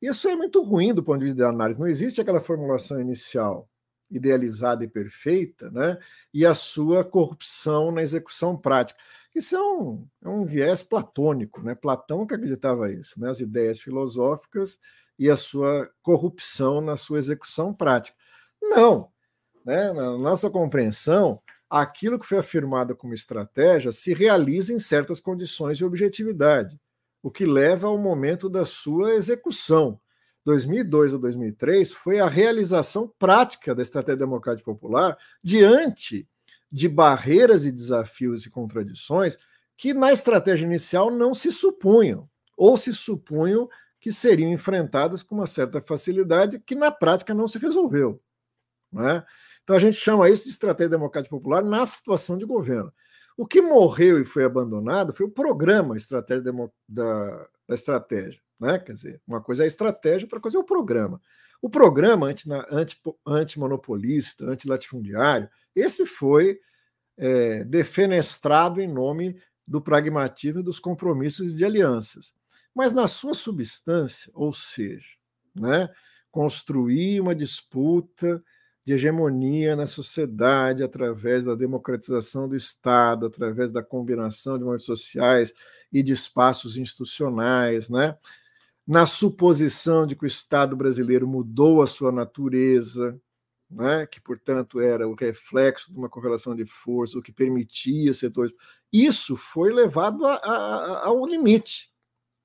Isso 0.00 0.28
é 0.28 0.36
muito 0.36 0.62
ruim 0.62 0.92
do 0.92 1.02
ponto 1.02 1.20
de 1.20 1.24
vista 1.24 1.38
da 1.38 1.48
análise. 1.48 1.80
Não 1.80 1.86
existe 1.86 2.20
aquela 2.20 2.40
formulação 2.40 3.00
inicial 3.00 3.66
idealizada 4.10 4.84
e 4.84 4.88
perfeita, 4.88 5.70
né, 5.70 5.98
e 6.32 6.44
a 6.44 6.52
sua 6.52 7.02
corrupção 7.04 7.90
na 7.90 8.02
execução 8.02 8.54
prática. 8.54 9.00
Isso 9.34 9.56
é 9.56 9.60
um, 9.60 10.06
é 10.24 10.28
um 10.28 10.44
viés 10.44 10.82
platônico, 10.82 11.62
né? 11.62 11.74
Platão 11.74 12.26
que 12.26 12.34
acreditava 12.34 12.90
isso, 12.90 13.20
né? 13.20 13.30
as 13.30 13.40
ideias 13.40 13.80
filosóficas 13.80 14.78
e 15.18 15.30
a 15.30 15.36
sua 15.36 15.90
corrupção 16.02 16.80
na 16.80 16.96
sua 16.96 17.18
execução 17.18 17.72
prática. 17.72 18.16
Não, 18.60 19.08
né? 19.64 19.92
na 19.92 20.16
nossa 20.18 20.50
compreensão, 20.50 21.40
aquilo 21.68 22.18
que 22.18 22.26
foi 22.26 22.38
afirmado 22.38 22.96
como 22.96 23.14
estratégia 23.14 23.92
se 23.92 24.14
realiza 24.14 24.72
em 24.72 24.78
certas 24.78 25.20
condições 25.20 25.76
de 25.78 25.84
objetividade, 25.84 26.80
o 27.22 27.30
que 27.30 27.44
leva 27.44 27.88
ao 27.88 27.98
momento 27.98 28.48
da 28.48 28.64
sua 28.64 29.14
execução. 29.14 30.00
2002 30.44 31.14
a 31.14 31.18
2003 31.18 31.92
foi 31.92 32.20
a 32.20 32.28
realização 32.28 33.12
prática 33.18 33.74
da 33.74 33.82
estratégia 33.82 34.16
democrática 34.16 34.64
popular 34.64 35.18
diante 35.42 36.26
de 36.70 36.88
barreiras 36.88 37.64
e 37.64 37.72
desafios 37.72 38.44
e 38.44 38.50
contradições 38.50 39.38
que 39.76 39.94
na 39.94 40.12
estratégia 40.12 40.66
inicial 40.66 41.10
não 41.10 41.32
se 41.32 41.52
supunham, 41.52 42.28
ou 42.56 42.76
se 42.76 42.92
supunham 42.92 43.68
que 44.00 44.12
seriam 44.12 44.50
enfrentadas 44.50 45.22
com 45.22 45.34
uma 45.36 45.46
certa 45.46 45.80
facilidade, 45.80 46.58
que 46.60 46.74
na 46.74 46.90
prática 46.90 47.32
não 47.32 47.46
se 47.48 47.58
resolveu. 47.58 48.20
Né? 48.92 49.24
Então 49.62 49.76
a 49.76 49.78
gente 49.78 49.96
chama 49.96 50.28
isso 50.28 50.44
de 50.44 50.50
estratégia 50.50 50.90
democrática 50.90 51.34
popular 51.34 51.62
na 51.62 51.84
situação 51.86 52.36
de 52.36 52.44
governo. 52.44 52.92
O 53.36 53.46
que 53.46 53.60
morreu 53.60 54.20
e 54.20 54.24
foi 54.24 54.44
abandonado 54.44 55.12
foi 55.12 55.26
o 55.26 55.30
programa 55.30 55.96
estratégia 55.96 56.52
da, 56.88 57.46
da 57.68 57.74
estratégia. 57.74 58.40
Né? 58.58 58.78
Quer 58.78 58.92
dizer, 58.92 59.22
uma 59.28 59.40
coisa 59.40 59.62
é 59.62 59.64
a 59.64 59.68
estratégia, 59.68 60.26
outra 60.26 60.40
coisa 60.40 60.58
é 60.58 60.60
o 60.60 60.64
programa. 60.64 61.20
O 61.60 61.68
programa 61.68 62.28
antimonopolista, 63.26 64.44
anti, 64.44 64.52
antilatifundiário, 64.52 65.48
esse 65.80 66.06
foi 66.06 66.58
é, 67.16 67.64
defenestrado 67.64 68.80
em 68.80 68.86
nome 68.86 69.40
do 69.66 69.80
pragmatismo 69.80 70.60
e 70.60 70.64
dos 70.64 70.80
compromissos 70.80 71.54
de 71.54 71.64
alianças. 71.64 72.32
Mas 72.74 72.92
na 72.92 73.06
sua 73.06 73.34
substância, 73.34 74.30
ou 74.34 74.52
seja, 74.52 75.16
né, 75.54 75.88
construir 76.30 77.20
uma 77.20 77.34
disputa 77.34 78.42
de 78.84 78.94
hegemonia 78.94 79.76
na 79.76 79.86
sociedade 79.86 80.82
através 80.82 81.44
da 81.44 81.54
democratização 81.54 82.48
do 82.48 82.56
Estado, 82.56 83.26
através 83.26 83.70
da 83.70 83.82
combinação 83.82 84.54
de 84.54 84.64
movimentos 84.64 84.86
sociais 84.86 85.52
e 85.92 86.02
de 86.02 86.12
espaços 86.12 86.78
institucionais, 86.78 87.90
né? 87.90 88.14
na 88.86 89.04
suposição 89.04 90.06
de 90.06 90.16
que 90.16 90.24
o 90.24 90.26
Estado 90.26 90.74
brasileiro 90.74 91.28
mudou 91.28 91.82
a 91.82 91.86
sua 91.86 92.10
natureza, 92.10 93.20
né, 93.70 94.06
que, 94.06 94.20
portanto, 94.20 94.80
era 94.80 95.06
o 95.06 95.14
reflexo 95.14 95.92
de 95.92 95.98
uma 95.98 96.08
correlação 96.08 96.54
de 96.54 96.64
força, 96.64 97.18
o 97.18 97.22
que 97.22 97.32
permitia 97.32 98.12
setores. 98.14 98.52
Isso 98.92 99.36
foi 99.36 99.72
levado 99.72 100.24
a, 100.26 100.34
a, 100.34 101.06
ao 101.06 101.26
limite. 101.26 101.90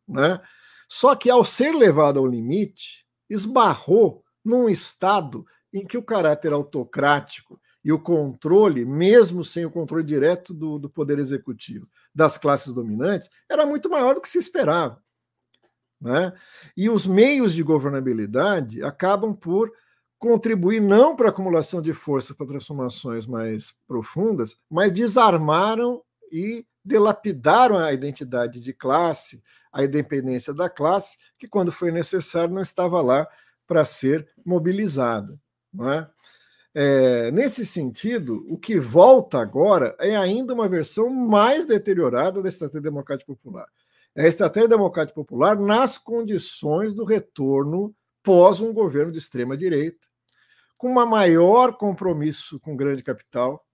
Né? 0.08 0.42
Só 0.88 1.16
que, 1.16 1.30
ao 1.30 1.44
ser 1.44 1.74
levado 1.74 2.20
ao 2.20 2.28
limite, 2.28 3.06
esbarrou 3.30 4.24
num 4.44 4.68
Estado 4.68 5.46
em 5.74 5.88
que 5.88 5.98
o 5.98 6.04
caráter 6.04 6.52
autocrático 6.52 7.60
e 7.84 7.92
o 7.92 8.00
controle, 8.00 8.86
mesmo 8.86 9.44
sem 9.44 9.66
o 9.66 9.72
controle 9.72 10.04
direto 10.04 10.54
do, 10.54 10.78
do 10.78 10.90
poder 10.90 11.20
executivo, 11.20 11.88
das 12.14 12.38
classes 12.38 12.74
dominantes, 12.74 13.30
era 13.50 13.66
muito 13.66 13.90
maior 13.90 14.14
do 14.14 14.22
que 14.22 14.30
se 14.30 14.38
esperava. 14.38 15.02
Né? 16.00 16.34
E 16.76 16.90
os 16.90 17.08
meios 17.08 17.54
de 17.54 17.64
governabilidade 17.64 18.84
acabam 18.84 19.34
por 19.34 19.72
contribuir 20.24 20.80
não 20.80 21.18
para 21.18 21.28
a 21.28 21.30
acumulação 21.32 21.82
de 21.82 21.92
força 21.92 22.34
para 22.34 22.48
transformações 22.48 23.26
mais 23.26 23.74
profundas, 23.86 24.56
mas 24.70 24.90
desarmaram 24.90 26.02
e 26.32 26.66
delapidaram 26.82 27.78
a 27.78 27.92
identidade 27.92 28.62
de 28.62 28.72
classe, 28.72 29.44
a 29.70 29.84
independência 29.84 30.54
da 30.54 30.70
classe, 30.70 31.18
que 31.38 31.46
quando 31.46 31.74
foi 31.74 31.92
necessário 31.92 32.54
não 32.54 32.62
estava 32.62 33.02
lá 33.02 33.28
para 33.68 33.84
ser 33.84 34.26
mobilizada. 34.46 35.38
Não 35.74 35.92
é? 35.92 36.10
É, 36.74 37.30
nesse 37.32 37.66
sentido, 37.66 38.46
o 38.48 38.58
que 38.58 38.80
volta 38.80 39.40
agora 39.42 39.94
é 40.00 40.16
ainda 40.16 40.54
uma 40.54 40.70
versão 40.70 41.10
mais 41.10 41.66
deteriorada 41.66 42.42
da 42.42 42.48
estratégia 42.48 42.82
democrática 42.82 43.28
popular. 43.28 43.68
É 44.16 44.24
a 44.24 44.30
estratégia 44.30 44.70
democrática 44.70 45.16
popular 45.16 45.60
nas 45.60 45.98
condições 45.98 46.94
do 46.94 47.04
retorno 47.04 47.94
pós 48.24 48.62
um 48.62 48.72
governo 48.72 49.12
de 49.12 49.18
extrema 49.18 49.58
direita, 49.58 50.13
com 50.84 50.90
uma 50.90 51.06
maior 51.06 51.78
compromisso 51.78 52.60
com 52.60 52.76
grande 52.76 53.02
capital, 53.02 53.66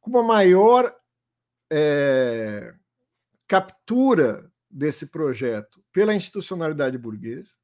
com 0.00 0.10
uma 0.10 0.22
maior 0.22 0.94
é, 1.68 2.72
captura 3.48 4.48
desse 4.70 5.08
projeto 5.08 5.82
pela 5.90 6.14
institucionalidade 6.14 6.96
burguesa. 6.96 7.56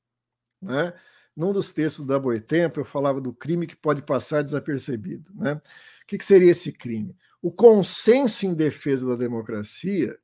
Né? 0.60 0.92
Num 1.36 1.52
dos 1.52 1.72
textos 1.72 2.04
da 2.04 2.18
Boitempo, 2.18 2.80
eu 2.80 2.84
falava 2.84 3.20
do 3.20 3.32
crime 3.32 3.68
que 3.68 3.76
pode 3.76 4.02
passar 4.02 4.42
desapercebido. 4.42 5.32
Né? 5.32 5.52
O 5.52 6.06
que, 6.08 6.18
que 6.18 6.24
seria 6.24 6.50
esse 6.50 6.72
crime? 6.72 7.16
O 7.40 7.52
consenso 7.52 8.46
em 8.46 8.52
defesa 8.52 9.06
da 9.06 9.14
democracia, 9.14 10.18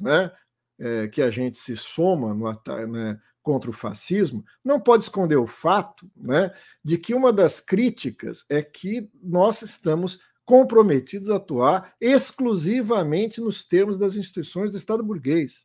né, 0.00 0.30
é, 0.78 1.08
que 1.08 1.22
a 1.22 1.28
gente 1.28 1.58
se 1.58 1.76
soma 1.76 2.32
no, 2.32 2.52
né, 2.86 3.20
contra 3.46 3.70
o 3.70 3.72
fascismo, 3.72 4.44
não 4.64 4.80
pode 4.80 5.04
esconder 5.04 5.36
o 5.36 5.46
fato 5.46 6.10
né, 6.16 6.52
de 6.82 6.98
que 6.98 7.14
uma 7.14 7.32
das 7.32 7.60
críticas 7.60 8.44
é 8.48 8.60
que 8.60 9.08
nós 9.22 9.62
estamos 9.62 10.18
comprometidos 10.44 11.30
a 11.30 11.36
atuar 11.36 11.94
exclusivamente 12.00 13.40
nos 13.40 13.62
termos 13.62 13.96
das 13.96 14.16
instituições 14.16 14.72
do 14.72 14.76
Estado 14.76 15.04
burguês. 15.04 15.64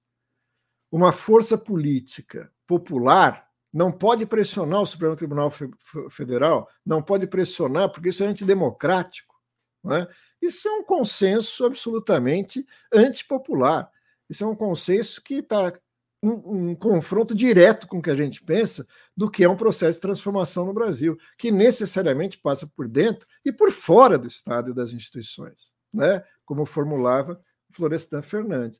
Uma 0.91 1.11
força 1.11 1.57
política 1.57 2.51
popular 2.67 3.47
não 3.73 3.91
pode 3.91 4.27
pressionar 4.27 4.81
o 4.81 4.85
Supremo 4.85 5.15
Tribunal 5.15 5.51
Federal, 6.11 6.69
não 6.85 7.01
pode 7.01 7.25
pressionar, 7.25 7.91
porque 7.91 8.09
isso 8.09 8.23
é 8.23 8.27
antidemocrático. 8.27 9.33
Né? 9.83 10.07
Isso 10.39 10.67
é 10.67 10.71
um 10.71 10.83
consenso 10.83 11.65
absolutamente 11.65 12.63
antipopular. 12.93 13.89
Isso 14.29 14.43
é 14.43 14.47
um 14.47 14.55
consenso 14.55 15.19
que 15.19 15.35
está 15.35 15.73
um, 16.21 16.69
um, 16.69 16.75
confronto 16.75 17.33
direto 17.33 17.87
com 17.87 17.97
o 17.97 18.01
que 18.01 18.11
a 18.11 18.15
gente 18.15 18.43
pensa 18.43 18.85
do 19.17 19.29
que 19.29 19.43
é 19.43 19.49
um 19.49 19.55
processo 19.55 19.97
de 19.97 20.01
transformação 20.01 20.65
no 20.65 20.73
Brasil, 20.73 21.17
que 21.37 21.51
necessariamente 21.51 22.37
passa 22.37 22.67
por 22.75 22.87
dentro 22.87 23.27
e 23.43 23.51
por 23.51 23.71
fora 23.71 24.17
do 24.17 24.27
Estado 24.27 24.71
e 24.71 24.73
das 24.73 24.93
instituições, 24.93 25.73
né? 25.93 26.23
como 26.45 26.65
formulava 26.65 27.37
Florestan 27.71 28.21
Fernandes. 28.21 28.79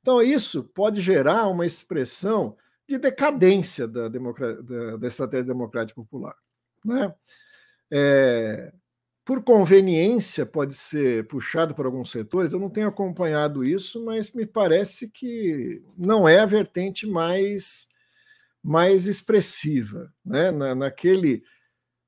Então, 0.00 0.20
isso 0.20 0.64
pode 0.74 1.00
gerar 1.00 1.46
uma 1.46 1.64
expressão 1.64 2.56
de 2.88 2.98
decadência 2.98 3.86
da, 3.86 4.08
da, 4.08 4.96
da 4.96 5.06
estratégia 5.06 5.46
democrática 5.46 6.00
popular. 6.00 6.34
Né? 6.84 7.14
É, 7.90 8.72
por 9.24 9.44
conveniência, 9.44 10.44
pode 10.44 10.74
ser 10.74 11.26
puxado 11.28 11.74
por 11.74 11.86
alguns 11.86 12.10
setores. 12.10 12.52
Eu 12.52 12.58
não 12.58 12.70
tenho 12.70 12.88
acompanhado 12.88 13.64
isso, 13.64 14.04
mas 14.04 14.32
me 14.32 14.44
parece 14.44 15.08
que 15.08 15.82
não 15.96 16.28
é 16.28 16.40
a 16.40 16.46
vertente 16.46 17.06
mais, 17.06 17.88
mais 18.62 19.06
expressiva. 19.06 20.12
Né? 20.24 20.50
Na, 20.50 20.74
naquele 20.74 21.44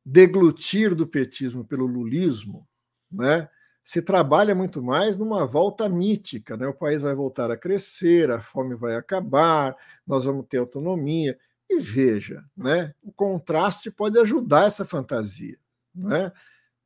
deglutir 0.05 0.95
do 0.95 1.07
petismo 1.07 1.65
pelo 1.65 1.86
lulismo, 1.86 2.66
né? 3.11 3.49
se 3.85 4.03
trabalha 4.03 4.55
muito 4.55 4.82
mais 4.82 5.16
numa 5.16 5.47
volta 5.47 5.89
mítica. 5.89 6.57
Né? 6.57 6.66
O 6.66 6.74
país 6.74 7.01
vai 7.01 7.15
voltar 7.15 7.49
a 7.49 7.57
crescer, 7.57 8.28
a 8.31 8.41
fome 8.41 8.74
vai 8.74 8.97
acabar, 8.97 9.77
nós 10.05 10.24
vamos 10.24 10.47
ter 10.49 10.59
autonomia. 10.59 11.39
E 11.70 11.78
veja, 11.78 12.43
né? 12.57 12.93
o 13.03 13.12
contraste 13.12 13.89
pode 13.89 14.19
ajudar 14.19 14.66
essa 14.66 14.85
fantasia. 14.85 15.57
Né? 15.95 16.32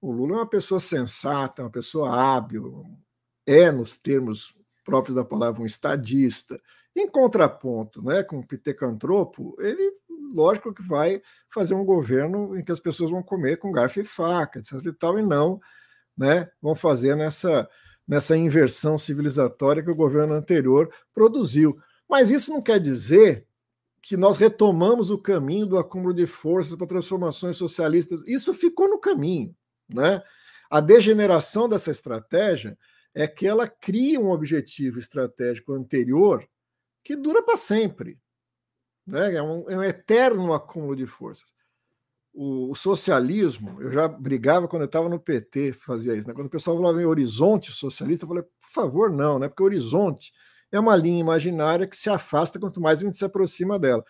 O 0.01 0.13
Lula 0.13 0.35
é 0.35 0.37
uma 0.37 0.49
pessoa 0.49 0.79
sensata, 0.79 1.63
uma 1.63 1.71
pessoa 1.71 2.11
hábil, 2.11 2.85
é, 3.47 3.71
nos 3.73 3.99
termos 3.99 4.55
próprios 4.85 5.17
da 5.17 5.25
palavra, 5.25 5.63
um 5.63 5.67
estadista. 5.67 6.61
Em 6.95 7.09
contraponto 7.09 8.03
né, 8.03 8.23
com 8.23 8.39
o 8.39 8.47
Pitecantropo, 8.47 9.57
ele, 9.61 9.93
lógico 10.35 10.73
que 10.73 10.83
vai 10.83 11.21
fazer 11.53 11.75
um 11.75 11.85
governo 11.85 12.57
em 12.57 12.65
que 12.65 12.73
as 12.73 12.81
pessoas 12.81 13.11
vão 13.11 13.23
comer 13.23 13.59
com 13.59 13.73
garfo 13.73 14.01
e 14.01 14.05
faca, 14.05 14.59
etc. 14.59 14.75
e 14.85 14.93
tal, 14.93 15.19
e 15.19 15.23
não 15.23 15.61
né, 16.19 16.51
vão 16.61 16.75
fazer 16.75 17.15
nessa, 17.15 17.69
nessa 18.07 18.37
inversão 18.37 18.99
civilizatória 18.99 19.83
que 19.83 19.91
o 19.91 19.95
governo 19.95 20.35
anterior 20.35 20.93
produziu. 21.15 21.79
Mas 22.09 22.31
isso 22.31 22.51
não 22.51 22.61
quer 22.61 22.81
dizer 22.81 23.47
que 24.03 24.17
nós 24.17 24.37
retomamos 24.37 25.11
o 25.11 25.19
caminho 25.19 25.67
do 25.67 25.79
acúmulo 25.79 26.13
de 26.13 26.27
forças 26.27 26.75
para 26.75 26.87
transformações 26.87 27.57
socialistas. 27.57 28.27
Isso 28.27 28.53
ficou 28.53 28.89
no 28.89 28.99
caminho. 28.99 29.55
Né? 29.89 30.23
A 30.71 30.81
degeneração 30.81 31.69
dessa 31.69 31.91
estratégia 31.91 32.77
é 33.15 33.27
que 33.27 33.47
ela 33.47 33.67
cria 33.67 34.21
um 34.21 34.31
objetivo 34.31 34.99
estratégico 34.99 35.73
anterior 35.73 36.47
que 37.03 37.17
dura 37.17 37.43
para 37.43 37.57
sempre. 37.57 38.19
Né? 39.07 39.35
É, 39.35 39.43
um, 39.43 39.71
é 39.71 39.77
um 39.77 39.83
eterno 39.83 40.53
acúmulo 40.53 40.95
de 40.95 41.07
forças. 41.07 41.49
O, 42.35 42.75
socialismo, 42.77 43.83
eu 43.83 43.91
já 43.91 44.07
brigava 44.07 44.69
quando 44.69 44.83
eu 44.83 44.87
estava 44.87 45.09
no 45.09 45.19
PT, 45.19 45.73
fazia 45.73 46.15
isso. 46.15 46.29
Né? 46.29 46.35
Quando 46.35 46.47
o 46.47 46.51
pessoal 46.51 46.77
falava 46.77 47.03
em 47.03 47.07
horizonte 47.07 47.73
socialista, 47.73 48.25
eu 48.25 48.29
falei, 48.29 48.45
por 48.45 48.71
favor, 48.73 49.11
não, 49.11 49.39
né? 49.39 49.49
porque 49.49 49.63
horizonte 49.63 50.33
é 50.71 50.79
uma 50.79 50.95
linha 50.95 51.19
imaginária 51.19 51.87
que 51.87 51.97
se 51.97 52.11
afasta 52.11 52.61
quanto 52.61 52.81
mais 52.81 53.01
a 53.01 53.07
gente 53.07 53.19
se 53.19 53.25
aproxima 53.25 53.79
dela. 53.79 54.05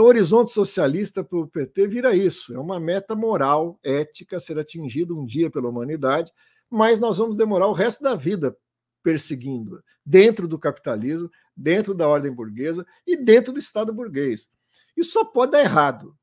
Então, 0.00 0.08
horizonte 0.08 0.50
socialista 0.50 1.22
para 1.22 1.38
o 1.38 1.46
PT 1.46 1.86
vira 1.86 2.16
isso: 2.16 2.54
é 2.54 2.58
uma 2.58 2.80
meta 2.80 3.14
moral, 3.14 3.78
ética, 3.82 4.40
ser 4.40 4.58
atingida 4.58 5.12
um 5.12 5.26
dia 5.26 5.50
pela 5.50 5.68
humanidade, 5.68 6.32
mas 6.70 6.98
nós 6.98 7.18
vamos 7.18 7.36
demorar 7.36 7.66
o 7.66 7.74
resto 7.74 8.02
da 8.02 8.14
vida 8.14 8.56
perseguindo 9.02 9.84
dentro 10.02 10.48
do 10.48 10.58
capitalismo, 10.58 11.30
dentro 11.54 11.92
da 11.92 12.08
ordem 12.08 12.32
burguesa 12.32 12.86
e 13.06 13.14
dentro 13.14 13.52
do 13.52 13.58
Estado 13.58 13.92
burguês. 13.92 14.48
Isso 14.96 15.10
só 15.10 15.22
pode 15.22 15.52
dar 15.52 15.60
errado. 15.60 16.16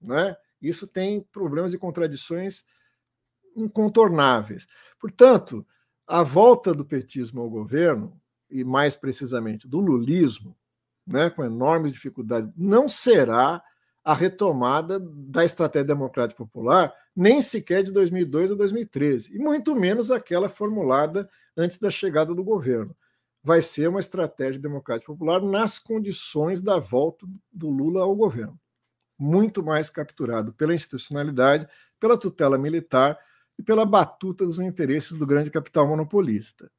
Né? 0.00 0.34
Isso 0.60 0.84
tem 0.84 1.20
problemas 1.20 1.72
e 1.72 1.78
contradições 1.78 2.64
incontornáveis. 3.54 4.66
Portanto, 4.98 5.64
a 6.04 6.24
volta 6.24 6.74
do 6.74 6.84
petismo 6.84 7.40
ao 7.42 7.48
governo, 7.48 8.20
e 8.50 8.64
mais 8.64 8.96
precisamente 8.96 9.68
do 9.68 9.78
lulismo, 9.78 10.56
né, 11.10 11.28
com 11.28 11.44
enormes 11.44 11.92
dificuldades, 11.92 12.48
não 12.56 12.88
será 12.88 13.60
a 14.04 14.14
retomada 14.14 14.98
da 15.00 15.44
estratégia 15.44 15.88
democrática 15.88 16.42
popular, 16.42 16.94
nem 17.14 17.42
sequer 17.42 17.82
de 17.82 17.92
2002 17.92 18.52
a 18.52 18.54
2013, 18.54 19.34
e 19.34 19.38
muito 19.38 19.74
menos 19.74 20.10
aquela 20.10 20.48
formulada 20.48 21.28
antes 21.56 21.78
da 21.78 21.90
chegada 21.90 22.34
do 22.34 22.44
governo. 22.44 22.96
Vai 23.42 23.60
ser 23.60 23.88
uma 23.88 23.98
estratégia 23.98 24.60
democrática 24.60 25.12
popular 25.12 25.42
nas 25.42 25.78
condições 25.78 26.60
da 26.60 26.78
volta 26.78 27.26
do 27.52 27.68
Lula 27.68 28.02
ao 28.02 28.14
governo. 28.14 28.58
Muito 29.18 29.62
mais 29.62 29.90
capturado 29.90 30.52
pela 30.52 30.74
institucionalidade, 30.74 31.68
pela 31.98 32.16
tutela 32.16 32.56
militar 32.56 33.18
e 33.58 33.62
pela 33.62 33.84
batuta 33.84 34.46
dos 34.46 34.58
interesses 34.58 35.16
do 35.16 35.26
grande 35.26 35.50
capital 35.50 35.86
monopolista. 35.86 36.70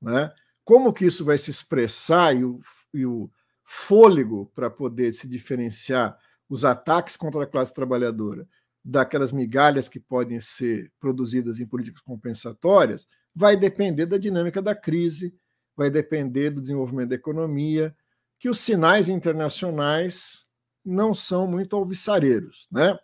Né? 0.00 0.32
Como 0.64 0.92
que 0.92 1.04
isso 1.04 1.24
vai 1.24 1.36
se 1.36 1.50
expressar 1.50 2.34
e 2.34 2.44
o, 2.44 2.58
e 2.94 3.04
o 3.04 3.30
fôlego 3.74 4.52
para 4.54 4.68
poder 4.68 5.14
se 5.14 5.26
diferenciar 5.26 6.18
os 6.46 6.62
ataques 6.62 7.16
contra 7.16 7.44
a 7.44 7.46
classe 7.46 7.72
trabalhadora 7.72 8.46
daquelas 8.84 9.32
migalhas 9.32 9.88
que 9.88 9.98
podem 9.98 10.38
ser 10.40 10.92
produzidas 11.00 11.58
em 11.58 11.66
políticas 11.66 12.02
compensatórias, 12.02 13.08
vai 13.34 13.56
depender 13.56 14.04
da 14.04 14.18
dinâmica 14.18 14.60
da 14.60 14.74
crise, 14.74 15.34
vai 15.74 15.88
depender 15.88 16.50
do 16.50 16.60
desenvolvimento 16.60 17.08
da 17.08 17.14
economia, 17.14 17.96
que 18.38 18.50
os 18.50 18.58
sinais 18.58 19.08
internacionais 19.08 20.46
não 20.84 21.14
são 21.14 21.46
muito 21.46 21.74
alvissareiros. 21.74 22.68
Né? 22.70 22.98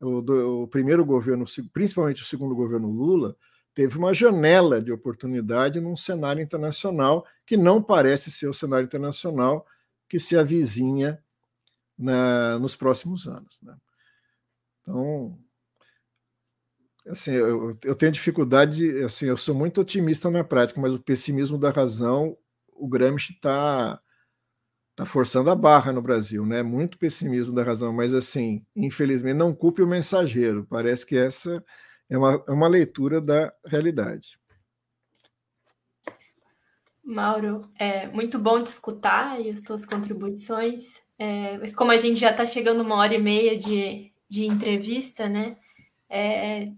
O, 0.00 0.22
do, 0.22 0.62
o 0.62 0.68
primeiro 0.68 1.04
governo, 1.04 1.44
principalmente 1.74 2.22
o 2.22 2.26
segundo 2.26 2.54
governo 2.54 2.88
Lula, 2.88 3.36
teve 3.74 3.98
uma 3.98 4.14
janela 4.14 4.80
de 4.80 4.92
oportunidade 4.92 5.78
num 5.78 5.96
cenário 5.96 6.42
internacional 6.42 7.26
que 7.44 7.56
não 7.56 7.82
parece 7.82 8.30
ser 8.30 8.48
o 8.48 8.54
cenário 8.54 8.86
internacional 8.86 9.66
que 10.08 10.18
se 10.18 10.36
avizinha 10.36 11.22
na, 11.98 12.58
nos 12.58 12.76
próximos 12.76 13.26
anos. 13.26 13.58
Né? 13.62 13.76
Então, 14.80 15.34
assim, 17.08 17.32
eu, 17.32 17.76
eu, 17.84 17.94
tenho 17.94 18.12
dificuldade, 18.12 19.02
assim, 19.04 19.26
eu 19.26 19.36
sou 19.36 19.54
muito 19.54 19.80
otimista 19.80 20.30
na 20.30 20.44
prática, 20.44 20.80
mas 20.80 20.92
o 20.92 21.02
pessimismo 21.02 21.58
da 21.58 21.70
razão, 21.70 22.36
o 22.68 22.88
Gramsci 22.88 23.32
está 23.32 24.00
tá 24.94 25.04
forçando 25.04 25.50
a 25.50 25.54
barra 25.54 25.92
no 25.92 26.00
Brasil, 26.00 26.46
né? 26.46 26.62
Muito 26.62 26.98
pessimismo 26.98 27.54
da 27.54 27.62
razão, 27.62 27.92
mas 27.92 28.14
assim, 28.14 28.64
infelizmente, 28.74 29.36
não 29.36 29.54
culpe 29.54 29.82
o 29.82 29.86
mensageiro. 29.86 30.66
Parece 30.70 31.04
que 31.04 31.16
essa 31.16 31.62
é 32.08 32.16
uma, 32.16 32.42
é 32.48 32.50
uma 32.52 32.66
leitura 32.66 33.20
da 33.20 33.52
realidade. 33.66 34.38
Mauro, 37.06 37.70
é 37.78 38.08
muito 38.08 38.38
bom 38.38 38.62
te 38.62 38.66
escutar 38.66 39.40
e 39.40 39.48
as 39.48 39.62
tuas 39.62 39.86
contribuições. 39.86 41.00
É, 41.18 41.56
mas 41.58 41.74
como 41.74 41.92
a 41.92 41.96
gente 41.96 42.20
já 42.20 42.30
está 42.30 42.44
chegando 42.44 42.82
uma 42.82 42.96
hora 42.96 43.14
e 43.14 43.22
meia 43.22 43.56
de, 43.56 44.12
de 44.28 44.44
entrevista, 44.44 45.28
né? 45.28 45.56
É, 46.10 46.70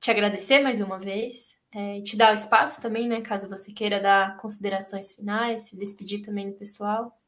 te 0.00 0.10
agradecer 0.10 0.60
mais 0.60 0.80
uma 0.80 0.98
vez 0.98 1.54
é, 1.74 2.00
te 2.02 2.16
dar 2.16 2.32
o 2.32 2.36
espaço 2.36 2.80
também, 2.80 3.08
né? 3.08 3.20
Caso 3.20 3.48
você 3.48 3.72
queira 3.72 4.00
dar 4.00 4.36
considerações 4.36 5.12
finais, 5.12 5.62
se 5.62 5.76
despedir 5.76 6.22
também 6.22 6.48
do 6.48 6.56
pessoal. 6.56 7.18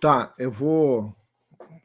Tá, 0.00 0.34
eu 0.36 0.50
vou 0.50 1.14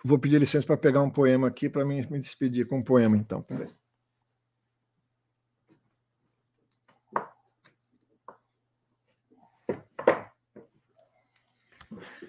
vou 0.03 0.17
pedir 0.17 0.39
licença 0.39 0.65
para 0.65 0.77
pegar 0.77 1.03
um 1.03 1.11
poema 1.11 1.47
aqui 1.47 1.69
para 1.69 1.85
me 1.85 2.01
despedir 2.19 2.67
com 2.67 2.79
um 2.79 2.83
poema, 2.83 3.15
então. 3.15 3.43
Peraí. 3.43 3.69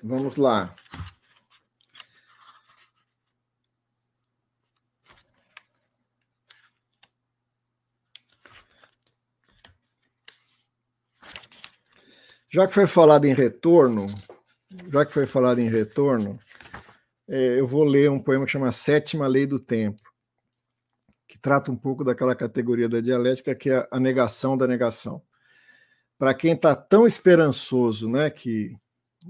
Vamos 0.03 0.37
lá. 0.37 0.75
Já 12.51 12.67
que 12.67 12.73
foi 12.73 12.87
falado 12.87 13.27
em 13.27 13.35
retorno, 13.35 14.07
já 14.91 15.05
que 15.05 15.13
foi 15.13 15.27
falado 15.27 15.59
em 15.59 15.69
retorno, 15.69 16.39
é, 17.29 17.61
eu 17.61 17.67
vou 17.67 17.85
ler 17.85 18.11
um 18.11 18.19
poema 18.19 18.47
que 18.47 18.51
chama 18.51 18.73
Sétima 18.73 19.27
Lei 19.27 19.47
do 19.47 19.59
Tempo, 19.59 20.01
que 21.27 21.39
trata 21.39 21.71
um 21.71 21.77
pouco 21.77 22.03
daquela 22.03 22.35
categoria 22.35 22.89
da 22.89 23.03
dialética 23.03 23.55
que 23.55 23.71
é 23.71 23.87
a 23.91 24.01
negação 24.01 24.57
da 24.57 24.67
negação. 24.67 25.23
Para 26.17 26.33
quem 26.33 26.55
está 26.55 26.75
tão 26.75 27.07
esperançoso 27.07 28.09
né, 28.09 28.31
que 28.31 28.75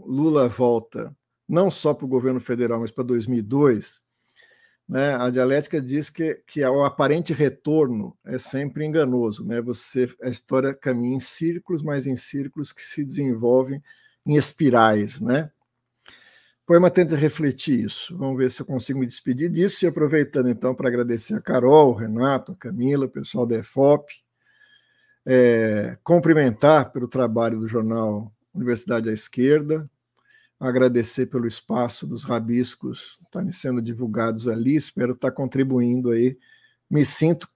Lula 0.07 0.49
volta 0.49 1.15
não 1.49 1.71
só 1.71 1.95
para 1.95 2.05
o 2.05 2.09
governo 2.09 2.41
federal, 2.41 2.81
mas 2.81 2.91
para 2.91 3.05
2002, 3.05 4.03
né, 4.89 5.15
a 5.17 5.29
dialética 5.31 5.81
diz 5.81 6.09
que, 6.09 6.35
que 6.47 6.65
o 6.65 6.85
aparente 6.85 7.33
retorno 7.33 8.17
é 8.25 8.39
sempre 8.39 8.85
enganoso. 8.85 9.47
Né? 9.47 9.61
Você, 9.63 10.09
a 10.23 10.29
história 10.29 10.75
caminha 10.75 11.17
em 11.17 11.21
círculos, 11.21 11.83
mas 11.83 12.07
em 12.07 12.17
círculos 12.17 12.73
que 12.73 12.83
se 12.83 13.05
desenvolvem 13.05 13.83
em 14.27 14.37
espirais. 14.37 15.21
Né? 15.21 15.51
O 16.63 16.67
poema 16.67 16.91
tenta 16.91 17.17
refletir 17.17 17.85
isso. 17.85 18.17
Vamos 18.17 18.39
ver 18.39 18.51
se 18.51 18.63
eu 18.63 18.67
consigo 18.67 18.99
me 18.99 19.07
despedir 19.07 19.51
disso. 19.51 19.85
E 19.85 19.89
aproveitando 19.89 20.49
então 20.49 20.75
para 20.75 20.89
agradecer 20.89 21.35
a 21.35 21.41
Carol, 21.41 21.91
o 21.91 21.95
Renato, 21.95 22.53
a 22.53 22.57
Camila, 22.57 23.07
o 23.07 23.11
pessoal 23.11 23.47
da 23.47 23.59
EFOP, 23.59 24.11
é, 25.27 25.99
cumprimentar 26.03 26.93
pelo 26.93 27.09
trabalho 27.09 27.59
do 27.59 27.69
jornal 27.69 28.33
Universidade 28.59 29.09
à 29.09 29.13
Esquerda, 29.13 29.89
agradecer 30.59 31.27
pelo 31.27 31.47
espaço 31.47 32.07
dos 32.07 32.25
rabiscos 32.25 33.17
estarem 33.23 33.53
sendo 33.53 33.81
divulgados 33.81 34.49
ali, 34.49 34.75
espero 34.75 35.13
estar 35.13 35.31
contribuindo 35.31 36.11
aí. 36.11 36.37
Me 36.91 37.05
sinto 37.05 37.49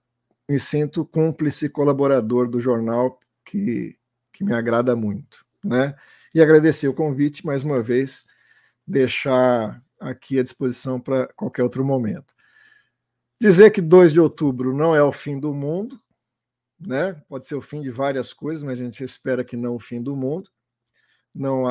me 0.47 0.59
sinto 0.59 1.05
cúmplice 1.05 1.69
colaborador 1.69 2.49
do 2.49 2.59
jornal 2.59 3.17
que, 3.45 3.97
que 4.31 4.43
me 4.43 4.53
agrada 4.53 4.93
muito, 4.93 5.45
né? 5.63 5.95
E 6.35 6.41
agradecer 6.41 6.87
o 6.87 6.93
convite 6.93 7.45
mais 7.45 7.63
uma 7.63 7.81
vez, 7.81 8.25
deixar 8.85 9.81
aqui 9.99 10.37
à 10.37 10.43
disposição 10.43 10.99
para 10.99 11.27
qualquer 11.27 11.63
outro 11.63 11.83
momento. 11.85 12.35
Dizer 13.39 13.71
que 13.71 13.81
2 13.81 14.11
de 14.11 14.19
outubro 14.19 14.75
não 14.75 14.93
é 14.93 15.01
o 15.01 15.13
fim 15.13 15.39
do 15.39 15.53
mundo, 15.53 15.97
né? 16.77 17.13
Pode 17.29 17.47
ser 17.47 17.55
o 17.55 17.61
fim 17.61 17.81
de 17.81 17.89
várias 17.89 18.33
coisas, 18.33 18.63
mas 18.63 18.77
a 18.77 18.83
gente 18.83 19.01
espera 19.01 19.45
que 19.45 19.55
não 19.55 19.75
o 19.75 19.79
fim 19.79 20.01
do 20.01 20.15
mundo 20.15 20.51
não, 21.33 21.63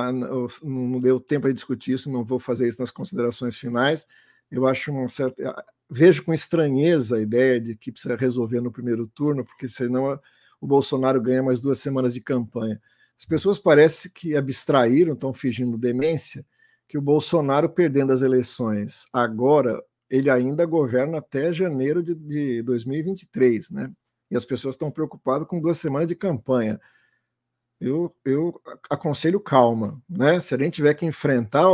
não 0.62 0.98
deu 0.98 1.20
tempo 1.20 1.46
de 1.46 1.54
discutir 1.54 1.92
isso, 1.92 2.10
não 2.10 2.24
vou 2.24 2.38
fazer 2.38 2.66
isso 2.66 2.80
nas 2.80 2.90
considerações 2.90 3.56
finais. 3.56 4.06
Eu 4.50 4.66
acho 4.66 4.90
uma 4.90 5.08
certa. 5.08 5.64
Vejo 5.88 6.24
com 6.24 6.32
estranheza 6.32 7.16
a 7.16 7.20
ideia 7.22 7.60
de 7.60 7.76
que 7.76 7.92
precisa 7.92 8.16
resolver 8.16 8.60
no 8.60 8.72
primeiro 8.72 9.06
turno, 9.06 9.44
porque 9.44 9.68
senão 9.68 10.18
o 10.60 10.66
Bolsonaro 10.66 11.20
ganha 11.20 11.42
mais 11.42 11.60
duas 11.60 11.78
semanas 11.78 12.14
de 12.14 12.20
campanha. 12.20 12.80
As 13.18 13.24
pessoas 13.24 13.58
parecem 13.58 14.10
que 14.12 14.34
abstraíram, 14.34 15.12
estão 15.14 15.32
fingindo 15.32 15.78
demência, 15.78 16.44
que 16.88 16.98
o 16.98 17.02
Bolsonaro 17.02 17.68
perdendo 17.68 18.12
as 18.12 18.20
eleições 18.20 19.06
agora, 19.12 19.82
ele 20.10 20.28
ainda 20.28 20.66
governa 20.66 21.18
até 21.18 21.52
janeiro 21.52 22.02
de, 22.02 22.14
de 22.14 22.62
2023, 22.62 23.70
né? 23.70 23.90
E 24.30 24.36
as 24.36 24.44
pessoas 24.44 24.74
estão 24.74 24.90
preocupadas 24.90 25.46
com 25.46 25.60
duas 25.60 25.78
semanas 25.78 26.08
de 26.08 26.14
campanha 26.14 26.80
eu, 27.82 28.12
eu 28.24 28.60
aconselho 28.88 29.40
calma, 29.40 30.00
né? 30.08 30.38
Se 30.38 30.54
a 30.54 30.58
gente 30.58 30.74
tiver 30.74 30.94
que 30.94 31.04
enfrentar 31.04 31.66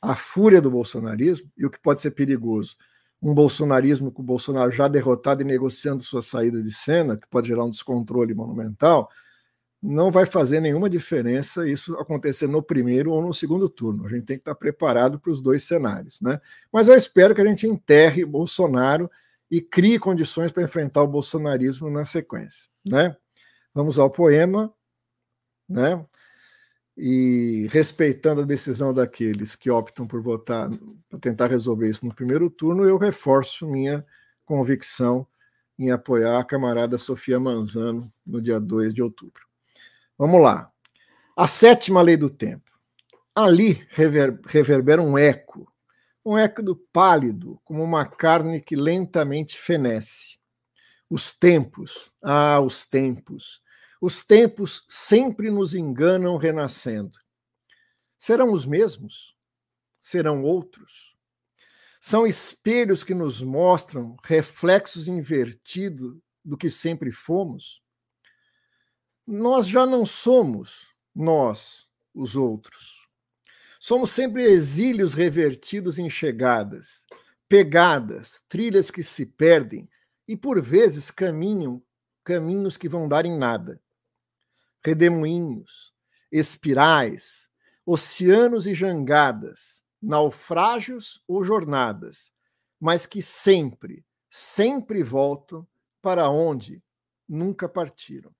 a 0.00 0.14
fúria 0.14 0.60
do 0.60 0.70
bolsonarismo 0.70 1.50
e 1.56 1.64
o 1.64 1.70
que 1.70 1.80
pode 1.80 2.02
ser 2.02 2.10
perigoso, 2.10 2.76
um 3.22 3.32
bolsonarismo 3.32 4.12
com 4.12 4.20
o 4.20 4.24
Bolsonaro 4.24 4.70
já 4.70 4.86
derrotado 4.86 5.40
e 5.40 5.44
negociando 5.44 6.02
sua 6.02 6.20
saída 6.20 6.62
de 6.62 6.70
cena, 6.70 7.16
que 7.16 7.26
pode 7.28 7.48
gerar 7.48 7.64
um 7.64 7.70
descontrole 7.70 8.34
monumental, 8.34 9.08
não 9.82 10.10
vai 10.10 10.26
fazer 10.26 10.60
nenhuma 10.60 10.90
diferença 10.90 11.66
isso 11.66 11.94
acontecer 11.96 12.46
no 12.46 12.62
primeiro 12.62 13.10
ou 13.12 13.22
no 13.22 13.32
segundo 13.32 13.66
turno. 13.66 14.04
A 14.04 14.10
gente 14.10 14.26
tem 14.26 14.36
que 14.36 14.42
estar 14.42 14.54
preparado 14.54 15.18
para 15.18 15.30
os 15.30 15.40
dois 15.40 15.64
cenários, 15.64 16.20
né? 16.20 16.40
Mas 16.70 16.88
eu 16.88 16.94
espero 16.94 17.34
que 17.34 17.40
a 17.40 17.46
gente 17.46 17.66
enterre 17.66 18.24
Bolsonaro 18.26 19.10
e 19.50 19.62
crie 19.62 19.98
condições 19.98 20.52
para 20.52 20.62
enfrentar 20.62 21.02
o 21.02 21.08
bolsonarismo 21.08 21.88
na 21.88 22.04
sequência, 22.04 22.68
né? 22.84 23.16
Vamos 23.74 23.98
ao 23.98 24.10
poema 24.10 24.70
né? 25.68 26.04
E 26.96 27.66
respeitando 27.72 28.42
a 28.42 28.44
decisão 28.44 28.92
daqueles 28.92 29.56
que 29.56 29.70
optam 29.70 30.06
por 30.06 30.22
votar 30.22 30.70
para 31.08 31.18
tentar 31.18 31.48
resolver 31.48 31.88
isso 31.88 32.06
no 32.06 32.14
primeiro 32.14 32.48
turno, 32.48 32.84
eu 32.84 32.96
reforço 32.96 33.66
minha 33.66 34.06
convicção 34.44 35.26
em 35.78 35.90
apoiar 35.90 36.38
a 36.38 36.44
camarada 36.44 36.96
Sofia 36.96 37.40
Manzano 37.40 38.12
no 38.24 38.40
dia 38.40 38.60
2 38.60 38.94
de 38.94 39.02
outubro. 39.02 39.42
Vamos 40.16 40.40
lá. 40.40 40.70
A 41.36 41.48
sétima 41.48 42.00
lei 42.00 42.16
do 42.16 42.30
tempo. 42.30 42.70
Ali 43.34 43.84
rever, 43.90 44.38
reverbera 44.46 45.02
um 45.02 45.18
eco, 45.18 45.68
um 46.24 46.38
eco 46.38 46.62
do 46.62 46.76
pálido, 46.76 47.60
como 47.64 47.82
uma 47.82 48.06
carne 48.06 48.60
que 48.60 48.76
lentamente 48.76 49.58
fenece. 49.58 50.38
Os 51.10 51.34
tempos, 51.34 52.12
ah, 52.22 52.60
os 52.60 52.86
tempos, 52.86 53.60
os 54.04 54.22
tempos 54.22 54.84
sempre 54.86 55.50
nos 55.50 55.74
enganam 55.74 56.36
renascendo. 56.36 57.18
Serão 58.18 58.52
os 58.52 58.66
mesmos? 58.66 59.34
Serão 59.98 60.42
outros? 60.42 61.16
São 61.98 62.26
espelhos 62.26 63.02
que 63.02 63.14
nos 63.14 63.40
mostram 63.40 64.14
reflexos 64.22 65.08
invertidos 65.08 66.18
do 66.44 66.54
que 66.54 66.68
sempre 66.68 67.10
fomos? 67.10 67.80
Nós 69.26 69.66
já 69.66 69.86
não 69.86 70.04
somos 70.04 70.94
nós, 71.14 71.88
os 72.12 72.36
outros. 72.36 73.08
Somos 73.80 74.10
sempre 74.10 74.42
exílios 74.42 75.14
revertidos 75.14 75.98
em 75.98 76.10
chegadas, 76.10 77.06
pegadas, 77.48 78.42
trilhas 78.50 78.90
que 78.90 79.02
se 79.02 79.24
perdem 79.24 79.88
e 80.28 80.36
por 80.36 80.60
vezes 80.60 81.10
caminham 81.10 81.82
caminhos 82.22 82.76
que 82.76 82.86
vão 82.86 83.08
dar 83.08 83.24
em 83.24 83.38
nada 83.38 83.82
redemoinhos, 84.84 85.92
espirais, 86.30 87.50
oceanos 87.86 88.66
e 88.66 88.74
jangadas, 88.74 89.82
naufrágios 90.00 91.22
ou 91.26 91.42
jornadas, 91.42 92.32
mas 92.78 93.06
que 93.06 93.22
sempre, 93.22 94.04
sempre 94.30 95.02
voltam 95.02 95.66
para 96.02 96.28
onde 96.28 96.82
nunca 97.26 97.68
partiram. 97.68 98.34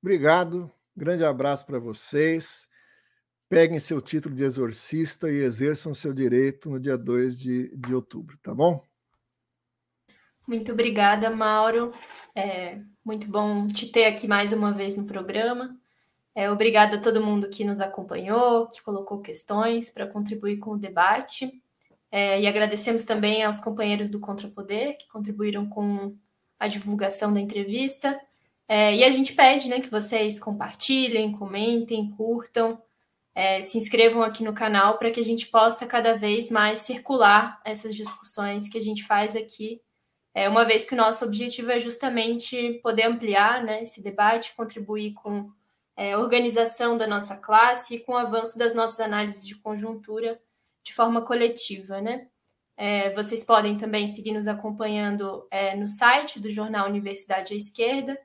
Obrigado, 0.00 0.70
grande 0.96 1.24
abraço 1.24 1.66
para 1.66 1.78
vocês. 1.78 2.68
Peguem 3.48 3.78
seu 3.78 4.00
título 4.00 4.34
de 4.34 4.44
exorcista 4.44 5.30
e 5.30 5.42
exerçam 5.42 5.92
seu 5.92 6.12
direito 6.12 6.70
no 6.70 6.80
dia 6.80 6.96
2 6.96 7.38
de, 7.38 7.76
de 7.76 7.94
outubro, 7.94 8.36
tá 8.38 8.54
bom? 8.54 8.84
Muito 10.46 10.72
obrigada, 10.72 11.30
Mauro. 11.30 11.92
É 12.34 12.78
muito 13.04 13.28
bom 13.28 13.68
te 13.68 13.86
ter 13.86 14.06
aqui 14.06 14.26
mais 14.26 14.52
uma 14.52 14.72
vez 14.72 14.96
no 14.96 15.04
programa. 15.04 15.76
É, 16.34 16.50
obrigada 16.50 16.96
a 16.96 17.00
todo 17.00 17.24
mundo 17.24 17.48
que 17.48 17.64
nos 17.64 17.80
acompanhou, 17.80 18.66
que 18.66 18.82
colocou 18.82 19.20
questões 19.20 19.90
para 19.90 20.06
contribuir 20.06 20.58
com 20.58 20.72
o 20.72 20.78
debate. 20.78 21.52
É, 22.10 22.40
e 22.40 22.46
agradecemos 22.46 23.04
também 23.04 23.44
aos 23.44 23.60
companheiros 23.60 24.10
do 24.10 24.18
Contrapoder 24.18 24.98
que 24.98 25.08
contribuíram 25.08 25.66
com 25.66 26.14
a 26.58 26.66
divulgação 26.66 27.32
da 27.32 27.40
entrevista. 27.40 28.18
É, 28.68 28.96
e 28.96 29.04
a 29.04 29.10
gente 29.10 29.34
pede 29.34 29.68
né, 29.68 29.80
que 29.80 29.90
vocês 29.90 30.40
compartilhem, 30.40 31.32
comentem, 31.32 32.10
curtam, 32.16 32.80
é, 33.34 33.60
se 33.60 33.78
inscrevam 33.78 34.22
aqui 34.22 34.42
no 34.42 34.52
canal 34.52 34.98
para 34.98 35.10
que 35.10 35.20
a 35.20 35.24
gente 35.24 35.46
possa 35.46 35.86
cada 35.86 36.14
vez 36.14 36.50
mais 36.50 36.80
circular 36.80 37.60
essas 37.64 37.94
discussões 37.94 38.68
que 38.68 38.78
a 38.78 38.82
gente 38.82 39.04
faz 39.04 39.36
aqui 39.36 39.80
é, 40.34 40.48
uma 40.48 40.64
vez 40.64 40.84
que 40.84 40.94
o 40.94 40.96
nosso 40.96 41.24
objetivo 41.24 41.70
é 41.70 41.78
justamente 41.78 42.80
poder 42.82 43.04
ampliar 43.04 43.62
né, 43.62 43.82
esse 43.82 44.02
debate, 44.02 44.54
contribuir 44.54 45.12
com 45.12 45.50
é, 45.96 46.16
organização 46.16 46.96
da 46.96 47.06
nossa 47.06 47.36
classe 47.36 47.96
e 47.96 48.00
com 48.00 48.12
o 48.12 48.16
avanço 48.16 48.58
das 48.58 48.74
nossas 48.74 49.00
análises 49.00 49.46
de 49.46 49.54
conjuntura 49.56 50.40
de 50.82 50.94
forma 50.94 51.22
coletiva. 51.22 52.00
Né? 52.00 52.28
É, 52.76 53.10
vocês 53.10 53.44
podem 53.44 53.76
também 53.76 54.08
seguir 54.08 54.32
nos 54.32 54.48
acompanhando 54.48 55.46
é, 55.50 55.76
no 55.76 55.88
site 55.88 56.40
do 56.40 56.50
jornal 56.50 56.88
Universidade 56.88 57.52
à 57.52 57.56
Esquerda 57.56 58.18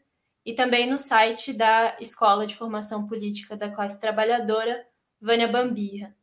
e 0.46 0.54
também 0.54 0.90
no 0.90 0.98
site 0.98 1.52
da 1.52 1.98
Escola 2.00 2.48
de 2.48 2.56
Formação 2.56 3.06
Política 3.06 3.58
da 3.58 3.70
Classe 3.70 4.00
Trabalhadora, 4.00 4.88
Vânia 5.20 5.48
Bambirra. 5.48 6.16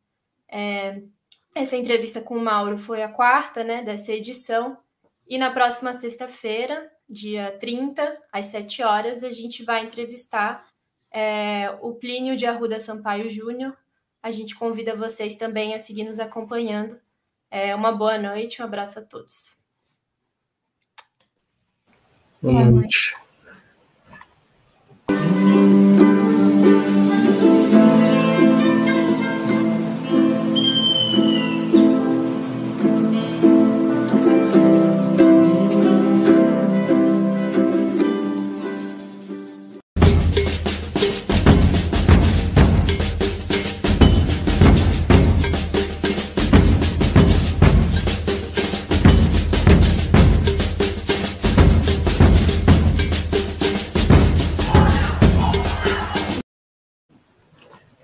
É, 0.48 1.02
essa 1.54 1.76
entrevista 1.76 2.22
com 2.22 2.36
o 2.36 2.40
Mauro 2.40 2.78
foi 2.78 3.02
a 3.02 3.08
quarta 3.08 3.62
né, 3.62 3.82
dessa 3.82 4.12
edição, 4.12 4.78
e 5.26 5.38
na 5.38 5.50
próxima 5.50 5.94
sexta-feira, 5.94 6.90
dia 7.08 7.56
30, 7.58 8.20
às 8.32 8.46
7 8.46 8.82
horas, 8.82 9.24
a 9.24 9.30
gente 9.30 9.64
vai 9.64 9.84
entrevistar 9.84 10.66
é, 11.10 11.70
o 11.80 11.94
Plínio 11.94 12.36
de 12.36 12.46
Arruda 12.46 12.78
Sampaio 12.78 13.30
Júnior. 13.30 13.76
A 14.22 14.30
gente 14.30 14.54
convida 14.54 14.96
vocês 14.96 15.36
também 15.36 15.74
a 15.74 15.80
seguir 15.80 16.04
nos 16.04 16.18
acompanhando. 16.18 16.98
É, 17.50 17.74
uma 17.74 17.92
boa 17.92 18.18
noite, 18.18 18.60
um 18.60 18.64
abraço 18.64 18.98
a 18.98 19.02
todos. 19.02 19.56
Boa 22.42 22.64
noite. 22.64 23.16